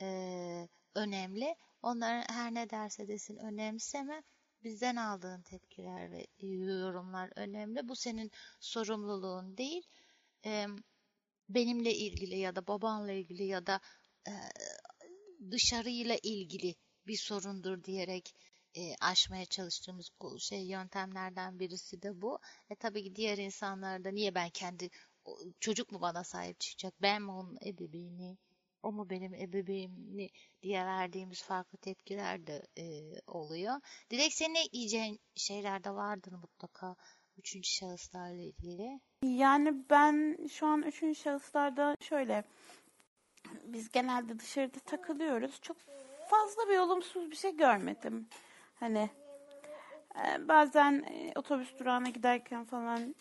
e, 0.00 0.68
önemli. 0.94 1.56
Onlar 1.82 2.24
her 2.28 2.54
ne 2.54 2.70
derse 2.70 3.08
desin 3.08 3.36
önemseme 3.36 4.22
bizden 4.64 4.96
aldığın 4.96 5.42
tepkiler 5.42 6.10
ve 6.10 6.26
yorumlar 6.38 7.30
önemli. 7.36 7.88
Bu 7.88 7.96
senin 7.96 8.30
sorumluluğun 8.60 9.56
değil. 9.56 9.82
E, 10.44 10.66
benimle 11.48 11.94
ilgili 11.94 12.38
ya 12.38 12.56
da 12.56 12.66
babanla 12.66 13.12
ilgili 13.12 13.44
ya 13.44 13.66
da 13.66 13.80
e, 14.28 14.32
dışarıyla 15.50 16.18
ilgili 16.22 16.74
bir 17.06 17.16
sorundur 17.16 17.84
diyerek 17.84 18.34
e, 18.76 18.96
aşmaya 19.00 19.46
çalıştığımız 19.46 20.10
şey 20.38 20.66
yöntemlerden 20.66 21.58
birisi 21.58 22.02
de 22.02 22.22
bu. 22.22 22.38
E 22.70 22.74
tabii 22.74 23.04
ki 23.04 23.16
diğer 23.16 23.38
insanlarda 23.38 24.10
niye 24.10 24.34
ben 24.34 24.50
kendi 24.50 24.90
çocuk 25.60 25.92
mu 25.92 26.00
bana 26.00 26.24
sahip 26.24 26.60
çıkacak? 26.60 26.94
Ben 27.02 27.22
mi 27.22 27.30
onun 27.30 27.58
ebeveyni? 27.66 28.36
O 28.82 28.92
mu 28.92 29.10
benim 29.10 29.34
ebeveynimni 29.34 30.30
diye 30.62 30.84
verdiğimiz 30.84 31.42
farklı 31.42 31.78
tepkiler 31.78 32.46
de 32.46 32.66
e, 32.78 32.84
oluyor. 33.26 33.80
Dilek 34.10 34.32
senin 34.32 34.54
ekleyeceğin 34.54 35.20
şeyler 35.34 35.84
de 35.84 35.90
vardır 35.90 36.32
mutlaka 36.32 36.96
üçüncü 37.38 37.70
şahıslarla 37.70 38.42
ilgili. 38.42 39.00
Yani 39.22 39.74
ben 39.90 40.46
şu 40.52 40.66
an 40.66 40.82
üçüncü 40.82 41.20
şahıslarda 41.20 41.96
şöyle 42.00 42.44
biz 43.64 43.90
genelde 43.90 44.38
dışarıda 44.38 44.78
takılıyoruz. 44.78 45.60
Çok 45.60 45.76
fazla 46.30 46.68
bir 46.68 46.78
olumsuz 46.78 47.30
bir 47.30 47.36
şey 47.36 47.56
görmedim. 47.56 48.28
Hani 48.82 49.10
e, 50.14 50.48
bazen 50.48 50.92
e, 50.92 51.32
otobüs 51.36 51.78
durağına 51.78 52.08
giderken 52.08 52.64
falan 52.64 53.14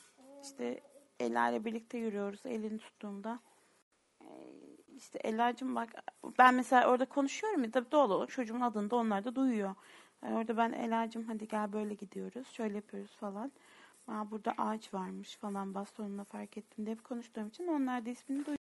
işte 0.43 0.81
Ela 1.19 1.49
ile 1.49 1.65
birlikte 1.65 1.97
yürüyoruz. 1.97 2.45
Elini 2.45 2.79
tuttuğumda 2.79 3.39
e, 4.21 4.27
işte 4.95 5.19
Ela'cığım 5.19 5.75
bak 5.75 5.89
ben 6.39 6.53
mesela 6.53 6.89
orada 6.89 7.05
konuşuyorum 7.05 7.63
ya 7.63 7.71
tabii 7.71 7.91
doğal 7.91 8.11
olarak 8.11 8.29
çocuğumun 8.29 8.61
adını 8.61 8.89
da 8.89 8.95
onlar 8.95 9.23
da 9.23 9.35
duyuyor. 9.35 9.75
Yani 10.23 10.35
orada 10.35 10.57
ben 10.57 10.71
Ela'cığım 10.71 11.23
hadi 11.23 11.47
gel 11.47 11.73
böyle 11.73 11.93
gidiyoruz. 11.93 12.47
Şöyle 12.47 12.75
yapıyoruz 12.75 13.15
falan. 13.15 13.51
Aa, 14.07 14.31
burada 14.31 14.53
ağaç 14.57 14.93
varmış 14.93 15.35
falan 15.35 15.73
bastonuna 15.73 16.23
fark 16.23 16.57
ettim 16.57 16.85
diye 16.85 16.95
konuştuğum 16.95 17.47
için 17.47 17.67
onlar 17.67 18.05
da 18.05 18.09
ismini 18.09 18.45
duyuyor. 18.45 18.57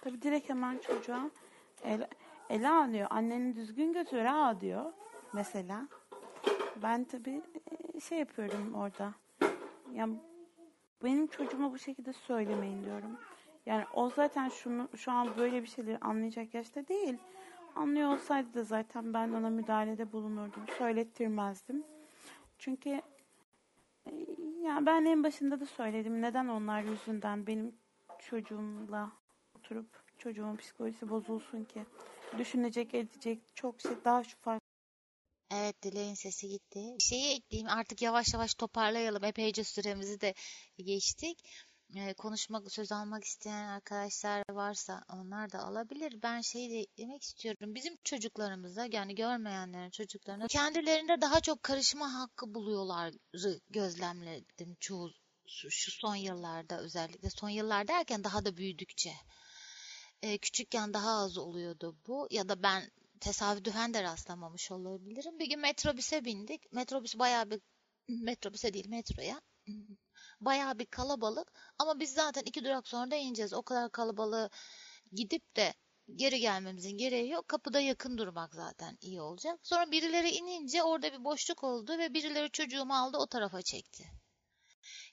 Tabii 0.00 0.22
direkt 0.22 0.48
hemen 0.48 0.78
çocuğa 0.78 1.30
Ela, 1.84 2.08
Ela 2.50 2.92
diyor 2.92 3.06
anneni 3.10 3.56
düzgün 3.56 3.92
götür 3.92 4.24
ha 4.24 4.60
diyor 4.60 4.92
mesela. 5.34 5.88
Ben 6.82 7.04
tabii 7.04 7.42
şey 8.08 8.18
yapıyorum 8.18 8.74
orada. 8.74 9.14
Yani 9.94 10.16
benim 11.04 11.26
çocuğuma 11.26 11.72
bu 11.72 11.78
şekilde 11.78 12.12
söylemeyin 12.12 12.84
diyorum. 12.84 13.18
Yani 13.66 13.84
o 13.94 14.10
zaten 14.10 14.48
şunu, 14.48 14.88
şu 14.96 15.12
an 15.12 15.36
böyle 15.36 15.62
bir 15.62 15.66
şeyleri 15.66 15.98
anlayacak 15.98 16.54
yaşta 16.54 16.88
değil. 16.88 17.18
Anlıyor 17.76 18.12
olsaydı 18.12 18.54
da 18.54 18.64
zaten 18.64 19.14
ben 19.14 19.28
ona 19.28 19.50
müdahalede 19.50 20.12
bulunurdum. 20.12 20.62
Söylettirmezdim. 20.78 21.84
Çünkü 22.58 22.90
e, 22.90 24.12
ya 24.62 24.86
ben 24.86 25.04
en 25.04 25.24
başında 25.24 25.60
da 25.60 25.66
söyledim. 25.66 26.22
Neden 26.22 26.48
onlar 26.48 26.82
yüzünden 26.82 27.46
benim 27.46 27.74
çocuğumla 28.18 29.12
oturup 29.58 29.86
çocuğumun 30.18 30.56
psikolojisi 30.56 31.10
bozulsun 31.10 31.64
ki? 31.64 31.84
Düşünecek, 32.38 32.94
edecek 32.94 33.40
çok 33.54 33.80
şey 33.80 33.92
daha 34.04 34.24
şu 34.24 34.36
farklı 34.38 34.63
Evet 35.50 35.82
Dileğin 35.82 36.14
sesi 36.14 36.48
gitti. 36.48 36.96
Şeyi 36.98 37.36
ekleyeyim 37.36 37.68
artık 37.68 38.02
yavaş 38.02 38.34
yavaş 38.34 38.54
toparlayalım. 38.54 39.24
Epeyce 39.24 39.64
süremizi 39.64 40.20
de 40.20 40.34
geçtik. 40.78 41.44
Ee, 41.96 42.14
konuşmak, 42.14 42.72
söz 42.72 42.92
almak 42.92 43.24
isteyen 43.24 43.68
arkadaşlar 43.68 44.42
varsa 44.50 45.04
onlar 45.12 45.52
da 45.52 45.58
alabilir. 45.58 46.22
Ben 46.22 46.40
şeyi 46.40 46.70
de 46.70 46.80
eklemek 46.80 47.22
istiyorum. 47.22 47.74
Bizim 47.74 47.96
çocuklarımıza 48.04 48.86
yani 48.92 49.14
görmeyenlerin 49.14 49.90
çocuklarına 49.90 50.46
kendilerinde 50.46 51.20
daha 51.20 51.40
çok 51.40 51.62
karışma 51.62 52.14
hakkı 52.14 52.54
buluyorlar 52.54 53.14
gözlemledim 53.70 54.76
çoğu 54.80 55.10
şu 55.46 55.90
son 55.90 56.14
yıllarda 56.14 56.80
özellikle 56.80 57.30
son 57.30 57.48
yıllar 57.48 57.88
derken 57.88 58.24
daha 58.24 58.44
da 58.44 58.56
büyüdükçe. 58.56 59.12
Ee, 60.22 60.38
küçükken 60.38 60.94
daha 60.94 61.10
az 61.10 61.38
oluyordu 61.38 61.96
bu 62.06 62.28
ya 62.30 62.48
da 62.48 62.62
ben 62.62 62.90
tesadüfen 63.24 63.94
de 63.94 64.02
rastlamamış 64.02 64.70
olabilirim. 64.70 65.38
Bir 65.38 65.46
gün 65.50 65.60
metrobüse 65.60 66.24
bindik. 66.24 66.72
Metrobüs 66.72 67.18
bayağı 67.18 67.50
bir 67.50 67.60
metrobüse 68.08 68.74
değil 68.74 68.88
metroya. 68.88 69.40
Bayağı 70.40 70.78
bir 70.78 70.86
kalabalık 70.86 71.52
ama 71.78 72.00
biz 72.00 72.12
zaten 72.14 72.42
iki 72.46 72.64
durak 72.64 72.88
sonra 72.88 73.10
da 73.10 73.16
ineceğiz. 73.16 73.52
O 73.52 73.62
kadar 73.62 73.92
kalabalığı 73.92 74.50
gidip 75.12 75.56
de 75.56 75.74
geri 76.14 76.40
gelmemizin 76.40 76.98
gereği 76.98 77.30
yok. 77.30 77.48
Kapıda 77.48 77.80
yakın 77.80 78.18
durmak 78.18 78.54
zaten 78.54 78.98
iyi 79.00 79.20
olacak. 79.20 79.60
Sonra 79.62 79.90
birileri 79.90 80.30
inince 80.30 80.82
orada 80.82 81.12
bir 81.12 81.24
boşluk 81.24 81.64
oldu 81.64 81.98
ve 81.98 82.14
birileri 82.14 82.50
çocuğumu 82.50 82.94
aldı 82.94 83.18
o 83.18 83.26
tarafa 83.26 83.62
çekti. 83.62 84.04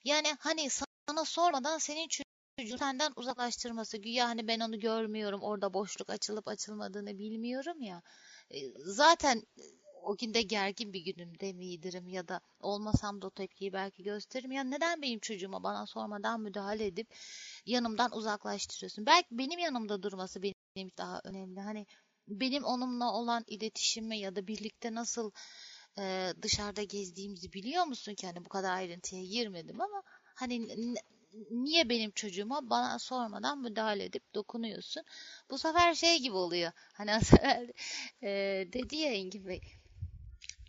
Yani 0.04 0.36
hani 0.40 0.70
sana 0.70 1.26
sormadan 1.26 1.78
senin 1.78 2.08
çocuğun 2.62 2.78
senden 2.78 3.12
uzaklaştırması. 3.16 3.98
Güya 3.98 4.28
hani 4.28 4.48
ben 4.48 4.60
onu 4.60 4.80
görmüyorum. 4.80 5.42
Orada 5.42 5.74
boşluk 5.74 6.10
açılıp 6.10 6.48
açılmadığını 6.48 7.18
bilmiyorum 7.18 7.82
ya. 7.82 8.02
E, 8.52 8.58
zaten 8.78 9.44
o 10.04 10.18
günde 10.18 10.42
gergin 10.42 10.94
bir 10.94 11.00
günümde 11.00 11.54
miydirim 11.54 12.08
ya 12.08 12.28
da 12.28 12.42
olmasam 12.60 13.22
da 13.22 13.28
o 13.28 13.30
tepkiyi 13.30 13.74
belki 13.74 14.04
gösteririm. 14.04 14.52
Ya 14.52 14.64
neden 14.64 15.02
benim 15.02 15.20
çocuğuma 15.20 15.64
bana 15.64 15.86
sormadan 15.86 16.42
müdahale 16.42 16.86
edip 16.86 17.08
yanımdan 17.66 18.12
uzaklaştırıyorsun? 18.18 19.06
Belki 19.06 19.28
benim 19.32 19.60
yanımda 19.60 20.04
durması 20.04 20.42
benim 20.44 20.92
daha 20.98 21.22
önemli. 21.24 21.60
Hani 21.60 21.86
benim 22.28 22.64
onunla 22.64 23.14
olan 23.14 23.44
iletişimi 23.48 24.20
ya 24.20 24.36
da 24.36 24.48
birlikte 24.48 24.94
nasıl 24.94 25.32
e, 26.00 26.34
dışarıda 26.42 26.84
gezdiğimizi 26.84 27.54
biliyor 27.54 27.86
musun 27.86 28.16
ki 28.16 28.28
hani 28.28 28.46
bu 28.46 28.50
kadar 28.50 28.76
ayrıntıya 28.76 29.24
girmedim 29.24 29.82
ama 29.82 30.04
hani 30.36 30.68
niye 31.52 31.90
benim 31.90 32.12
çocuğuma 32.12 32.70
bana 32.70 33.00
sormadan 33.00 33.62
müdahale 33.62 34.04
edip 34.04 34.36
dokunuyorsun? 34.36 35.04
Bu 35.50 35.58
sefer 35.58 35.96
şey 35.96 36.20
gibi 36.20 36.36
oluyor. 36.36 36.72
Hani 36.94 37.14
az 37.14 37.34
evvel 37.34 37.72
e, 38.24 38.30
dedi 38.74 38.96
ya 38.96 39.12
Engin 39.12 39.48
Bey 39.48 39.62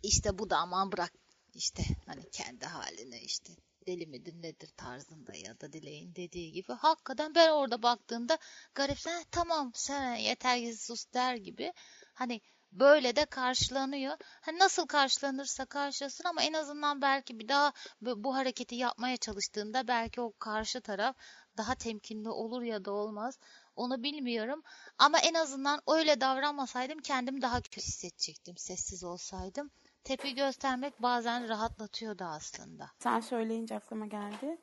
işte 0.03 0.39
bu 0.39 0.49
da 0.49 0.57
aman 0.57 0.91
bırak 0.91 1.13
işte 1.53 1.83
hani 2.05 2.29
kendi 2.31 2.65
haline 2.65 3.21
işte 3.21 3.53
deli 3.87 4.07
midir 4.07 4.41
nedir 4.41 4.69
tarzında 4.77 5.35
ya 5.35 5.59
da 5.59 5.73
dileğin 5.73 6.15
dediği 6.15 6.51
gibi. 6.51 6.73
Hakikaten 6.73 7.35
ben 7.35 7.49
orada 7.49 7.83
baktığımda 7.83 8.37
garipsen 8.75 9.25
tamam 9.31 9.71
sen 9.75 10.15
yeter 10.15 10.59
ki 10.59 10.77
sus 10.77 11.05
der 11.13 11.35
gibi. 11.35 11.73
Hani 12.13 12.41
böyle 12.79 13.15
de 13.15 13.25
karşılanıyor. 13.25 14.17
Hani 14.41 14.59
nasıl 14.59 14.87
karşılanırsa 14.87 15.65
karşılasın 15.65 16.23
ama 16.23 16.43
en 16.43 16.53
azından 16.53 17.01
belki 17.01 17.39
bir 17.39 17.47
daha 17.47 17.73
bu 18.01 18.35
hareketi 18.35 18.75
yapmaya 18.75 19.17
çalıştığında 19.17 19.87
belki 19.87 20.21
o 20.21 20.33
karşı 20.39 20.81
taraf 20.81 21.15
daha 21.57 21.75
temkinli 21.75 22.29
olur 22.29 22.61
ya 22.61 22.85
da 22.85 22.91
olmaz. 22.91 23.39
Onu 23.75 24.03
bilmiyorum. 24.03 24.63
Ama 24.97 25.19
en 25.19 25.33
azından 25.33 25.81
öyle 25.87 26.21
davranmasaydım 26.21 26.99
kendimi 26.99 27.41
daha 27.41 27.61
kötü 27.61 27.81
hissedecektim 27.81 28.57
sessiz 28.57 29.03
olsaydım 29.03 29.71
tepki 30.03 30.35
göstermek 30.35 31.01
bazen 31.01 31.49
rahatlatıyordu 31.49 32.23
aslında. 32.23 32.89
Sen 32.99 33.19
söyleyince 33.19 33.75
aklıma 33.75 34.05
geldi. 34.05 34.57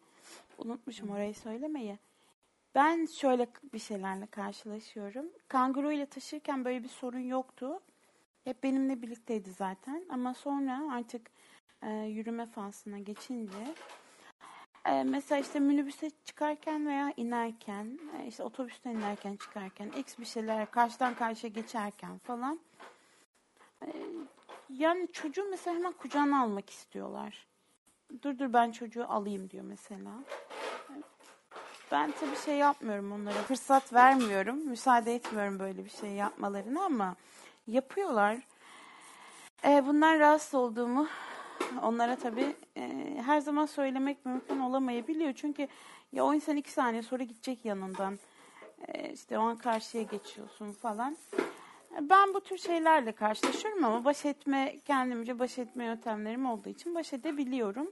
Unutmuşum 0.59 1.11
orayı 1.11 1.35
söylemeyi. 1.35 1.99
Ben 2.75 3.07
şöyle 3.07 3.49
bir 3.73 3.79
şeylerle 3.79 4.27
karşılaşıyorum. 4.27 5.27
Kanguru 5.49 5.93
ile 5.93 6.07
taşırken 6.07 6.65
böyle 6.65 6.85
bir 6.85 6.89
sorun 6.89 7.19
yoktu. 7.19 7.81
Hep 8.51 8.63
benimle 8.63 9.03
birlikteydi 9.03 9.51
zaten. 9.51 10.05
Ama 10.09 10.35
sonra 10.35 10.93
artık 10.93 11.31
e, 11.83 11.91
yürüme 11.93 12.47
faslına 12.47 12.99
geçince 12.99 13.75
e, 14.85 15.03
mesela 15.03 15.41
işte 15.41 15.61
minibüse 15.61 16.11
çıkarken 16.25 16.87
veya 16.87 17.13
inerken, 17.17 17.99
e, 18.19 18.27
işte 18.27 18.43
otobüsten 18.43 18.91
inerken 18.91 19.37
çıkarken, 19.37 19.89
x 19.89 20.19
bir 20.19 20.25
şeyler 20.25 20.71
karşıdan 20.71 21.15
karşıya 21.15 21.53
geçerken 21.53 22.19
falan 22.19 22.61
e, 23.83 23.89
yani 24.71 25.09
çocuğu 25.13 25.47
mesela 25.51 25.77
hemen 25.77 25.93
kucağına 25.93 26.43
almak 26.43 26.71
istiyorlar. 26.71 27.47
Dur 28.23 28.39
dur 28.39 28.53
ben 28.53 28.71
çocuğu 28.73 29.05
alayım 29.09 29.51
diyor 29.51 29.65
mesela. 29.65 30.11
Ben 31.93 32.13
tabii 32.21 32.37
şey 32.45 32.57
yapmıyorum 32.57 33.13
onlara. 33.13 33.43
Fırsat 33.43 33.93
vermiyorum. 33.93 34.57
Müsaade 34.57 35.15
etmiyorum 35.15 35.59
böyle 35.59 35.85
bir 35.85 35.91
şey 35.91 36.11
yapmalarını 36.11 36.85
ama 36.85 37.17
yapıyorlar. 37.71 38.37
E, 39.65 39.87
bunlar 39.87 40.19
rahatsız 40.19 40.55
olduğumu 40.55 41.09
onlara 41.83 42.17
tabii 42.17 42.57
e, 42.77 43.15
her 43.27 43.41
zaman 43.41 43.67
söylemek 43.67 44.27
mümkün 44.27 44.61
olamayabiliyor. 44.61 45.33
Çünkü 45.33 45.69
ya 46.13 46.25
o 46.25 46.35
insan 46.35 46.57
iki 46.57 46.71
saniye 46.71 47.03
sonra 47.03 47.23
gidecek 47.23 47.65
yanından. 47.65 48.19
E, 48.89 49.13
işte 49.13 49.39
o 49.39 49.43
an 49.43 49.57
karşıya 49.57 50.03
geçiyorsun 50.03 50.73
falan. 50.73 51.17
Ben 52.01 52.35
bu 52.35 52.41
tür 52.41 52.59
şeylerle 52.59 53.13
karşılaşıyorum 53.13 53.85
ama 53.85 54.05
baş 54.05 54.25
etme, 54.25 54.77
kendimce 54.87 55.39
baş 55.39 55.59
etme 55.59 55.85
yöntemlerim 55.85 56.47
olduğu 56.47 56.69
için 56.69 56.95
baş 56.95 57.13
edebiliyorum. 57.13 57.91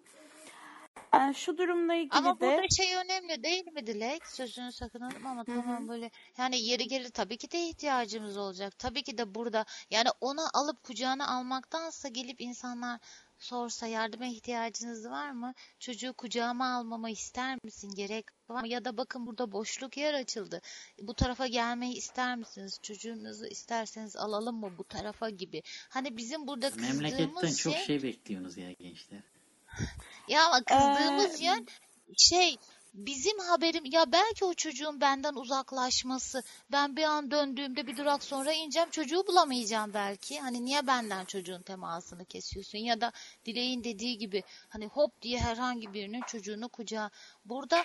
Yani 1.19 1.35
şu 1.35 1.59
durumla 1.59 1.95
ilgili 1.95 2.12
ama 2.12 2.40
de... 2.40 2.47
Ama 2.47 2.57
burada 2.57 2.69
şey 2.77 2.97
önemli 2.97 3.43
değil 3.43 3.66
mi 3.73 3.86
Dilek? 3.86 4.27
Sözünü 4.27 4.73
sakınalım 4.73 5.27
ama 5.27 5.47
Hı-hı. 5.47 5.57
tamam 5.57 5.89
böyle 5.89 6.11
yani 6.39 6.61
yeri 6.61 6.89
gelir 6.89 7.11
tabii 7.11 7.36
ki 7.36 7.51
de 7.51 7.69
ihtiyacımız 7.69 8.36
olacak. 8.36 8.78
Tabii 8.78 9.03
ki 9.03 9.19
de 9.19 9.35
burada 9.35 9.65
yani 9.90 10.09
onu 10.20 10.40
alıp 10.55 10.82
kucağına 10.82 11.28
almaktansa 11.28 12.09
gelip 12.09 12.40
insanlar 12.40 13.01
sorsa 13.39 13.86
yardıma 13.86 14.27
ihtiyacınız 14.27 15.11
var 15.11 15.31
mı? 15.31 15.55
Çocuğu 15.78 16.12
kucağıma 16.12 16.74
almamı 16.74 17.11
ister 17.11 17.59
misin? 17.65 17.95
Gerek 17.95 18.27
var 18.49 18.61
mı? 18.61 18.69
Ya 18.69 18.85
da 18.85 18.97
bakın 18.97 19.27
burada 19.27 19.53
boşluk 19.53 19.97
yer 19.97 20.15
açıldı. 20.15 20.61
Bu 21.03 21.15
tarafa 21.15 21.47
gelmeyi 21.47 21.95
ister 21.95 22.36
misiniz? 22.36 22.78
Çocuğunuzu 22.82 23.47
isterseniz 23.47 24.16
alalım 24.16 24.57
mı 24.57 24.73
bu 24.78 24.85
tarafa 24.85 25.31
gibi. 25.31 25.62
Hani 25.89 26.16
bizim 26.16 26.47
burada 26.47 26.70
kızdığımız 26.70 27.01
Memleketten 27.01 27.47
şey... 27.47 27.73
çok 27.73 27.77
şey 27.77 28.03
bekliyorsunuz 28.03 28.57
ya 28.57 28.73
gençler. 28.73 29.38
Ya 30.28 30.47
ama 30.47 30.62
kızdığımız 30.65 31.40
ee... 31.40 31.45
yön 31.45 31.66
şey 32.16 32.57
bizim 32.95 33.39
haberim 33.39 33.85
ya 33.85 34.12
belki 34.12 34.45
o 34.45 34.55
çocuğun 34.55 35.01
benden 35.01 35.35
uzaklaşması. 35.35 36.43
Ben 36.73 36.97
bir 36.97 37.03
an 37.03 37.31
döndüğümde 37.31 37.86
bir 37.86 37.97
durak 37.97 38.23
sonra 38.23 38.53
ineceğim 38.53 38.90
çocuğu 38.90 39.27
bulamayacağım 39.27 39.95
belki. 39.95 40.40
Hani 40.40 40.65
niye 40.65 40.86
benden 40.86 41.24
çocuğun 41.24 41.62
temasını 41.62 42.24
kesiyorsun? 42.24 42.78
Ya 42.78 43.01
da 43.01 43.12
dileğin 43.47 43.85
dediği 43.85 44.19
gibi 44.19 44.43
hani 44.69 44.86
hop 44.86 45.23
diye 45.23 45.40
herhangi 45.40 45.95
birinin 45.95 46.23
çocuğunu 46.23 46.69
kucağa. 46.69 47.11
Burada 47.45 47.85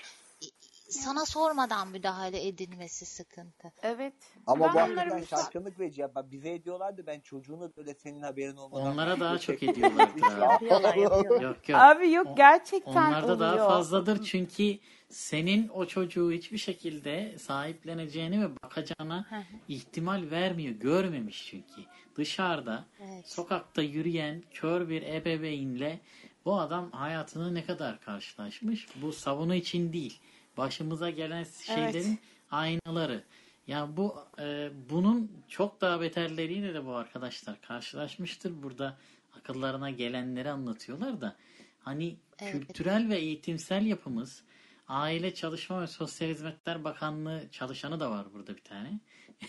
sana 0.94 1.26
sormadan 1.26 1.88
müdahale 1.88 2.48
edilmesi 2.48 3.06
sıkıntı. 3.06 3.72
Evet. 3.84 4.14
Ama 4.48 4.76
ben 4.76 4.96
bu 4.96 5.00
hakikaten 5.00 5.24
şaşkınlık 5.24 5.80
verici. 5.80 6.02
Ya. 6.02 6.12
Bize 6.32 6.54
ediyorlardı 6.54 7.04
ben 7.08 7.20
çocuğunu 7.20 7.72
böyle 7.78 7.94
senin 7.94 8.22
haberin 8.22 8.56
olmadan. 8.56 8.94
Onlara 8.94 9.20
daha 9.20 9.40
çok 9.40 9.64
ediyorlardı. 9.64 10.20
yapıyorlar, 10.42 10.96
yapıyorlar. 10.96 11.42
Yok 11.42 11.70
yok. 11.70 11.80
Abi 11.82 12.12
yok 12.12 12.38
gerçekten 12.38 12.92
Onlarda 12.92 13.26
oluyor. 13.26 13.40
daha 13.40 13.68
fazladır 13.70 14.24
çünkü 14.24 14.78
senin 15.10 15.70
o 15.70 15.86
çocuğu 15.86 16.32
hiçbir 16.32 16.58
şekilde 16.58 17.38
sahipleneceğini 17.40 18.42
ve 18.42 18.50
bakacağına 18.64 19.26
ihtimal 19.68 20.32
vermiyor. 20.32 20.74
Görmemiş 20.74 21.48
çünkü. 21.50 21.82
Dışarıda 22.16 22.86
Evet. 23.00 23.28
sokakta 23.28 23.82
yürüyen 23.82 24.44
kör 24.54 24.90
bir 24.90 25.02
ebeveynle 25.02 26.00
bu 26.46 26.60
adam 26.60 26.92
hayatında 26.92 27.52
ne 27.52 27.66
kadar 27.66 28.02
karşılaşmış? 28.02 28.88
Bu 29.02 29.12
savunu 29.12 29.56
için 29.56 29.94
değil. 29.94 30.20
Başımıza 30.58 31.10
gelen 31.10 31.46
şeylerin 31.66 32.20
aynaları. 32.52 33.24
Ya 33.68 33.98
bu 33.98 34.16
e, 34.40 34.70
bunun 34.90 35.32
çok 35.48 35.82
daha 35.82 36.02
beterleriyle 36.02 36.74
de 36.74 36.86
bu 36.86 36.96
arkadaşlar 36.96 37.62
karşılaşmıştır. 37.62 38.64
Burada 38.64 38.98
akıllarına 39.38 39.90
gelenleri 39.90 40.50
anlatıyorlar 40.50 41.22
da 41.22 41.36
hani 41.80 42.16
Evet. 42.40 42.52
kültürel 42.52 43.10
ve 43.10 43.18
eğitimsel 43.18 43.86
yapımız 43.86 44.44
Aile 44.88 45.34
Çalışma 45.34 45.82
ve 45.82 45.88
Sosyal 45.88 46.30
Hizmetler 46.30 46.84
Bakanlığı 46.84 47.44
çalışanı 47.52 48.00
da 48.00 48.12
var 48.12 48.26
burada 48.34 48.56
bir 48.56 48.64
tane. 48.64 49.00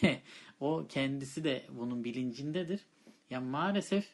o 0.61 0.87
kendisi 0.89 1.45
de 1.45 1.67
bunun 1.71 2.05
bilincindedir. 2.05 2.81
Ya 3.31 3.41
maalesef 3.41 4.07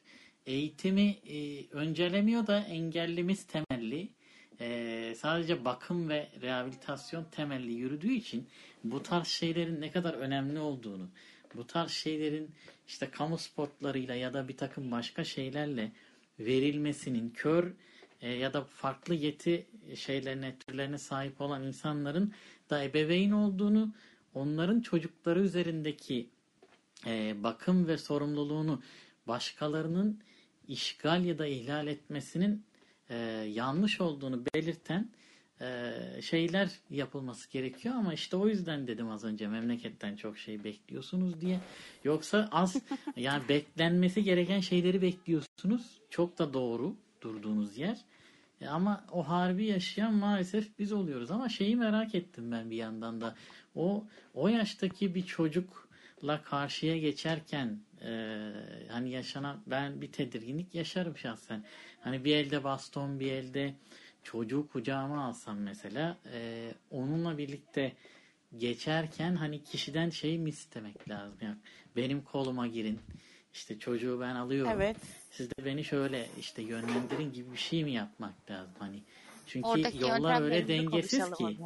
eğitimi 0.46 1.10
e, 1.10 1.68
öncelemiyor 1.70 2.46
da 2.46 2.60
engellimiz 2.60 3.46
temelli 3.46 3.69
e, 4.60 5.14
sadece 5.16 5.64
bakım 5.64 6.08
ve 6.08 6.28
rehabilitasyon 6.42 7.24
temelli 7.24 7.72
yürüdüğü 7.72 8.12
için 8.12 8.48
bu 8.84 9.02
tarz 9.02 9.26
şeylerin 9.26 9.80
ne 9.80 9.90
kadar 9.90 10.14
önemli 10.14 10.58
olduğunu, 10.58 11.08
bu 11.54 11.66
tarz 11.66 11.90
şeylerin 11.90 12.50
işte 12.88 13.10
kamu 13.10 13.38
spotlarıyla 13.38 14.14
ya 14.14 14.34
da 14.34 14.48
bir 14.48 14.56
takım 14.56 14.90
başka 14.90 15.24
şeylerle 15.24 15.92
verilmesinin 16.38 17.30
kör 17.30 17.72
e, 18.20 18.32
ya 18.32 18.52
da 18.52 18.64
farklı 18.64 19.14
yeti 19.14 19.66
şeylerine, 19.94 20.56
türlerine 20.58 20.98
sahip 20.98 21.40
olan 21.40 21.62
insanların 21.62 22.34
da 22.70 22.84
ebeveyn 22.84 23.30
olduğunu, 23.30 23.94
onların 24.34 24.80
çocukları 24.80 25.40
üzerindeki 25.40 26.30
e, 27.06 27.42
bakım 27.42 27.88
ve 27.88 27.98
sorumluluğunu 27.98 28.82
başkalarının 29.26 30.20
işgal 30.68 31.24
ya 31.24 31.38
da 31.38 31.46
ihlal 31.46 31.86
etmesinin 31.86 32.64
e, 33.10 33.16
yanlış 33.48 34.00
olduğunu 34.00 34.42
belirten 34.54 35.10
e, 35.60 35.92
şeyler 36.22 36.70
yapılması 36.90 37.50
gerekiyor 37.50 37.94
ama 37.94 38.14
işte 38.14 38.36
o 38.36 38.48
yüzden 38.48 38.86
dedim 38.86 39.10
az 39.10 39.24
önce 39.24 39.48
memleketten 39.48 40.16
çok 40.16 40.38
şey 40.38 40.64
bekliyorsunuz 40.64 41.40
diye. 41.40 41.60
Yoksa 42.04 42.48
az 42.52 42.76
yani 43.16 43.48
beklenmesi 43.48 44.24
gereken 44.24 44.60
şeyleri 44.60 45.02
bekliyorsunuz. 45.02 46.00
Çok 46.10 46.38
da 46.38 46.54
doğru 46.54 46.96
durduğunuz 47.20 47.78
yer. 47.78 47.98
E, 48.60 48.68
ama 48.68 49.04
o 49.12 49.28
harbi 49.28 49.64
yaşayan 49.64 50.14
maalesef 50.14 50.78
biz 50.78 50.92
oluyoruz. 50.92 51.30
Ama 51.30 51.48
şeyi 51.48 51.76
merak 51.76 52.14
ettim 52.14 52.52
ben 52.52 52.70
bir 52.70 52.76
yandan 52.76 53.20
da. 53.20 53.34
O 53.74 54.04
o 54.34 54.48
yaştaki 54.48 55.14
bir 55.14 55.26
çocukla 55.26 56.42
karşıya 56.42 56.98
geçerken 56.98 57.80
e, 58.04 58.10
hani 58.88 59.10
yaşanan 59.10 59.62
ben 59.66 60.00
bir 60.00 60.12
tedirginlik 60.12 60.74
yaşarım 60.74 61.16
şahsen. 61.16 61.64
Hani 62.00 62.24
bir 62.24 62.36
elde 62.36 62.64
baston 62.64 63.20
bir 63.20 63.32
elde 63.32 63.74
çocuğu 64.22 64.68
kucağıma 64.72 65.24
alsam 65.24 65.58
mesela 65.58 66.16
e, 66.32 66.70
onunla 66.90 67.38
birlikte 67.38 67.92
geçerken 68.58 69.36
hani 69.36 69.64
kişiden 69.64 70.10
şey 70.10 70.38
mi 70.38 70.48
istemek 70.48 71.08
lazım? 71.08 71.38
Yani 71.42 71.56
benim 71.96 72.22
koluma 72.22 72.66
girin. 72.66 73.00
İşte 73.54 73.78
çocuğu 73.78 74.20
ben 74.20 74.34
alıyorum. 74.34 74.72
Evet. 74.72 74.96
Siz 75.30 75.50
de 75.50 75.64
beni 75.64 75.84
şöyle 75.84 76.26
işte 76.40 76.62
yönlendirin 76.62 77.32
gibi 77.32 77.52
bir 77.52 77.58
şey 77.58 77.84
mi 77.84 77.92
yapmak 77.92 78.50
lazım 78.50 78.74
hani? 78.78 79.02
Çünkü 79.46 79.68
Oradaki 79.68 80.02
yollar 80.02 80.42
öyle 80.42 80.68
dengesiz 80.68 81.30
ki. 81.30 81.58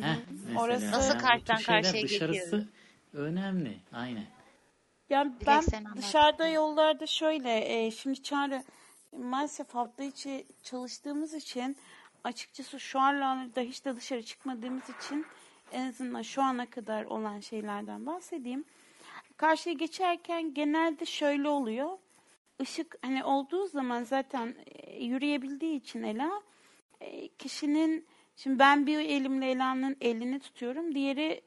Heh, 0.00 0.16
mesela 0.46 0.60
Orası- 0.60 0.92
Nasıl 0.92 1.08
yani 1.14 1.22
karşıdan 1.22 1.62
karşıya 1.62 2.02
dışarısı 2.02 2.40
geçiyoruz? 2.40 2.68
önemli. 3.12 3.76
Aynen. 3.92 4.26
Yani 5.12 5.32
Direkt 5.32 5.46
ben 5.46 5.60
sen 5.60 5.84
anlat. 5.84 5.96
dışarıda 5.96 6.48
yollarda 6.48 7.06
şöyle 7.06 7.84
e, 7.84 7.90
şimdi 7.90 8.22
Çağrı 8.22 8.62
maalesef 9.18 9.74
hafta 9.74 10.04
içi 10.04 10.46
çalıştığımız 10.62 11.34
için 11.34 11.76
açıkçası 12.24 12.80
şu 12.80 13.00
anlarda 13.00 13.60
hiç 13.60 13.84
de 13.84 13.96
dışarı 13.96 14.22
çıkmadığımız 14.22 14.82
için 15.00 15.26
en 15.72 15.88
azından 15.88 16.22
şu 16.22 16.42
ana 16.42 16.66
kadar 16.70 17.04
olan 17.04 17.40
şeylerden 17.40 18.06
bahsedeyim. 18.06 18.64
Karşıya 19.36 19.74
geçerken 19.74 20.54
genelde 20.54 21.04
şöyle 21.04 21.48
oluyor. 21.48 21.98
Işık 22.60 22.96
hani 23.02 23.24
olduğu 23.24 23.66
zaman 23.66 24.04
zaten 24.04 24.54
e, 24.66 25.04
yürüyebildiği 25.04 25.76
için 25.76 26.02
Ela 26.02 26.42
e, 27.00 27.28
kişinin 27.28 28.06
şimdi 28.36 28.58
ben 28.58 28.86
bir 28.86 28.98
elimle 28.98 29.50
Ela'nın 29.50 29.96
elini 30.00 30.40
tutuyorum. 30.40 30.94
Diğeri 30.94 31.42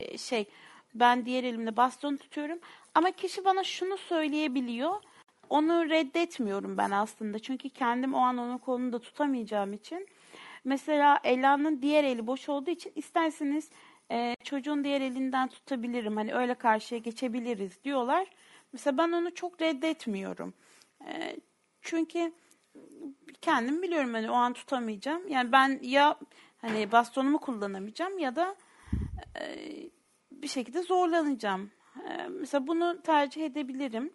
e, 0.00 0.18
şey 0.18 0.46
ben 0.94 1.26
diğer 1.26 1.44
elimle 1.44 1.76
baston 1.76 2.16
tutuyorum. 2.16 2.58
Ama 2.94 3.10
kişi 3.10 3.44
bana 3.44 3.64
şunu 3.64 3.96
söyleyebiliyor. 3.96 5.02
Onu 5.50 5.90
reddetmiyorum 5.90 6.78
ben 6.78 6.90
aslında. 6.90 7.38
Çünkü 7.38 7.70
kendim 7.70 8.14
o 8.14 8.18
an 8.18 8.38
onun 8.38 8.58
kolunu 8.58 8.92
da 8.92 8.98
tutamayacağım 8.98 9.72
için. 9.72 10.08
Mesela 10.64 11.20
Ela'nın 11.24 11.82
diğer 11.82 12.04
eli 12.04 12.26
boş 12.26 12.48
olduğu 12.48 12.70
için 12.70 12.92
isterseniz 12.94 13.70
e, 14.10 14.34
çocuğun 14.44 14.84
diğer 14.84 15.00
elinden 15.00 15.48
tutabilirim. 15.48 16.16
Hani 16.16 16.34
öyle 16.34 16.54
karşıya 16.54 16.98
geçebiliriz 16.98 17.84
diyorlar. 17.84 18.26
Mesela 18.72 18.98
ben 18.98 19.12
onu 19.12 19.34
çok 19.34 19.60
reddetmiyorum. 19.60 20.54
E, 21.06 21.36
çünkü 21.80 22.32
kendim 23.40 23.82
biliyorum 23.82 24.14
hani 24.14 24.30
o 24.30 24.34
an 24.34 24.52
tutamayacağım. 24.52 25.28
Yani 25.28 25.52
ben 25.52 25.78
ya 25.82 26.18
hani 26.58 26.92
bastonumu 26.92 27.38
kullanamayacağım 27.38 28.18
ya 28.18 28.36
da 28.36 28.56
e, 29.40 29.44
bir 30.32 30.48
şekilde 30.48 30.82
zorlanacağım. 30.82 31.70
E, 32.08 32.28
mesela 32.28 32.66
bunu 32.66 33.02
tercih 33.02 33.46
edebilirim. 33.46 34.12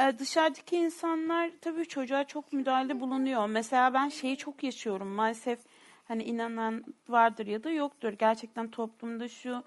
E, 0.00 0.18
dışarıdaki 0.18 0.76
insanlar 0.76 1.50
tabii 1.60 1.88
çocuğa 1.88 2.24
çok 2.24 2.52
müdahale 2.52 3.00
bulunuyor. 3.00 3.46
Mesela 3.46 3.94
ben 3.94 4.08
şeyi 4.08 4.36
çok 4.36 4.62
yaşıyorum. 4.62 5.08
Maalesef 5.08 5.58
hani 6.08 6.22
inanan 6.22 6.84
vardır 7.08 7.46
ya 7.46 7.64
da 7.64 7.70
yoktur. 7.70 8.12
Gerçekten 8.12 8.70
toplumda 8.70 9.28
şu 9.28 9.64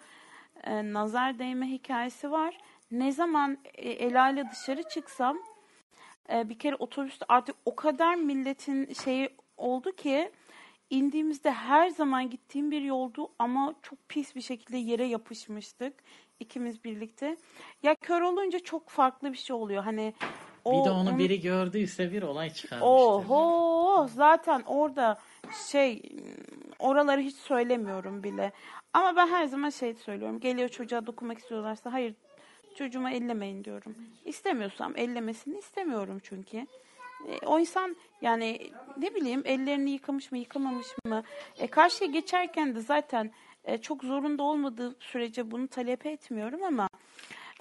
e, 0.64 0.94
nazar 0.94 1.40
değme 1.40 1.68
hikayesi 1.68 2.32
var. 2.32 2.58
Ne 2.92 3.12
zaman 3.12 3.58
e, 3.74 3.90
Ela 3.90 4.30
ile 4.30 4.52
dışarı 4.52 4.84
çıksam 4.84 5.38
e, 6.34 6.50
bir 6.50 6.60
kere 6.60 6.76
otobüste 6.76 7.26
artık 7.30 7.56
o 7.66 7.76
kadar 7.76 8.16
milletin 8.16 8.94
şeyi 8.94 9.30
oldu 9.58 9.92
ki 9.92 10.32
indiğimizde 10.90 11.52
her 11.52 11.90
zaman 11.90 12.30
gittiğim 12.30 12.72
bir 12.72 12.82
yoldu 12.82 13.30
ama 13.40 13.76
çok 13.82 14.10
pis 14.10 14.36
bir 14.36 14.42
şekilde 14.42 14.78
yere 14.78 15.06
yapışmıştık 15.06 15.94
ikimiz 16.40 16.84
birlikte. 16.84 17.38
Ya 17.84 17.96
kör 17.96 18.22
olunca 18.22 18.60
çok 18.60 18.90
farklı 18.90 19.34
bir 19.34 19.38
şey 19.38 19.56
oluyor. 19.56 19.84
Hani 19.84 20.14
o, 20.66 20.72
bir 20.72 20.86
de 20.86 20.92
onu 20.92 21.18
biri 21.18 21.42
gördüyse 21.42 22.12
bir 22.12 22.24
olay 22.24 22.50
çıkarmıştır. 22.50 22.88
Oho 22.88 24.08
zaten 24.16 24.64
orada 24.66 25.20
şey 25.72 26.02
oraları 26.80 27.22
hiç 27.22 27.36
söylemiyorum 27.36 28.24
bile. 28.24 28.52
Ama 28.94 29.16
ben 29.16 29.28
her 29.28 29.46
zaman 29.46 29.70
şey 29.70 29.94
söylüyorum. 29.94 30.40
Geliyor 30.40 30.70
çocuğa 30.70 31.08
dokunmak 31.08 31.40
istiyorlarsa 31.40 31.94
hayır 31.94 32.16
çocuğuma 32.76 33.12
ellemeyin 33.12 33.64
diyorum. 33.64 33.96
İstemiyorsam 34.26 34.94
ellemesini 34.98 35.58
istemiyorum 35.58 36.20
çünkü. 36.24 36.68
E, 37.28 37.46
o 37.46 37.60
insan 37.60 37.96
yani 38.22 38.72
ne 38.98 39.16
bileyim 39.16 39.42
ellerini 39.46 39.92
yıkamış 39.92 40.32
mı 40.32 40.38
yıkamamış 40.38 40.88
mı? 41.06 41.24
E, 41.58 41.68
karşıya 41.68 42.12
geçerken 42.12 42.76
de 42.76 42.82
zaten 42.82 43.32
e, 43.64 43.78
çok 43.78 44.04
zorunda 44.04 44.44
olmadığı 44.44 44.96
sürece 45.00 45.52
bunu 45.52 45.68
talep 45.68 46.06
etmiyorum 46.06 46.64
ama 46.64 46.90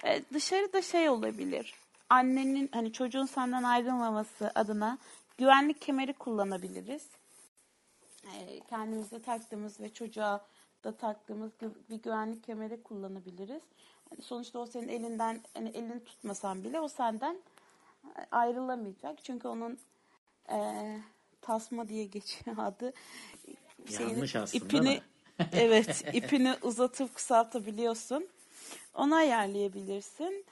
e, 0.03 0.21
dışarıda 0.33 0.81
şey 0.81 1.09
olabilir. 1.09 1.73
Annenin 2.09 2.69
hani 2.73 2.93
çocuğun 2.93 3.25
senden 3.25 3.63
ayrılmaması 3.63 4.51
adına 4.55 4.97
güvenlik 5.37 5.81
kemeri 5.81 6.13
kullanabiliriz. 6.13 7.07
E, 8.23 8.59
kendimize 8.59 9.21
taktığımız 9.21 9.79
ve 9.79 9.93
çocuğa 9.93 10.45
da 10.83 10.97
taktığımız 10.97 11.51
bir 11.89 11.95
güvenlik 11.95 12.43
kemeri 12.43 12.83
kullanabiliriz. 12.83 13.61
Hani 14.09 14.21
sonuçta 14.21 14.59
o 14.59 14.65
senin 14.65 14.87
elinden 14.87 15.41
hani 15.53 15.69
elini 15.69 16.03
tutmasan 16.03 16.63
bile 16.63 16.79
o 16.79 16.87
senden 16.87 17.37
ayrılamayacak. 18.31 19.23
Çünkü 19.23 19.47
onun 19.47 19.79
e, 20.51 20.57
tasma 21.41 21.89
diye 21.89 22.05
geçiyor 22.05 22.57
adı. 22.59 22.93
Yanlış 23.89 24.35
aslında 24.35 24.65
ipini 24.65 24.97
da. 25.39 25.45
evet 25.53 26.05
ipini 26.13 26.55
uzatıp 26.61 27.15
kısaltabiliyorsun. 27.15 28.27
Onu 28.93 29.15
ayarlayabilirsin. 29.15 30.45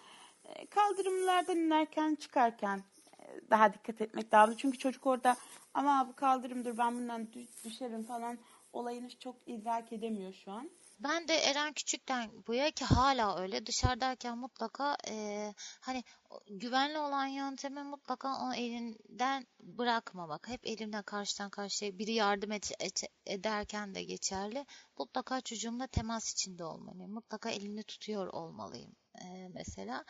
E, 0.45 0.65
Kaldırımlardan 0.65 1.57
inerken 1.57 2.15
çıkarken 2.15 2.83
e, 3.19 3.25
daha 3.49 3.73
dikkat 3.73 4.01
etmek 4.01 4.33
lazım. 4.33 4.55
Çünkü 4.57 4.77
çocuk 4.77 5.05
orada 5.05 5.35
ama 5.73 6.07
bu 6.09 6.15
kaldırımdır 6.15 6.77
ben 6.77 6.95
bundan 6.95 7.21
dü- 7.21 7.63
düşerim 7.65 8.03
falan 8.03 8.37
olayını 8.73 9.09
çok 9.19 9.35
idrak 9.45 9.93
edemiyor 9.93 10.33
şu 10.33 10.51
an. 10.51 10.69
Ben 10.99 11.27
de 11.27 11.33
Eren 11.33 11.73
küçükten 11.73 12.31
bu 12.47 12.53
ya 12.53 12.71
ki 12.71 12.85
hala 12.85 13.39
öyle 13.39 13.65
dışarıdayken 13.65 14.37
mutlaka 14.37 14.97
eee, 15.07 15.53
hani 15.81 16.03
güvenli 16.49 16.97
olan 16.97 17.25
yöntemi 17.27 17.83
mutlaka 17.83 18.47
o 18.49 18.53
elinden 18.53 19.47
bırakmamak. 19.59 20.47
Hep 20.47 20.59
elimden 20.67 21.03
karşıdan 21.03 21.49
karşıya 21.49 21.97
biri 21.97 22.13
yardım 22.13 22.51
et, 22.51 22.71
et- 22.79 23.03
ederken 23.25 23.95
de 23.95 24.03
geçerli. 24.03 24.65
Mutlaka 24.97 25.41
çocuğumla 25.41 25.87
temas 25.87 26.31
içinde 26.31 26.63
olmalıyım. 26.65 27.11
Mutlaka 27.13 27.49
elini 27.49 27.83
tutuyor 27.83 28.27
olmalıyım 28.27 28.95
eee, 29.21 29.49
mesela. 29.53 30.03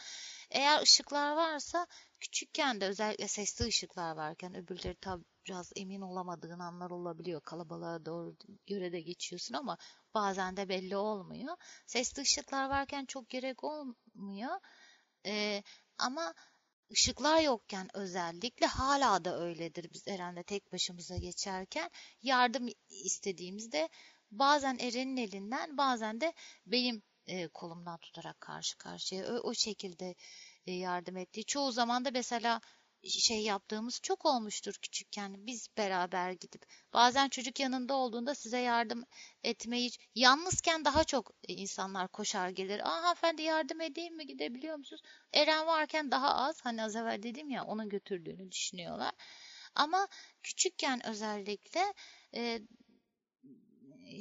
Eğer 0.52 0.82
ışıklar 0.82 1.32
varsa 1.36 1.88
küçükken 2.20 2.82
de 2.82 2.86
özellikle 2.88 3.28
sesli 3.28 3.66
ışıklar 3.66 4.16
varken 4.16 4.56
öbürleri 4.56 4.96
tabii 5.02 5.24
biraz 5.48 5.72
emin 5.76 6.02
olamadığın 6.02 6.60
anlar 6.60 6.90
olabiliyor. 6.92 7.42
Kalabalığa 7.42 8.06
doğru 8.06 8.36
göre 8.68 8.92
de 8.92 9.02
geçiyorsun 9.02 9.54
ama 9.56 9.78
bazen 10.14 10.58
de 10.58 10.70
belli 10.70 10.98
olmuyor. 10.98 11.58
Sesli 11.86 12.22
ışıklar 12.22 12.70
varken 12.70 13.06
çok 13.06 13.30
gerek 13.30 13.64
olmuyor. 13.64 14.60
Ee, 15.26 15.64
ama 15.98 16.34
ışıklar 16.92 17.42
yokken 17.42 17.98
özellikle 17.98 18.66
hala 18.66 19.26
da 19.26 19.40
öyledir 19.40 19.90
biz 19.94 20.08
Eren'le 20.08 20.44
tek 20.44 20.74
başımıza 20.74 21.18
geçerken 21.18 21.90
yardım 22.22 22.68
istediğimizde 22.90 23.90
bazen 24.32 24.78
Eren'in 24.80 25.18
elinden 25.18 25.78
bazen 25.78 26.22
de 26.22 26.34
benim 26.66 27.04
e, 27.28 27.48
kolumdan 27.48 27.98
tutarak 27.98 28.42
karşı 28.42 28.78
karşıya 28.78 29.34
o, 29.34 29.38
o 29.38 29.54
şekilde 29.54 30.16
e, 30.68 30.72
yardım 30.72 31.18
ettiği. 31.18 31.46
Çoğu 31.46 31.72
zaman 31.72 32.06
da 32.06 32.12
mesela 32.12 32.62
şey 33.10 33.42
yaptığımız 33.42 34.00
çok 34.04 34.26
olmuştur 34.26 34.74
küçükken 34.82 35.48
biz 35.48 35.68
beraber 35.78 36.32
gidip 36.32 36.66
bazen 36.94 37.30
çocuk 37.30 37.60
yanında 37.60 37.94
olduğunda 37.94 38.36
size 38.36 38.58
yardım 38.58 39.04
etmeyi 39.44 39.92
yalnızken 40.16 40.86
daha 40.86 41.04
çok 41.04 41.32
e, 41.48 41.54
insanlar 41.54 42.08
koşar 42.08 42.50
gelir. 42.50 42.80
Aa 42.80 43.04
hanımefendi 43.04 43.42
yardım 43.42 43.82
edeyim 43.82 44.16
mi 44.16 44.28
gidebiliyor 44.28 44.78
musunuz? 44.78 45.02
Eren 45.34 45.68
varken 45.68 46.12
daha 46.12 46.36
az 46.36 46.62
hani 46.62 46.84
az 46.84 46.96
evvel 46.96 47.24
dedim 47.24 47.50
ya 47.50 47.64
onun 47.64 47.90
götürdüğünü 47.90 48.52
düşünüyorlar. 48.52 49.12
Ama 49.76 50.08
küçükken 50.44 51.08
özellikle 51.08 51.94
e, 52.36 52.62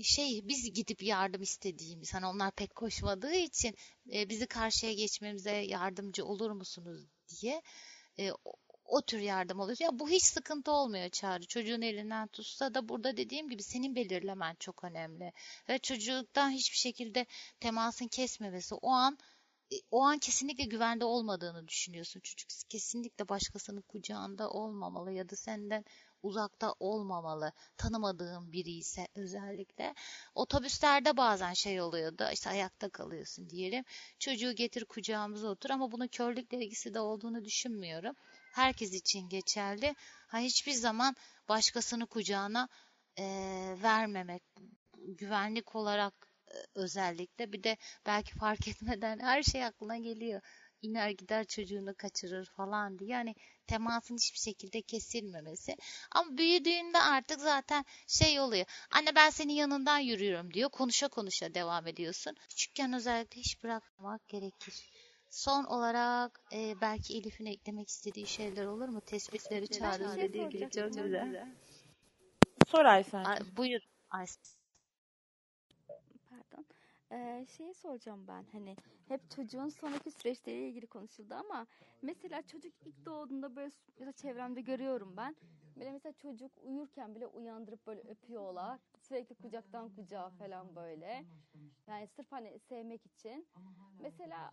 şey 0.03 0.41
biz 0.45 0.73
gidip 0.73 1.03
yardım 1.03 1.43
istediğimiz 1.43 2.15
hani 2.15 2.27
onlar 2.27 2.53
pek 2.53 2.75
koşmadığı 2.75 3.35
için 3.35 3.77
e, 4.13 4.29
bizi 4.29 4.47
karşıya 4.47 4.93
geçmemize 4.93 5.51
yardımcı 5.51 6.25
olur 6.25 6.51
musunuz 6.51 7.07
diye 7.29 7.63
e, 8.19 8.31
o, 8.93 9.03
tür 9.03 9.19
yardım 9.19 9.61
oluyor. 9.61 9.77
Ya 9.81 9.99
bu 9.99 10.09
hiç 10.09 10.25
sıkıntı 10.25 10.73
olmuyor 10.73 11.09
Çağrı. 11.09 11.47
Çocuğun 11.47 11.83
elinden 11.83 12.29
tutsa 12.29 12.75
da 12.75 12.89
burada 12.89 13.17
dediğim 13.17 13.49
gibi 13.49 13.63
senin 13.63 13.95
belirlemen 13.95 14.55
çok 14.61 14.85
önemli. 14.85 15.33
Ve 15.69 15.79
çocuktan 15.79 16.51
hiçbir 16.51 16.77
şekilde 16.77 17.27
temasın 17.61 18.09
kesmemesi 18.09 18.75
o 18.75 18.91
an 18.91 19.19
e, 19.73 19.77
o 19.91 20.03
an 20.03 20.19
kesinlikle 20.19 20.65
güvende 20.65 21.05
olmadığını 21.05 21.69
düşünüyorsun. 21.69 22.21
Çocuk 22.21 22.49
kesinlikle 22.69 23.29
başkasının 23.29 23.81
kucağında 23.83 24.51
olmamalı 24.51 25.13
ya 25.13 25.29
da 25.29 25.37
senden 25.37 25.85
uzakta 26.23 26.75
olmamalı. 26.81 27.53
Tanımadığın 27.77 28.53
biri 28.53 28.71
ise 28.71 29.09
özellikle. 29.15 29.95
Otobüslerde 30.35 31.17
bazen 31.17 31.53
şey 31.53 31.81
oluyordu. 31.81 32.25
işte 32.33 32.51
ayakta 32.51 32.89
kalıyorsun 32.89 33.51
diyelim. 33.51 33.85
Çocuğu 34.19 34.53
getir 34.53 34.85
kucağımıza 34.85 35.49
otur 35.49 35.71
ama 35.71 35.93
bunun 35.93 36.07
körlükle 36.07 36.65
ilgisi 36.65 36.95
de 36.95 37.01
olduğunu 37.01 37.45
düşünmüyorum. 37.45 38.17
Herkes 38.53 38.93
için 38.93 39.29
geçerli. 39.29 39.95
Ha, 40.27 40.39
hiçbir 40.39 40.73
zaman 40.73 41.17
başkasını 41.49 42.07
kucağına 42.07 42.69
e, 43.19 43.25
vermemek. 43.83 44.43
Güvenlik 44.99 45.75
olarak 45.75 46.15
e, 46.49 46.55
özellikle 46.75 47.53
bir 47.53 47.63
de 47.63 47.77
belki 48.07 48.39
fark 48.39 48.69
etmeden 48.69 49.19
her 49.19 49.43
şey 49.43 49.65
aklına 49.65 49.97
geliyor 49.97 50.41
iner 50.83 51.11
gider 51.11 51.45
çocuğunu 51.45 51.95
kaçırır 51.95 52.47
falan 52.47 52.99
diye. 52.99 53.11
Yani 53.11 53.35
temasın 53.67 54.17
hiçbir 54.17 54.39
şekilde 54.39 54.83
kesilmemesi. 54.83 55.77
Ama 56.11 56.39
büyüdüğünde 56.39 56.99
artık 56.99 57.41
zaten 57.41 57.85
şey 58.07 58.41
oluyor. 58.41 58.67
Anne 58.91 59.15
ben 59.15 59.31
senin 59.31 59.53
yanından 59.53 59.99
yürüyorum 59.99 60.55
diyor. 60.55 60.71
Konuşa 60.71 61.09
konuşa 61.09 61.55
devam 61.55 61.87
ediyorsun. 61.87 62.37
Küçükken 62.49 62.93
özellikle 62.93 63.41
hiç 63.41 63.63
bırakmamak 63.63 64.29
gerekir. 64.29 64.91
Son 65.33 65.65
olarak 65.65 66.41
e, 66.53 66.81
belki 66.81 67.17
Elif'in 67.17 67.47
eklemek 67.47 67.89
istediği 67.89 68.27
şeyler 68.27 68.67
olur 68.67 68.89
mu? 68.89 69.01
Tespitleri 69.01 69.69
çağrı 69.69 70.17
dediği 70.17 70.49
gibi 70.49 70.71
çok 70.71 70.95
güzel. 70.95 71.55
Sor 72.67 72.85
Aysel. 72.85 73.25
Buyur 73.57 73.81
Aysel. 74.11 74.45
Pardon. 76.31 76.65
Ee, 77.13 77.47
şeyi 77.57 77.75
soracağım 77.75 78.29
ben 78.29 78.45
hani 78.53 78.77
hep 79.09 79.31
çocuğun 79.31 79.69
sonraki 79.69 80.11
süreçleriyle 80.11 80.69
ilgili 80.69 80.87
konuşuldu 80.87 81.35
ama 81.35 81.67
mesela 82.03 82.43
çocuk 82.43 82.75
ilk 82.85 83.07
doğduğunda 83.07 83.57
böyle 83.57 83.71
mesela 83.99 84.13
çevremde 84.13 84.61
görüyorum 84.61 85.17
ben. 85.17 85.37
Böyle 85.77 85.91
mesela 85.93 86.13
çocuk 86.13 86.53
uyurken 86.63 87.15
bile 87.15 87.27
uyandırıp 87.27 87.87
böyle 87.87 88.01
öpüyorlar. 88.01 88.79
Sürekli 89.01 89.35
kucaktan 89.35 89.89
kucağa 89.97 90.31
falan 90.31 90.77
böyle. 90.77 91.25
Yani 91.89 92.07
sırf 92.07 92.33
hani 92.33 92.59
sevmek 92.59 93.07
için. 93.07 93.47
Mesela 93.99 94.53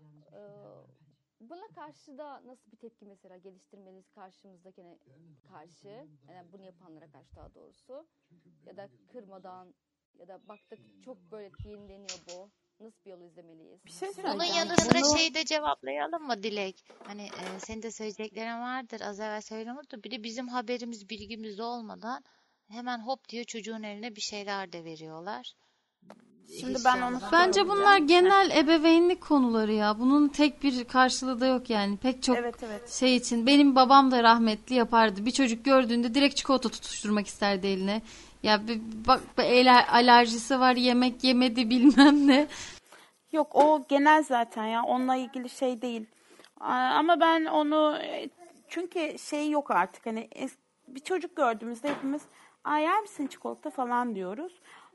buna 1.41 1.67
karşı 1.67 2.17
da 2.17 2.45
nasıl 2.45 2.71
bir 2.71 2.77
tepki 2.77 3.05
mesela 3.05 3.37
geliştirmeliyiz 3.37 4.09
karşımızdakine 4.09 4.97
karşı? 5.47 6.07
Yani 6.29 6.51
bunu 6.51 6.63
yapanlara 6.63 7.11
karşı 7.11 7.35
daha 7.35 7.55
doğrusu. 7.55 8.07
Ya 8.65 8.77
da 8.77 8.89
kırmadan 9.11 9.73
ya 10.19 10.27
da 10.27 10.47
baktık 10.47 10.79
çok 11.05 11.17
böyle 11.31 11.51
yenileniyor 11.65 12.19
bu. 12.29 12.49
Nasıl 12.79 13.05
bir 13.05 13.09
yol 13.09 13.21
izlemeliyiz? 13.21 13.85
Bir 13.85 13.91
şey 13.91 14.09
Bunun 14.23 14.43
yanı 14.43 14.77
sıra 14.77 14.99
Bunu- 15.01 15.17
şeyi 15.17 15.33
de 15.33 15.45
cevaplayalım 15.45 16.23
mı 16.23 16.43
Dilek? 16.43 16.85
Hani 17.03 17.21
e, 17.23 17.59
senin 17.59 17.81
de 17.81 17.91
söyleyeceklerin 17.91 18.61
vardır. 18.61 19.01
Az 19.01 19.19
evvel 19.19 19.41
söylemedim. 19.41 20.03
Bir 20.03 20.11
de 20.11 20.23
bizim 20.23 20.47
haberimiz, 20.47 21.09
bilgimiz 21.09 21.59
olmadan 21.59 22.23
hemen 22.67 22.99
hop 22.99 23.29
diyor 23.29 23.43
çocuğun 23.45 23.83
eline 23.83 24.15
bir 24.15 24.21
şeyler 24.21 24.73
de 24.73 24.83
veriyorlar. 24.83 25.53
Şimdi 26.59 26.79
ben 26.85 27.01
onu. 27.01 27.19
Bence 27.31 27.67
bunlar 27.67 27.97
genel 27.97 28.51
ebeveynlik 28.57 29.21
konuları 29.21 29.71
ya. 29.73 29.99
Bunun 29.99 30.27
tek 30.27 30.63
bir 30.63 30.83
karşılığı 30.83 31.39
da 31.41 31.45
yok 31.47 31.69
yani. 31.69 31.97
Pek 31.97 32.23
çok 32.23 32.37
Evet 32.37 32.55
evet. 32.63 32.89
şey 32.91 33.15
için. 33.15 33.47
Benim 33.47 33.75
babam 33.75 34.11
da 34.11 34.23
rahmetli 34.23 34.75
yapardı. 34.75 35.25
Bir 35.25 35.31
çocuk 35.31 35.65
gördüğünde 35.65 36.13
direkt 36.13 36.35
çikolata 36.35 36.69
tutuşturmak 36.69 37.27
isterdi 37.27 37.67
eline. 37.67 38.01
Ya 38.43 38.67
bir, 38.67 38.81
bak 39.07 39.21
bir 39.37 39.43
el- 39.43 39.85
alerjisi 39.91 40.59
var 40.59 40.75
yemek 40.75 41.23
yemedi 41.23 41.69
bilmem 41.69 42.27
ne. 42.27 42.47
Yok 43.31 43.55
o 43.55 43.85
genel 43.89 44.23
zaten 44.23 44.65
ya 44.65 44.83
onunla 44.83 45.15
ilgili 45.15 45.49
şey 45.49 45.81
değil. 45.81 46.05
Ama 46.59 47.19
ben 47.19 47.45
onu 47.45 47.97
e, 48.03 48.29
çünkü 48.69 49.19
şey 49.19 49.49
yok 49.49 49.71
artık 49.71 50.05
hani 50.05 50.29
bir 50.87 50.99
çocuk 50.99 51.35
gördüğümüzde 51.35 51.89
hepimiz 51.89 52.21
Aa, 52.63 52.77
yer 52.77 53.01
misin 53.01 53.27
çikolata 53.27 53.69
falan 53.69 54.15
diyoruz. 54.15 54.53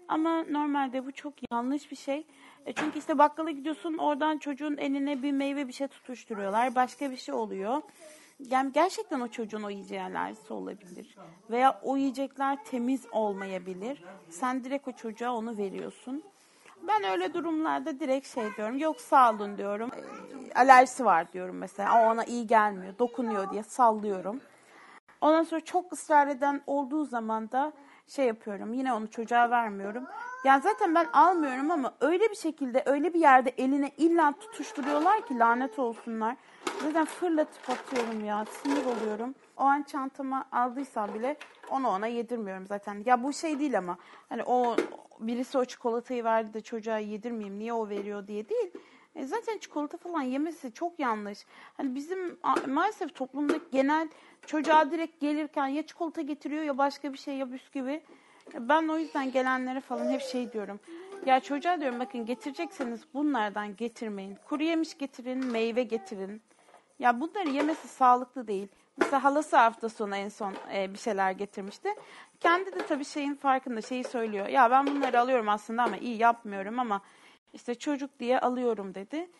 Ama 0.09 0.43
normalde 0.51 1.07
bu 1.07 1.13
çok 1.13 1.35
yanlış 1.53 1.91
bir 1.91 1.97
şey. 1.97 2.27
E, 2.67 2.73
Çünkü 2.73 2.99
işte 2.99 3.19
bakkala 3.19 3.51
gidiyorsun 3.51 3.99
oradan 3.99 4.39
çocuğun 4.39 4.77
eline 4.77 5.23
bir 5.23 5.33
meyve 5.33 5.69
bir 5.69 5.73
şey 5.73 5.87
tutuşturuyorlar. 5.89 6.75
Başka 6.75 7.11
bir 7.11 7.17
şey 7.17 7.35
oluyor. 7.35 7.83
Yani 8.51 8.73
gerçekten 8.73 9.21
o 9.21 9.29
çocuğun 9.29 9.63
o 9.63 9.71
yiyeceği 9.71 10.03
alerjisi 10.03 10.53
olabilir. 10.53 11.17
Veya 11.51 11.81
o 11.83 11.97
yiyecekler 11.97 12.65
temiz 12.65 13.07
olmayabilir. 13.13 14.03
Sen 14.31 14.65
direkt 14.65 14.89
o 14.89 14.93
çocuğa 14.93 15.33
onu 15.35 15.57
veriyorsun. 15.57 16.23
Ben 16.89 17.05
öyle 17.05 17.35
durumlarda 17.35 18.01
direkt 18.01 18.35
şey 18.35 18.57
diyorum. 18.57 18.79
Yok 18.79 19.01
sağ 19.01 19.31
olun 19.33 19.59
diyorum. 19.59 19.91
Ee, 19.97 20.53
alerjisi 20.61 21.05
var 21.05 21.33
diyorum 21.33 21.57
mesela. 21.59 22.03
O 22.03 22.13
ona 22.13 22.25
iyi 22.25 22.47
gelmiyor. 22.47 22.99
Dokunuyor 22.99 23.51
diye 23.51 23.63
sallıyorum. 23.63 24.41
Ondan 25.21 25.43
sonra 25.43 25.61
çok 25.61 25.93
ısrar 25.93 26.27
eden 26.29 26.63
olduğu 26.67 27.05
zaman 27.05 27.51
da 27.51 27.73
şey 28.07 28.27
yapıyorum. 28.27 28.73
Yine 28.73 28.93
onu 28.93 29.11
çocuğa 29.11 29.51
vermiyorum. 29.51 30.05
Yani 30.45 30.63
zaten 30.63 30.95
ben 30.95 31.07
almıyorum 31.13 31.71
ama 31.71 31.95
öyle 32.01 32.31
bir 32.31 32.37
şekilde 32.37 32.83
öyle 32.87 33.15
bir 33.15 33.21
yerde 33.21 33.51
eline 33.59 33.91
illa 33.99 34.33
tutuşturuyorlar 34.41 35.27
ki 35.27 35.39
lanet 35.39 35.79
olsunlar. 35.79 36.37
Zaten 36.83 37.05
fırlatıp 37.05 37.71
atıyorum 37.71 38.25
ya. 38.25 38.45
Sinir 38.45 38.85
oluyorum. 38.85 39.35
O 39.57 39.63
an 39.63 39.83
çantama 39.83 40.45
aldıysam 40.53 41.15
bile 41.15 41.37
onu 41.71 41.89
ona 41.89 42.07
yedirmiyorum 42.07 42.67
zaten. 42.67 43.03
Ya 43.07 43.23
bu 43.23 43.33
şey 43.33 43.59
değil 43.59 43.79
ama 43.79 43.99
hani 44.29 44.43
o 44.45 44.77
birisi 45.21 45.59
o 45.59 45.65
çikolatayı 45.65 46.25
verdi 46.25 46.55
de 46.55 46.61
çocuğa 46.61 46.99
yedirmeyeyim 46.99 47.59
niye 47.59 47.73
o 47.73 47.89
veriyor 47.89 48.27
diye 48.27 48.49
değil. 48.49 48.73
E 49.15 49.27
zaten 49.27 49.59
çikolata 49.59 49.97
falan 49.97 50.23
yemesi 50.23 50.73
çok 50.73 50.99
yanlış. 50.99 51.39
Hani 51.77 51.95
bizim 51.95 52.39
maalesef 52.69 53.15
toplumda 53.15 53.55
genel 53.73 54.09
çocuğa 54.47 54.91
direkt 54.91 55.21
gelirken 55.21 55.67
ya 55.67 55.87
çikolata 55.87 56.23
getiriyor 56.23 56.63
ya 56.63 56.79
başka 56.79 57.13
bir 57.13 57.19
şey 57.19 57.37
ya 57.37 57.53
bisküvi. 57.53 58.03
Ben 58.59 58.89
o 58.89 58.99
yüzden 58.99 59.33
gelenlere 59.33 59.81
falan 59.81 60.11
hep 60.11 60.21
şey 60.21 60.53
diyorum. 60.53 60.81
Ya 61.27 61.41
çocuğa 61.41 61.81
diyorum 61.81 62.01
bakın 62.01 62.27
getirecekseniz 62.27 63.01
bunlardan 63.15 63.77
getirmeyin. 63.77 64.39
Kuru 64.49 64.63
yemiş 64.63 64.99
getirin, 64.99 65.47
meyve 65.47 65.83
getirin. 65.83 66.43
Ya 66.99 67.21
bunları 67.21 67.49
yemesi 67.49 67.89
sağlıklı 67.89 68.47
değil. 68.49 68.69
Mesela 68.97 69.25
halası 69.25 69.57
hafta 69.57 69.89
sonu 69.89 70.17
en 70.17 70.29
son 70.29 70.55
e, 70.75 70.93
bir 70.93 70.99
şeyler 70.99 71.31
getirmişti. 71.31 71.89
Kendi 72.41 72.73
de 72.73 72.87
tabii 72.87 73.05
şeyin 73.05 73.35
farkında 73.35 73.81
şeyi 73.81 74.05
söylüyor. 74.05 74.47
Ya 74.47 74.71
ben 74.71 74.87
bunları 74.87 75.21
alıyorum 75.21 75.49
aslında 75.49 75.83
ama 75.83 75.97
iyi 75.97 76.19
yapmıyorum 76.19 76.79
ama 76.79 77.01
işte 77.55 77.75
çocuk 77.75 78.19
diye 78.19 78.41
alıyorum 78.41 78.95
dedi. 78.95 79.31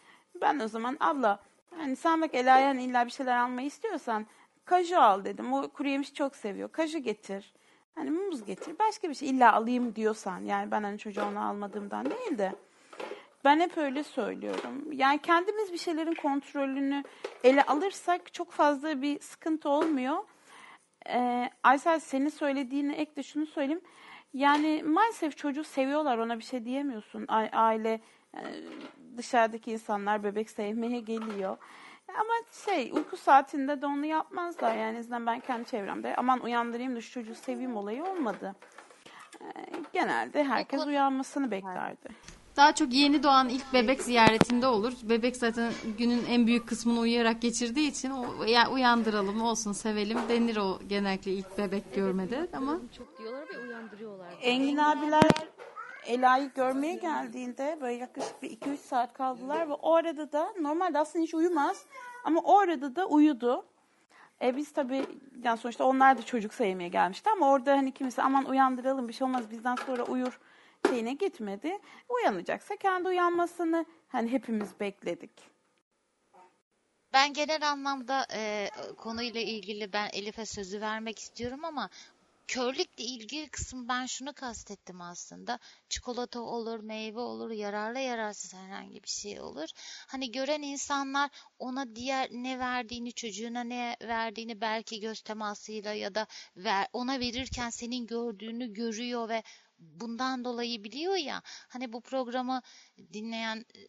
Ben 0.41 0.59
o 0.59 0.69
zaman 0.69 0.97
abla 1.01 1.39
hani 1.77 1.97
sen 1.97 2.23
bak 2.23 2.35
Ela'ya 2.35 2.73
illa 2.73 3.07
bir 3.07 3.11
şeyler 3.11 3.37
almayı 3.37 3.67
istiyorsan 3.67 4.27
kaju 4.65 4.99
al 4.99 5.25
dedim. 5.25 5.53
O 5.53 5.69
kuru 5.69 5.89
yemiş 5.89 6.15
çok 6.15 6.37
seviyor. 6.37 6.73
Kaju 6.73 6.99
getir. 6.99 7.53
Hani 7.95 8.11
muz 8.11 8.45
getir. 8.45 8.79
Başka 8.79 9.09
bir 9.09 9.15
şey 9.15 9.31
illa 9.31 9.53
alayım 9.53 9.95
diyorsan. 9.95 10.41
Yani 10.41 10.71
ben 10.71 10.83
hani 10.83 10.99
çocuğa 10.99 11.29
onu 11.29 11.49
almadığımdan 11.49 12.11
değil 12.11 12.39
de. 12.39 12.53
Ben 13.45 13.61
hep 13.61 13.79
öyle 13.79 14.05
söylüyorum. 14.05 14.93
Yani 14.93 15.19
kendimiz 15.23 15.73
bir 15.73 15.79
şeylerin 15.79 16.15
kontrolünü 16.15 17.05
ele 17.45 17.63
alırsak 17.63 18.35
çok 18.35 18.53
fazla 18.53 19.03
bir 19.03 19.21
sıkıntı 19.21 19.69
olmuyor. 19.69 20.17
Ee, 21.09 21.51
Aysel 21.63 22.01
senin 22.01 22.29
söylediğine 22.29 22.95
ek 22.95 23.17
de 23.17 23.23
şunu 23.23 23.47
söyleyeyim. 23.47 23.81
Yani 24.35 24.83
maalesef 24.83 25.37
çocuğu 25.37 25.65
seviyorlar 25.65 26.19
ona 26.19 26.39
bir 26.39 26.45
şey 26.45 26.65
diyemiyorsun. 26.65 27.25
A- 27.29 27.49
aile 27.53 28.01
e, 28.35 28.41
dışarıdaki 29.17 29.73
insanlar 29.73 30.25
bebek 30.25 30.51
sevmeye 30.51 31.01
geliyor. 31.01 31.57
Ama 32.09 32.33
şey 32.67 32.91
uyku 32.95 33.17
saatinde 33.17 33.83
de 33.83 33.87
onu 33.87 34.07
yapmazlar 34.07 34.77
yani 34.77 34.97
en 34.97 35.01
azından 35.01 35.27
ben 35.27 35.41
kendi 35.41 35.65
çevremde 35.65 36.17
aman 36.17 36.41
uyandırayım 36.41 36.97
da 36.97 37.01
şu 37.01 37.11
çocuğu 37.11 37.35
seveyim 37.35 37.77
olayı 37.77 38.05
olmadı. 38.05 38.55
Ee, 39.41 39.47
genelde 39.93 40.45
herkes 40.45 40.81
Okul- 40.81 40.89
uyanmasını 40.89 41.51
beklerdi. 41.51 42.09
Daha 42.57 42.75
çok 42.75 42.93
yeni 42.93 43.23
doğan 43.23 43.49
ilk 43.49 43.73
bebek 43.73 44.03
ziyaretinde 44.03 44.67
olur. 44.67 44.93
Bebek 45.03 45.37
zaten 45.37 45.73
günün 45.99 46.25
en 46.29 46.47
büyük 46.47 46.69
kısmını 46.69 47.01
uyuyarak 47.01 47.43
geçirdiği 47.43 47.91
için 47.91 48.11
o, 48.11 48.45
ya 48.45 48.71
uyandıralım 48.71 49.43
olsun 49.43 49.73
sevelim 49.73 50.19
denir 50.29 50.57
o 50.57 50.79
genellikle 50.89 51.33
ilk 51.33 51.59
bebek 51.59 51.95
görmede 51.95 52.49
ama 52.53 52.81
Çok 52.99 53.19
diyorlar 53.19 53.49
ve 53.49 53.59
uyandırıyorlar. 53.59 54.27
Engin 54.43 54.77
abiler 54.77 55.31
Ela'yı 56.07 56.51
görmeye 56.55 56.95
geldiğinde 56.95 57.79
böyle 57.81 57.95
yaklaşık 57.95 58.43
bir 58.43 58.51
2-3 58.51 58.77
saat 58.77 59.13
kaldılar 59.15 59.69
ve 59.69 59.73
o 59.73 59.95
arada 59.95 60.33
da 60.33 60.53
normalde 60.61 60.99
aslında 60.99 61.25
hiç 61.25 61.35
uyumaz 61.35 61.85
ama 62.25 62.41
o 62.41 62.59
arada 62.59 62.97
da 62.97 63.07
uyudu. 63.07 63.65
E 64.43 64.57
biz 64.57 64.73
tabii 64.73 65.07
yani 65.43 65.59
sonuçta 65.59 65.85
onlar 65.85 66.19
da 66.19 66.23
çocuk 66.23 66.55
sevmeye 66.55 66.89
gelmişti 66.89 67.31
ama 67.31 67.51
orada 67.51 67.73
hani 67.73 67.93
kimse 67.93 68.23
aman 68.23 68.45
uyandıralım 68.45 69.09
bir 69.09 69.13
şey 69.13 69.25
olmaz 69.25 69.51
bizden 69.51 69.77
sonra 69.87 70.05
uyur 70.05 70.41
şeyine 70.89 71.13
gitmedi. 71.13 71.79
Uyanacaksa 72.09 72.77
kendi 72.77 73.09
uyanmasını 73.09 73.87
hani 74.09 74.33
hepimiz 74.33 74.81
bekledik. 74.81 75.55
Ben 77.13 77.33
genel 77.33 77.71
anlamda 77.71 78.27
e, 78.33 78.71
konuyla 78.97 79.41
ilgili 79.41 79.93
ben 79.93 80.11
Elif'e 80.13 80.47
sözü 80.47 80.81
vermek 80.81 81.19
istiyorum 81.19 81.65
ama 81.65 81.91
körlükle 82.47 83.05
ilgili 83.05 83.49
kısım 83.49 83.89
ben 83.89 84.07
şunu 84.07 84.33
kastettim 84.33 85.01
aslında. 85.01 85.59
Çikolata 85.89 86.41
olur, 86.41 86.81
meyve 86.81 87.21
olur, 87.21 87.51
yararlı 87.51 87.99
yararsız 87.99 88.55
herhangi 88.55 89.03
bir 89.03 89.09
şey 89.09 89.41
olur. 89.41 89.69
Hani 90.07 90.33
gören 90.33 90.63
insanlar 90.63 91.31
ona 91.59 91.97
diğer 91.97 92.29
ne 92.31 92.59
verdiğini, 92.59 93.13
çocuğuna 93.13 93.65
ne 93.65 93.97
verdiğini 94.03 94.61
belki 94.61 95.01
göz 95.01 95.21
temasıyla 95.21 95.93
ya 95.93 96.15
da 96.15 96.27
ver, 96.57 96.87
ona 96.93 97.21
verirken 97.21 97.71
senin 97.71 98.07
gördüğünü 98.07 98.73
görüyor 98.73 99.29
ve 99.29 99.43
bundan 99.79 100.45
dolayı 100.45 100.85
biliyor 100.85 101.17
ya. 101.17 101.43
Hani 101.45 101.93
bu 101.93 102.01
programı 102.01 102.63
dinleyen, 103.13 103.57
e, 103.75 103.81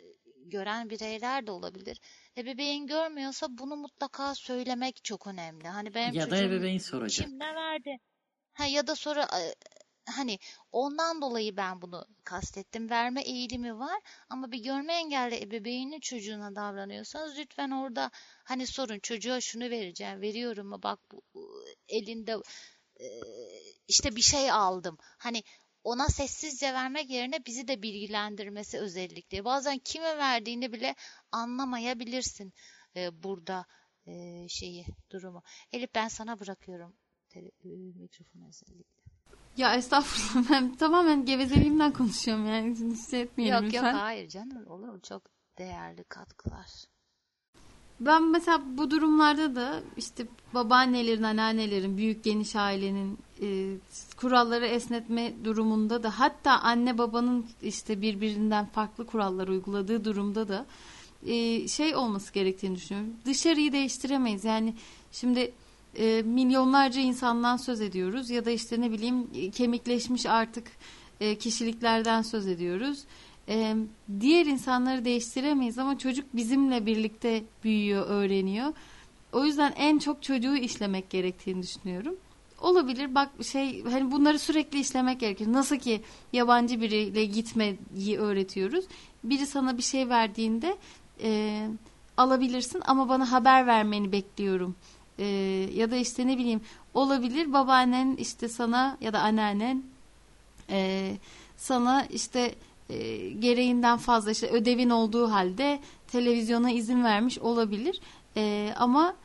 gören 0.45 0.90
bireyler 0.90 1.48
de 1.48 1.52
olabilir. 1.52 2.02
Ebeveyn 2.38 2.88
görmüyorsa 2.88 3.48
bunu 3.49 3.76
mutlaka 3.76 4.36
söylemek 4.36 5.03
çok 5.03 5.28
önemli. 5.28 5.68
Hani 5.68 5.94
benim 5.94 6.14
Ya 6.14 6.26
da 6.26 6.30
çocuğum 6.30 6.44
ebeveyn 6.44 6.78
soracak. 6.78 7.28
kim 7.28 7.40
ne 7.40 7.56
verdi? 7.56 7.98
Ha 8.53 8.66
ya 8.66 8.88
da 8.88 8.95
sonra 8.95 9.24
e, 9.24 9.56
hani 10.12 10.40
ondan 10.72 11.22
dolayı 11.22 11.57
ben 11.57 11.82
bunu 11.82 12.06
kastettim. 12.24 12.90
Verme 12.90 13.22
eğilimi 13.22 13.80
var 13.80 13.99
ama 14.30 14.52
bir 14.52 14.64
görme 14.64 14.94
engelli 14.94 15.41
ebeveynin 15.44 15.99
çocuğuna 15.99 16.56
davranıyorsanız 16.56 17.38
lütfen 17.38 17.72
orada 17.72 18.12
hani 18.44 18.68
sorun 18.68 18.99
çocuğa 18.99 19.41
şunu 19.41 19.70
vereceğim 19.70 20.22
veriyorum 20.22 20.68
mu 20.68 20.84
bak 20.84 20.99
bu 21.12 21.22
bu 21.34 21.66
elinde 21.90 22.36
e, 22.99 23.07
işte 23.88 24.16
bir 24.16 24.22
şey 24.22 24.52
aldım. 24.52 24.98
Hani 25.18 25.44
ona 25.86 26.07
sessizce 26.10 26.74
vermek 26.74 27.10
yerine 27.10 27.45
bizi 27.45 27.68
de 27.68 27.82
bilgilendirmesi 27.82 28.78
özellikle. 28.80 29.45
Bazen 29.45 29.78
kime 29.80 30.18
verdiğini 30.18 30.74
bile 30.74 30.95
anlamayabilirsin 31.32 32.53
e, 32.95 33.24
burada 33.24 33.66
e, 34.07 34.45
şeyi 34.49 34.86
durumu. 35.12 35.44
Elif 35.72 35.95
ben 35.95 36.07
sana 36.07 36.40
bırakıyorum 36.40 36.94
tele, 37.30 37.48
e, 37.48 37.68
mikrofonu 37.95 38.48
özellikle. 38.48 39.02
ya 39.57 39.76
estağfurullah 39.76 40.49
ben 40.52 40.76
tamamen 40.76 41.26
gevezeliğimden 41.26 41.94
konuşuyorum 41.94 42.48
yani 42.48 42.76
hissetmeyelim 42.76 43.53
Yok 43.56 43.64
yok 43.64 43.74
lütfen. 43.74 43.94
hayır 43.94 44.30
canım 44.30 44.68
olur 44.68 44.90
mu? 44.90 44.99
Çok 45.02 45.24
değerli 45.57 46.03
katkılar. 46.03 46.68
Ben 47.99 48.24
mesela 48.32 48.62
bu 48.78 48.91
durumlarda 48.91 49.56
da 49.56 49.82
işte 49.98 50.28
babaannelerin, 50.53 51.24
anneannelerin, 51.24 51.98
büyük 51.98 52.24
geniş 52.24 52.56
ailenin 52.56 53.20
e, 53.41 53.78
kuralları 54.18 54.66
esnetme 54.66 55.34
durumunda 55.44 56.03
da 56.03 56.20
hatta 56.20 56.52
anne 56.52 56.98
babanın 56.98 57.45
işte 57.62 58.02
birbirinden 58.02 58.66
farklı 58.66 59.06
kurallar 59.06 59.48
uyguladığı 59.48 60.06
durumda 60.06 60.48
da 60.48 60.66
e, 61.26 61.68
şey 61.68 61.95
olması 61.95 62.34
gerektiğini 62.34 62.76
düşünüyorum. 62.76 63.14
Dışarıyı 63.26 63.72
değiştiremeyiz. 63.72 64.45
Yani 64.45 64.74
şimdi 65.12 65.52
e, 65.98 66.22
milyonlarca 66.26 67.02
insandan 67.02 67.57
söz 67.57 67.82
ediyoruz 67.82 68.30
ya 68.30 68.45
da 68.45 68.52
işte 68.52 68.82
ne 68.82 68.91
bileyim 68.91 69.28
e, 69.36 69.49
kemikleşmiş 69.49 70.26
artık 70.26 70.68
e, 71.20 71.36
kişiliklerden 71.36 72.22
söz 72.22 72.48
ediyoruz. 72.48 73.03
E, 73.49 73.76
diğer 74.20 74.45
insanları 74.45 75.06
değiştiremeyiz 75.06 75.78
ama 75.78 75.98
çocuk 75.98 76.36
bizimle 76.36 76.86
birlikte 76.86 77.44
büyüyor, 77.64 78.06
öğreniyor. 78.07 78.74
O 79.34 79.45
yüzden 79.45 79.74
en 79.78 79.99
çok 79.99 80.24
çocuğu 80.24 80.56
işlemek 80.56 81.10
gerektiğini 81.10 81.64
düşünüyorum. 81.64 82.16
Olabilir 82.66 83.16
bak 83.16 83.30
şey 83.44 83.84
hani 83.84 84.12
bunları 84.12 84.40
sürekli 84.40 84.80
işlemek 84.80 85.20
gerekir. 85.20 85.52
Nasıl 85.52 85.76
ki 85.76 86.02
yabancı 86.34 86.82
biriyle 86.82 87.26
gitmeyi 87.26 88.18
öğretiyoruz. 88.20 88.86
Biri 89.24 89.46
sana 89.46 89.78
bir 89.78 89.84
şey 89.84 90.10
verdiğinde 90.10 90.78
e, 91.24 91.62
alabilirsin 92.18 92.82
ama 92.86 93.10
bana 93.10 93.32
haber 93.32 93.68
vermeni 93.68 94.12
bekliyorum. 94.12 94.76
E, 95.20 95.26
ya 95.74 95.92
da 95.92 95.96
işte 95.96 96.28
ne 96.28 96.38
bileyim 96.38 96.62
olabilir 96.94 97.54
babaannen 97.54 98.16
işte 98.16 98.48
sana 98.48 98.98
ya 99.02 99.14
da 99.14 99.20
anneannen 99.20 99.84
e, 100.70 101.12
sana 101.58 102.06
işte 102.06 102.56
e, 102.90 103.30
gereğinden 103.30 103.98
fazla 103.98 104.32
işte 104.32 104.48
ödevin 104.48 104.90
olduğu 104.90 105.32
halde 105.32 105.80
televizyona 106.08 106.72
izin 106.72 107.04
vermiş 107.04 107.40
olabilir. 107.40 108.02
E, 108.38 108.74
ama 108.78 109.16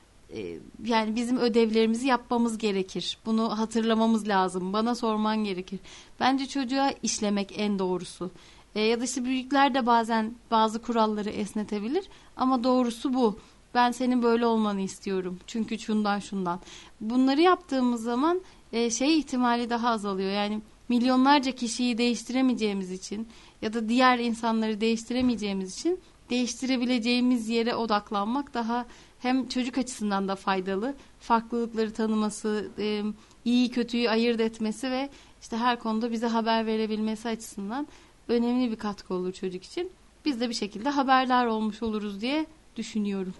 yani 0.85 1.17
bizim 1.17 1.39
ödevlerimizi 1.39 2.07
yapmamız 2.07 2.59
gerekir. 2.59 3.19
Bunu 3.27 3.59
hatırlamamız 3.59 4.29
lazım. 4.29 4.73
Bana 4.73 4.95
sorman 4.95 5.45
gerekir. 5.45 5.81
Bence 6.21 6.47
çocuğa 6.47 6.93
işlemek 7.03 7.53
en 7.57 7.79
doğrusu. 7.79 8.31
E, 8.75 8.81
ya 8.81 9.01
da 9.01 9.05
işte 9.05 9.25
büyükler 9.25 9.75
de 9.75 9.87
bazen 9.87 10.35
bazı 10.51 10.83
kuralları 10.83 11.31
esnetebilir 11.31 12.05
ama 12.37 12.65
doğrusu 12.65 13.15
bu. 13.15 13.39
Ben 13.75 13.91
senin 13.91 14.23
böyle 14.23 14.47
olmanı 14.47 14.81
istiyorum. 14.81 15.39
Çünkü 15.47 15.79
şundan 15.79 16.19
şundan. 16.19 16.61
Bunları 17.01 17.41
yaptığımız 17.41 18.03
zaman 18.03 18.41
e, 18.73 18.91
şey 18.91 19.19
ihtimali 19.19 19.71
daha 19.71 19.89
azalıyor. 19.89 20.31
Yani 20.31 20.61
milyonlarca 20.89 21.53
kişiyi 21.53 21.99
değiştiremeyeceğimiz 21.99 22.93
için 22.93 23.29
ya 23.63 23.73
da 23.73 23.89
diğer 23.89 24.19
insanları 24.19 24.81
değiştiremeyeceğimiz 24.81 25.79
için 25.79 26.01
değiştirebileceğimiz 26.31 27.49
yere 27.49 27.75
odaklanmak 27.75 28.55
daha 28.55 28.87
hem 29.21 29.49
çocuk 29.49 29.79
açısından 29.79 30.29
da 30.29 30.37
faydalı. 30.37 30.95
Farklılıkları 31.21 31.93
tanıması, 31.93 32.71
e, 32.79 33.03
iyi 33.45 33.71
kötüyü 33.71 34.11
ayırt 34.11 34.41
etmesi 34.41 34.91
ve 34.91 35.09
işte 35.41 35.57
her 35.57 35.79
konuda 35.79 36.11
bize 36.11 36.27
haber 36.27 36.67
verebilmesi 36.67 37.29
açısından 37.29 37.87
önemli 38.29 38.71
bir 38.71 38.77
katkı 38.77 39.15
olur 39.15 39.33
çocuk 39.33 39.65
için. 39.65 39.93
Biz 40.25 40.41
de 40.41 40.49
bir 40.49 40.55
şekilde 40.55 40.89
haberdar 40.89 41.47
olmuş 41.47 41.83
oluruz 41.83 42.21
diye 42.21 42.47
düşünüyorum. 42.77 43.35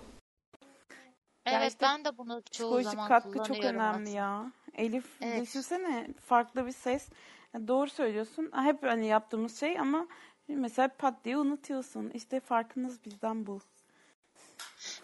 Evet 1.47 1.61
Gerçekten 1.63 1.99
ben 1.99 2.05
de 2.05 2.19
bunu 2.19 2.29
çoğu 2.33 2.43
Psikolojik 2.53 2.91
zaman 2.91 3.09
katkı 3.09 3.39
çok 3.39 3.59
önemli 3.65 3.81
aslında. 3.81 4.11
ya. 4.11 4.53
Elif 4.75 5.05
Evet. 5.21 5.43
düşünsene 5.43 6.09
farklı 6.21 6.67
bir 6.67 6.73
ses. 6.73 7.09
Ya 7.55 7.69
Doğru 7.69 7.91
söylüyorsun. 7.91 8.51
Hep 8.55 8.83
hani 8.83 9.07
yaptığımız 9.07 9.61
şey 9.61 9.79
ama 9.79 10.07
mesela 10.49 10.89
pat 10.99 11.25
diye 11.25 11.39
unutuyorsun. 11.39 12.11
İşte 12.15 12.41
farkınız 12.41 13.05
bizden 13.05 13.47
bu. 13.47 13.61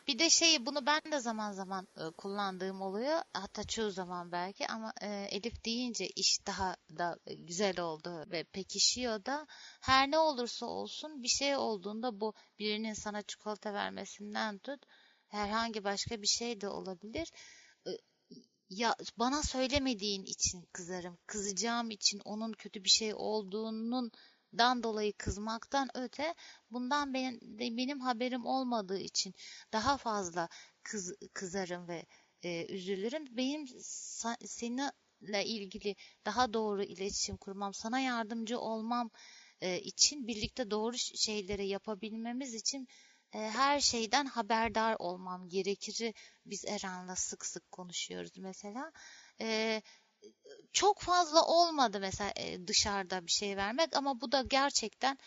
Bir 0.07 0.19
de 0.19 0.31
şeyi 0.31 0.67
bunu 0.67 0.87
ben 0.87 1.01
de 1.13 1.21
zaman 1.21 1.53
zaman 1.53 1.89
e, 1.97 2.11
kullandığım 2.11 2.83
oluyor. 2.83 3.23
Hatta 3.35 3.65
çoğu 3.65 3.91
zaman 3.91 4.33
belki 4.33 4.67
ama 4.67 4.93
e, 5.03 5.09
Elif 5.31 5.65
deyince 5.65 6.07
iş 6.07 6.47
daha 6.47 6.77
da 6.99 7.19
güzel 7.39 7.81
oldu 7.81 8.25
ve 8.31 8.45
pekişiyor 8.45 9.25
da 9.25 9.47
her 9.81 10.11
ne 10.11 10.19
olursa 10.19 10.67
olsun 10.67 11.23
bir 11.23 11.29
şey 11.29 11.57
olduğunda 11.57 12.21
bu 12.21 12.35
birinin 12.59 12.95
sana 12.95 13.23
çikolata 13.23 13.75
vermesinden 13.75 14.59
tut 14.59 14.81
herhangi 15.29 15.85
başka 15.85 16.23
bir 16.23 16.27
şey 16.27 16.61
de 16.61 16.69
olabilir. 16.69 17.33
E, 17.87 17.91
Ya 18.71 18.97
bana 19.19 19.43
söylemediğin 19.43 20.25
için 20.25 20.69
kızarım. 20.73 21.19
Kızacağım 21.27 21.91
için 21.91 22.21
onun 22.25 22.53
kötü 22.53 22.85
bir 22.85 22.89
şey 22.89 23.15
olduğunun 23.15 24.11
dan 24.59 24.83
dolayı 24.83 25.13
kızmaktan 25.13 25.89
öte 25.95 26.35
bundan 26.71 27.15
benim, 27.15 27.39
benim 27.77 28.01
haberim 28.01 28.47
olmadığı 28.47 28.99
için 28.99 29.35
daha 29.73 29.97
fazla 29.97 30.49
kız, 30.83 31.15
kızarım 31.35 31.89
ve 31.89 32.07
e, 32.43 32.67
üzülürüm. 32.75 33.37
Benim 33.37 33.67
seninle 34.47 35.45
ilgili 35.45 35.97
daha 36.27 36.53
doğru 36.53 36.83
iletişim 36.83 37.37
kurmam, 37.37 37.75
sana 37.75 38.01
yardımcı 38.01 38.59
olmam 38.59 39.11
e, 39.61 39.81
için 39.81 40.27
birlikte 40.27 40.71
doğru 40.71 40.99
şeyleri 40.99 41.67
yapabilmemiz 41.69 42.55
için 42.55 42.89
e, 43.33 43.39
her 43.39 43.81
şeyden 43.81 44.27
haberdar 44.27 44.97
olmam 44.99 45.49
gerekir. 45.49 46.15
Biz 46.47 46.65
Eren'le 46.65 47.15
sık 47.15 47.47
sık 47.47 47.73
konuşuyoruz 47.73 48.39
mesela. 48.39 48.93
E, 49.41 49.83
çok 50.73 51.01
fazla 51.01 51.47
olmadı 51.47 52.01
mesela 52.01 52.33
e, 52.37 52.67
dışarıda 52.67 53.27
bir 53.27 53.31
şey 53.31 53.57
vermek 53.57 53.97
ama 53.97 54.21
bu 54.21 54.33
da 54.33 54.43
gerçekten 54.43 55.19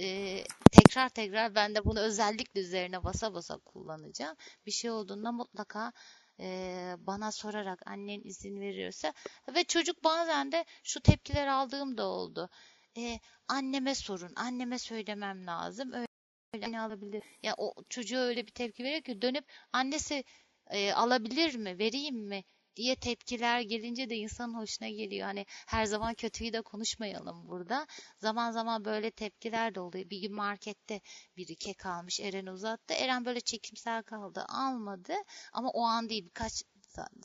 e, 0.00 0.44
tekrar 0.72 1.08
tekrar 1.08 1.54
ben 1.54 1.74
de 1.74 1.84
bunu 1.84 2.00
özellikle 2.00 2.60
üzerine 2.60 3.04
basa 3.04 3.34
basa 3.34 3.58
kullanacağım. 3.58 4.36
Bir 4.66 4.70
şey 4.70 4.90
olduğunda 4.90 5.32
mutlaka 5.32 5.92
e, 6.40 6.96
bana 6.98 7.32
sorarak 7.32 7.86
annen 7.86 8.20
izin 8.24 8.60
veriyorsa 8.60 9.12
ve 9.54 9.64
çocuk 9.64 10.04
bazen 10.04 10.52
de 10.52 10.64
şu 10.82 11.00
tepkiler 11.00 11.46
aldığım 11.46 11.96
da 11.96 12.06
oldu. 12.06 12.50
E, 12.96 13.20
anneme 13.48 13.94
sorun, 13.94 14.32
anneme 14.36 14.78
söylemem 14.78 15.46
lazım. 15.46 15.92
Öyle 15.92 16.72
ne 16.72 16.80
alabilir? 16.80 17.22
Ya 17.42 17.54
o 17.58 17.74
çocuğa 17.88 18.20
öyle 18.20 18.46
bir 18.46 18.52
tepki 18.52 18.84
veriyor 18.84 19.02
ki 19.02 19.22
dönüp 19.22 19.44
annesi 19.72 20.24
e, 20.70 20.92
alabilir 20.92 21.54
mi, 21.54 21.78
vereyim 21.78 22.16
mi 22.16 22.44
diye 22.78 22.96
tepkiler 22.96 23.60
gelince 23.60 24.10
de 24.10 24.16
insanın 24.16 24.54
hoşuna 24.54 24.88
geliyor. 24.88 25.26
Hani 25.26 25.46
her 25.66 25.84
zaman 25.84 26.14
kötüyü 26.14 26.52
de 26.52 26.62
konuşmayalım 26.62 27.48
burada. 27.48 27.86
Zaman 28.18 28.50
zaman 28.50 28.84
böyle 28.84 29.10
tepkiler 29.10 29.74
de 29.74 29.80
oluyor. 29.80 30.10
Bir 30.10 30.20
gün 30.20 30.34
markette 30.34 31.00
biri 31.36 31.56
kek 31.56 31.86
almış, 31.86 32.20
Eren 32.20 32.46
uzattı. 32.46 32.94
Eren 32.94 33.24
böyle 33.24 33.40
çekimsel 33.40 34.02
kaldı, 34.02 34.44
almadı. 34.48 35.12
Ama 35.52 35.70
o 35.70 35.82
an 35.82 36.08
değil 36.08 36.24
birkaç 36.24 36.62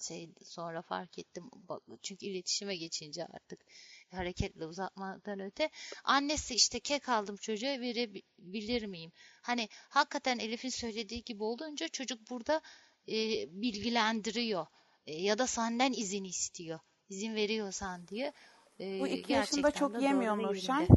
şey 0.08 0.30
sonra 0.46 0.82
fark 0.82 1.20
ettim. 1.20 1.50
Çünkü 2.02 2.26
iletişime 2.26 2.76
geçince 2.76 3.26
artık 3.26 3.66
hareketle 4.12 4.66
uzatmadan 4.66 5.40
öte 5.40 5.70
annesi 6.04 6.56
işte 6.56 6.80
kek 6.80 7.10
aldım 7.10 7.36
çocuğa 7.36 7.80
verebilir 7.80 8.86
miyim? 8.86 9.12
Hani 9.42 9.70
hakikaten 9.72 10.40
Elif'in 10.40 10.70
söylediği 10.70 11.24
gibi 11.24 11.44
olunca 11.44 11.88
çocuk 11.88 12.30
burada 12.30 12.62
e, 13.08 13.16
bilgilendiriyor 13.62 14.66
e, 15.08 15.22
ya 15.22 15.38
da 15.38 15.48
senden 15.48 15.94
izin 15.94 16.24
istiyor. 16.24 16.80
İzin 17.10 17.36
veriyorsan 17.36 18.08
diye. 18.08 18.34
E, 18.80 19.00
Bu 19.00 19.08
iki 19.08 19.34
yaşında 19.34 19.72
çok 19.72 20.02
yemiyor 20.02 20.38
Nurşen. 20.38 20.88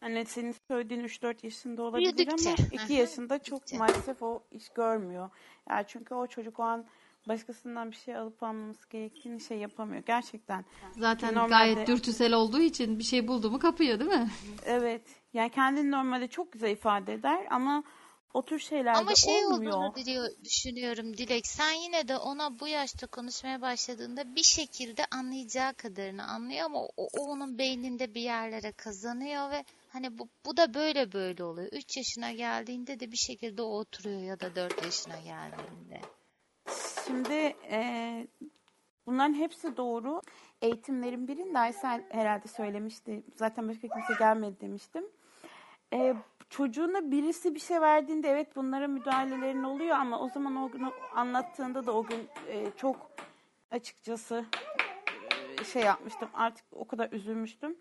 Hani 0.00 0.26
senin 0.26 0.54
söylediğin 0.68 1.04
3-4 1.04 1.36
yaşında 1.42 1.82
olabilir 1.82 2.16
Büyüdükçe. 2.16 2.48
ama 2.50 2.84
2 2.84 2.92
yaşında 2.92 3.38
çok 3.42 3.58
Büyüdükçe. 3.58 3.78
maalesef 3.78 4.22
o 4.22 4.42
iş 4.50 4.68
görmüyor. 4.68 5.30
Yani 5.70 5.84
çünkü 5.88 6.14
o 6.14 6.26
çocuk 6.26 6.60
o 6.60 6.62
an 6.62 6.86
başkasından 7.28 7.90
bir 7.90 7.96
şey 7.96 8.16
alıp 8.16 8.42
almaması 8.42 8.88
gerektiğini 8.90 9.40
şey 9.40 9.58
yapamıyor. 9.58 10.02
Gerçekten. 10.06 10.64
Zaten 10.98 11.34
normalde... 11.34 11.50
gayet 11.50 11.88
dürtüsel 11.88 12.32
olduğu 12.32 12.60
için 12.60 12.98
bir 12.98 13.04
şey 13.04 13.28
buldu 13.28 13.50
mu 13.50 13.58
kapıyor 13.58 13.98
değil 14.00 14.10
mi? 14.10 14.30
Evet. 14.66 15.02
Yani 15.32 15.50
kendini 15.50 15.90
normalde 15.90 16.28
çok 16.28 16.52
güzel 16.52 16.70
ifade 16.70 17.12
eder 17.12 17.46
ama 17.50 17.84
o 18.34 18.44
tür 18.44 18.58
şeylerde 18.58 18.98
Ama 18.98 19.14
şey 19.14 19.46
olmuyor. 19.46 19.72
olduğunu 19.72 19.94
biliyor, 19.94 20.28
düşünüyorum 20.44 21.16
Dilek. 21.16 21.46
Sen 21.46 21.72
yine 21.72 22.08
de 22.08 22.16
ona 22.16 22.60
bu 22.60 22.68
yaşta 22.68 23.06
konuşmaya 23.06 23.60
başladığında 23.60 24.34
bir 24.34 24.42
şekilde 24.42 25.04
anlayacağı 25.10 25.74
kadarını 25.74 26.26
anlıyor 26.26 26.64
ama 26.64 26.82
o, 26.82 26.90
o 26.96 27.08
onun 27.20 27.58
beyninde 27.58 28.14
bir 28.14 28.20
yerlere 28.20 28.72
kazanıyor 28.72 29.50
ve 29.50 29.64
hani 29.88 30.18
bu, 30.18 30.28
bu 30.46 30.56
da 30.56 30.74
böyle 30.74 31.12
böyle 31.12 31.44
oluyor. 31.44 31.68
3 31.72 31.96
yaşına 31.96 32.32
geldiğinde 32.32 33.00
de 33.00 33.12
bir 33.12 33.16
şekilde 33.16 33.62
o 33.62 33.78
oturuyor 33.78 34.20
ya 34.20 34.40
da 34.40 34.56
4 34.56 34.84
yaşına 34.84 35.20
geldiğinde. 35.20 36.00
Şimdi 37.06 37.56
e, 37.70 38.26
bunların 39.06 39.34
hepsi 39.34 39.76
doğru. 39.76 40.22
Eğitimlerin 40.62 41.28
birinde 41.28 41.58
Aysel 41.58 42.04
herhalde 42.10 42.48
söylemişti. 42.48 43.22
Zaten 43.36 43.68
başka 43.68 43.88
kimse 43.88 44.14
gelmedi 44.18 44.60
demiştim. 44.60 45.04
E, 45.92 46.14
çocuğuna 46.50 47.10
birisi 47.10 47.54
bir 47.54 47.60
şey 47.60 47.80
verdiğinde 47.80 48.28
evet 48.28 48.56
bunlara 48.56 48.88
müdahalelerin 48.88 49.62
oluyor 49.62 49.96
ama 49.96 50.20
o 50.20 50.28
zaman 50.28 50.56
o 50.56 50.70
gün 50.70 50.86
anlattığında 51.14 51.86
da 51.86 51.92
o 51.92 52.04
gün 52.04 52.28
e, 52.48 52.70
çok 52.76 53.10
açıkçası 53.70 54.44
e, 55.60 55.64
şey 55.64 55.82
yapmıştım. 55.82 56.28
Artık 56.34 56.64
o 56.72 56.84
kadar 56.84 57.12
üzülmüştüm. 57.12 57.76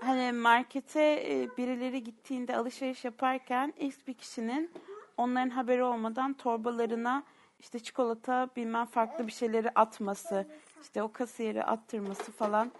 Hani 0.00 0.32
markete 0.32 1.00
e, 1.02 1.56
birileri 1.56 2.04
gittiğinde 2.04 2.56
alışveriş 2.56 3.04
yaparken 3.04 3.74
X 3.78 3.96
bir 4.06 4.14
kişinin 4.14 4.70
onların 5.16 5.50
haberi 5.50 5.82
olmadan 5.82 6.34
torbalarına 6.34 7.22
işte 7.58 7.78
çikolata 7.78 8.48
bilmem 8.56 8.86
farklı 8.86 9.26
bir 9.26 9.32
şeyleri 9.32 9.70
atması, 9.70 10.46
işte 10.82 11.02
o 11.02 11.12
kasiyeri 11.12 11.64
attırması 11.64 12.32
falan. 12.32 12.72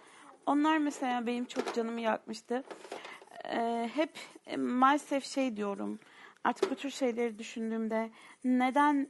Onlar 0.45 0.77
mesela 0.77 1.27
benim 1.27 1.45
çok 1.45 1.73
canımı 1.75 2.01
yakmıştı. 2.01 2.63
Ee, 3.51 3.89
hep 3.93 4.11
e, 4.45 4.57
maalesef 4.57 5.25
şey 5.25 5.57
diyorum. 5.57 5.99
Artık 6.43 6.71
bu 6.71 6.75
tür 6.75 6.89
şeyleri 6.89 7.39
düşündüğümde 7.39 8.09
neden 8.43 9.07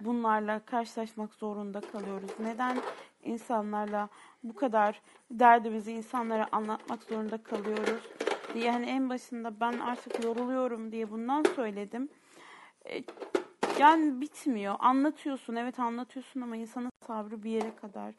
bunlarla 0.00 0.60
karşılaşmak 0.66 1.34
zorunda 1.34 1.80
kalıyoruz? 1.80 2.30
Neden 2.40 2.78
insanlarla 3.24 4.08
bu 4.42 4.54
kadar 4.54 5.00
derdimizi 5.30 5.92
insanlara 5.92 6.48
anlatmak 6.52 7.02
zorunda 7.02 7.42
kalıyoruz? 7.42 8.02
diye 8.54 8.70
hani 8.70 8.86
en 8.86 9.08
başında 9.08 9.60
ben 9.60 9.72
artık 9.72 10.24
yoruluyorum 10.24 10.92
diye 10.92 11.10
bundan 11.10 11.44
söyledim. 11.56 12.08
E, 12.90 13.04
yani 13.78 14.20
bitmiyor. 14.20 14.74
Anlatıyorsun, 14.78 15.56
evet 15.56 15.80
anlatıyorsun 15.80 16.40
ama 16.40 16.56
insanın 16.56 16.90
sabrı 17.06 17.42
bir 17.42 17.50
yere 17.50 17.76
kadar. 17.76 18.14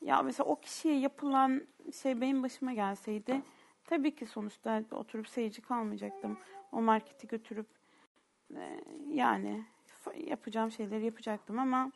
Ya 0.00 0.22
mesela 0.22 0.44
o 0.44 0.60
kişiye 0.60 0.98
yapılan 0.98 1.62
şey 2.02 2.20
benim 2.20 2.42
başıma 2.42 2.72
gelseydi 2.72 3.42
tabii 3.92 4.14
ki 4.14 4.26
sonuçta 4.26 4.84
oturup 4.90 5.28
seyirci 5.28 5.62
kalmayacaktım. 5.62 6.38
O 6.72 6.82
marketi 6.82 7.26
götürüp 7.28 7.66
e, 8.56 8.80
yani 9.14 9.64
yapacağım 10.26 10.70
şeyleri 10.70 11.04
yapacaktım 11.04 11.58
ama 11.58 11.92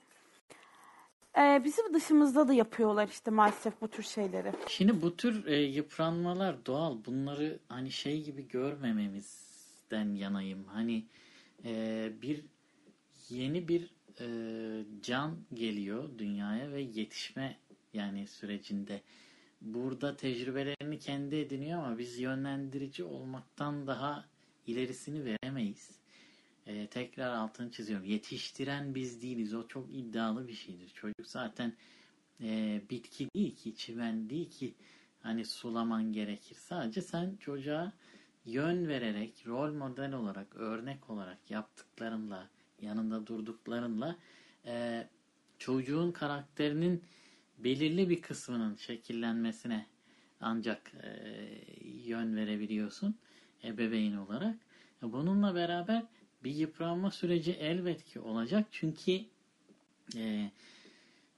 e, 1.39 1.65
bizim 1.65 1.95
dışımızda 1.95 2.49
da 2.49 2.53
yapıyorlar 2.53 3.09
işte 3.09 3.31
maalesef 3.31 3.81
bu 3.81 3.89
tür 3.89 4.03
şeyleri. 4.03 4.53
Şimdi 4.69 5.03
bu 5.03 5.17
tür 5.17 5.47
e, 5.47 5.57
yıpranmalar 5.63 6.67
doğal. 6.67 6.99
Bunları 7.07 7.59
hani 7.69 7.91
şey 7.91 8.25
gibi 8.25 8.49
görmememizden 8.49 10.15
yanayım. 10.15 10.65
Hani 10.65 11.05
e, 11.65 12.13
bir 12.23 12.45
yeni 13.29 13.69
bir 13.69 13.91
e, 14.21 14.27
can 15.03 15.37
geliyor 15.55 16.09
dünyaya 16.19 16.73
ve 16.73 16.81
yetişme 16.81 17.57
yani 17.93 18.27
sürecinde. 18.27 19.01
Burada 19.61 20.17
tecrübelerini 20.17 20.99
kendi 20.99 21.37
ediniyor 21.37 21.79
ama 21.79 21.99
biz 21.99 22.19
yönlendirici 22.19 23.05
olmaktan 23.05 23.87
daha 23.87 24.25
ilerisini 24.67 25.25
veremeyiz. 25.25 25.91
E, 26.67 26.87
tekrar 26.87 27.35
altını 27.35 27.71
çiziyorum. 27.71 28.07
Yetiştiren 28.07 28.95
biz 28.95 29.23
değiliz. 29.23 29.55
O 29.55 29.69
çok 29.69 29.95
iddialı 29.95 30.49
bir 30.49 30.55
şeydir. 30.55 30.89
Çocuk 30.89 31.27
zaten 31.27 31.73
e, 32.43 32.81
bitki 32.91 33.29
değil 33.37 33.57
ki, 33.57 33.77
çimen 33.77 34.31
değil 34.31 34.51
ki 34.51 34.75
hani 35.21 35.45
sulaman 35.45 36.13
gerekir. 36.13 36.57
Sadece 36.57 37.03
sen 37.03 37.37
çocuğa 37.41 37.93
yön 38.45 38.89
vererek, 38.89 39.45
rol 39.47 39.73
model 39.73 40.13
olarak, 40.13 40.57
örnek 40.57 41.11
olarak 41.11 41.51
yaptıklarınla, 41.51 42.49
yanında 42.81 43.27
durduklarınla 43.27 44.17
e, 44.67 45.07
çocuğun 45.59 46.13
karakterinin 46.13 47.03
belirli 47.59 48.09
bir 48.09 48.23
kısmının 48.23 48.77
şekillenmesine 48.77 49.87
ancak 50.41 50.93
e, 51.03 51.09
yön 51.85 52.37
verebiliyorsun 52.37 53.19
ebeveyn 53.65 54.17
olarak. 54.17 54.57
Bununla 55.03 55.55
beraber 55.55 56.07
bir 56.45 56.51
yıpranma 56.51 57.11
süreci 57.11 57.53
elbet 57.53 58.05
ki 58.05 58.21
olacak. 58.21 58.67
Çünkü 58.71 59.21
e, 60.17 60.51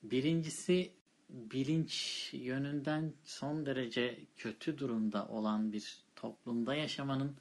birincisi 0.03 0.93
bilinç 1.31 2.29
yönünden 2.33 3.13
son 3.25 3.67
derece 3.67 4.19
kötü 4.37 4.79
durumda 4.79 5.29
olan 5.29 5.73
bir 5.73 5.99
toplumda 6.17 6.75
yaşamanın 6.75 7.37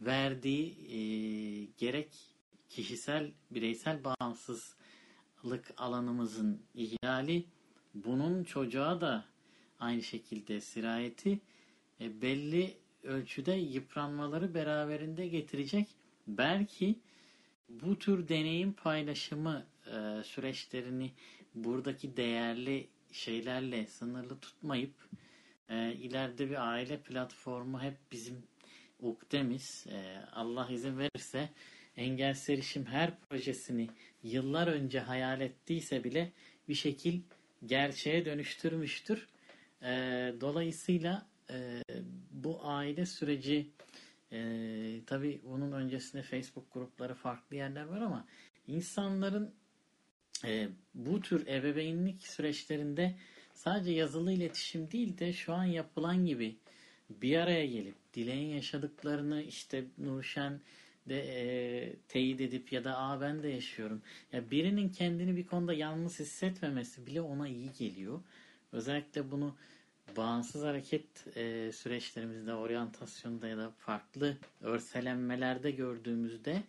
verdiği 0.00 0.70
e, 0.70 0.98
gerek 1.78 2.08
kişisel, 2.68 3.32
bireysel 3.50 4.00
bağımsızlık 4.04 5.74
alanımızın 5.76 6.62
ihlali, 6.74 7.44
bunun 7.94 8.44
çocuğa 8.44 9.00
da 9.00 9.24
aynı 9.80 10.02
şekilde 10.02 10.60
sirayeti 10.60 11.40
e, 12.00 12.22
belli 12.22 12.74
ölçüde 13.02 13.52
yıpranmaları 13.52 14.54
beraberinde 14.54 15.28
getirecek. 15.28 15.88
Belki 16.26 16.98
bu 17.68 17.98
tür 17.98 18.28
deneyim 18.28 18.72
paylaşımı 18.72 19.66
e, 19.86 20.22
süreçlerini 20.24 21.10
buradaki 21.54 22.16
değerli 22.16 22.88
şeylerle 23.12 23.86
sınırlı 23.86 24.38
tutmayıp 24.40 24.94
e, 25.68 25.92
ileride 25.92 26.50
bir 26.50 26.70
aile 26.70 27.00
platformu 27.00 27.82
hep 27.82 27.94
bizim 28.12 28.42
ukdemiz. 29.00 29.86
E, 29.90 30.26
Allah 30.32 30.68
izin 30.70 30.98
verirse 30.98 31.50
engelsiz 31.96 32.50
erişim 32.50 32.86
her 32.86 33.20
projesini 33.20 33.88
yıllar 34.22 34.66
önce 34.66 35.00
hayal 35.00 35.40
ettiyse 35.40 36.04
bile 36.04 36.32
bir 36.68 36.74
şekil 36.74 37.20
gerçeğe 37.66 38.24
dönüştürmüştür. 38.24 39.28
E, 39.82 39.88
dolayısıyla 40.40 41.26
e, 41.50 41.82
bu 42.30 42.60
aile 42.62 43.06
süreci 43.06 43.70
e, 44.32 45.00
tabi 45.06 45.40
bunun 45.44 45.72
öncesinde 45.72 46.22
Facebook 46.22 46.72
grupları 46.74 47.14
farklı 47.14 47.56
yerler 47.56 47.84
var 47.84 48.00
ama 48.00 48.26
insanların 48.66 49.54
e, 50.44 50.68
bu 50.94 51.20
tür 51.20 51.46
ebeveynlik 51.46 52.26
süreçlerinde 52.26 53.14
sadece 53.54 53.92
yazılı 53.92 54.32
iletişim 54.32 54.90
değil 54.90 55.18
de 55.18 55.32
şu 55.32 55.52
an 55.52 55.64
yapılan 55.64 56.26
gibi 56.26 56.56
bir 57.10 57.38
araya 57.38 57.66
gelip 57.66 57.94
Dilek'in 58.14 58.54
yaşadıklarını 58.54 59.42
işte 59.42 59.84
Nurşen 59.98 60.60
de 61.08 61.18
e, 61.18 61.96
teyit 62.08 62.40
edip 62.40 62.72
ya 62.72 62.84
da 62.84 62.98
aa 62.98 63.20
ben 63.20 63.42
de 63.42 63.48
yaşıyorum. 63.48 64.02
Ya 64.32 64.50
birinin 64.50 64.88
kendini 64.88 65.36
bir 65.36 65.46
konuda 65.46 65.74
yalnız 65.74 66.20
hissetmemesi 66.20 67.06
bile 67.06 67.20
ona 67.20 67.48
iyi 67.48 67.72
geliyor. 67.78 68.20
Özellikle 68.72 69.30
bunu 69.30 69.56
bağımsız 70.16 70.62
hareket 70.62 71.36
e, 71.36 71.72
süreçlerimizde, 71.72 72.54
oryantasyonda 72.54 73.48
ya 73.48 73.58
da 73.58 73.70
farklı 73.70 74.36
örselenmelerde 74.60 75.70
gördüğümüzde 75.70 76.62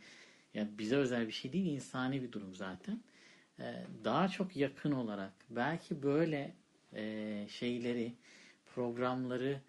ya 0.54 0.68
bize 0.78 0.96
özel 0.96 1.28
bir 1.28 1.32
şey 1.32 1.54
değil, 1.54 1.66
insani 1.66 2.24
bir 2.24 2.32
durum 2.32 2.56
zaten. 2.56 3.02
E, 3.60 3.86
daha 4.04 4.28
çok 4.28 4.56
yakın 4.56 4.92
olarak 4.92 5.34
belki 5.50 6.04
böyle 6.04 6.54
e, 6.94 7.46
şeyleri, 7.50 8.14
programları 8.76 9.62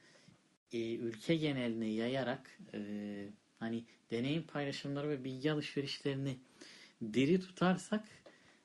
e, 0.72 0.94
ülke 0.94 1.36
geneline 1.36 1.86
yayarak 1.86 2.58
e, 2.74 2.80
hani 3.58 3.84
deneyim 4.10 4.42
paylaşımları 4.42 5.08
ve 5.08 5.24
bilgi 5.24 5.52
alışverişlerini 5.52 6.38
diri 7.12 7.40
tutarsak 7.40 8.04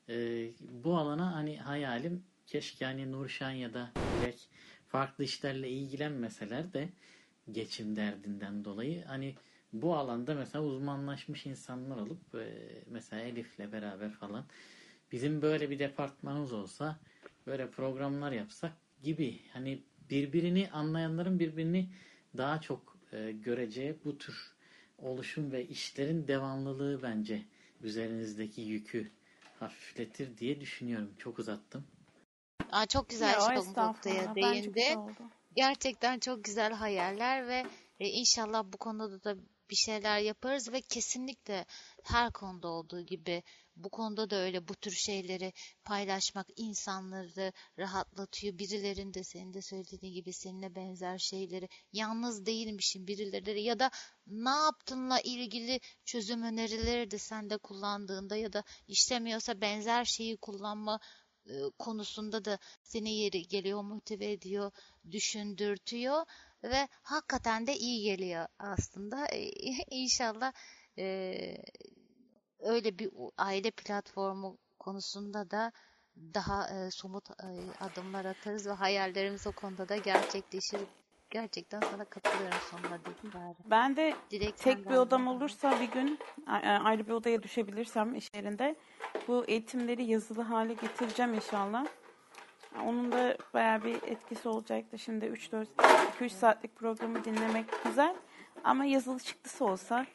e, 0.10 0.48
bu 0.84 0.98
alana 0.98 1.36
hani 1.36 1.58
hayalim 1.58 2.24
keşke 2.48 2.86
hani 2.86 3.12
Nurşan 3.12 3.52
ya 3.52 3.74
da 3.74 3.92
Dilek 3.96 4.50
farklı 4.88 5.24
işlerle 5.24 5.70
ilgilenmeseler 5.70 6.74
de 6.74 6.90
geçim 7.52 7.96
derdinden 7.96 8.66
dolayı 8.66 9.04
hani 9.06 9.36
bu 9.74 9.96
alanda 9.96 10.36
mesela 10.36 10.64
uzmanlaşmış 10.64 11.46
insanlar 11.46 11.98
olup 11.98 12.36
e, 12.36 12.48
mesela 12.88 13.22
Elif'le 13.22 13.72
beraber 13.72 14.12
falan 14.12 14.46
bizim 15.12 15.42
böyle 15.42 15.70
bir 15.70 15.80
departmanımız 15.80 16.54
olsa 16.54 17.00
böyle 17.48 17.70
programlar 17.70 18.32
yapsak 18.32 18.74
gibi 19.04 19.40
hani 19.54 19.84
birbirini 20.10 20.70
anlayanların 20.72 21.40
birbirini 21.40 21.90
daha 22.38 22.62
çok 22.62 22.98
e, 23.12 23.32
göreceği 23.32 23.96
bu 24.06 24.18
tür 24.18 24.56
oluşum 25.02 25.52
ve 25.52 25.68
işlerin 25.68 26.28
devamlılığı 26.28 27.04
bence 27.04 27.42
üzerinizdeki 27.82 28.62
yükü 28.62 29.12
hafifletir 29.60 30.38
diye 30.38 30.62
düşünüyorum. 30.62 31.12
Çok 31.18 31.40
uzattım. 31.40 31.84
Aa, 32.72 32.86
çok 32.86 33.10
güzel 33.10 33.34
Yo, 33.34 33.48
şey 33.48 33.56
estağfurullah. 33.56 33.88
noktaya 33.88 34.36
değindi. 34.36 34.98
Gerçekten 35.56 36.20
çok 36.20 36.44
güzel 36.44 36.74
hayaller 36.74 37.48
ve 37.48 37.66
e, 38.00 38.08
inşallah 38.08 38.64
bu 38.74 38.78
konuda 38.78 39.24
da 39.24 39.36
bir 39.72 39.76
şeyler 39.76 40.20
yaparız 40.20 40.72
ve 40.72 40.82
kesinlikle 40.82 41.66
her 42.04 42.32
konuda 42.32 42.68
olduğu 42.68 43.02
gibi 43.02 43.44
bu 43.76 43.90
konuda 43.90 44.30
da 44.30 44.36
öyle 44.36 44.68
bu 44.68 44.76
tür 44.76 44.92
şeyleri 44.92 45.54
paylaşmak 45.84 46.48
insanları 46.56 47.54
rahatlatıyor. 47.80 48.58
Birilerinin 48.58 49.14
de 49.14 49.24
senin 49.24 49.54
de 49.54 49.62
söylediğin 49.62 50.14
gibi 50.14 50.34
seninle 50.34 50.76
benzer 50.76 51.18
şeyleri 51.18 51.70
yalnız 51.94 52.46
değilmişim 52.46 53.08
birileri 53.08 53.62
ya 53.62 53.80
da 53.80 53.92
ne 54.28 54.50
yaptığınla 54.50 55.20
ilgili 55.20 55.80
çözüm 56.06 56.44
önerileri 56.44 57.12
de 57.12 57.18
sen 57.18 57.50
de 57.50 57.58
kullandığında 57.58 58.36
ya 58.36 58.54
da 58.54 58.64
işlemiyorsa 58.88 59.62
benzer 59.62 60.06
şeyi 60.06 60.38
kullanma 60.38 61.00
e, 61.46 61.54
konusunda 61.80 62.46
da 62.46 62.60
seni 62.84 63.14
yeri 63.14 63.48
geliyor, 63.48 63.82
motive 63.82 64.32
ediyor, 64.32 64.72
düşündürtüyor 65.12 66.26
ve 66.64 66.88
hakikaten 67.04 67.68
de 67.68 67.76
iyi 67.76 68.04
geliyor 68.04 68.48
aslında. 68.60 69.28
İnşallah 69.90 70.52
e, 70.98 71.34
öyle 72.60 73.00
bir 73.00 73.10
aile 73.38 73.72
platformu 73.72 74.58
konusunda 74.80 75.52
da 75.52 75.72
daha 76.34 76.70
e, 76.70 76.92
somut 76.92 77.30
e, 77.30 77.34
adımlar 77.80 78.26
atarız 78.26 78.68
ve 78.68 78.72
hayallerimiz 78.72 79.48
o 79.48 79.52
konuda 79.52 79.90
da 79.90 79.98
gerçekleşir. 79.98 80.82
Gerçekten 81.30 81.80
sana 81.92 82.06
katılıyorum 82.06 82.58
sonuna 82.72 83.00
dedim 83.00 83.32
bari. 83.34 83.56
Ben 83.66 83.96
de 83.96 84.14
Dilek 84.32 84.58
tek 84.58 84.90
bir 84.90 84.96
odam 84.96 85.26
de. 85.26 85.30
olursa 85.30 85.80
bir 85.80 85.92
gün 85.92 86.20
ayrı 86.84 87.08
bir 87.08 87.12
odaya 87.12 87.44
düşebilirsem 87.44 88.16
iş 88.16 88.34
yerinde 88.36 88.76
bu 89.28 89.46
eğitimleri 89.46 90.04
yazılı 90.06 90.42
hale 90.42 90.74
getireceğim 90.74 91.34
inşallah. 91.34 91.86
Onun 92.80 93.12
da 93.12 93.38
bayağı 93.54 93.84
bir 93.84 93.96
etkisi 93.96 94.50
olacaktır. 94.50 94.98
Şimdi 94.98 95.26
3-4 95.26 95.66
2-3 96.20 96.30
saatlik 96.30 96.76
programı 96.76 97.24
dinlemek 97.24 97.66
güzel 97.84 98.16
ama 98.64 98.86
yazılı 98.86 99.20
çıktısı 99.20 99.66
olsa 99.66 100.06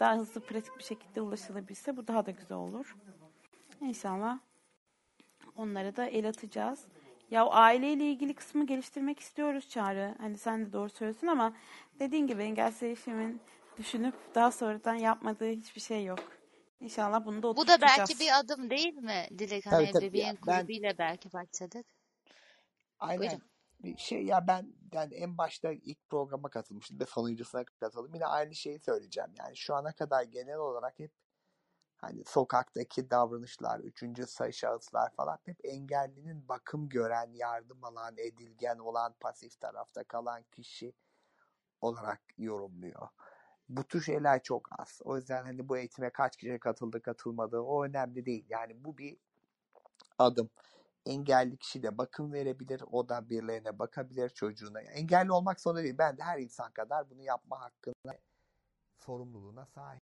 daha 0.00 0.16
hızlı 0.16 0.40
pratik 0.40 0.78
bir 0.78 0.84
şekilde 0.84 1.20
ulaşılabilse 1.20 1.96
bu 1.96 2.06
daha 2.06 2.26
da 2.26 2.30
güzel 2.30 2.58
olur. 2.58 2.96
İnşallah 3.80 4.38
onlara 5.56 5.96
da 5.96 6.06
el 6.06 6.28
atacağız. 6.28 6.84
Ya 7.30 7.46
aileyle 7.46 8.04
ilgili 8.10 8.34
kısmı 8.34 8.66
geliştirmek 8.66 9.20
istiyoruz 9.20 9.68
Çağrı. 9.68 10.14
Hani 10.20 10.38
sen 10.38 10.66
de 10.66 10.72
doğru 10.72 10.90
söylüyorsun 10.90 11.26
ama 11.26 11.52
dediğin 12.00 12.26
gibi 12.26 12.42
engelsiz 12.42 12.82
erişimin 12.82 13.40
düşünüp 13.78 14.14
daha 14.34 14.50
sonradan 14.50 14.94
yapmadığı 14.94 15.50
hiçbir 15.50 15.80
şey 15.80 16.04
yok. 16.04 16.18
İnşallah 16.80 17.24
bunu 17.24 17.42
da 17.42 17.56
Bu 17.56 17.66
da 17.66 17.80
belki 17.80 18.20
bir 18.20 18.38
adım 18.38 18.70
değil 18.70 18.94
mi 18.94 19.26
Dilek? 19.38 19.64
Tabii 19.64 19.74
Hani 19.74 19.90
tabii 19.90 20.04
bebeğin 20.04 20.38
ben 20.46 20.58
kulübüyle 20.58 20.98
belki 20.98 21.32
başladık. 21.32 21.86
Aynen 22.98 23.20
Buyurun. 23.20 23.42
bir 23.80 23.96
şey 23.96 24.24
ya 24.24 24.46
ben 24.46 24.74
yani 24.92 25.14
en 25.14 25.38
başta 25.38 25.72
ilk 25.72 26.08
programa 26.08 26.48
katılmıştım 26.48 27.00
ve 27.00 27.06
sonuncusuna 27.06 27.64
katıldım. 27.64 28.14
Yine 28.14 28.26
aynı 28.26 28.54
şeyi 28.54 28.78
söyleyeceğim. 28.78 29.30
Yani 29.38 29.56
şu 29.56 29.74
ana 29.74 29.92
kadar 29.92 30.22
genel 30.22 30.56
olarak 30.56 30.98
hep 30.98 31.12
hani 31.96 32.24
sokaktaki 32.24 33.10
davranışlar, 33.10 33.80
üçüncü 33.80 34.26
sayı 34.26 34.52
şahıslar 34.52 35.10
falan 35.14 35.38
hep 35.44 35.64
engellinin 35.64 36.48
bakım 36.48 36.88
gören, 36.88 37.30
yardım 37.34 37.84
alan, 37.84 38.14
edilgen 38.18 38.78
olan, 38.78 39.14
pasif 39.20 39.60
tarafta 39.60 40.04
kalan 40.04 40.42
kişi 40.42 40.92
olarak 41.80 42.20
yorumluyor. 42.38 43.08
Bu 43.68 43.84
tür 43.84 44.02
şeyler 44.02 44.42
çok 44.42 44.80
az. 44.80 45.00
O 45.04 45.16
yüzden 45.16 45.44
hani 45.44 45.68
bu 45.68 45.78
eğitime 45.78 46.10
kaç 46.10 46.36
kişi 46.36 46.58
katıldı, 46.58 47.02
katılmadı 47.02 47.58
o 47.58 47.84
önemli 47.84 48.26
değil. 48.26 48.46
Yani 48.48 48.84
bu 48.84 48.98
bir 48.98 49.16
adım. 50.18 50.50
Engelli 51.06 51.56
kişi 51.56 51.82
de 51.82 51.98
bakım 51.98 52.32
verebilir, 52.32 52.82
o 52.92 53.08
da 53.08 53.30
birilerine 53.30 53.78
bakabilir 53.78 54.28
çocuğuna. 54.28 54.80
Engelli 54.80 55.32
olmak 55.32 55.60
zorunda 55.60 55.82
değil. 55.82 55.98
Ben 55.98 56.18
de 56.18 56.22
her 56.22 56.38
insan 56.38 56.72
kadar 56.72 57.10
bunu 57.10 57.22
yapma 57.22 57.60
hakkına, 57.60 58.14
sorumluluğuna 58.98 59.66
sahip. 59.66 60.02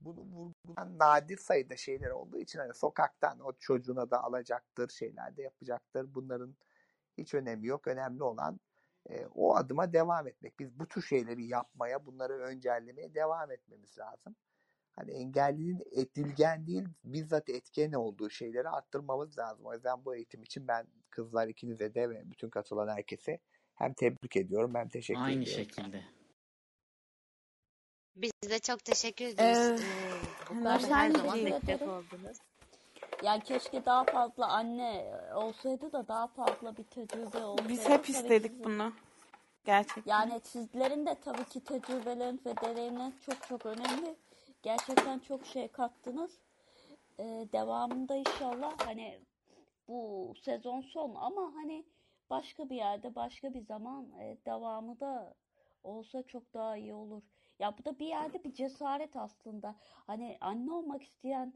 Bunu 0.00 0.20
vurgulayan 0.20 0.98
nadir 0.98 1.36
sayıda 1.36 1.76
şeyler 1.76 2.10
olduğu 2.10 2.38
için 2.38 2.58
hani 2.58 2.74
sokaktan 2.74 3.40
o 3.40 3.52
çocuğuna 3.52 4.10
da 4.10 4.24
alacaktır, 4.24 4.88
şeyler 4.88 5.36
de 5.36 5.42
yapacaktır. 5.42 6.14
Bunların 6.14 6.56
hiç 7.18 7.34
önemi 7.34 7.66
yok. 7.66 7.86
Önemli 7.86 8.22
olan 8.22 8.60
e, 9.10 9.26
o 9.26 9.56
adıma 9.56 9.92
devam 9.92 10.26
etmek. 10.26 10.58
Biz 10.58 10.78
bu 10.78 10.88
tür 10.88 11.02
şeyleri 11.02 11.46
yapmaya, 11.46 12.06
bunları 12.06 12.32
öncellemeye 12.32 13.14
devam 13.14 13.50
etmemiz 13.50 13.98
lazım. 13.98 14.36
Hani 14.96 15.10
engellinin 15.10 15.82
edilgen 15.92 16.66
değil, 16.66 16.84
bizzat 17.04 17.48
etken 17.48 17.92
olduğu 17.92 18.30
şeyleri 18.30 18.68
arttırmamız 18.68 19.38
lazım. 19.38 19.66
O 19.66 19.74
yüzden 19.74 20.04
bu 20.04 20.14
eğitim 20.16 20.42
için 20.42 20.68
ben 20.68 20.86
kızlar 21.10 21.48
ikinize 21.48 21.94
de 21.94 22.10
ve 22.10 22.30
bütün 22.30 22.50
katılan 22.50 22.88
herkese 22.88 23.38
hem 23.74 23.92
tebrik 23.94 24.36
ediyorum 24.36 24.74
hem 24.74 24.88
teşekkür 24.88 25.20
Aynı 25.20 25.42
ediyorum. 25.42 25.64
şekilde. 25.64 26.02
Biz 28.16 28.32
de 28.50 28.58
çok 28.58 28.84
teşekkür 28.84 29.24
ederiz. 29.24 29.58
Ee, 29.58 29.84
Ee, 29.84 30.44
konuda 30.48 30.72
her 30.72 31.10
zaman 31.10 31.44
destek 31.46 31.82
oldunuz. 31.82 32.36
Yani 33.22 33.42
keşke 33.42 33.84
daha 33.84 34.04
fazla 34.04 34.46
anne 34.48 35.14
olsaydı 35.34 35.92
da 35.92 36.08
daha 36.08 36.26
fazla 36.26 36.76
bir 36.76 36.84
tecrübe 36.84 37.44
olsaydı. 37.44 37.68
Biz 37.68 37.88
hep 37.88 38.08
istedik 38.08 38.50
sizin- 38.50 38.64
bunu. 38.64 38.92
Gerçekten. 39.64 40.10
Yani 40.10 40.40
sizlerin 40.44 41.06
de 41.06 41.16
tabii 41.24 41.44
ki 41.44 41.64
tecrübeleriniz 41.64 42.46
ve 42.46 42.54
deneyimleriniz 42.56 43.14
çok 43.26 43.42
çok 43.48 43.66
önemli. 43.66 44.16
Gerçekten 44.62 45.18
çok 45.18 45.46
şey 45.46 45.68
kattınız. 45.68 46.40
Ee, 47.18 47.48
devamında 47.52 48.16
inşallah 48.16 48.74
hani 48.86 49.20
bu 49.88 50.32
sezon 50.42 50.80
son 50.80 51.14
ama 51.14 51.54
hani 51.54 51.84
başka 52.30 52.70
bir 52.70 52.76
yerde 52.76 53.14
başka 53.14 53.54
bir 53.54 53.60
zaman 53.60 54.10
e, 54.20 54.36
devamı 54.46 55.00
da 55.00 55.34
olsa 55.84 56.22
çok 56.22 56.54
daha 56.54 56.76
iyi 56.76 56.94
olur. 56.94 57.22
Ya 57.58 57.78
bu 57.78 57.84
da 57.84 57.98
bir 57.98 58.06
yerde 58.06 58.44
bir 58.44 58.54
cesaret 58.54 59.16
aslında. 59.16 59.74
Hani 60.06 60.38
anne 60.40 60.72
olmak 60.72 61.02
isteyen 61.02 61.52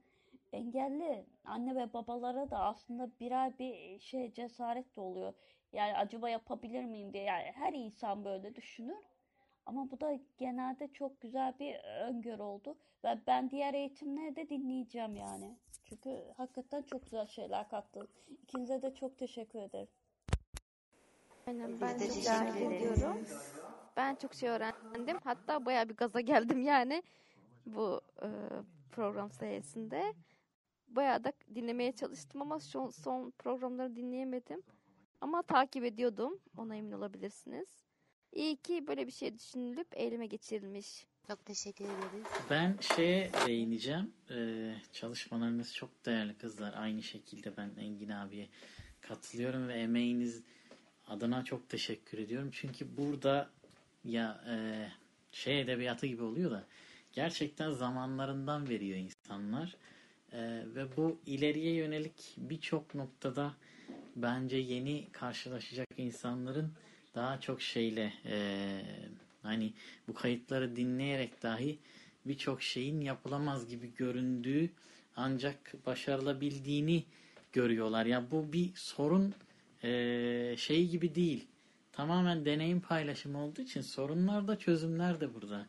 engelli 0.52 1.26
anne 1.44 1.76
ve 1.76 1.92
babalara 1.92 2.50
da 2.50 2.58
aslında 2.58 3.10
birer 3.20 3.58
bir 3.58 4.00
şey 4.00 4.32
cesaret 4.32 4.96
de 4.96 5.00
oluyor. 5.00 5.34
Yani 5.72 5.96
acaba 5.96 6.30
yapabilir 6.30 6.84
miyim 6.84 7.12
diye. 7.12 7.24
Yani 7.24 7.52
her 7.54 7.72
insan 7.72 8.24
böyle 8.24 8.54
düşünür. 8.54 9.15
Ama 9.66 9.90
bu 9.90 10.00
da 10.00 10.18
genelde 10.38 10.88
çok 10.92 11.20
güzel 11.20 11.58
bir 11.58 11.74
öngörü 11.84 12.42
oldu. 12.42 12.76
Ve 13.04 13.18
ben 13.26 13.50
diğer 13.50 13.74
eğitimleri 13.74 14.36
de 14.36 14.48
dinleyeceğim 14.48 15.16
yani. 15.16 15.56
Çünkü 15.84 16.24
hakikaten 16.36 16.82
çok 16.82 17.02
güzel 17.02 17.26
şeyler 17.26 17.68
kattınız. 17.68 18.08
İkinize 18.42 18.82
de 18.82 18.94
çok 18.94 19.18
teşekkür 19.18 19.58
ederim. 19.58 19.88
Aynen 21.46 21.80
ben 21.80 22.00
de 22.00 22.06
çok 22.06 22.14
teşekkür 22.14 22.70
ediyorum. 22.70 23.26
Ben 23.96 24.14
çok 24.14 24.34
şey 24.34 24.48
öğrendim. 24.48 25.18
Hatta 25.24 25.66
bayağı 25.66 25.88
bir 25.88 25.96
gaza 25.96 26.20
geldim 26.32 26.62
yani 26.62 27.02
bu 27.66 28.00
e, 28.22 28.28
program 28.90 29.30
sayesinde. 29.30 30.14
Bayağı 30.88 31.24
da 31.24 31.32
dinlemeye 31.54 31.92
çalıştım 31.92 32.42
ama 32.42 32.60
son, 32.60 32.88
son 32.88 33.30
programları 33.30 33.96
dinleyemedim. 33.96 34.62
Ama 35.20 35.42
takip 35.42 35.84
ediyordum. 35.84 36.38
Ona 36.58 36.76
emin 36.76 36.92
olabilirsiniz. 36.92 37.85
İyi 38.32 38.56
ki 38.56 38.86
böyle 38.86 39.06
bir 39.06 39.12
şey 39.12 39.38
düşünülüp 39.38 39.86
eyleme 39.92 40.26
geçirilmiş. 40.26 41.06
Çok 41.28 41.44
teşekkür 41.44 41.84
ederiz. 41.84 42.26
Ben 42.50 42.78
şeye 42.80 43.30
değineceğim. 43.46 44.12
Ee, 44.30 44.74
çalışmalarınız 44.92 45.74
çok 45.74 46.06
değerli 46.06 46.34
kızlar. 46.34 46.74
Aynı 46.76 47.02
şekilde 47.02 47.56
ben 47.56 47.70
Engin 47.78 48.08
abiye 48.08 48.48
katılıyorum 49.00 49.68
ve 49.68 49.74
emeğiniz 49.74 50.42
adına 51.08 51.44
çok 51.44 51.68
teşekkür 51.68 52.18
ediyorum. 52.18 52.50
Çünkü 52.52 52.96
burada 52.96 53.50
ya 54.04 54.44
e, 54.48 54.54
şey 55.32 55.60
edebiyatı 55.60 56.06
gibi 56.06 56.22
oluyor 56.22 56.50
da 56.50 56.64
gerçekten 57.12 57.70
zamanlarından 57.70 58.68
veriyor 58.68 58.98
insanlar. 58.98 59.76
E, 60.32 60.38
ve 60.74 60.96
bu 60.96 61.18
ileriye 61.26 61.74
yönelik 61.74 62.34
birçok 62.36 62.94
noktada 62.94 63.54
bence 64.16 64.56
yeni 64.56 65.12
karşılaşacak 65.12 65.88
insanların 65.96 66.72
daha 67.16 67.40
çok 67.40 67.62
şeyle 67.62 68.12
e, 68.26 68.38
hani 69.42 69.72
bu 70.08 70.14
kayıtları 70.14 70.76
dinleyerek 70.76 71.42
dahi 71.42 71.78
birçok 72.26 72.62
şeyin 72.62 73.00
yapılamaz 73.00 73.68
gibi 73.68 73.94
göründüğü 73.96 74.70
ancak 75.16 75.86
başarılabildiğini 75.86 77.04
görüyorlar. 77.52 78.06
Ya 78.06 78.30
bu 78.30 78.52
bir 78.52 78.70
sorun 78.74 79.34
e, 79.84 80.54
şey 80.58 80.88
gibi 80.88 81.14
değil. 81.14 81.46
Tamamen 81.92 82.44
deneyim 82.44 82.80
paylaşımı 82.80 83.44
olduğu 83.44 83.62
için 83.62 83.80
sorunlar 83.80 84.48
da 84.48 84.58
çözümler 84.58 85.20
de 85.20 85.34
burada 85.34 85.66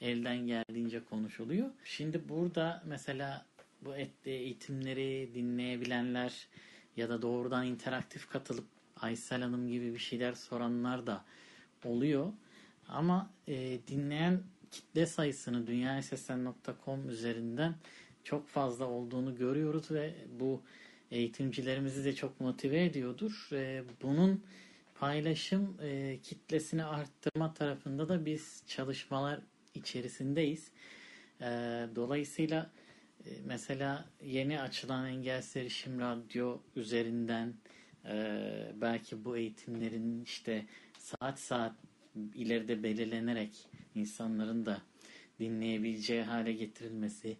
elden 0.00 0.46
geldiğince 0.46 1.04
konuşuluyor. 1.04 1.70
Şimdi 1.84 2.28
burada 2.28 2.82
mesela 2.86 3.46
bu 3.84 3.94
eğitimleri 4.24 5.30
dinleyebilenler 5.34 6.48
ya 6.96 7.08
da 7.08 7.22
doğrudan 7.22 7.66
interaktif 7.66 8.28
katılıp 8.28 8.77
Aysel 9.00 9.42
Hanım 9.42 9.68
gibi 9.68 9.94
bir 9.94 9.98
şeyler 9.98 10.32
soranlar 10.32 11.06
da 11.06 11.24
oluyor. 11.84 12.32
Ama 12.88 13.30
e, 13.48 13.78
dinleyen 13.88 14.42
kitle 14.70 15.06
sayısını 15.06 15.66
dünyasesen.com 15.66 17.08
üzerinden 17.08 17.74
çok 18.24 18.48
fazla 18.48 18.84
olduğunu 18.84 19.36
görüyoruz 19.36 19.90
ve 19.90 20.14
bu 20.40 20.62
eğitimcilerimizi 21.10 22.04
de 22.04 22.14
çok 22.14 22.40
motive 22.40 22.84
ediyordur. 22.84 23.48
E, 23.52 23.84
bunun 24.02 24.44
paylaşım 24.94 25.76
e, 25.82 26.18
kitlesini 26.22 26.84
arttırma 26.84 27.54
tarafında 27.54 28.08
da 28.08 28.26
biz 28.26 28.62
çalışmalar 28.66 29.40
içerisindeyiz. 29.74 30.70
E, 31.40 31.46
dolayısıyla 31.96 32.70
e, 33.26 33.30
mesela 33.44 34.04
yeni 34.24 34.60
açılan 34.60 35.06
Engelsiz 35.06 35.56
Erişim 35.56 36.00
Radyo 36.00 36.60
üzerinden 36.76 37.54
e, 38.08 38.72
belki 38.80 39.24
bu 39.24 39.36
eğitimlerin 39.36 40.24
işte 40.24 40.66
saat 40.98 41.40
saat 41.40 41.72
ileride 42.34 42.82
belirlenerek 42.82 43.68
insanların 43.94 44.66
da 44.66 44.82
dinleyebileceği 45.40 46.22
hale 46.22 46.52
getirilmesi 46.52 47.36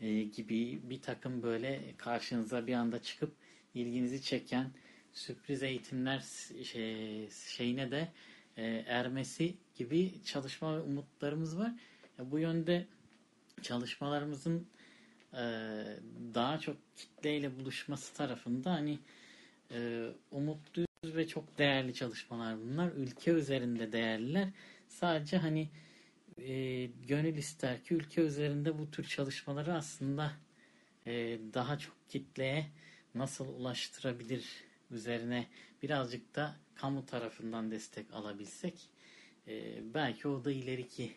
e, 0.00 0.22
gibi 0.22 0.80
bir 0.82 1.02
takım 1.02 1.42
böyle 1.42 1.80
karşınıza 1.96 2.66
bir 2.66 2.74
anda 2.74 3.02
çıkıp 3.02 3.32
ilginizi 3.74 4.22
çeken 4.22 4.70
sürpriz 5.12 5.62
eğitimler 5.62 6.24
şey, 6.64 7.30
şeyine 7.30 7.90
de 7.90 8.08
e, 8.56 8.64
ermesi 8.86 9.54
gibi 9.74 10.12
çalışma 10.24 10.76
ve 10.76 10.80
umutlarımız 10.80 11.58
var. 11.58 11.72
Bu 12.18 12.38
yönde 12.38 12.86
çalışmalarımızın 13.62 14.66
e, 15.32 15.42
daha 16.34 16.58
çok 16.58 16.76
kitleyle 16.96 17.58
buluşması 17.58 18.14
tarafında 18.14 18.72
hani 18.72 18.98
e, 19.72 20.08
umutluyuz 20.30 20.88
ve 21.04 21.26
çok 21.26 21.58
değerli 21.58 21.94
çalışmalar 21.94 22.60
bunlar. 22.60 22.92
Ülke 22.92 23.30
üzerinde 23.30 23.92
değerliler. 23.92 24.48
Sadece 24.88 25.36
hani 25.36 25.68
e, 26.38 26.86
gönül 26.86 27.36
ister 27.36 27.84
ki 27.84 27.94
ülke 27.94 28.20
üzerinde 28.20 28.78
bu 28.78 28.90
tür 28.90 29.04
çalışmaları 29.04 29.74
aslında 29.74 30.32
e, 31.06 31.38
daha 31.54 31.78
çok 31.78 31.94
kitleye 32.08 32.66
nasıl 33.14 33.48
ulaştırabilir 33.48 34.44
üzerine 34.90 35.46
birazcık 35.82 36.34
da 36.34 36.56
kamu 36.74 37.06
tarafından 37.06 37.70
destek 37.70 38.12
alabilsek 38.12 38.88
e, 39.48 39.82
belki 39.94 40.28
o 40.28 40.44
da 40.44 40.52
ileriki 40.52 41.12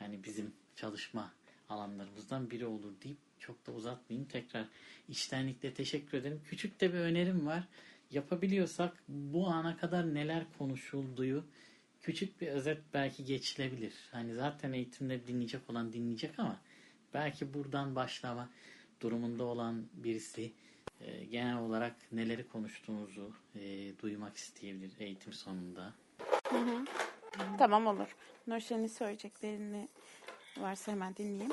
yani 0.00 0.24
bizim 0.24 0.52
çalışma 0.76 1.32
alanlarımızdan 1.68 2.50
biri 2.50 2.66
olur 2.66 2.92
deyip 3.04 3.18
çok 3.38 3.66
da 3.66 3.72
uzatmayayım. 3.72 4.28
Tekrar 4.28 4.66
içtenlikle 5.08 5.74
teşekkür 5.74 6.18
ederim. 6.18 6.42
Küçük 6.44 6.80
de 6.80 6.92
bir 6.92 6.98
önerim 6.98 7.46
var. 7.46 7.68
Yapabiliyorsak 8.10 9.02
bu 9.08 9.46
ana 9.46 9.76
kadar 9.76 10.14
neler 10.14 10.44
konuşulduğu 10.58 11.44
küçük 12.02 12.40
bir 12.40 12.48
özet 12.48 12.78
belki 12.94 13.24
geçilebilir. 13.24 13.94
Hani 14.12 14.34
zaten 14.34 14.72
eğitimde 14.72 15.26
dinleyecek 15.26 15.70
olan 15.70 15.92
dinleyecek 15.92 16.38
ama 16.38 16.60
belki 17.14 17.54
buradan 17.54 17.94
başlama 17.96 18.48
durumunda 19.00 19.44
olan 19.44 19.86
birisi 19.92 20.52
e, 21.00 21.24
genel 21.24 21.58
olarak 21.58 21.94
neleri 22.12 22.48
konuştuğumuzu 22.48 23.32
e, 23.54 23.92
duymak 23.98 24.36
isteyebilir 24.36 24.92
eğitim 24.98 25.32
sonunda. 25.32 25.94
Hı 26.48 26.58
hı. 26.58 26.84
Tamam 27.58 27.86
olur. 27.86 28.16
Nurşen'in 28.46 28.86
söyleyeceklerini 28.86 29.88
varsa 30.58 30.92
hemen 30.92 31.16
dinleyeyim. 31.16 31.52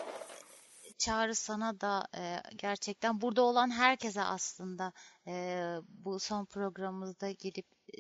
Çağrı 0.97 1.35
sana 1.35 1.81
da 1.81 2.07
e, 2.17 2.41
gerçekten 2.55 3.21
burada 3.21 3.41
olan 3.41 3.69
herkese 3.71 4.21
aslında 4.21 4.93
e, 5.27 5.75
bu 5.89 6.19
son 6.19 6.45
programımızda 6.45 7.31
gelip 7.31 7.65
e, 7.93 7.99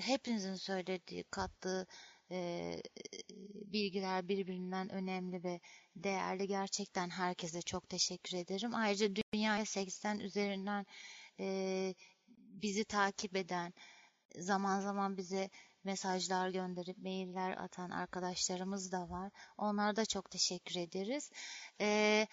hepinizin 0.00 0.54
söylediği, 0.54 1.24
kattığı 1.24 1.86
e, 2.30 2.72
bilgiler 3.72 4.28
birbirinden 4.28 4.92
önemli 4.92 5.44
ve 5.44 5.60
değerli. 5.96 6.46
Gerçekten 6.46 7.10
herkese 7.10 7.62
çok 7.62 7.88
teşekkür 7.88 8.36
ederim. 8.36 8.74
Ayrıca 8.74 9.08
Dünyaya 9.34 9.64
80 9.64 10.20
üzerinden 10.20 10.86
e, 11.40 11.94
bizi 12.28 12.84
takip 12.84 13.36
eden, 13.36 13.72
zaman 14.38 14.80
zaman 14.80 15.16
bize 15.16 15.50
mesajlar 15.84 16.48
gönderip 16.48 16.98
mailler 16.98 17.56
atan 17.56 17.90
arkadaşlarımız 17.90 18.92
da 18.92 19.10
var. 19.10 19.32
Onlara 19.58 19.96
da 19.96 20.06
çok 20.06 20.30
teşekkür 20.30 20.76
ederiz. 20.80 21.30
Ee, 21.80 22.26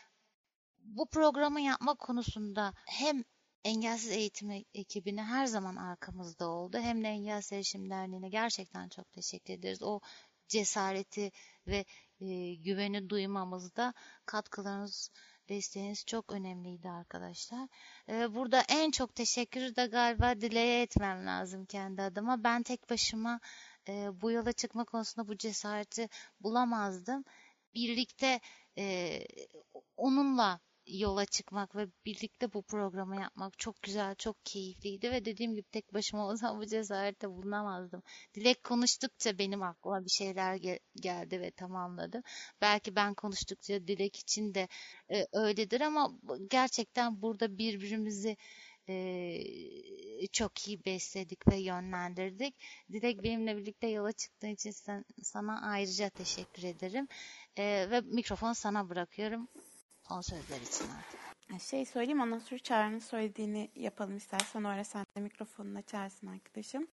bu 0.80 1.10
programı 1.10 1.62
yapma 1.62 1.96
konusunda 1.96 2.74
hem 2.86 3.24
Engelsiz 3.64 4.12
Eğitim 4.12 4.66
ekibine 4.74 5.24
her 5.24 5.46
zaman 5.46 5.76
arkamızda 5.76 6.48
oldu. 6.48 6.78
Hem 6.78 7.04
de 7.04 7.08
Engelsiz 7.08 7.54
Erişim 7.54 7.90
Derneği'ne 7.90 8.30
gerçekten 8.30 8.90
çok 8.90 9.12
teşekkür 9.12 9.54
ederiz. 9.54 9.84
O 9.84 10.00
cesareti 10.48 11.32
ve 11.68 11.86
e, 12.20 12.56
güveni 12.56 13.10
duymamızda 13.10 13.94
katkılarınız, 14.26 15.10
desteğiniz 15.50 16.06
çok 16.06 16.32
önemliydi 16.32 16.90
arkadaşlar. 16.90 17.68
E, 18.10 18.36
burada 18.36 18.64
en 18.70 18.92
çok 18.92 19.16
teşekkürü 19.16 19.76
de 19.76 19.86
galiba 19.86 20.42
Dile'ye 20.42 20.82
etmem 20.82 21.26
lazım 21.26 21.66
kendi 21.66 22.02
adıma. 22.02 22.44
Ben 22.44 22.64
tek 22.64 22.90
başıma 22.90 23.40
e, 23.88 24.22
bu 24.22 24.32
yola 24.32 24.54
çıkma 24.54 24.86
konusunda 24.86 25.28
bu 25.28 25.38
cesareti 25.38 26.10
bulamazdım. 26.40 27.24
Birlikte 27.74 28.40
e, 28.78 29.20
onunla 29.98 30.60
yola 30.88 31.26
çıkmak 31.26 31.76
ve 31.76 31.88
birlikte 32.06 32.54
bu 32.54 32.62
programı 32.64 33.22
yapmak 33.22 33.60
çok 33.60 33.82
güzel, 33.82 34.16
çok 34.16 34.46
keyifliydi 34.46 35.12
ve 35.12 35.26
dediğim 35.26 35.56
gibi 35.56 35.64
tek 35.72 35.94
başıma 35.94 36.28
o 36.32 36.36
zaman 36.36 36.62
bu 36.62 36.66
cesarette 36.66 37.30
bulunamazdım. 37.30 38.04
Dilek 38.36 38.64
konuştukça 38.64 39.38
benim 39.38 39.64
aklıma 39.64 40.06
bir 40.06 40.10
şeyler 40.10 40.56
gel- 40.56 40.80
geldi 40.96 41.42
ve 41.42 41.52
tamamladım. 41.52 42.22
Belki 42.62 42.96
ben 42.96 43.14
konuştukça 43.14 43.88
Dilek 43.88 44.16
için 44.16 44.54
de 44.54 44.68
e, 45.12 45.28
öyledir 45.34 45.82
ama 45.82 46.12
gerçekten 46.50 47.22
burada 47.22 47.58
birbirimizi 47.58 48.38
e, 48.90 50.28
çok 50.32 50.68
iyi 50.68 50.86
besledik 50.86 51.48
ve 51.52 51.56
yönlendirdik. 51.58 52.56
Dilek 52.92 53.24
benimle 53.24 53.58
birlikte 53.58 53.88
yola 53.88 54.12
çıktığın 54.12 54.48
için 54.50 54.72
sen, 54.72 55.06
sana 55.24 55.62
ayrıca 55.62 56.10
teşekkür 56.10 56.64
ederim. 56.64 57.08
E, 57.58 57.88
ve 57.92 58.02
mikrofonu 58.02 58.56
sana 58.56 58.90
bırakıyorum 58.90 59.48
son 60.08 60.22
sözler 60.22 60.62
için 60.62 60.86
artık. 60.98 61.26
Şey 61.62 61.86
söyleyeyim 61.86 62.22
ondan 62.22 62.40
sonra 62.40 62.60
Çağrı'nın 62.60 63.00
söylediğini 63.00 63.70
yapalım 63.76 64.18
istersen. 64.18 64.64
O 64.64 64.68
ara 64.68 64.84
sen 64.84 65.06
de 65.18 65.22
mikrofonunu 65.22 65.78
açarsın 65.78 66.28
arkadaşım. 66.28 66.88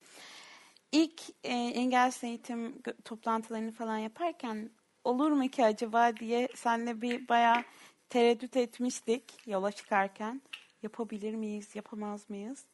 İlk 0.93 1.23
e, 1.45 1.53
engelsiz 1.55 2.25
eğitim 2.25 2.83
toplantılarını 3.05 3.73
falan 3.73 3.99
yaparken 3.99 4.71
olur 5.05 5.31
mu 5.31 5.49
ki 5.49 5.65
acaba 5.65 6.17
diye 6.17 6.49
senle 6.55 7.03
bir 7.03 7.29
bayağı 7.29 7.65
tereddüt 8.09 8.57
etmiştik 8.57 9.47
yola 9.47 9.73
çıkarken. 9.73 10.43
Yapabilir 10.83 11.35
miyiz, 11.35 11.69
yapamaz 11.75 12.31
mıyız? 12.31 12.65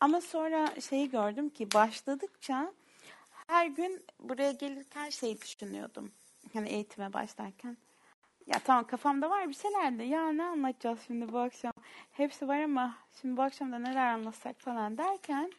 Ama 0.00 0.20
sonra 0.20 0.80
şeyi 0.80 1.10
gördüm 1.10 1.50
ki 1.50 1.68
başladıkça 1.74 2.72
her 3.46 3.66
gün 3.66 4.04
buraya 4.18 4.52
gelirken 4.52 5.10
şey 5.10 5.40
düşünüyordum. 5.40 6.12
Hani 6.52 6.68
eğitime 6.68 7.12
başlarken 7.12 7.76
ya 8.50 8.58
tamam 8.58 8.86
kafamda 8.86 9.30
var 9.30 9.48
bir 9.48 9.54
şeyler 9.54 9.98
de 9.98 10.02
ya 10.02 10.32
ne 10.32 10.44
anlatacağız 10.44 10.98
şimdi 11.06 11.32
bu 11.32 11.38
akşam. 11.38 11.72
Hepsi 12.10 12.48
var 12.48 12.60
ama 12.60 12.94
şimdi 13.20 13.36
bu 13.36 13.42
akşam 13.42 13.72
da 13.72 13.78
neler 13.78 14.06
anlatsak 14.06 14.60
falan 14.60 14.98
derken 14.98 15.52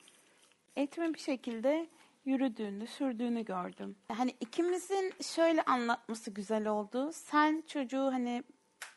eğitime 0.76 1.14
bir 1.14 1.20
şekilde 1.20 1.88
yürüdüğünü, 2.26 2.88
sürdüğünü 2.88 3.46
gördüm. 3.46 3.96
Hani 4.08 4.32
ikimizin 4.40 5.14
şöyle 5.22 5.62
anlatması 5.62 6.32
güzel 6.32 6.68
oldu. 6.68 7.12
Sen 7.14 7.64
çocuğu 7.68 8.06
hani 8.14 8.44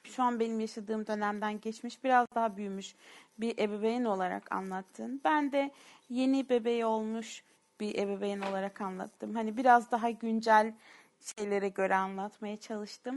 şu 0.05 0.23
an 0.23 0.41
benim 0.41 0.61
yaşadığım 0.61 1.07
dönemden 1.07 1.61
geçmiş, 1.61 2.05
biraz 2.05 2.27
daha 2.35 2.57
büyümüş 2.57 2.95
bir 3.39 3.59
ebeveyn 3.59 4.05
olarak 4.05 4.53
anlattın. 4.53 5.21
Ben 5.25 5.53
de 5.53 5.71
yeni 6.09 6.49
bebeği 6.49 6.85
olmuş 6.85 7.45
bir 7.81 7.99
ebeveyn 7.99 8.41
olarak 8.41 8.81
anlattım. 8.81 9.35
Hani 9.35 9.57
biraz 9.57 9.91
daha 9.91 10.11
güncel 10.11 10.75
şeylere 11.21 11.69
göre 11.69 11.95
anlatmaya 11.95 12.57
çalıştım. 12.57 13.15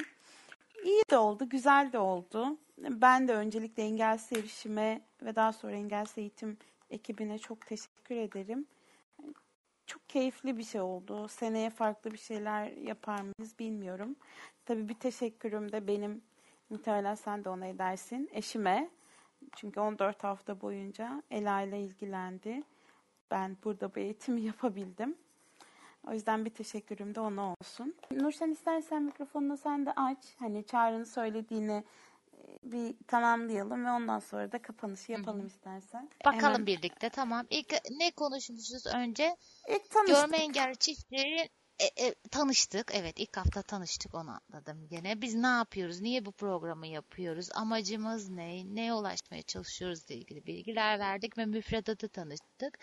İyi 0.88 1.04
de 1.12 1.18
oldu, 1.18 1.50
güzel 1.50 1.92
de 1.92 2.00
oldu. 2.00 2.58
Ben 2.78 3.28
de 3.28 3.34
öncelikle 3.34 3.84
engelsiz 3.84 4.38
erişime 4.38 5.02
ve 5.22 5.36
daha 5.36 5.54
sonra 5.54 5.76
engelsiz 5.76 6.18
eğitim 6.18 6.58
ekibine 6.90 7.40
çok 7.40 7.66
teşekkür 7.66 8.16
ederim. 8.16 8.68
Çok 9.86 10.10
keyifli 10.10 10.58
bir 10.58 10.64
şey 10.64 10.82
oldu. 10.82 11.28
Seneye 11.28 11.70
farklı 11.70 12.12
bir 12.12 12.18
şeyler 12.18 12.72
yapar 12.72 13.22
mıyız 13.22 13.60
bilmiyorum. 13.60 14.16
Tabii 14.66 14.90
bir 14.90 14.94
teşekkürüm 14.94 15.72
de 15.72 15.88
benim, 15.88 16.22
muhtemelen 16.70 17.16
sen 17.16 17.44
de 17.44 17.50
ona 17.50 17.66
edersin, 17.66 18.30
eşime. 18.34 18.90
Çünkü 19.56 19.80
14 19.80 20.24
hafta 20.24 20.62
boyunca 20.62 21.24
Ela 21.32 21.62
ile 21.62 21.82
ilgilendi. 21.82 22.64
Ben 23.32 23.58
burada 23.64 23.96
bu 23.96 24.00
eğitimi 24.00 24.42
yapabildim. 24.52 25.16
O 26.10 26.14
yüzden 26.14 26.46
bir 26.46 26.50
teşekkürüm 26.50 27.16
de 27.16 27.20
ona 27.20 27.54
olsun. 27.54 27.96
Nurşen 28.12 28.52
istersen 28.52 29.04
mikrofonunu 29.04 29.58
sen 29.58 29.86
de 29.86 29.92
aç. 29.92 30.18
Hani 30.40 30.66
Çağrı'nın 30.66 31.04
söylediğini 31.04 31.84
e, 32.34 32.58
bir 32.64 32.96
tamamlayalım 33.08 33.86
ve 33.86 33.92
ondan 33.92 34.20
sonra 34.20 34.52
da 34.52 34.62
kapanışı 34.62 35.12
yapalım 35.12 35.48
istersen. 35.48 36.10
Bakalım 36.26 36.44
Hemen. 36.44 36.66
birlikte 36.66 37.10
tamam. 37.10 37.46
İlk 37.50 37.74
ne 38.00 38.12
konuşmuşuz 38.12 38.86
önce? 38.96 39.36
İlk 39.70 39.90
tanıştık. 39.90 40.22
Görme 40.22 40.38
engelli 40.38 40.78
çiftlerin 40.78 41.50
e, 41.80 42.06
e, 42.06 42.16
tanıştık. 42.32 42.92
Evet 42.94 43.20
ilk 43.20 43.38
hafta 43.38 43.62
tanıştık 43.62 44.16
onu 44.16 44.32
atladım 44.36 44.88
gene. 44.90 45.22
Biz 45.22 45.36
ne 45.36 45.48
yapıyoruz? 45.48 46.02
Niye 46.02 46.26
bu 46.26 46.32
programı 46.32 46.88
yapıyoruz? 46.88 47.50
Amacımız 47.56 48.30
ne? 48.30 48.76
Neye 48.76 48.94
ulaşmaya 48.94 49.44
çalışıyoruz 49.44 50.04
ile 50.06 50.18
ilgili 50.18 50.46
bilgiler 50.46 51.00
verdik 51.00 51.38
ve 51.38 51.46
müfredatı 51.46 52.10
tanıştık. 52.10 52.80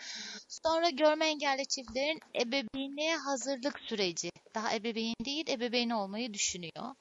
Sonra 0.47 0.89
görme 0.89 1.25
engelli 1.25 1.65
çiftlerin 1.65 2.19
ebeveynliğe 2.35 3.17
hazırlık 3.17 3.79
süreci. 3.79 4.29
Daha 4.55 4.75
ebeveyn 4.75 5.15
değil 5.25 5.49
ebeveyn 5.49 5.89
olmayı 5.89 6.33
düşünüyor. 6.33 6.95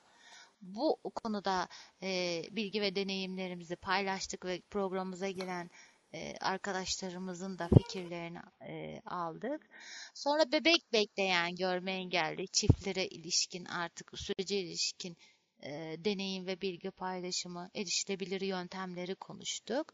Bu 0.63 0.99
konuda 1.15 1.69
e, 2.03 2.43
bilgi 2.51 2.81
ve 2.81 2.97
deneyimlerimizi 2.97 3.77
paylaştık 3.77 4.45
ve 4.45 4.61
programımıza 4.71 5.31
gelen 5.31 5.71
e, 6.15 6.37
arkadaşlarımızın 6.41 7.59
da 7.59 7.69
fikirlerini 7.69 8.39
e, 8.69 9.01
aldık. 9.07 9.69
Sonra 10.15 10.53
bebek 10.53 10.93
bekleyen 10.93 11.57
görme 11.57 11.93
engelli 11.93 12.49
çiftlere 12.49 13.07
ilişkin 13.07 13.65
artık 13.65 14.11
sürece 14.19 14.59
ilişkin 14.61 15.17
e, 15.63 15.97
deneyim 15.99 16.47
ve 16.47 16.61
bilgi 16.61 16.91
paylaşımı, 16.91 17.71
erişilebilir 17.75 18.41
yöntemleri 18.41 19.15
konuştuk. 19.15 19.93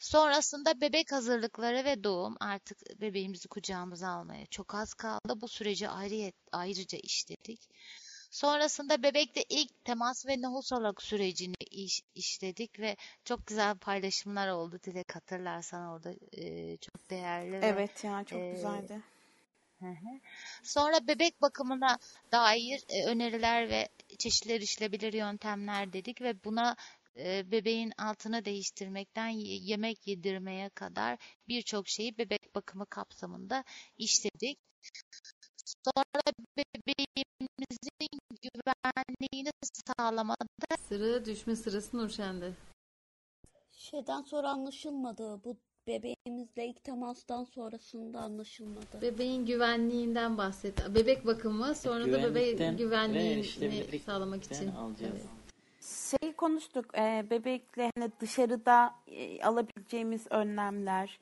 Sonrasında 0.00 0.80
bebek 0.80 1.12
hazırlıkları 1.12 1.84
ve 1.84 2.04
doğum 2.04 2.36
artık 2.40 3.00
bebeğimizi 3.00 3.48
kucağımıza 3.48 4.08
almaya 4.08 4.46
çok 4.46 4.74
az 4.74 4.94
kaldı. 4.94 5.40
Bu 5.40 5.48
süreci 5.48 5.88
ayrı, 5.88 6.32
ayrıca 6.52 6.98
işledik. 7.02 7.68
Sonrasında 8.36 9.02
bebekle 9.02 9.44
ilk 9.48 9.84
temas 9.84 10.26
ve 10.26 10.42
nohusalık 10.42 11.02
sürecini 11.02 11.54
iş, 11.70 12.02
işledik 12.14 12.80
ve 12.80 12.96
çok 13.24 13.46
güzel 13.46 13.76
paylaşımlar 13.76 14.48
oldu. 14.48 14.78
Dilek 14.84 15.16
hatırlarsan 15.16 15.88
orada 15.88 16.14
e, 16.32 16.76
çok 16.76 17.10
değerli 17.10 17.52
ve 17.52 17.66
Evet 17.66 18.04
ya 18.04 18.24
çok 18.24 18.40
e, 18.40 18.50
güzeldi. 18.50 19.00
Hı 19.80 19.86
hı. 19.86 20.20
Sonra 20.62 21.06
bebek 21.08 21.42
bakımına 21.42 21.98
dair 22.32 22.84
e, 22.88 23.06
öneriler 23.06 23.70
ve 23.70 23.88
çeşitli 24.18 24.52
erişilebilir 24.52 25.12
yöntemler 25.12 25.92
dedik 25.92 26.22
ve 26.22 26.44
buna 26.44 26.76
e, 27.16 27.50
bebeğin 27.50 27.92
altını 27.98 28.44
değiştirmekten 28.44 29.28
yemek 29.28 30.06
yedirmeye 30.06 30.68
kadar 30.68 31.18
birçok 31.48 31.88
şeyi 31.88 32.18
bebek 32.18 32.54
bakımı 32.54 32.86
kapsamında 32.86 33.64
işledik. 33.98 34.58
Sonra 35.84 36.22
bebeğimizin 36.56 37.96
güvenliğini 38.42 39.50
sağlamada 39.98 40.76
Sıra 40.88 41.24
düşme 41.24 41.56
sırası 41.56 41.96
Nurşen'de. 41.98 42.52
Şeyden 43.72 44.22
sonra 44.22 44.48
anlaşılmadı. 44.50 45.40
Bu 45.44 45.56
bebeğimizle 45.86 46.66
ilk 46.66 46.84
temastan 46.84 47.44
sonrasında 47.44 48.20
anlaşılmadı. 48.20 49.02
Bebeğin 49.02 49.46
güvenliğinden 49.46 50.38
bahset. 50.38 50.94
Bebek 50.94 51.26
bakımı 51.26 51.74
sonra 51.74 52.00
da 52.02 52.06
Güvenlikten 52.06 52.34
bebeğin 52.34 52.72
ve 52.72 52.76
güvenliğini 52.76 53.32
erişilebilirlikten 53.32 54.12
sağlamak 54.12 54.44
için. 54.44 54.68
alacağız. 54.72 55.12
Evet. 55.14 55.26
Şey 56.20 56.32
konuştuk 56.32 56.98
e, 56.98 57.26
bebekle 57.30 57.90
hani 57.96 58.10
dışarıda 58.20 58.94
e, 59.06 59.42
alabileceğimiz 59.44 60.26
önlemler 60.30 61.20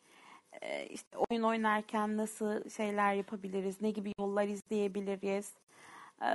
e, 0.62 0.86
işte 0.86 1.18
oyun 1.30 1.42
oynarken 1.42 2.16
nasıl 2.16 2.68
şeyler 2.70 3.14
yapabiliriz 3.14 3.80
ne 3.80 3.90
gibi 3.90 4.12
yollar 4.18 4.48
izleyebiliriz 4.48 5.52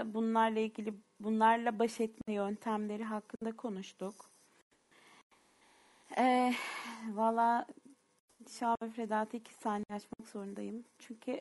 bunlarla 0.06 0.60
ilgili 0.60 0.94
bunlarla 1.20 1.80
baş 1.80 2.00
etme 2.00 2.34
yöntemleri 2.34 3.04
hakkında 3.04 3.58
konuştuk. 3.58 4.16
E, 6.18 6.54
Valla 7.14 7.66
Şah 8.60 8.76
ve 8.84 8.90
Fredat'ı 8.90 9.38
iki 9.38 9.54
saniye 9.54 9.86
açmak 9.90 10.30
zorundayım. 10.30 10.84
Çünkü 11.00 11.40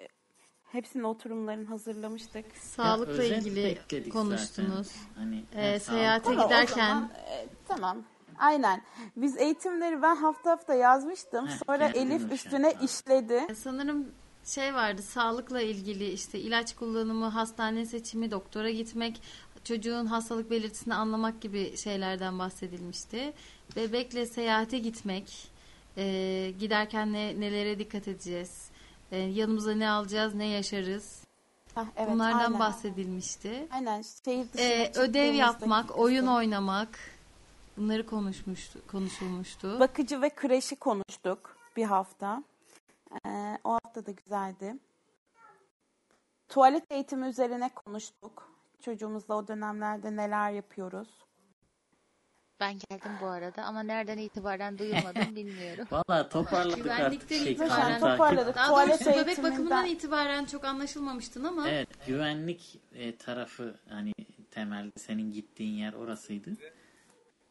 hepsinin 0.73 1.05
oturumlarını 1.05 1.67
hazırlamıştık. 1.67 2.57
Sağlıkla 2.57 3.13
özet 3.13 3.43
ilgili 3.47 3.65
bekledik 3.65 4.13
konuştunuz. 4.13 4.87
zaten. 4.87 5.23
Hani 5.23 5.45
Ee, 5.55 5.67
yani 5.67 5.81
sağlık- 5.81 5.99
seyahate 5.99 6.31
o 6.31 6.45
giderken 6.45 6.89
zaman, 6.89 7.11
e, 7.31 7.47
tamam. 7.69 8.05
Aynen. 8.39 8.83
Biz 9.17 9.37
eğitimleri 9.37 10.03
ben 10.03 10.17
hafta 10.17 10.51
hafta 10.51 10.75
yazmıştım. 10.75 11.47
Heh, 11.47 11.53
Sonra 11.67 11.87
geldin 11.87 12.01
Elif 12.11 12.21
Nurşen. 12.23 12.35
üstüne 12.35 12.71
Tamam. 12.73 12.85
işledi. 12.87 13.55
sanırım 13.55 14.13
şey 14.49 14.75
vardı 14.75 15.03
sağlıkla 15.03 15.61
ilgili 15.61 16.11
işte 16.11 16.39
ilaç 16.39 16.77
kullanımı, 16.77 17.29
hastane 17.29 17.87
seçimi, 17.87 18.31
doktora 18.31 18.71
gitmek, 18.71 19.23
çocuğun 19.65 20.07
hastalık 20.07 20.51
belirtisini 20.51 20.95
anlamak 20.95 21.41
gibi 21.41 21.77
şeylerden 21.77 22.39
bahsedilmişti. 22.39 23.33
Bebekle 23.77 24.27
seyahate 24.27 24.79
gitmek, 24.79 25.49
e, 25.97 26.55
giderken 26.61 27.13
ne, 27.13 27.41
nelere 27.41 27.79
dikkat 27.79 28.09
edeceğiz, 28.09 28.69
e, 29.13 29.19
yanımıza 29.19 29.73
ne 29.75 29.91
alacağız, 29.91 30.35
ne 30.35 30.47
yaşarız 30.47 31.23
Hah, 31.75 31.87
evet, 31.97 32.13
bunlardan 32.13 32.39
aynen. 32.39 32.59
bahsedilmişti. 32.59 33.69
Aynen. 33.71 34.03
Şehir 34.25 34.53
dışına 34.53 34.67
E, 34.67 34.93
ödev 34.95 35.35
yapmak, 35.35 35.99
oyun 35.99 36.27
oynamak 36.27 36.99
bunları 37.77 38.07
konuşmuştu, 38.07 38.79
konuşulmuştu. 38.91 39.81
Bakıcı 39.81 40.23
ve 40.23 40.31
kreşi 40.31 40.77
konuştuk 40.77 41.57
bir 41.77 41.85
hafta. 41.85 42.43
Ee, 43.27 43.59
o 43.65 43.73
hafta 43.73 44.07
da 44.07 44.11
güzeldi. 44.11 44.75
Tuvalet 46.49 46.93
eğitimi 46.93 47.27
üzerine 47.27 47.69
konuştuk. 47.75 48.49
Çocuğumuzla 48.81 49.35
o 49.37 49.49
dönemlerde 49.49 50.17
neler 50.17 50.51
yapıyoruz. 50.51 51.09
ben 52.61 52.73
geldim 52.91 53.13
bu 53.23 53.27
arada 53.27 53.63
ama 53.65 53.83
nereden 53.83 54.19
itibaren 54.19 54.79
duyulmadım 54.79 55.23
bilmiyorum. 55.37 55.87
Valla 55.91 56.29
toparladık 56.29 56.73
artık 56.73 56.85
Güvenlikten 56.85 57.37
şey, 57.39 57.53
itibaren 57.53 58.01
takip. 58.01 58.19
toparladık. 58.19 58.57
Daha 58.57 58.67
Tuvalet 58.67 58.91
doğrusu 59.01 59.05
bebek 59.11 59.27
eğitiminden- 59.39 59.53
bakımından 59.53 59.87
itibaren 59.87 60.45
çok 60.45 60.65
anlaşılmamıştın 60.65 61.45
ama 61.45 61.69
Evet 61.69 61.89
güvenlik 62.07 62.81
e, 62.95 63.17
tarafı 63.17 63.75
hani 63.89 64.13
temelde 64.51 64.99
senin 64.99 65.33
gittiğin 65.33 65.75
yer 65.79 65.93
orasıydı. 65.93 66.51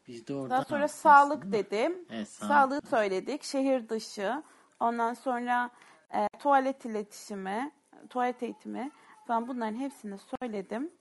Biz 0.08 0.28
de 0.28 0.34
orada 0.34 0.50
Daha 0.50 0.64
sonra 0.66 0.88
sağlık 0.88 1.52
dedim. 1.52 2.06
Evet, 2.10 2.30
sağlık. 2.30 2.52
Sağlığı 2.52 2.82
söyledik. 2.90 3.44
Şehir 3.44 3.90
dışı. 3.90 4.44
Ondan 4.80 5.14
sonra 5.14 5.70
e, 6.14 6.28
tuvalet 6.40 6.86
iletişimi, 6.86 7.72
tuvalet 8.10 8.44
eğitimi 8.44 8.92
falan 9.28 9.48
bunların 9.48 9.76
hepsini 9.76 10.18
söyledim. 10.18 10.92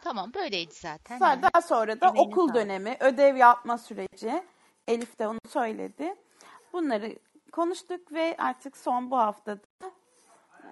Tamam 0.00 0.34
böyleydi 0.34 0.74
zaten. 0.74 1.18
Sonra- 1.18 1.30
Yani. 1.30 1.42
Daha 1.42 1.62
sonra 1.62 2.00
da 2.00 2.08
Emeğine 2.08 2.28
okul 2.32 2.48
sağlık. 2.48 2.54
dönemi, 2.54 2.96
ödev 3.00 3.36
yapma 3.36 3.78
süreci. 3.78 4.42
Elif 4.88 5.18
de 5.18 5.28
onu 5.28 5.38
söyledi. 5.48 6.14
Bunları 6.72 7.18
konuştuk 7.52 8.12
ve 8.12 8.36
artık 8.38 8.76
son 8.76 9.10
bu 9.10 9.18
haftada 9.18 9.60
e, 10.64 10.68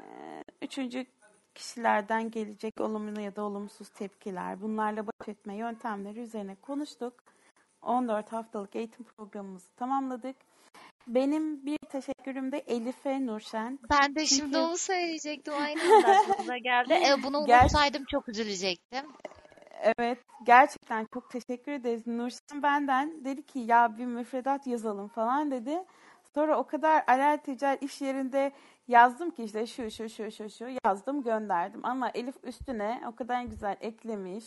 üçüncü 0.63 1.07
kişilerden 1.55 2.31
gelecek 2.31 2.81
olumlu 2.81 3.21
ya 3.21 3.37
da 3.37 3.43
olumsuz 3.43 3.89
tepkiler, 3.89 4.63
bunlarla 4.63 5.07
baş 5.07 5.29
etme 5.29 5.57
yöntemleri 5.57 6.21
üzerine 6.21 6.55
konuştuk. 6.55 7.15
14 7.83 8.33
haftalık 8.33 8.77
eğitim 8.77 9.05
programımızı 9.05 9.69
tamamladık. 9.77 10.37
Benim 11.07 11.67
bir 11.67 11.79
teşekkürüm 11.79 12.53
de 12.53 12.59
Elif'e, 12.59 13.27
Nurşen. 13.27 13.79
Ben 13.91 14.15
de 14.15 14.27
şimdi 14.27 14.43
Çünkü- 14.43 14.59
onu 14.59 14.77
söyleyecektim. 14.77 15.55
Aynen 15.63 16.03
aklımıza 16.03 16.59
geldi. 16.59 16.93
E, 16.93 17.23
bunu 17.23 17.37
Ger- 17.37 17.61
unutsaydım 17.61 18.05
çok 18.05 18.29
üzülecektim. 18.29 19.05
Evet, 19.99 20.19
gerçekten 20.47 21.07
çok 21.15 21.31
teşekkür 21.31 21.73
ederiz. 21.73 22.07
Nurşen 22.07 22.63
benden 22.63 23.25
dedi 23.25 23.47
ki 23.47 23.59
ya 23.59 23.99
bir 23.99 24.07
müfredat 24.07 24.67
yazalım 24.67 25.09
falan 25.09 25.51
dedi. 25.51 25.85
Sonra 26.35 26.59
o 26.59 26.67
kadar 26.67 27.05
alelacele 27.07 27.79
iş 27.81 28.01
yerinde 28.01 28.53
Yazdım 28.89 29.31
ki 29.31 29.45
işte 29.45 29.67
şu 29.67 29.91
şu 29.91 30.09
şu 30.09 30.31
şu 30.31 30.51
şu 30.51 30.65
yazdım 30.85 31.23
gönderdim 31.23 31.81
ama 31.83 32.11
Elif 32.11 32.35
üstüne 32.43 33.03
o 33.09 33.15
kadar 33.15 33.43
güzel 33.43 33.77
eklemiş, 33.81 34.45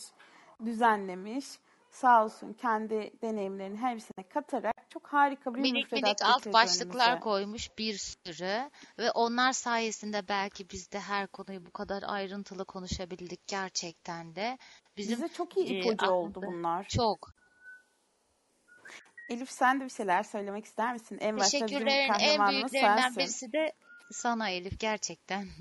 düzenlemiş. 0.65 1.45
Sağ 1.91 2.24
olsun 2.26 2.53
kendi 2.53 3.11
deneyimlerini 3.22 3.78
hepsine 3.78 4.24
katarak 4.30 4.76
çok 4.90 5.07
harika 5.07 5.56
bir 5.56 5.61
Minik 5.61 5.91
minik 5.91 6.22
alt 6.24 6.53
başlıklar 6.53 7.07
önümüze. 7.07 7.20
koymuş 7.20 7.70
bir 7.78 7.98
sürü 7.98 8.70
ve 8.99 9.11
onlar 9.11 9.52
sayesinde 9.53 10.28
belki 10.28 10.70
biz 10.70 10.91
de 10.91 10.99
her 10.99 11.28
konuyu 11.28 11.66
bu 11.66 11.72
kadar 11.72 12.03
ayrıntılı 12.07 12.66
konuşabildik 12.66 13.48
gerçekten 13.48 14.36
de. 14.36 14.57
Bizim 14.98 15.18
Bize 15.18 15.28
çok 15.28 15.57
iyi 15.57 15.68
e, 15.68 15.80
ipucu 15.80 16.11
oldu 16.11 16.40
aklımızda 16.40 16.48
bunlar. 16.48 16.86
çok. 16.90 17.34
Elif 19.30 19.52
sen 19.52 19.80
de 19.80 19.86
bir 19.86 19.90
şeyler 19.90 20.24
söylemek 20.24 20.66
ister 20.66 20.94
misin? 20.94 21.18
En 21.22 21.38
Teşekkürlerin 21.38 22.14
en 22.20 22.52
büyüklerinden 22.52 22.98
sensin. 22.98 23.20
birisi 23.20 23.53
de 23.53 23.74
sana 24.11 24.49
Elif 24.49 24.80
gerçekten. 24.80 25.48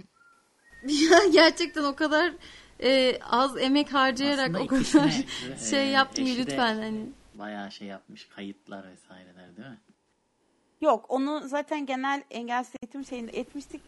Ya 0.83 1.19
gerçekten 1.33 1.85
o 1.85 1.97
kadar 1.97 2.33
e, 2.83 3.19
az 3.23 3.57
emek 3.57 3.95
harcayarak 3.95 4.49
Aslında 4.49 4.63
o 4.63 4.67
kadar 4.67 4.81
ikisine, 4.81 5.05
e, 5.55 5.71
şey 5.71 5.95
eşi 5.95 6.37
de 6.37 6.41
lütfen 6.41 6.75
hani. 6.75 7.07
Bayağı 7.35 7.73
şey 7.73 7.89
yapmış. 7.89 8.29
Kayıtlar 8.37 8.85
vesaireler 8.91 9.57
değil 9.57 9.69
mi? 9.69 9.79
Yok 10.81 11.07
onu 11.09 11.49
zaten 11.49 11.87
genel 11.87 12.23
engelsiz 12.31 12.75
eğitim 12.83 13.05
şeyinde 13.05 13.39
etmiştik. 13.39 13.81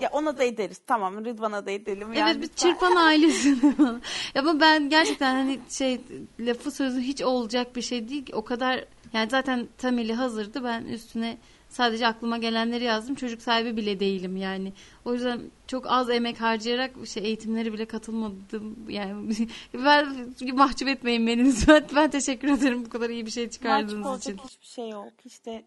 Ya 0.00 0.08
ona 0.12 0.38
da 0.38 0.44
ederiz. 0.44 0.80
Tamam 0.86 1.24
Rıdvan'a 1.24 1.66
da 1.66 1.70
edelim. 1.70 2.12
Yani 2.12 2.30
Evet 2.30 2.36
bir 2.36 2.42
lütfen. 2.42 2.70
çırpan 2.70 2.96
ailesi 3.06 3.78
bana. 3.78 4.00
Ama 4.38 4.60
ben 4.60 4.88
gerçekten 4.88 5.34
hani 5.34 5.60
şey 5.70 6.00
lafı 6.40 6.70
sözü 6.70 7.00
hiç 7.00 7.22
olacak 7.22 7.76
bir 7.76 7.82
şey 7.82 8.08
değil. 8.08 8.24
ki. 8.24 8.34
O 8.34 8.44
kadar 8.44 8.84
yani 9.12 9.30
zaten 9.30 9.68
tameli 9.78 10.14
hazırdı. 10.14 10.64
Ben 10.64 10.84
üstüne 10.84 11.38
sadece 11.74 12.06
aklıma 12.06 12.38
gelenleri 12.38 12.84
yazdım. 12.84 13.14
Çocuk 13.14 13.42
sahibi 13.42 13.76
bile 13.76 14.00
değilim 14.00 14.36
yani. 14.36 14.72
O 15.04 15.14
yüzden 15.14 15.40
çok 15.66 15.86
az 15.88 16.10
emek 16.10 16.40
harcayarak 16.40 16.90
şey 17.06 17.24
eğitimlere 17.24 17.72
bile 17.72 17.86
katılmadım. 17.86 18.90
Yani 18.90 19.34
ben 19.74 20.34
mahcup 20.52 20.88
etmeyin 20.88 21.26
beni 21.26 21.44
lütfen. 21.44 21.84
Ben 21.96 22.10
teşekkür 22.10 22.48
ederim 22.48 22.84
bu 22.84 22.88
kadar 22.88 23.10
iyi 23.10 23.26
bir 23.26 23.30
şey 23.30 23.44
Mahcup 23.44 23.52
çıkardığınız 23.52 24.20
için. 24.20 24.32
olacak 24.32 24.50
hiçbir 24.50 24.66
şey 24.66 24.88
yok. 24.88 25.12
İşte 25.24 25.64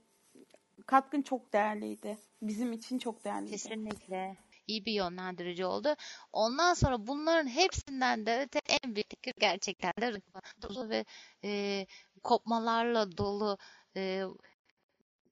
katkın 0.85 1.21
çok 1.21 1.53
değerliydi. 1.53 2.17
Bizim 2.41 2.73
için 2.73 2.99
çok 2.99 3.25
değerliydi. 3.25 3.51
Kesinlikle. 3.51 4.37
iyi 4.67 4.85
bir 4.85 4.91
yönlendirici 4.93 5.65
oldu. 5.65 5.95
Ondan 6.33 6.73
sonra 6.73 7.07
bunların 7.07 7.47
hepsinden 7.47 8.25
de 8.25 8.41
öte 8.45 8.61
en 8.83 8.95
büyük 8.95 9.09
fikir 9.09 9.33
gerçekten 9.39 9.93
de 10.01 10.21
dolu 10.61 10.89
ve 10.89 11.05
e, 11.43 11.85
kopmalarla 12.23 13.17
dolu 13.17 13.57
e, 13.95 14.23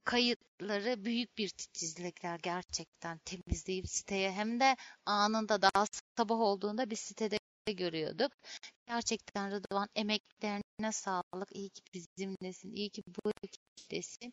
kayıtları 0.06 1.06
büyük 1.06 1.38
bir 1.38 1.50
titizlikler 1.50 2.40
gerçekten 2.40 3.18
temizleyip 3.18 3.90
siteye 3.90 4.32
hem 4.32 4.60
de 4.60 4.76
anında 5.06 5.62
daha 5.62 5.86
sabah 6.18 6.40
olduğunda 6.40 6.90
bir 6.90 6.96
sitede 6.96 7.38
görüyorduk. 7.74 8.32
Gerçekten 8.88 9.52
Rıdvan 9.52 9.90
emeklerine 9.96 10.92
sağlık. 10.92 11.56
İyi 11.56 11.70
ki 11.70 11.82
bizimlesin. 11.94 12.72
iyi 12.72 12.90
ki 12.90 13.04
bu 13.08 13.32
ekiptesin. 13.44 14.32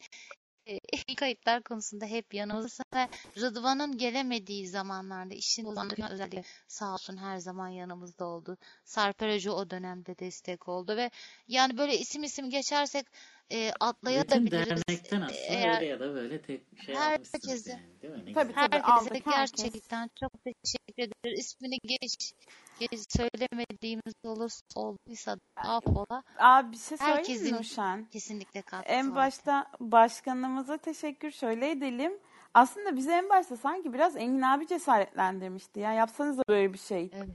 E, 0.67 0.81
kayıtlar 1.17 1.63
konusunda 1.63 2.07
hep 2.07 2.35
yanımızdasın 2.35 2.85
ve 2.95 3.09
Rıdvan'ın 3.37 3.99
gelemediği 3.99 4.69
zamanlarda 4.69 5.35
işin 5.35 5.65
dolandırma 5.65 6.11
özellikle 6.11 6.43
sağ 6.69 6.95
olsun 6.95 7.17
her 7.17 7.39
zaman 7.39 7.69
yanımızda 7.69 8.25
oldu. 8.25 8.57
Sarper 8.85 9.35
Hoca 9.35 9.53
o 9.53 9.71
dönemde 9.71 10.19
destek 10.19 10.69
oldu 10.69 10.97
ve 10.97 11.11
yani 11.49 11.79
böyle 11.79 11.99
isim 11.99 12.23
isim 12.23 12.51
geçersek 12.51 13.07
e, 13.51 13.57
Bütün 13.69 13.73
atlayabiliriz. 13.81 14.69
dernekten 14.89 15.21
aslında 15.21 15.33
Eğer 15.49 15.75
öyle 15.77 15.87
ya 15.87 16.01
da 16.01 16.15
böyle 16.15 16.43
tek 16.43 16.67
şey 16.87 16.95
herkese- 16.95 17.13
yapmışsınız 17.13 17.67
yani 17.67 18.03
değil 18.03 18.15
mi? 18.15 18.27
Ne 18.27 18.33
Tabii, 18.33 18.49
güzel. 18.49 18.55
tabii. 18.55 18.75
herkese 18.77 18.93
aldık, 18.93 19.27
herkes. 19.27 19.63
gerçekten 19.63 20.11
çok 20.21 20.33
teşekkür 20.45 21.03
ederiz. 21.03 21.41
İsmini 21.41 21.79
geç, 21.85 22.33
geç 22.81 23.01
söylemediğimiz 23.09 24.15
olursa 24.25 24.61
olduysa 24.77 25.37
da 25.37 25.41
affola. 25.57 26.23
Aa 26.39 26.73
bir 26.73 26.77
şey 26.77 26.99
söyleyeyim 26.99 27.17
Herkesin 27.19 27.51
mi 27.53 27.57
Nurşen? 27.59 28.05
kesinlikle 28.05 28.63
katkısı 28.63 28.95
En 28.95 29.11
var. 29.11 29.17
başta 29.17 29.67
başkanımıza 29.81 30.79
teşekkür 30.79 31.31
şöyle 31.31 31.71
edelim. 31.71 32.13
Aslında 32.55 32.97
bizi 32.97 33.11
en 33.11 33.29
başta 33.29 33.57
sanki 33.57 33.93
biraz 33.93 34.17
Engin 34.17 34.43
abi 34.43 34.67
cesaretlendirmişti. 34.67 35.81
Ya 35.81 35.93
yapsanız 35.93 36.39
da 36.39 36.43
böyle 36.49 36.73
bir 36.73 36.79
şey 36.79 37.11
Evet. 37.15 37.29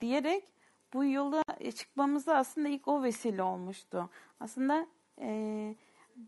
diyerek 0.00 0.44
bu 0.92 1.04
yola 1.04 1.42
çıkmamıza 1.76 2.34
aslında 2.36 2.68
ilk 2.68 2.88
o 2.88 3.02
vesile 3.02 3.42
olmuştu. 3.42 4.10
Aslında 4.40 4.86
eee, 5.20 5.74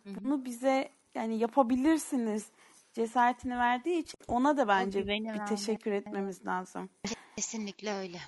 bunu 0.07 0.45
bize 0.45 0.89
yani 1.15 1.39
yapabilirsiniz 1.39 2.51
cesaretini 2.93 3.59
verdiği 3.59 3.99
için 3.99 4.19
ona 4.29 4.57
da 4.57 4.69
bence 4.69 5.03
bir 5.03 5.09
vermek, 5.09 5.47
teşekkür 5.47 5.93
etmemiz 5.93 6.47
lazım. 6.47 6.91
Kesinlikle 7.37 7.93
öyle. 7.93 8.19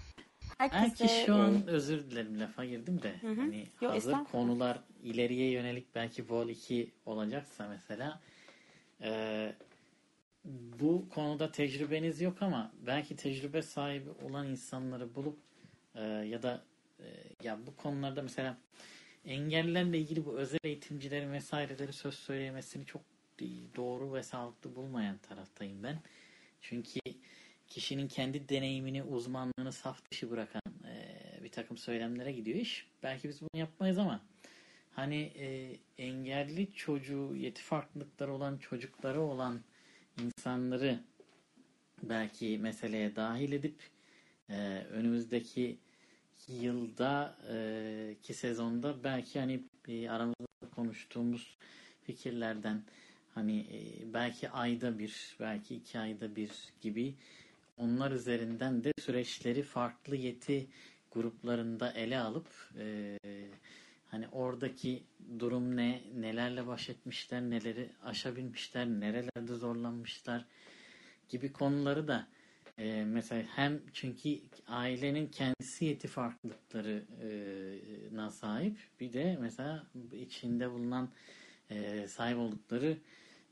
Herkese 0.58 1.04
Belki 1.04 1.24
şu 1.26 1.32
e, 1.32 1.36
an 1.36 1.66
özür 1.66 2.10
dilerim 2.10 2.40
lafa 2.40 2.64
girdim 2.64 3.02
de 3.02 3.14
Hı 3.20 3.28
hı. 3.28 3.40
hani 3.40 3.66
Yo, 3.80 3.90
hazır 3.90 4.16
konular 4.32 4.80
ileriye 5.02 5.50
yönelik 5.50 5.94
belki 5.94 6.30
Vol 6.30 6.48
2 6.48 6.90
olacaksa 7.06 7.68
mesela 7.68 8.20
e, 9.02 9.52
bu 10.44 11.08
konuda 11.14 11.52
tecrübeniz 11.52 12.20
yok 12.20 12.42
ama 12.42 12.72
belki 12.86 13.16
tecrübe 13.16 13.62
sahibi 13.62 14.10
olan 14.10 14.46
insanları 14.46 15.14
bulup 15.14 15.38
e, 15.94 16.02
ya 16.04 16.42
da 16.42 16.62
e, 17.00 17.04
ya 17.42 17.58
bu 17.66 17.76
konularda 17.76 18.22
mesela 18.22 18.58
engellerle 19.24 19.98
ilgili 19.98 20.24
bu 20.24 20.38
özel 20.38 20.58
eğitimcilerin 20.64 21.32
vesaireleri 21.32 21.92
söz 21.92 22.14
söyleyemesini 22.14 22.86
çok 22.86 23.02
doğru 23.76 24.14
ve 24.14 24.22
sağlıklı 24.22 24.76
bulmayan 24.76 25.18
taraftayım 25.18 25.82
ben. 25.82 25.98
Çünkü 26.60 27.00
kişinin 27.68 28.08
kendi 28.08 28.48
deneyimini, 28.48 29.02
uzmanlığını 29.02 29.72
saf 29.72 30.10
dışı 30.10 30.30
bırakan 30.30 30.62
e, 30.84 31.44
bir 31.44 31.48
takım 31.48 31.76
söylemlere 31.76 32.32
gidiyor 32.32 32.58
iş. 32.58 32.86
Belki 33.02 33.28
biz 33.28 33.40
bunu 33.42 33.60
yapmayız 33.60 33.98
ama 33.98 34.20
hani 34.92 35.16
e, 35.16 35.76
engelli 35.98 36.72
çocuğu, 36.72 37.36
yeti 37.36 37.62
farklılıkları 37.62 38.32
olan 38.32 38.58
çocukları 38.58 39.20
olan 39.20 39.60
insanları 40.22 41.00
belki 42.02 42.58
meseleye 42.58 43.16
dahil 43.16 43.52
edip 43.52 43.82
e, 44.48 44.56
önümüzdeki 44.90 45.78
yılda 46.48 47.36
e, 47.50 48.16
ki 48.22 48.34
sezonda 48.34 49.04
belki 49.04 49.40
hani 49.40 49.64
e, 49.88 50.10
aramızda 50.10 50.70
konuştuğumuz 50.74 51.56
fikirlerden 52.02 52.82
hani 53.34 53.60
e, 53.60 54.12
belki 54.14 54.50
ayda 54.50 54.98
bir 54.98 55.36
belki 55.40 55.74
iki 55.74 55.98
ayda 55.98 56.36
bir 56.36 56.50
gibi 56.80 57.14
onlar 57.76 58.10
üzerinden 58.10 58.84
de 58.84 58.92
süreçleri 59.00 59.62
farklı 59.62 60.16
yeti 60.16 60.66
gruplarında 61.10 61.92
ele 61.92 62.18
alıp 62.18 62.48
e, 62.78 63.18
hani 64.10 64.28
oradaki 64.28 65.02
durum 65.38 65.76
ne, 65.76 66.02
nelerle 66.14 66.66
baş 66.66 66.88
etmişler, 66.88 67.42
neleri 67.42 67.90
aşabilmişler, 68.02 68.86
nerelerde 68.86 69.54
zorlanmışlar 69.54 70.44
gibi 71.28 71.52
konuları 71.52 72.08
da 72.08 72.26
e, 72.78 73.04
mesela 73.04 73.44
hem 73.56 73.82
çünkü 73.92 74.40
ailenin 74.66 75.28
kendisi 75.28 75.84
yeti 75.84 76.08
farklılıklarına 76.08 78.30
sahip 78.30 78.76
bir 79.00 79.12
de 79.12 79.38
mesela 79.40 79.86
içinde 80.12 80.70
bulunan 80.70 81.10
e, 81.70 82.08
sahip 82.08 82.38
oldukları 82.38 82.98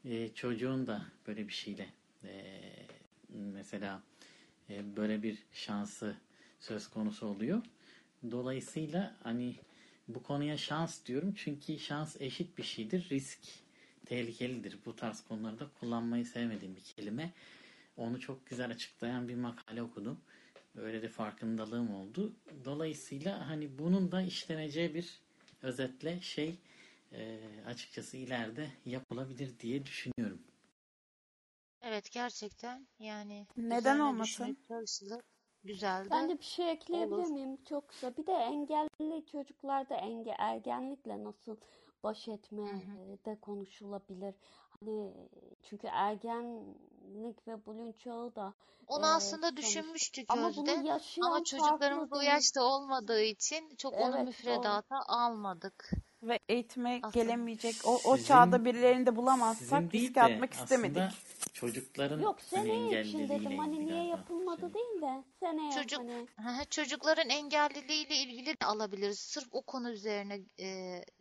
e, 0.05 0.29
çocuğun 0.29 0.87
da 0.87 1.07
böyle 1.27 1.49
bir 1.49 1.53
şeyle 1.53 1.87
e, 2.25 2.61
mesela 3.55 4.03
e, 4.71 4.97
böyle 4.97 5.23
bir 5.23 5.39
şansı 5.53 6.17
söz 6.61 6.89
konusu 6.89 7.27
oluyor. 7.27 7.63
Dolayısıyla 8.31 9.17
hani 9.23 9.55
bu 10.09 10.23
konuya 10.23 10.57
şans 10.57 11.07
diyorum 11.07 11.35
çünkü 11.37 11.79
şans 11.79 12.21
eşit 12.21 12.59
bir 12.59 12.63
şeydir. 12.63 13.11
Risk 13.11 13.39
tehlikelidir. 14.07 14.79
Bu 14.87 14.97
tarz 14.97 15.21
konularda 15.21 15.69
kullanmayı 15.81 16.27
sevmediğim 16.27 16.77
bir 16.77 16.81
kelime. 16.81 17.33
Onu 18.03 18.21
çok 18.21 18.47
güzel 18.47 18.71
açıklayan 18.71 19.29
bir 19.29 19.35
makale 19.35 19.83
okudum. 19.83 20.21
Öyle 20.77 21.03
de 21.03 21.09
farkındalığım 21.09 21.95
oldu. 21.95 22.33
Dolayısıyla 22.65 23.49
hani 23.49 23.79
bunun 23.79 24.13
da 24.13 24.23
işleneceği 24.23 24.95
bir 24.95 25.21
özetle 25.63 26.21
şey 26.21 26.59
e, 27.13 27.39
açıkçası 27.67 28.17
ileride 28.17 28.71
yapılabilir 28.87 29.59
diye 29.61 29.87
düşünüyorum. 29.87 30.43
Evet 31.83 32.11
gerçekten 32.13 32.87
yani 32.99 33.47
Neden 33.57 33.99
olmasın? 33.99 34.57
Güzel 35.65 36.05
de 36.05 36.11
Ben 36.11 36.29
de 36.29 36.39
bir 36.39 36.45
şey 36.45 36.71
ekleyebilir 36.73 37.17
olur. 37.17 37.31
miyim? 37.31 37.65
Çok 37.69 37.89
kısa. 37.89 38.17
Bir 38.17 38.27
de 38.27 38.33
engelli 38.33 39.27
çocuklarda 39.27 39.95
enge, 39.95 40.35
ergenlikle 40.39 41.25
nasıl 41.25 41.57
baş 42.03 42.29
etme 42.29 42.63
Hı 42.63 42.67
hı. 42.67 43.13
e, 43.13 43.25
de 43.25 43.41
konuşulabilir. 43.41 44.35
Hani 44.87 45.13
çünkü 45.63 45.87
ergenlik 45.87 47.49
ve 47.49 47.67
bulun 47.67 47.93
çağı 47.93 48.35
da 48.35 48.55
Onu 48.87 49.05
e, 49.07 49.09
aslında 49.09 49.47
sonuç 49.47 49.57
düşünmüştük 49.57 50.27
ama 50.29 50.49
Özde. 50.49 50.61
bunu 50.61 50.71
Ama 51.27 51.45
çocuklarımız 51.45 52.13
o 52.13 52.21
yaşta 52.21 52.63
olmadığı 52.63 53.23
için 53.23 53.77
çok 53.77 53.95
onu 53.95 54.03
Evet 54.03 54.15
doğru. 54.15 54.25
müfredata 54.27 54.97
almadık. 55.09 55.91
Ve 56.23 56.39
eğitime 56.49 57.01
Aslında. 57.03 57.25
gelemeyecek. 57.25 57.75
O, 57.85 57.95
o 58.05 58.17
Sizin 58.17 58.29
çağda 58.29 58.65
birilerini 58.65 59.07
de 59.07 59.17
bulamazsak 59.17 59.59
sizin 59.59 59.91
değil 59.91 60.09
riske 60.09 60.15
de 60.21 60.25
atmak 60.25 60.53
istemedik. 60.53 60.97
aslında 60.97 61.13
çocukların 61.53 62.21
Yok 62.21 62.37
hani 62.51 62.63
seneye 62.67 62.77
için 62.87 62.87
engelliliğiyle 62.87 63.29
dedim 63.47 63.59
hani 63.59 63.77
ilgili 63.77 63.87
niye 63.87 63.97
galiba 63.99 64.17
yapılmadı 64.17 64.61
şey. 64.61 64.75
değil 64.75 65.03
de 65.03 65.25
seneye 65.41 65.71
Çocuk 65.71 65.99
hani 65.99 66.27
Hı 66.37 66.49
hı, 66.49 66.65
çocukların 66.71 67.29
engelliliğiyle 67.31 68.17
ilgili 68.17 68.61
de 68.61 68.67
alabiliriz. 68.67 69.19
Sırf 69.19 69.49
o 69.53 69.63
konu 69.63 69.91
üzerine 69.91 70.41
e, 70.61 70.67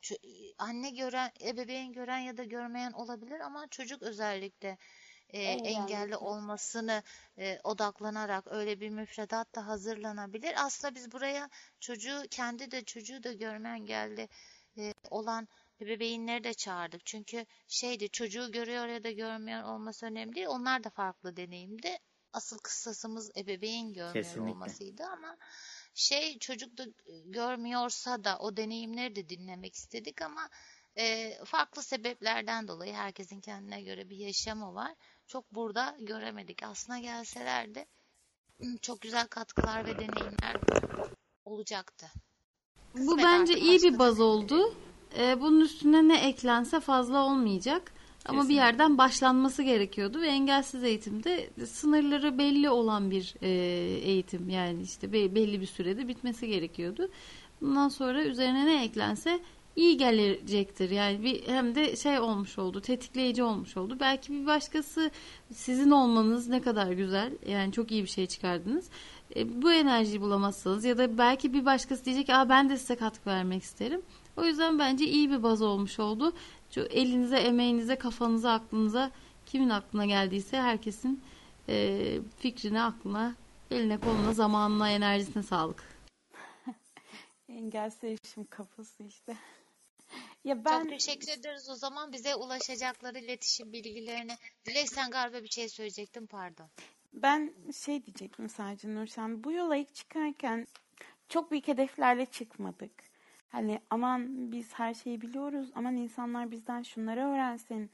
ço- 0.01 0.53
anne 0.57 0.89
gören, 0.89 1.31
ebeveyn 1.41 1.93
gören 1.93 2.19
ya 2.19 2.37
da 2.37 2.43
görmeyen 2.43 2.91
olabilir 2.91 3.39
ama 3.39 3.67
çocuk 3.67 4.01
özellikle 4.01 4.77
e, 5.29 5.41
engelli 5.41 6.15
engellisi. 6.15 6.17
olmasını 6.17 7.03
e, 7.37 7.59
odaklanarak 7.63 8.47
öyle 8.51 8.79
bir 8.79 8.89
müfredat 8.89 9.55
da 9.55 9.67
hazırlanabilir. 9.67 10.53
Aslında 10.65 10.95
biz 10.95 11.11
buraya 11.11 11.49
çocuğu 11.79 12.23
kendi 12.31 12.71
de 12.71 12.83
çocuğu 12.83 13.23
da 13.23 13.33
görme 13.33 13.69
engelli 13.69 14.27
e, 14.77 14.93
olan 15.09 15.47
ebeveynleri 15.81 16.43
de 16.43 16.53
çağırdık. 16.53 17.05
Çünkü 17.05 17.45
şeydi 17.67 18.09
çocuğu 18.09 18.51
görüyor 18.51 18.87
ya 18.87 19.03
da 19.03 19.11
görmeyen 19.11 19.63
olması 19.63 20.05
önemli 20.05 20.35
değil. 20.35 20.47
Onlar 20.47 20.83
da 20.83 20.89
farklı 20.89 21.35
deneyimdi. 21.37 21.97
Asıl 22.33 22.57
kıssasımız 22.57 23.31
ebeveyn 23.37 23.93
görmüyor 23.93 24.13
Kesinlikle. 24.13 24.51
olmasıydı 24.51 25.03
ama 25.03 25.37
şey 25.93 26.39
çocuk 26.39 26.77
da 26.77 26.85
görmüyorsa 27.25 28.23
da 28.23 28.37
o 28.39 28.57
deneyimleri 28.57 29.15
de 29.15 29.29
dinlemek 29.29 29.75
istedik 29.75 30.21
ama 30.21 30.49
e, 30.97 31.37
farklı 31.45 31.83
sebeplerden 31.83 32.67
dolayı 32.67 32.93
herkesin 32.93 33.41
kendine 33.41 33.81
göre 33.81 34.09
bir 34.09 34.17
yaşamı 34.17 34.73
var. 34.75 34.95
Çok 35.27 35.51
burada 35.51 35.97
göremedik. 35.99 36.63
Aslına 36.63 36.99
gelselerdi 36.99 37.85
çok 38.81 39.01
güzel 39.01 39.27
katkılar 39.27 39.85
ve 39.85 39.95
deneyimler 39.95 40.55
olacaktı. 41.45 42.07
Bu 42.97 43.17
bence 43.17 43.59
iyi 43.59 43.81
bir 43.83 43.99
baz 43.99 44.19
oldu. 44.19 44.73
Ee, 45.19 45.41
bunun 45.41 45.61
üstüne 45.61 46.07
ne 46.07 46.17
eklense 46.27 46.79
fazla 46.79 47.25
olmayacak. 47.25 47.91
Ama 48.25 48.49
bir 48.49 48.53
yerden 48.55 48.97
başlanması 48.97 49.63
gerekiyordu 49.63 50.21
ve 50.21 50.27
engelsiz 50.27 50.83
eğitimde 50.83 51.49
sınırları 51.65 52.37
belli 52.37 52.69
olan 52.69 53.11
bir 53.11 53.35
e, 53.41 53.49
eğitim 54.03 54.49
yani 54.49 54.81
işte 54.81 55.13
be- 55.13 55.35
belli 55.35 55.61
bir 55.61 55.65
sürede 55.65 56.07
bitmesi 56.07 56.47
gerekiyordu. 56.47 57.09
Bundan 57.61 57.89
sonra 57.89 58.23
üzerine 58.23 58.65
ne 58.65 58.83
eklense 58.83 59.39
iyi 59.75 59.97
gelecektir. 59.97 60.89
Yani 60.89 61.23
bir 61.23 61.47
hem 61.47 61.75
de 61.75 61.95
şey 61.95 62.19
olmuş 62.19 62.57
oldu, 62.57 62.81
tetikleyici 62.81 63.43
olmuş 63.43 63.77
oldu. 63.77 63.97
Belki 63.99 64.33
bir 64.33 64.45
başkası 64.45 65.11
sizin 65.53 65.91
olmanız 65.91 66.47
ne 66.47 66.61
kadar 66.61 66.91
güzel. 66.91 67.31
Yani 67.47 67.71
çok 67.71 67.91
iyi 67.91 68.03
bir 68.03 68.09
şey 68.09 68.27
çıkardınız. 68.27 68.89
E, 69.35 69.61
bu 69.61 69.71
enerjiyi 69.71 70.21
bulamazsanız 70.21 70.85
ya 70.85 70.97
da 70.97 71.17
belki 71.17 71.53
bir 71.53 71.65
başkası 71.65 72.05
diyecek 72.05 72.25
ki 72.25 72.35
Aa, 72.35 72.49
ben 72.49 72.69
de 72.69 72.77
size 72.77 72.95
katkı 72.95 73.29
vermek 73.29 73.63
isterim. 73.63 74.01
O 74.37 74.45
yüzden 74.45 74.79
bence 74.79 75.05
iyi 75.05 75.31
bir 75.31 75.43
baz 75.43 75.61
olmuş 75.61 75.99
oldu. 75.99 76.33
Şu 76.71 76.81
elinize, 76.81 77.37
emeğinize, 77.37 77.95
kafanıza, 77.95 78.53
aklınıza 78.53 79.11
kimin 79.45 79.69
aklına 79.69 80.05
geldiyse 80.05 80.61
herkesin 80.61 81.23
e, 81.69 82.19
fikrine, 82.39 82.81
aklına, 82.81 83.35
eline, 83.71 83.97
koluna, 83.97 84.33
zamanına, 84.33 84.89
enerjisine 84.89 85.43
sağlık. 85.43 85.83
Engelsiz 87.49 88.03
erişim 88.03 88.45
kafası 88.45 89.03
işte. 89.03 89.37
Ya 90.43 90.55
Çok 90.55 90.65
ben 90.65 90.89
teşekkür 90.89 91.27
ederiz 91.27 91.69
o 91.69 91.75
zaman 91.75 92.11
bize 92.11 92.35
ulaşacakları 92.35 93.19
iletişim 93.19 93.73
bilgilerini. 93.73 94.37
Dilek 94.65 94.89
sen 94.89 95.11
galiba 95.11 95.43
bir 95.43 95.49
şey 95.49 95.69
söyleyecektin 95.69 96.25
pardon. 96.25 96.69
Ben 97.13 97.53
şey 97.73 98.05
diyecektim 98.05 98.49
sadece 98.49 98.95
Nurşen. 98.95 99.43
Bu 99.43 99.51
yola 99.51 99.75
ilk 99.75 99.95
çıkarken 99.95 100.67
çok 101.29 101.51
büyük 101.51 101.67
hedeflerle 101.67 102.25
çıkmadık. 102.25 102.91
Hani 103.49 103.81
aman 103.89 104.51
biz 104.51 104.73
her 104.73 104.93
şeyi 104.93 105.21
biliyoruz, 105.21 105.71
aman 105.75 105.97
insanlar 105.97 106.51
bizden 106.51 106.81
şunları 106.81 107.19
öğrensin 107.19 107.91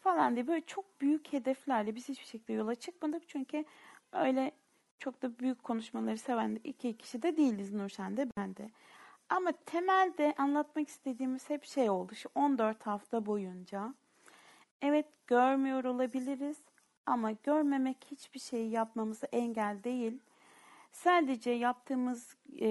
falan 0.00 0.34
diye 0.34 0.46
böyle 0.46 0.66
çok 0.66 1.00
büyük 1.00 1.32
hedeflerle 1.32 1.94
biz 1.94 2.08
hiçbir 2.08 2.26
şekilde 2.26 2.52
yola 2.52 2.74
çıkmadık. 2.74 3.28
Çünkü 3.28 3.64
öyle 4.12 4.52
çok 4.98 5.22
da 5.22 5.38
büyük 5.38 5.64
konuşmaları 5.64 6.18
seven 6.18 6.56
de 6.56 6.60
iki 6.64 6.96
kişi 6.96 7.22
de 7.22 7.36
değiliz 7.36 7.72
Nurşen 7.72 8.16
de 8.16 8.26
ben 8.36 8.56
de. 8.56 8.70
Ama 9.28 9.52
temelde 9.66 10.34
anlatmak 10.38 10.88
istediğimiz 10.88 11.50
hep 11.50 11.64
şey 11.64 11.90
oldu 11.90 12.14
şu 12.14 12.28
14 12.34 12.86
hafta 12.86 13.26
boyunca. 13.26 13.94
Evet 14.82 15.06
görmüyor 15.26 15.84
olabiliriz 15.84 16.56
ama 17.10 17.32
görmemek 17.32 17.96
hiçbir 18.10 18.40
şey 18.40 18.68
yapmamıza 18.68 19.26
engel 19.32 19.84
değil. 19.84 20.18
Sadece 20.92 21.50
yaptığımız, 21.50 22.36
e, 22.60 22.68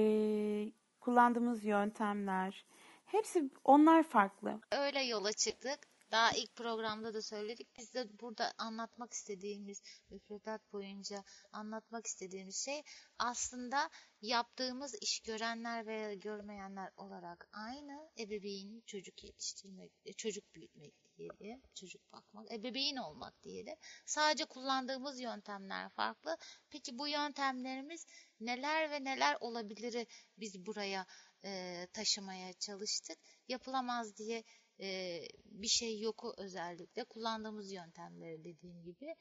kullandığımız 0.99 1.65
yöntemler, 1.65 2.65
hepsi 3.05 3.49
onlar 3.63 4.03
farklı. 4.03 4.59
Öyle 4.71 5.01
yola 5.03 5.33
çıktık. 5.33 5.79
Daha 6.11 6.31
ilk 6.31 6.55
programda 6.55 7.13
da 7.13 7.21
söyledik. 7.21 7.67
Biz 7.77 7.93
de 7.93 8.19
burada 8.19 8.53
anlatmak 8.57 9.13
istediğimiz, 9.13 9.81
müfredat 10.09 10.73
boyunca 10.73 11.23
anlatmak 11.51 12.07
istediğimiz 12.07 12.65
şey 12.65 12.83
aslında 13.19 13.89
yaptığımız 14.21 14.95
iş 15.01 15.19
görenler 15.19 15.85
veya 15.85 16.13
görmeyenler 16.13 16.91
olarak 16.97 17.47
aynı 17.51 18.09
ebeveyn 18.19 18.81
çocuk 18.85 19.23
yetiştirmek, 19.23 19.91
e, 20.05 20.13
çocuk 20.13 20.55
büyütmek 20.55 20.93
diyelim, 21.17 21.61
çocuk 21.75 22.11
bakmak, 22.11 22.51
ebeveyn 22.51 22.95
olmak 22.95 23.43
diyelim. 23.43 23.75
Sadece 24.05 24.45
kullandığımız 24.45 25.19
yöntemler 25.19 25.89
farklı. 25.89 26.37
Peki 26.69 26.97
bu 26.97 27.07
yöntemlerimiz 27.07 28.05
neler 28.39 28.91
ve 28.91 29.03
neler 29.03 29.37
olabilir 29.39 30.07
biz 30.37 30.65
buraya 30.65 31.05
e, 31.45 31.87
taşımaya 31.93 32.53
çalıştık. 32.53 33.17
Yapılamaz 33.47 34.17
diye 34.17 34.43
e, 34.81 35.19
bir 35.45 35.67
şey 35.67 35.99
yoku 35.99 36.33
özellikle 36.37 37.03
kullandığımız 37.03 37.71
yöntemleri 37.71 38.43
dediğim 38.43 38.83
gibi. 38.83 39.15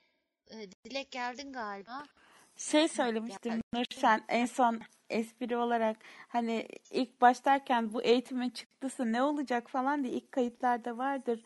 E, 0.50 0.70
Dilek 0.84 1.10
geldin 1.10 1.52
galiba. 1.52 2.04
Şey 2.56 2.88
söylemiştim 2.88 3.52
Gel. 3.72 3.80
Nurşen 3.80 4.24
en 4.28 4.46
son 4.46 4.80
espri 5.10 5.56
olarak 5.56 5.96
hani 6.28 6.68
ilk 6.90 7.20
başlarken 7.20 7.92
bu 7.92 8.02
eğitimin 8.02 8.50
çıktısı 8.50 9.12
ne 9.12 9.22
olacak 9.22 9.70
falan 9.70 10.04
diye 10.04 10.12
ilk 10.14 10.32
kayıtlarda 10.32 10.98
vardır. 10.98 11.42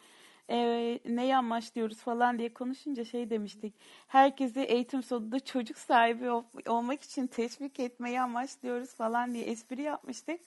Ee, 0.51 1.01
neyi 1.05 1.37
amaçlıyoruz 1.37 1.99
falan 1.99 2.39
diye 2.39 2.55
konuşunca 2.55 3.05
şey 3.05 3.31
demiştik. 3.31 3.75
Herkesi 4.09 4.61
eğitim 4.61 5.03
sonunda 5.03 5.41
çocuk 5.41 5.79
sahibi 5.79 6.31
ol- 6.31 6.45
olmak 6.67 7.03
için 7.03 7.27
teşvik 7.27 7.81
etmeyi 7.81 8.21
amaçlıyoruz 8.21 8.95
falan 8.95 9.35
diye 9.35 9.45
espri 9.45 9.83
yapmıştık. 9.83 10.41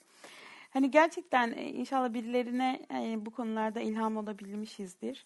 Hani 0.75 0.91
gerçekten 0.91 1.51
e, 1.51 1.63
inşallah 1.69 2.13
birilerine 2.13 2.85
e, 2.93 3.25
bu 3.25 3.31
konularda 3.31 3.79
ilham 3.81 4.17
olabilmişizdir. 4.17 5.25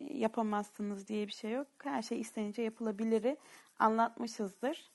E, 0.00 0.04
Yapamazsınız 0.18 1.08
diye 1.08 1.26
bir 1.26 1.32
şey 1.32 1.50
yok. 1.50 1.66
Her 1.82 2.02
şey 2.02 2.20
istenince 2.20 2.62
yapılabiliri 2.62 3.36
anlatmışızdır. 3.78 4.90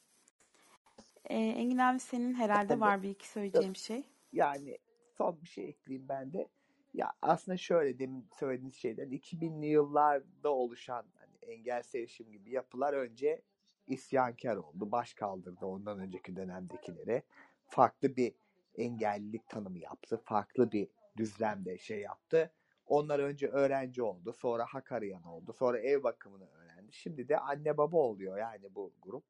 E, 1.25 1.35
Engin 1.35 1.77
abi 1.77 1.99
senin 1.99 2.33
herhalde 2.33 2.67
Tabii. 2.67 2.79
var 2.81 3.03
bir 3.03 3.09
iki 3.09 3.27
söyleyeceğim 3.27 3.75
şey. 3.75 4.03
Yani 4.33 4.77
son 5.17 5.41
bir 5.41 5.47
şey 5.47 5.69
ekleyeyim 5.69 6.09
ben 6.09 6.33
de. 6.33 6.47
Ya 6.93 7.13
aslında 7.21 7.57
şöyle 7.57 7.99
demin 7.99 8.27
söylediğiniz 8.39 8.75
şeyden 8.75 9.09
2000'li 9.09 9.65
yıllarda 9.65 10.49
oluşan 10.49 11.05
hani 11.19 11.51
engel 11.51 11.83
erişim 11.95 12.31
gibi 12.31 12.51
yapılar 12.51 12.93
önce 12.93 13.41
isyankar 13.87 14.55
oldu. 14.55 14.91
Baş 14.91 15.13
kaldırdı 15.13 15.65
ondan 15.65 15.99
önceki 15.99 16.35
dönemdekilere. 16.35 17.23
Farklı 17.67 18.15
bir 18.15 18.33
engellilik 18.77 19.49
tanımı 19.49 19.79
yaptı. 19.79 20.17
Farklı 20.17 20.71
bir 20.71 20.87
düzlemde 21.17 21.77
şey 21.77 21.99
yaptı. 21.99 22.53
Onlar 22.85 23.19
önce 23.19 23.47
öğrenci 23.47 24.03
oldu. 24.03 24.33
Sonra 24.33 24.65
hak 24.65 24.91
arayan 24.91 25.23
oldu. 25.23 25.53
Sonra 25.53 25.79
ev 25.79 26.03
bakımını 26.03 26.49
öğrendi. 26.49 26.93
Şimdi 26.93 27.29
de 27.29 27.37
anne 27.39 27.77
baba 27.77 27.97
oluyor 27.97 28.37
yani 28.37 28.75
bu 28.75 28.93
grup. 29.01 29.25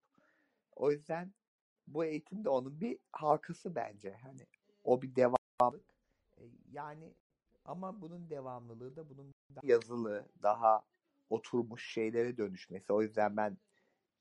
O 0.75 0.91
yüzden 0.91 1.33
bu 1.87 2.05
eğitim 2.05 2.43
de 2.45 2.49
onun 2.49 2.81
bir 2.81 2.99
halkası 3.11 3.75
bence. 3.75 4.13
Hani 4.13 4.41
o 4.83 5.01
bir 5.01 5.15
devamlık. 5.15 5.85
E, 6.37 6.43
Yani 6.71 7.13
ama 7.65 8.01
bunun 8.01 8.29
devamlılığı 8.29 8.95
da 8.95 9.09
bunun 9.09 9.31
daha 9.55 9.61
yazılı, 9.63 10.25
daha 10.43 10.85
oturmuş 11.29 11.93
şeylere 11.93 12.37
dönüşmesi. 12.37 12.93
O 12.93 13.01
yüzden 13.01 13.37
ben 13.37 13.57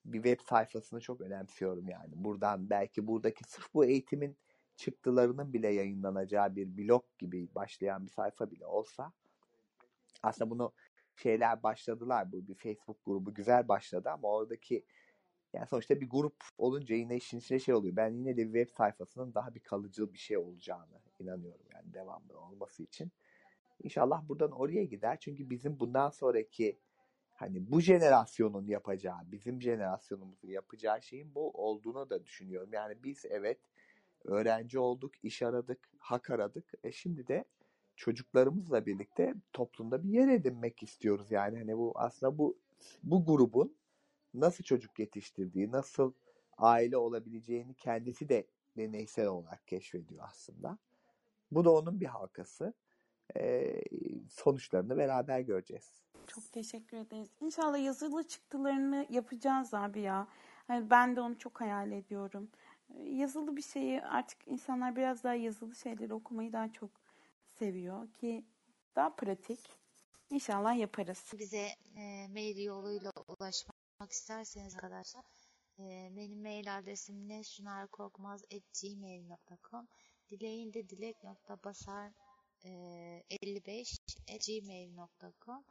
bir 0.05 0.23
web 0.23 0.41
sayfasını 0.49 1.01
çok 1.01 1.21
önemsiyorum 1.21 1.89
yani. 1.89 2.13
Buradan 2.15 2.71
belki 2.71 3.07
buradaki 3.07 3.45
sırf 3.45 3.75
bu 3.75 3.85
eğitimin 3.85 4.37
çıktılarının 4.77 5.53
bile 5.53 5.69
yayınlanacağı 5.69 6.57
bir 6.57 6.77
blog 6.77 7.05
gibi 7.19 7.49
başlayan 7.55 8.07
bir 8.07 8.11
sayfa 8.11 8.51
bile 8.51 8.67
olsa 8.67 9.13
aslında 10.23 10.51
bunu 10.51 10.73
şeyler 11.17 11.63
başladılar. 11.63 12.33
Bu 12.33 12.49
bir 12.49 12.55
Facebook 12.55 13.05
grubu 13.05 13.35
güzel 13.35 13.69
başladı 13.69 14.11
ama 14.11 14.29
oradaki 14.29 14.85
yani 15.53 15.67
sonuçta 15.67 16.01
bir 16.01 16.11
grup 16.11 16.37
olunca 16.59 16.95
yine 16.95 17.17
işin 17.17 17.39
içine 17.39 17.59
şey 17.59 17.75
oluyor. 17.75 17.97
Ben 17.97 18.09
yine 18.09 18.37
de 18.37 18.43
web 18.43 18.69
sayfasının 18.77 19.35
daha 19.35 19.55
bir 19.55 19.61
kalıcı 19.61 20.13
bir 20.13 20.19
şey 20.19 20.39
olacağını 20.39 21.01
inanıyorum 21.21 21.67
yani 21.75 21.95
devamlı 21.95 22.41
olması 22.41 22.83
için. 22.83 23.11
İnşallah 23.83 24.29
buradan 24.29 24.51
oraya 24.51 24.85
gider. 24.85 25.17
Çünkü 25.21 25.51
bizim 25.51 25.81
bundan 25.81 26.11
sonraki 26.11 26.79
hani 27.35 27.71
bu 27.71 27.81
jenerasyonun 27.81 28.67
yapacağı, 28.67 29.19
bizim 29.33 29.61
jenerasyonumuzun 29.61 30.49
yapacağı 30.49 31.03
şeyin 31.03 31.35
bu 31.35 31.51
olduğunu 31.51 32.11
da 32.11 32.25
düşünüyorum. 32.25 32.69
Yani 32.73 32.95
biz 33.05 33.25
evet 33.25 33.59
öğrenci 34.25 34.79
olduk, 34.79 35.13
iş 35.23 35.43
aradık, 35.43 35.79
hak 35.99 36.31
aradık. 36.31 36.73
E 36.85 36.93
şimdi 36.93 37.29
de 37.29 37.45
çocuklarımızla 37.97 38.87
birlikte 38.87 39.35
toplumda 39.53 40.05
bir 40.05 40.09
yer 40.09 40.29
edinmek 40.29 40.83
istiyoruz. 40.83 41.31
Yani 41.31 41.59
hani 41.59 41.79
bu 41.79 41.93
aslında 41.95 42.39
bu 42.39 42.59
bu 43.03 43.27
grubun 43.27 43.77
nasıl 44.35 44.65
çocuk 44.65 44.99
yetiştirdiği, 44.99 45.71
nasıl 45.71 46.13
aile 46.59 46.97
olabileceğini 46.97 47.75
kendisi 47.75 48.29
de 48.29 48.47
deneysel 48.77 49.27
olarak 49.27 49.67
keşfediyor 49.67 50.25
aslında. 50.29 50.79
Bu 51.51 51.65
da 51.65 51.71
onun 51.71 52.01
bir 52.01 52.07
halkası. 52.07 52.75
Ee, 53.37 53.83
sonuçlarını 54.31 54.97
beraber 54.97 55.41
göreceğiz. 55.41 56.03
Çok 56.27 56.53
teşekkür 56.53 56.97
ederiz. 56.97 57.29
İnşallah 57.41 57.85
yazılı 57.85 58.29
çıktılarını 58.29 59.07
yapacağız 59.11 59.75
abi 59.75 60.01
ya. 60.01 60.29
Hani 60.67 60.91
ben 60.91 61.17
de 61.17 61.21
onu 61.21 61.39
çok 61.39 61.61
hayal 61.61 61.93
ediyorum. 61.93 62.49
Yazılı 63.05 63.57
bir 63.57 63.63
şeyi 63.63 64.03
artık 64.03 64.39
insanlar 64.47 64.97
biraz 64.97 65.25
daha 65.25 65.35
yazılı 65.35 65.75
şeyleri 65.75 66.15
okumayı 66.15 66.53
daha 66.53 66.73
çok 66.73 66.91
seviyor 67.49 68.13
ki 68.13 68.45
daha 68.97 69.17
pratik. 69.17 69.61
İnşallah 70.31 70.79
yaparız. 70.79 71.33
Bize 71.39 71.69
e, 71.97 72.29
mail 72.29 72.65
yoluyla 72.65 73.13
ulaşmak 73.29 74.11
isterseniz 74.11 74.75
arkadaşlar 74.75 75.25
e, 75.79 76.13
benim 76.17 76.43
mail 76.43 76.79
adresim 76.79 77.29
ne 77.29 77.45
sunarkorkmaz@gmail.com 77.45 79.89
dileğin 80.31 80.73
de 80.73 80.89
dilek.basar 80.89 82.13
e, 82.65 82.71
55 83.31 83.99
gmail.com 84.47 85.65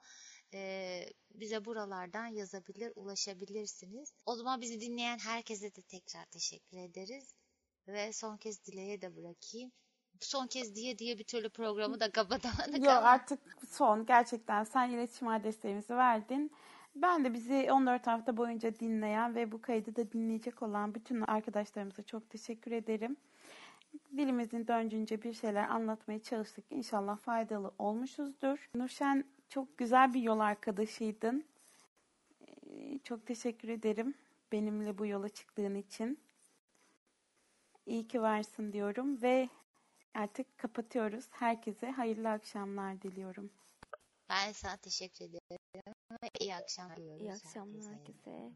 e, 0.54 1.06
bize 1.34 1.66
buralardan 1.66 2.26
yazabilir, 2.26 2.94
ulaşabilirsiniz. 2.96 4.14
O 4.26 4.36
zaman 4.36 4.62
bizi 4.62 4.82
dinleyen 4.82 5.18
herkese 5.18 5.76
de 5.76 5.82
tekrar 5.82 6.26
teşekkür 6.26 6.78
ederiz. 6.78 7.36
Ve 7.88 8.14
son 8.14 8.38
kez 8.38 8.66
Dile'ye 8.66 9.02
de 9.02 9.16
bırakayım. 9.16 9.72
Son 10.20 10.48
kez 10.48 10.76
diye 10.76 10.98
diye 10.98 11.20
bir 11.20 11.24
türlü 11.24 11.50
programı 11.50 12.00
da 12.00 12.12
kapatamadık 12.12 12.78
Yok 12.78 13.04
artık 13.04 13.40
son 13.70 14.06
gerçekten 14.06 14.64
sen 14.64 14.90
iletişim 14.90 15.28
adreslerimizi 15.28 15.96
verdin. 15.96 16.52
Ben 16.96 17.26
de 17.26 17.34
bizi 17.34 17.72
14 17.72 18.08
hafta 18.08 18.38
boyunca 18.38 18.80
dinleyen 18.80 19.36
ve 19.36 19.52
bu 19.52 19.62
kaydı 19.62 19.96
da 19.96 20.12
dinleyecek 20.12 20.64
olan 20.64 20.96
bütün 20.96 21.22
arkadaşlarımıza 21.22 22.04
çok 22.04 22.30
teşekkür 22.30 22.72
ederim. 22.72 23.18
Dilimizin 24.18 24.68
döndüğünce 24.68 25.22
bir 25.22 25.34
şeyler 25.34 25.70
anlatmaya 25.70 26.20
çalıştık. 26.20 26.66
İnşallah 26.70 27.18
faydalı 27.18 27.72
olmuşuzdur. 27.80 28.70
Nurşen 28.76 29.26
çok 29.54 29.78
güzel 29.78 30.14
bir 30.14 30.22
yol 30.22 30.40
arkadaşıydın. 30.40 31.46
Ee, 32.68 33.00
Çok 33.04 33.26
teşekkür 33.26 33.70
ederim 33.70 34.14
benimle 34.52 34.98
bu 34.98 35.06
yola 35.06 35.30
çıktığın 35.30 35.76
için. 35.76 36.20
İyi 37.86 38.08
ki 38.08 38.22
varsın 38.22 38.74
diyorum 38.74 39.22
ve 39.22 39.50
artık 40.14 40.58
kapatıyoruz. 40.58 41.26
Herkese 41.32 41.92
hayırlı 41.92 42.30
akşamlar 42.30 43.02
diliyorum. 43.02 43.50
Ben 44.30 44.52
sana 44.52 44.78
teşekkür 44.78 45.26
ederim. 45.26 45.60
iyi 46.40 46.56
akşamlar 46.56 46.98
İyi 46.98 47.32
akşamlar 47.34 47.82
herkese. 47.92 47.92
herkese. 47.92 48.52